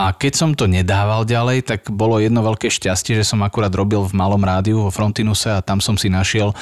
A 0.00 0.16
keď 0.16 0.32
som 0.32 0.50
to 0.56 0.64
nedával 0.64 1.28
ďalej, 1.28 1.66
tak 1.66 1.92
bolo 1.92 2.16
jedno 2.22 2.40
veľké 2.40 2.72
šťastie, 2.72 3.20
že 3.20 3.26
som 3.26 3.44
akurát 3.44 3.74
robil 3.74 4.00
v 4.06 4.16
malom 4.16 4.40
rádiu 4.40 4.80
vo 4.86 4.94
Frontinuse 4.94 5.50
a 5.52 5.60
tam 5.60 5.82
som 5.82 6.00
si 6.00 6.08
našiel 6.08 6.56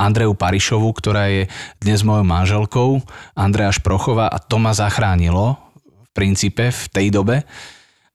Andreu 0.00 0.32
Parišovu, 0.32 0.88
ktorá 0.96 1.28
je 1.28 1.42
dnes 1.76 2.00
mojou 2.00 2.24
manželkou, 2.24 2.90
Andrea 3.36 3.68
Šprochová 3.68 4.32
a 4.32 4.40
to 4.40 4.56
ma 4.56 4.72
zachránilo 4.72 5.60
v 5.84 6.08
princípe 6.16 6.72
v 6.72 6.82
tej 6.88 7.06
dobe. 7.12 7.44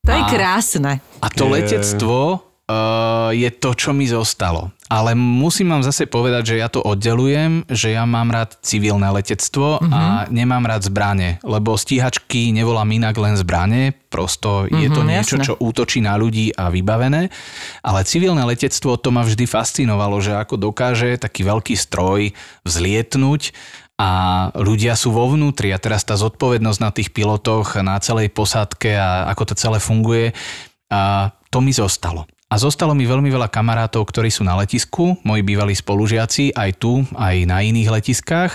To 0.06 0.10
je 0.14 0.22
A- 0.22 0.30
krásne. 0.30 1.02
A 1.22 1.28
to 1.30 1.46
letectvo 1.50 2.45
uh, 2.70 3.32
je 3.32 3.50
to, 3.54 3.72
čo 3.78 3.94
mi 3.94 4.10
zostalo. 4.10 4.74
Ale 4.86 5.18
musím 5.18 5.74
vám 5.74 5.82
zase 5.82 6.06
povedať, 6.06 6.54
že 6.54 6.62
ja 6.62 6.70
to 6.70 6.78
oddelujem, 6.78 7.66
že 7.66 7.98
ja 7.98 8.06
mám 8.06 8.30
rád 8.30 8.54
civilné 8.62 9.10
letectvo 9.10 9.82
uh-huh. 9.82 9.90
a 9.90 10.30
nemám 10.30 10.62
rád 10.62 10.86
zbranie, 10.86 11.42
lebo 11.42 11.74
stíhačky 11.74 12.54
nevolám 12.54 12.94
inak 12.94 13.18
len 13.18 13.34
zbranie, 13.34 13.98
prosto 14.14 14.70
je 14.70 14.90
to 14.94 15.02
Mhm, 15.02 15.10
niečo, 15.10 15.36
jasné. 15.42 15.48
čo 15.50 15.54
útočí 15.58 16.06
na 16.06 16.14
ľudí 16.16 16.54
a 16.54 16.70
vybavené, 16.70 17.34
ale 17.82 18.00
civilné 18.06 18.46
letectvo 18.46 18.98
to 19.02 19.10
ma 19.10 19.26
vždy 19.26 19.50
fascinovalo, 19.50 20.22
že 20.22 20.38
ako 20.38 20.70
dokáže 20.70 21.18
taký 21.18 21.42
veľký 21.44 21.74
stroj 21.74 22.30
vzlietnúť 22.62 23.52
a 23.96 24.10
ľudia 24.54 24.94
sú 25.00 25.16
vo 25.16 25.32
vnútri 25.32 25.72
a 25.72 25.80
teraz 25.80 26.04
tá 26.04 26.20
zodpovednosť 26.20 26.80
na 26.84 26.92
tých 26.92 27.10
pilotoch, 27.16 27.80
na 27.80 27.96
celej 28.04 28.28
posádke 28.32 28.92
a 28.92 29.32
ako 29.32 29.44
to 29.50 29.54
celé 29.56 29.80
funguje, 29.80 30.36
a 30.92 31.32
to 31.50 31.64
mi 31.64 31.72
zostalo. 31.72 32.28
A 32.46 32.62
zostalo 32.62 32.94
mi 32.94 33.10
veľmi 33.10 33.28
veľa 33.34 33.50
kamarátov, 33.50 34.06
ktorí 34.06 34.30
sú 34.30 34.46
na 34.46 34.54
letisku, 34.54 35.18
moji 35.26 35.42
bývalí 35.42 35.74
spolužiaci, 35.74 36.54
aj 36.54 36.72
tu, 36.78 37.02
aj 37.18 37.36
na 37.50 37.66
iných 37.66 37.90
letiskách. 37.90 38.54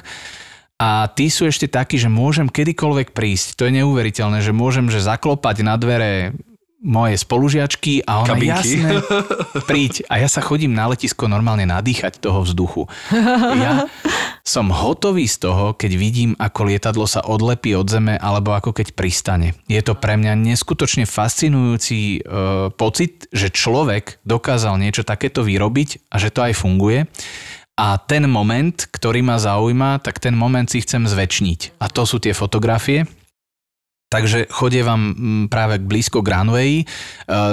A 0.80 1.10
tí 1.12 1.28
sú 1.28 1.44
ešte 1.44 1.68
takí, 1.68 2.00
že 2.00 2.08
môžem 2.08 2.48
kedykoľvek 2.48 3.12
prísť. 3.12 3.60
To 3.60 3.68
je 3.68 3.82
neuveriteľné, 3.82 4.40
že 4.40 4.56
môžem 4.56 4.88
že 4.88 5.04
zaklopať 5.04 5.66
na 5.66 5.76
dvere 5.76 6.32
moje 6.80 7.20
spolužiačky 7.20 8.08
a 8.08 8.24
ona 8.24 8.34
Kabinky. 8.34 8.48
jasne, 8.48 9.04
príď. 9.68 10.08
A 10.08 10.16
ja 10.16 10.28
sa 10.32 10.40
chodím 10.40 10.72
na 10.72 10.88
letisko 10.88 11.28
normálne 11.28 11.68
nadýchať 11.68 12.18
toho 12.24 12.40
vzduchu. 12.40 12.88
Ja 13.60 13.84
som 14.40 14.72
hotový 14.72 15.28
z 15.28 15.44
toho, 15.44 15.76
keď 15.76 15.92
vidím, 16.00 16.32
ako 16.40 16.72
lietadlo 16.72 17.04
sa 17.04 17.20
odlepí 17.20 17.76
od 17.76 17.84
zeme 17.84 18.16
alebo 18.16 18.56
ako 18.56 18.72
keď 18.72 18.96
pristane. 18.96 19.52
Je 19.68 19.84
to 19.84 19.92
pre 19.92 20.16
mňa 20.16 20.32
neskutočne 20.40 21.04
fascinujúci 21.04 22.18
e, 22.18 22.20
pocit, 22.72 23.28
že 23.30 23.52
človek 23.52 24.24
dokázal 24.24 24.80
niečo 24.80 25.04
takéto 25.04 25.44
vyrobiť 25.44 26.08
a 26.08 26.16
že 26.16 26.32
to 26.32 26.40
aj 26.40 26.56
funguje. 26.56 27.04
A 27.80 27.96
ten 27.96 28.28
moment, 28.28 28.76
ktorý 28.76 29.24
ma 29.24 29.40
zaujíma, 29.40 30.04
tak 30.04 30.20
ten 30.20 30.36
moment 30.36 30.68
si 30.68 30.84
chcem 30.84 31.08
zväčšniť. 31.08 31.80
A 31.80 31.88
to 31.88 32.04
sú 32.04 32.20
tie 32.20 32.36
fotografie. 32.36 33.08
Takže 34.10 34.50
chodievam 34.50 35.14
mm, 35.14 35.44
práve 35.46 35.78
blízko 35.78 36.18
k 36.26 36.34
runway. 36.34 36.70
E, 36.82 36.84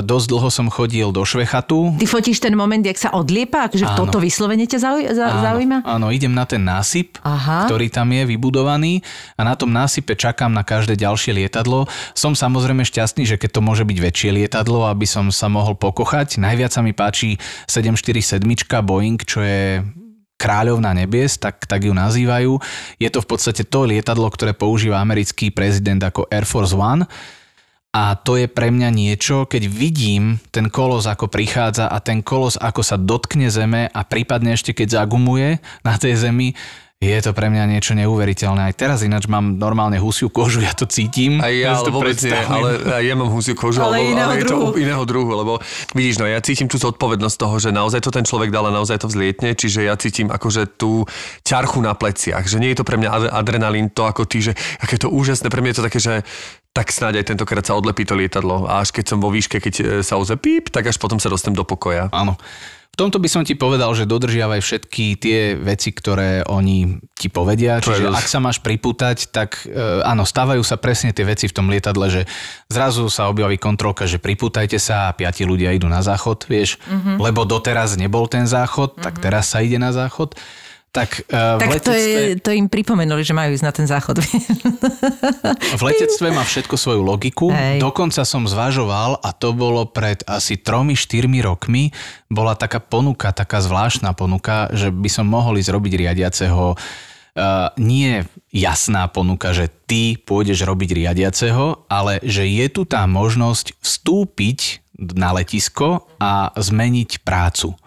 dosť 0.02 0.26
dlho 0.26 0.50
som 0.50 0.74
chodil 0.74 1.14
do 1.14 1.22
Švechatu. 1.22 1.94
Ty 2.02 2.06
fotíš 2.10 2.42
ten 2.42 2.58
moment, 2.58 2.82
jak 2.82 2.98
sa 2.98 3.14
odliepa? 3.14 3.70
Akože 3.70 3.86
Áno. 3.86 3.94
toto 3.94 4.18
vyslovene 4.18 4.66
ťa 4.66 4.80
zauj- 4.82 5.06
za- 5.14 5.38
zaujíma? 5.54 5.86
Áno, 5.86 6.10
idem 6.10 6.34
na 6.34 6.50
ten 6.50 6.66
násyp, 6.66 7.22
Aha. 7.22 7.70
ktorý 7.70 7.94
tam 7.94 8.10
je 8.10 8.26
vybudovaný 8.26 9.06
a 9.38 9.46
na 9.46 9.54
tom 9.54 9.70
násype 9.70 10.18
čakám 10.18 10.50
na 10.50 10.66
každé 10.66 10.98
ďalšie 10.98 11.38
lietadlo. 11.38 11.86
Som 12.18 12.34
samozrejme 12.34 12.82
šťastný, 12.82 13.30
že 13.30 13.38
keď 13.38 13.54
to 13.54 13.62
môže 13.62 13.86
byť 13.86 13.98
väčšie 14.02 14.30
lietadlo, 14.42 14.90
aby 14.90 15.06
som 15.06 15.30
sa 15.30 15.54
mohol 15.54 15.78
pokochať. 15.78 16.42
Najviac 16.42 16.74
sa 16.74 16.82
mi 16.82 16.90
páči 16.90 17.38
747 17.70 18.42
Boeing, 18.82 19.22
čo 19.22 19.46
je 19.46 19.86
kráľovna 20.38 20.94
nebies, 20.94 21.42
tak, 21.42 21.66
tak 21.66 21.84
ju 21.84 21.92
nazývajú. 21.92 22.62
Je 23.02 23.10
to 23.10 23.20
v 23.20 23.30
podstate 23.30 23.66
to 23.66 23.90
lietadlo, 23.90 24.30
ktoré 24.30 24.54
používa 24.54 25.02
americký 25.02 25.50
prezident 25.50 26.00
ako 26.00 26.30
Air 26.30 26.46
Force 26.46 26.78
One. 26.78 27.10
A 27.98 28.14
to 28.14 28.38
je 28.38 28.46
pre 28.46 28.70
mňa 28.70 28.94
niečo, 28.94 29.50
keď 29.50 29.66
vidím 29.66 30.38
ten 30.54 30.70
kolos, 30.70 31.10
ako 31.10 31.34
prichádza 31.34 31.90
a 31.90 31.98
ten 31.98 32.22
kolos, 32.22 32.54
ako 32.54 32.86
sa 32.86 32.94
dotkne 32.94 33.50
zeme 33.50 33.90
a 33.90 34.06
prípadne 34.06 34.54
ešte 34.54 34.78
keď 34.78 35.02
zagumuje 35.02 35.58
na 35.82 35.98
tej 35.98 36.30
zemi, 36.30 36.54
je 36.98 37.14
to 37.22 37.30
pre 37.30 37.54
mňa 37.54 37.70
niečo 37.70 37.94
neuveriteľné. 37.94 38.74
Aj 38.74 38.74
teraz 38.74 39.06
ináč 39.06 39.30
mám 39.30 39.62
normálne 39.62 40.02
husiu 40.02 40.34
kožu, 40.34 40.66
ja 40.66 40.74
to 40.74 40.90
cítim. 40.90 41.38
Aj 41.38 41.54
ja, 41.54 41.78
si 41.78 41.86
ale 41.86 41.86
to 41.86 41.94
vôbec 41.94 42.18
nie, 42.18 42.34
ale 42.34 42.70
ja 43.06 43.14
mám 43.14 43.30
husiu 43.30 43.54
kožu, 43.54 43.86
Ale 43.86 44.02
ale, 44.02 44.18
iného 44.18 44.30
ale 44.34 44.42
je 44.42 44.50
to 44.50 44.58
iného 44.82 45.04
druhu, 45.06 45.30
lebo 45.30 45.54
vidíš, 45.94 46.18
no 46.18 46.26
ja 46.26 46.42
cítim 46.42 46.66
tú 46.66 46.82
zodpovednosť 46.82 47.38
toho, 47.38 47.56
že 47.62 47.70
naozaj 47.70 48.02
to 48.02 48.10
ten 48.10 48.26
človek 48.26 48.50
dal 48.50 48.66
a 48.66 48.74
naozaj 48.74 49.06
to 49.06 49.14
vzlietne, 49.14 49.54
čiže 49.54 49.86
ja 49.86 49.94
cítim 49.94 50.34
akože 50.34 50.74
tú 50.74 51.06
ťarchu 51.46 51.86
na 51.86 51.94
pleciach, 51.94 52.50
že 52.50 52.58
nie 52.58 52.74
je 52.74 52.82
to 52.82 52.86
pre 52.88 52.98
mňa 52.98 53.10
ad- 53.14 53.34
adrenalín 53.46 53.94
to 53.94 54.02
ako 54.10 54.26
ty, 54.26 54.42
že 54.42 54.58
aké 54.82 54.98
je 54.98 55.06
to 55.06 55.14
úžasné, 55.14 55.54
pre 55.54 55.62
mňa 55.62 55.70
je 55.70 55.78
to 55.78 55.86
také, 55.86 56.00
že 56.02 56.14
tak 56.74 56.90
snáď 56.90 57.22
aj 57.22 57.26
tentokrát 57.34 57.66
sa 57.66 57.78
odlepí 57.78 58.10
to 58.10 58.18
lietadlo 58.18 58.66
a 58.66 58.82
až 58.82 58.90
keď 58.90 59.06
som 59.06 59.22
vo 59.22 59.30
výške, 59.30 59.62
keď 59.62 59.74
e, 59.82 59.84
sa 60.06 60.18
ozve 60.18 60.38
píp, 60.38 60.70
tak 60.70 60.86
až 60.90 61.02
potom 61.02 61.18
sa 61.18 61.30
dostanem 61.30 61.58
do 61.58 61.66
pokoja. 61.66 62.10
Áno. 62.14 62.38
Tomto 62.98 63.22
by 63.22 63.30
som 63.30 63.46
ti 63.46 63.54
povedal, 63.54 63.94
že 63.94 64.10
dodržiavaj 64.10 64.58
všetky 64.58 65.06
tie 65.22 65.54
veci, 65.54 65.94
ktoré 65.94 66.42
oni 66.50 66.98
ti 67.14 67.30
povedia. 67.30 67.78
To 67.78 67.94
Čiže 67.94 68.10
ak 68.10 68.26
sa 68.26 68.42
máš 68.42 68.58
pripútať, 68.58 69.30
tak 69.30 69.70
e, 69.70 70.02
áno, 70.02 70.26
stávajú 70.26 70.66
sa 70.66 70.82
presne 70.82 71.14
tie 71.14 71.22
veci 71.22 71.46
v 71.46 71.54
tom 71.54 71.70
lietadle, 71.70 72.10
že 72.10 72.22
zrazu 72.66 73.06
sa 73.14 73.30
objaví 73.30 73.62
kontrolka, 73.62 74.10
že 74.10 74.18
pripútajte 74.18 74.82
sa 74.82 75.14
a 75.14 75.16
piati 75.16 75.46
ľudia 75.46 75.78
idú 75.78 75.86
na 75.86 76.02
záchod, 76.02 76.50
vieš, 76.50 76.82
Mhm. 76.90 77.22
lebo 77.22 77.46
doteraz 77.46 77.94
nebol 78.02 78.26
ten 78.26 78.50
záchod, 78.50 78.98
tak 78.98 79.22
teraz 79.22 79.54
sa 79.54 79.62
ide 79.62 79.78
na 79.78 79.94
záchod. 79.94 80.34
Tak, 80.92 81.30
e, 81.30 81.58
v, 81.58 81.60
Tak 81.62 81.70
to, 81.84 81.92
letectve, 81.94 81.98
je, 82.00 82.42
to 82.42 82.50
im 82.56 82.68
pripomenuli, 82.72 83.22
že 83.22 83.36
majú 83.36 83.54
ísť 83.54 83.66
na 83.66 83.74
ten 83.76 83.86
záchod. 83.86 84.18
v 85.80 85.82
letectve 85.84 86.28
má 86.34 86.42
všetko 86.42 86.74
svoju 86.74 87.02
logiku. 87.06 87.54
Hej. 87.54 87.78
Dokonca 87.84 88.26
som 88.26 88.50
zvažoval, 88.50 89.22
a 89.22 89.30
to 89.36 89.54
bolo 89.54 89.86
pred 89.86 90.26
asi 90.26 90.58
3-4 90.58 91.30
rokmi, 91.46 91.94
bola 92.32 92.58
taká 92.58 92.82
ponuka, 92.82 93.30
taká 93.30 93.62
zvláštna 93.62 94.18
ponuka, 94.18 94.74
že 94.74 94.90
by 94.90 95.10
som 95.12 95.30
mohol 95.30 95.62
ísť 95.62 95.70
robiť 95.70 95.94
riadiaceho 95.94 96.74
Uh, 97.38 97.70
nie 97.78 98.26
jasná 98.50 99.06
ponuka, 99.14 99.54
že 99.54 99.70
ty 99.86 100.18
pôjdeš 100.18 100.66
robiť 100.66 100.90
riadiaceho, 101.06 101.86
ale 101.86 102.18
že 102.26 102.50
je 102.50 102.66
tu 102.66 102.82
tá 102.82 103.06
možnosť 103.06 103.78
vstúpiť 103.78 104.82
na 104.98 105.38
letisko 105.38 106.10
a 106.18 106.50
zmeniť 106.58 107.22
prácu. 107.22 107.78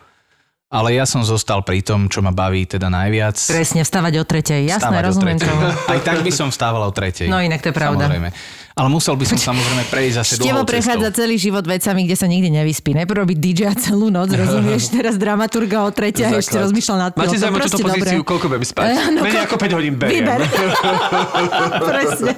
Ale 0.70 0.94
ja 0.94 1.02
som 1.02 1.18
zostal 1.20 1.66
pri 1.66 1.82
tom, 1.82 2.06
čo 2.06 2.22
ma 2.22 2.30
baví 2.30 2.62
teda 2.62 2.86
najviac. 2.86 3.34
Presne, 3.34 3.82
vstávať 3.82 4.12
o 4.16 4.24
tretej. 4.24 4.70
Jasné, 4.70 4.78
Vstávať 4.78 5.02
rozumiem 5.02 5.34
tomu. 5.36 5.66
Aj 5.66 5.98
tak 5.98 6.22
by 6.22 6.30
som 6.30 6.46
vstával 6.46 6.86
o 6.86 6.94
tretej. 6.94 7.26
No 7.26 7.42
inak 7.42 7.58
to 7.58 7.68
je 7.68 7.76
pravda. 7.76 8.06
Samozrejme. 8.06 8.30
Ale 8.70 8.86
musel 8.88 9.12
by 9.12 9.26
som 9.26 9.38
samozrejme 9.50 9.82
prejsť 9.90 10.14
zase 10.14 10.32
Števo 10.38 10.62
prechádza 10.62 11.10
celý 11.12 11.36
život 11.36 11.66
vecami, 11.66 12.06
kde 12.06 12.14
sa 12.14 12.24
nikdy 12.24 12.48
nevyspí. 12.54 12.94
Najprv 12.94 13.18
robí 13.18 13.34
DJ 13.34 13.74
celú 13.76 14.08
noc, 14.08 14.30
rozumieš? 14.30 14.94
Teraz 14.94 15.18
dramaturga 15.18 15.82
o 15.82 15.90
tretia 15.90 16.30
a 16.30 16.38
ešte 16.38 16.54
Základ. 16.54 16.64
rozmýšľal 16.70 16.96
nad 16.96 17.10
Máte 17.10 17.18
pilotom. 17.18 17.34
záujem 17.36 17.52
o 17.52 17.60
túto 17.60 17.78
pozíciu, 17.82 18.06
dobre. 18.16 18.30
koľko 18.30 18.46
budem 18.46 18.64
spať? 18.64 18.84
Eh, 18.86 19.08
no, 19.10 19.20
Menej 19.20 19.34
ko- 19.36 19.46
ako 19.50 19.56
5 19.58 19.74
hodín 19.74 19.94
beriem. 19.98 20.22
Vyber. 20.22 20.40
Presne. 21.90 22.30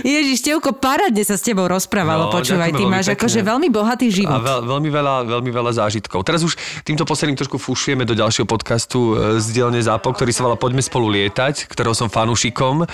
Ježiš, 0.00 0.40
Tevko, 0.40 0.72
parádne 0.72 1.20
sa 1.20 1.36
s 1.36 1.44
tebou 1.44 1.68
rozprávalo, 1.68 2.28
No, 2.28 2.32
počúvaj, 2.32 2.72
ty 2.72 2.88
máš 2.88 3.12
pekne. 3.12 3.20
akože 3.20 3.40
veľmi 3.44 3.68
bohatý 3.68 4.08
A 4.08 4.14
život. 4.16 4.40
veľ, 4.40 4.60
veľmi, 4.64 4.88
veľa, 4.88 5.14
veľmi 5.28 5.50
veľa 5.52 5.72
zážitkov. 5.76 6.24
Teraz 6.24 6.40
už 6.40 6.56
týmto 6.82 7.04
posledným 7.04 7.36
trošku 7.36 7.60
fušujeme 7.60 8.02
do 8.02 8.16
ďalšieho 8.16 8.48
podcastu 8.48 9.12
e, 9.12 9.38
z 9.38 9.52
dielne 9.52 9.76
ZAPO, 9.78 10.16
ktorý 10.16 10.32
sa 10.32 10.48
volá 10.48 10.56
Poďme 10.56 10.80
spolu 10.80 11.12
lietať, 11.12 11.68
ktorého 11.68 11.92
som 11.92 12.08
fanúšikom, 12.08 12.82
e, 12.82 12.86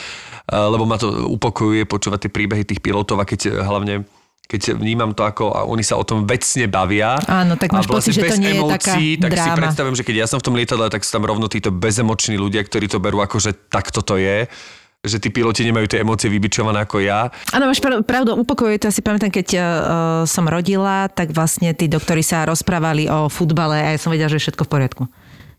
lebo 0.51 0.82
ma 0.82 0.99
to 0.99 1.30
upokojuje 1.30 1.86
počúvať 1.86 2.26
tie 2.26 2.30
príbehy 2.34 2.66
tých 2.66 2.82
pilotov 2.82 3.20
a 3.20 3.24
keď 3.24 3.40
e, 3.46 3.62
hlavne 3.62 3.94
keď 4.49 4.80
vnímam 4.80 5.12
to, 5.12 5.28
ako 5.28 5.53
a 5.53 5.68
oni 5.68 5.84
sa 5.84 6.01
o 6.01 6.05
tom 6.09 6.24
vecne 6.24 6.72
bavia. 6.72 7.20
Áno, 7.28 7.61
tak 7.61 7.68
máš 7.68 7.84
a 7.84 7.92
vlastne 7.92 8.16
pocit, 8.16 8.24
že 8.24 8.32
to 8.32 8.40
nie 8.40 8.49
je 8.49 8.57
emócií, 8.57 9.09
taká 9.20 9.28
tak 9.28 9.36
si 9.36 9.44
dráma. 9.44 9.61
predstavujem, 9.61 9.96
že 10.01 10.05
keď 10.09 10.14
ja 10.24 10.26
som 10.26 10.40
v 10.40 10.44
tom 10.49 10.55
lietadle, 10.57 10.88
tak 10.88 11.05
sú 11.05 11.11
tam 11.12 11.28
rovno 11.28 11.53
títo 11.53 11.68
bezemoční 11.68 12.40
ľudia, 12.40 12.64
ktorí 12.64 12.88
to 12.88 12.96
berú 12.96 13.20
ako, 13.20 13.36
že 13.44 13.53
takto 13.53 14.01
to 14.01 14.16
je 14.16 14.49
že 15.07 15.22
tí 15.22 15.30
piloti 15.30 15.62
nemajú 15.62 15.86
tie 15.86 16.03
emócie 16.03 16.26
vybičované 16.26 16.82
ako 16.82 16.99
ja. 16.99 17.30
Áno, 17.55 17.70
máš 17.70 17.78
prav- 17.78 18.03
pravdu, 18.03 18.34
upokojuje 18.34 18.82
to. 18.82 18.90
Ja 18.90 18.94
si 18.94 18.99
pamätám, 18.99 19.30
keď 19.30 19.49
uh, 19.55 19.62
som 20.26 20.42
rodila, 20.51 21.07
tak 21.07 21.30
vlastne 21.30 21.70
tí 21.70 21.86
doktori 21.86 22.26
sa 22.26 22.42
rozprávali 22.42 23.07
o 23.07 23.30
futbale 23.30 23.78
a 23.78 23.88
ja 23.94 23.99
som 23.99 24.11
vedela, 24.11 24.26
že 24.26 24.42
je 24.42 24.51
všetko 24.51 24.66
v 24.66 24.70
poriadku. 24.70 25.03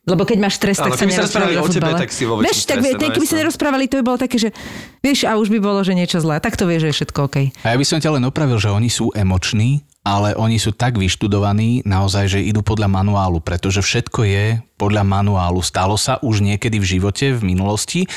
Lebo 0.10 0.26
keď 0.26 0.38
máš 0.42 0.58
stres, 0.58 0.76
tak 0.82 0.96
sa 0.98 1.06
nerozprávali 1.06 1.56
rozprávali 1.56 1.56
o 1.56 1.64
o 1.64 1.70
tebe, 1.70 1.92
tak 1.94 2.10
si 2.10 2.24
vo 2.26 2.42
Vieš, 2.42 2.66
tak 2.66 2.82
strese, 2.82 2.98
no 2.98 3.13
keby 3.13 3.28
sa 3.30 3.36
nerozprávali, 3.39 3.84
to 3.86 3.96
by 4.01 4.04
bolo 4.04 4.18
také, 4.18 4.38
že 4.42 4.50
vieš, 5.05 5.28
a 5.30 5.38
už 5.38 5.54
by 5.54 5.59
bolo, 5.62 5.80
že 5.86 5.93
niečo 5.93 6.18
zlé. 6.18 6.42
Tak 6.42 6.58
to 6.58 6.66
vieš, 6.66 6.82
že 6.82 6.89
je 6.89 6.96
všetko 7.04 7.20
OK. 7.30 7.38
A 7.62 7.68
ja 7.72 7.78
by 7.78 7.86
som 7.86 8.01
ťa 8.01 8.18
len 8.18 8.24
opravil, 8.26 8.58
že 8.58 8.74
oni 8.74 8.89
sú 8.89 9.13
emoční, 9.13 9.86
ale 10.01 10.34
oni 10.34 10.58
sú 10.58 10.74
tak 10.74 10.97
vyštudovaní 10.97 11.86
naozaj, 11.86 12.26
že 12.26 12.39
idú 12.42 12.66
podľa 12.66 12.89
manuálu, 12.89 13.38
pretože 13.43 13.86
všetko 13.86 14.20
je 14.26 14.46
podľa 14.82 15.04
manuálu. 15.05 15.62
Stalo 15.62 15.93
sa 15.93 16.18
už 16.26 16.42
niekedy 16.42 16.82
v 16.82 16.89
živote, 16.97 17.30
v 17.36 17.46
minulosti 17.46 18.09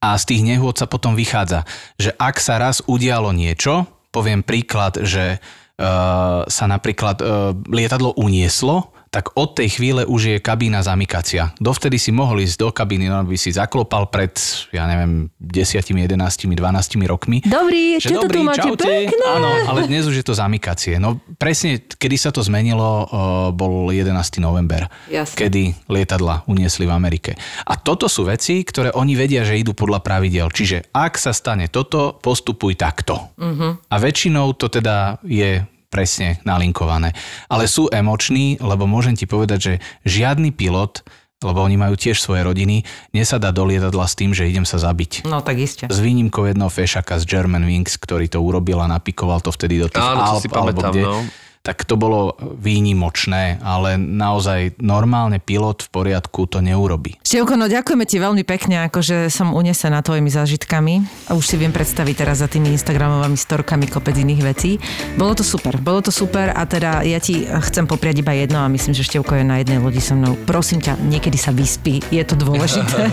a 0.00 0.16
z 0.16 0.24
tých 0.32 0.42
nehôd 0.44 0.80
sa 0.80 0.88
potom 0.88 1.12
vychádza, 1.12 1.68
že 2.00 2.16
ak 2.16 2.40
sa 2.40 2.56
raz 2.56 2.80
udialo 2.88 3.36
niečo, 3.36 3.84
poviem 4.08 4.40
príklad, 4.40 4.96
že 5.04 5.36
uh, 5.36 6.42
sa 6.48 6.64
napríklad 6.64 7.16
uh, 7.20 7.52
lietadlo 7.68 8.16
unieslo, 8.16 8.96
tak 9.10 9.34
od 9.34 9.58
tej 9.58 9.74
chvíle 9.74 10.06
už 10.06 10.22
je 10.22 10.36
kabína 10.38 10.86
zamykacia. 10.86 11.50
Dovtedy 11.58 11.98
si 11.98 12.14
mohol 12.14 12.46
ísť 12.46 12.56
do 12.62 12.70
kabíny, 12.70 13.10
no 13.10 13.26
by 13.26 13.34
si 13.34 13.50
zaklopal 13.50 14.06
pred, 14.06 14.38
ja 14.70 14.86
neviem, 14.86 15.26
10, 15.42 15.82
11, 15.82 16.14
12 16.14 17.10
rokmi. 17.10 17.42
Dobrý, 17.42 17.98
Že 17.98 18.06
čo 18.06 18.14
to 18.14 18.22
tu 18.22 18.26
dobrý, 18.30 18.40
máte 18.46 18.70
čaute. 18.70 18.86
pekné? 18.86 19.26
Áno, 19.26 19.50
ale 19.66 19.90
dnes 19.90 20.06
už 20.06 20.22
je 20.22 20.26
to 20.26 20.38
zamykacie. 20.38 21.02
No 21.02 21.18
presne, 21.42 21.82
kedy 21.82 22.16
sa 22.16 22.30
to 22.30 22.38
zmenilo, 22.38 23.10
bol 23.50 23.90
11. 23.90 24.14
november, 24.38 24.86
Jasne. 25.10 25.34
kedy 25.34 25.90
lietadla 25.90 26.46
uniesli 26.46 26.86
v 26.86 26.94
Amerike. 26.94 27.34
A 27.66 27.74
toto 27.74 28.06
sú 28.06 28.30
veci, 28.30 28.62
ktoré 28.62 28.94
oni 28.94 29.18
vedia, 29.18 29.42
že 29.42 29.58
idú 29.58 29.74
podľa 29.74 30.06
pravidel. 30.06 30.54
Čiže 30.54 30.94
ak 30.94 31.18
sa 31.18 31.34
stane 31.34 31.66
toto, 31.66 32.14
postupuj 32.22 32.78
takto. 32.78 33.34
Uh-huh. 33.34 33.74
A 33.74 33.94
väčšinou 33.98 34.54
to 34.54 34.70
teda 34.70 35.18
je 35.26 35.66
presne 35.90 36.38
nalinkované. 36.46 37.12
Ale 37.50 37.66
sú 37.66 37.90
emoční, 37.90 38.56
lebo 38.62 38.86
môžem 38.86 39.18
ti 39.18 39.26
povedať, 39.26 39.58
že 39.58 39.74
žiadny 40.06 40.54
pilot, 40.54 41.02
lebo 41.40 41.64
oni 41.64 41.80
majú 41.80 41.96
tiež 41.96 42.20
svoje 42.20 42.44
rodiny, 42.44 42.84
nesadá 43.16 43.48
do 43.50 43.64
lietadla 43.64 44.04
s 44.04 44.14
tým, 44.14 44.36
že 44.36 44.46
idem 44.46 44.68
sa 44.68 44.76
zabiť. 44.76 45.24
No 45.24 45.40
tak 45.40 45.56
iste. 45.58 45.88
S 45.88 45.98
výnimkou 45.98 46.44
jedného 46.44 46.68
fešaka 46.68 47.16
z 47.18 47.24
German 47.24 47.64
Wings, 47.64 47.96
ktorý 47.96 48.28
to 48.28 48.38
urobil 48.44 48.78
a 48.84 48.86
napikoval 48.86 49.40
to 49.40 49.50
vtedy 49.50 49.80
do 49.80 49.88
tých 49.88 50.04
Áno, 50.04 50.36
Alp, 50.36 50.44
si 50.44 50.48
alebo 50.52 50.80
pamätám, 50.80 50.92
kde. 50.92 51.02
no. 51.04 51.20
Tak 51.60 51.84
to 51.84 52.00
bolo 52.00 52.40
výnimočné, 52.40 53.60
ale 53.60 54.00
naozaj 54.00 54.80
normálne 54.80 55.36
pilot 55.36 55.84
v 55.84 55.92
poriadku 55.92 56.48
to 56.48 56.64
neurobi. 56.64 57.20
Števko, 57.20 57.60
no 57.60 57.68
ďakujeme 57.68 58.08
ti 58.08 58.16
veľmi 58.16 58.48
pekne, 58.48 58.88
akože 58.88 59.28
som 59.28 59.52
unesená 59.52 60.00
tvojimi 60.00 60.32
zážitkami 60.32 60.94
a 61.28 61.36
už 61.36 61.44
si 61.44 61.60
viem 61.60 61.68
predstaviť 61.68 62.14
teraz 62.16 62.40
za 62.40 62.48
tými 62.48 62.72
Instagramovými 62.72 63.36
storkami 63.36 63.92
kopec 63.92 64.16
iných 64.16 64.40
vecí. 64.40 64.80
Bolo 65.20 65.36
to 65.36 65.44
super, 65.44 65.76
bolo 65.76 66.00
to 66.00 66.08
super 66.08 66.48
a 66.48 66.64
teda 66.64 67.04
ja 67.04 67.20
ti 67.20 67.44
chcem 67.44 67.84
popriať 67.84 68.24
iba 68.24 68.32
jedno 68.32 68.64
a 68.64 68.72
myslím, 68.72 68.96
že 68.96 69.04
Števko 69.04 69.36
je 69.36 69.44
na 69.44 69.60
jednej 69.60 69.84
lodi 69.84 70.00
so 70.00 70.16
mnou. 70.16 70.40
Prosím 70.48 70.80
ťa, 70.80 70.96
niekedy 70.96 71.36
sa 71.36 71.52
vyspí, 71.52 72.00
je 72.08 72.24
to 72.24 72.40
dôležité. 72.40 73.04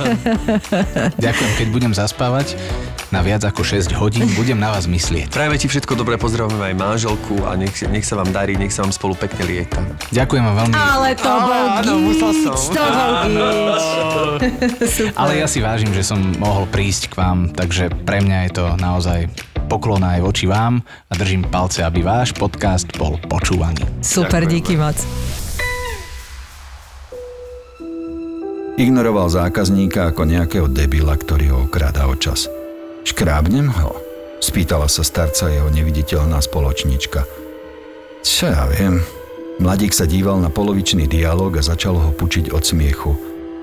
Ďakujem, 1.23 1.51
keď 1.59 1.67
budem 1.67 1.91
zaspávať 1.91 2.55
na 3.09 3.23
viac 3.23 3.43
ako 3.47 3.63
6 3.63 3.95
hodín, 3.95 4.27
budem 4.35 4.59
na 4.59 4.75
vás 4.75 4.83
myslieť. 4.83 5.31
Prajeme 5.31 5.55
ti 5.55 5.71
všetko 5.71 5.95
dobré, 5.95 6.19
pozdravujeme 6.19 6.73
aj 6.73 6.75
manželku 6.75 7.47
a 7.47 7.55
nech, 7.55 7.75
nech 7.87 8.03
sa 8.03 8.19
vám 8.19 8.35
darí, 8.35 8.59
nech 8.59 8.75
sa 8.75 8.83
vám 8.83 8.91
spolu 8.91 9.15
pekne 9.15 9.47
lieta. 9.47 9.79
Ďakujem 10.11 10.43
vám 10.43 10.55
veľmi. 10.59 10.73
Ale 10.75 11.09
to 11.15 11.31
bol 11.31 11.63
áno, 11.71 11.93
gíč, 12.03 12.19
to 12.67 12.83
bol 12.83 13.11
gíč. 13.23 13.85
Ale 15.21 15.39
ja 15.39 15.47
si 15.47 15.63
vážim, 15.63 15.91
že 15.95 16.03
som 16.03 16.19
mohol 16.35 16.67
prísť 16.67 17.15
k 17.15 17.19
vám, 17.19 17.39
takže 17.55 17.91
pre 18.03 18.19
mňa 18.19 18.37
je 18.49 18.51
to 18.59 18.65
naozaj 18.75 19.31
poklon 19.67 20.03
aj 20.03 20.23
voči 20.23 20.47
vám 20.47 20.79
a 20.83 21.13
držím 21.15 21.47
palce, 21.47 21.83
aby 21.83 22.03
váš 22.03 22.31
podcast 22.35 22.87
bol 22.95 23.19
počúvaný. 23.27 23.83
Super, 23.99 24.47
Ďakujeme. 24.47 24.51
díky 24.51 24.73
moc. 24.79 24.97
Ignoroval 28.77 29.27
zákazníka 29.33 30.13
ako 30.13 30.29
nejakého 30.29 30.67
debila, 30.69 31.17
ktorý 31.17 31.45
ho 31.49 31.57
okráda 31.65 32.05
o 32.05 32.13
čas. 32.13 32.45
Škrábnem 33.07 33.71
ho? 33.71 33.95
Spýtala 34.43 34.91
sa 34.91 34.99
starca 34.99 35.47
jeho 35.47 35.71
neviditeľná 35.71 36.43
spoločnička. 36.43 37.23
Čo 38.19 38.51
ja 38.51 38.67
viem. 38.67 38.99
Mladík 39.63 39.95
sa 39.95 40.03
díval 40.03 40.43
na 40.43 40.51
polovičný 40.51 41.07
dialog 41.07 41.55
a 41.55 41.63
začal 41.63 41.95
ho 41.95 42.11
pučiť 42.11 42.51
od 42.51 42.67
smiechu. 42.67 43.15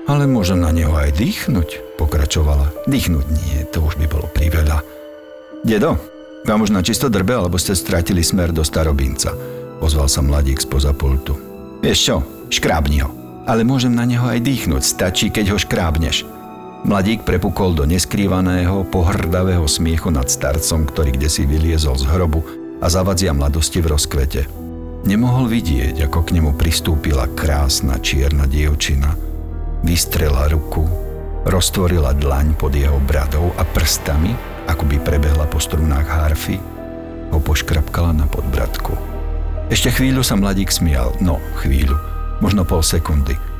Ale 0.09 0.25
môžem 0.25 0.65
na 0.65 0.73
neho 0.73 0.97
aj 0.97 1.13
dýchnuť, 1.21 1.97
pokračovala. 2.01 2.89
Dýchnuť 2.89 3.25
nie, 3.29 3.61
to 3.69 3.85
už 3.85 4.01
by 4.01 4.09
bolo 4.09 4.25
priveľa. 4.33 4.81
Dedo, 5.61 6.01
vám 6.49 6.65
už 6.65 6.73
na 6.73 6.81
čisto 6.81 7.05
drbe, 7.05 7.37
alebo 7.37 7.61
ste 7.61 7.77
stratili 7.77 8.25
smer 8.25 8.49
do 8.49 8.65
starobinca? 8.65 9.29
Ozval 9.77 10.09
sa 10.09 10.25
mladík 10.25 10.57
spoza 10.57 10.89
pultu. 10.89 11.37
Vieš 11.85 11.99
čo, 12.01 12.15
škrábni 12.49 13.05
ho. 13.05 13.13
Ale 13.45 13.61
môžem 13.61 13.93
na 13.93 14.09
neho 14.09 14.25
aj 14.25 14.41
dýchnuť, 14.41 14.81
stačí, 14.81 15.29
keď 15.29 15.53
ho 15.53 15.57
škrábneš. 15.61 16.25
Mladík 16.85 17.25
prepukol 17.25 17.73
do 17.73 17.81
neskrývaného, 17.89 18.85
pohrdavého 18.93 19.65
smiechu 19.65 20.13
nad 20.13 20.29
starcom, 20.29 20.85
ktorý 20.85 21.17
kde 21.17 21.33
si 21.33 21.41
vyliezol 21.41 21.97
z 21.97 22.05
hrobu 22.05 22.45
a 22.77 22.85
zavadzia 22.85 23.33
mladosti 23.33 23.81
v 23.81 23.89
rozkvete. 23.89 24.45
Nemohol 25.09 25.49
vidieť, 25.49 26.05
ako 26.05 26.29
k 26.29 26.37
nemu 26.37 26.53
pristúpila 26.53 27.25
krásna 27.33 27.97
čierna 27.97 28.45
dievčina. 28.45 29.17
Vystrela 29.81 30.45
ruku, 30.45 30.85
roztvorila 31.49 32.13
dlaň 32.13 32.53
pod 32.53 32.77
jeho 32.77 33.01
bradou 33.01 33.49
a 33.57 33.65
prstami, 33.65 34.37
ako 34.69 34.85
by 34.85 35.01
prebehla 35.01 35.49
po 35.49 35.57
strunách 35.57 36.05
harfy, 36.05 36.61
ho 37.33 37.41
poškrapkala 37.41 38.13
na 38.13 38.29
podbradku. 38.29 38.93
Ešte 39.73 39.89
chvíľu 39.89 40.21
sa 40.21 40.37
mladík 40.37 40.69
smial, 40.69 41.17
no 41.17 41.41
chvíľu, 41.57 41.97
možno 42.45 42.61
pol 42.61 42.85
sekundy. 42.85 43.54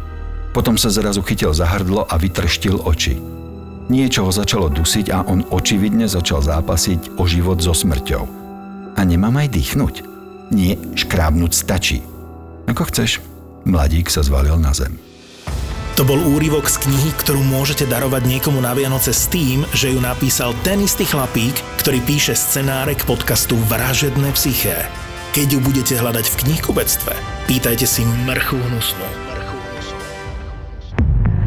Potom 0.55 0.79
sa 0.79 0.87
zrazu 0.87 1.19
chytil 1.19 1.51
za 1.51 1.67
hrdlo 1.67 2.07
a 2.07 2.15
vytrštil 2.15 2.87
oči. 2.87 3.19
Niečo 3.91 4.23
ho 4.23 4.31
začalo 4.31 4.71
dusiť 4.71 5.11
a 5.11 5.27
on 5.27 5.43
očividne 5.51 6.07
začal 6.07 6.39
zápasiť 6.39 7.19
o 7.19 7.27
život 7.27 7.59
so 7.59 7.75
smrťou. 7.75 8.23
A 8.95 9.03
nemám 9.03 9.35
aj 9.35 9.51
dýchnuť? 9.51 9.95
Nie, 10.55 10.79
škrábnuť 10.95 11.51
stačí. 11.51 11.99
Ako 12.71 12.87
chceš. 12.87 13.19
Mladík 13.67 14.07
sa 14.07 14.23
zvalil 14.23 14.55
na 14.55 14.71
zem. 14.71 14.95
To 15.99 16.07
bol 16.07 16.19
úryvok 16.23 16.71
z 16.71 16.87
knihy, 16.87 17.11
ktorú 17.19 17.43
môžete 17.43 17.83
darovať 17.87 18.23
niekomu 18.23 18.63
na 18.63 18.71
Vianoce 18.71 19.11
s 19.11 19.27
tým, 19.27 19.67
že 19.75 19.91
ju 19.91 19.99
napísal 19.99 20.55
ten 20.63 20.79
istý 20.83 21.03
chlapík, 21.03 21.55
ktorý 21.83 21.99
píše 22.03 22.31
scenáre 22.31 22.95
k 22.95 23.03
podcastu 23.03 23.59
Vražedné 23.67 24.31
psyché. 24.39 24.87
Keď 25.35 25.55
ju 25.55 25.59
budete 25.59 25.99
hľadať 25.99 26.25
v 26.31 26.37
knihkubectve, 26.47 27.13
pýtajte 27.47 27.83
si 27.83 28.07
mrchu 28.07 28.55
hnusnú. 28.55 29.24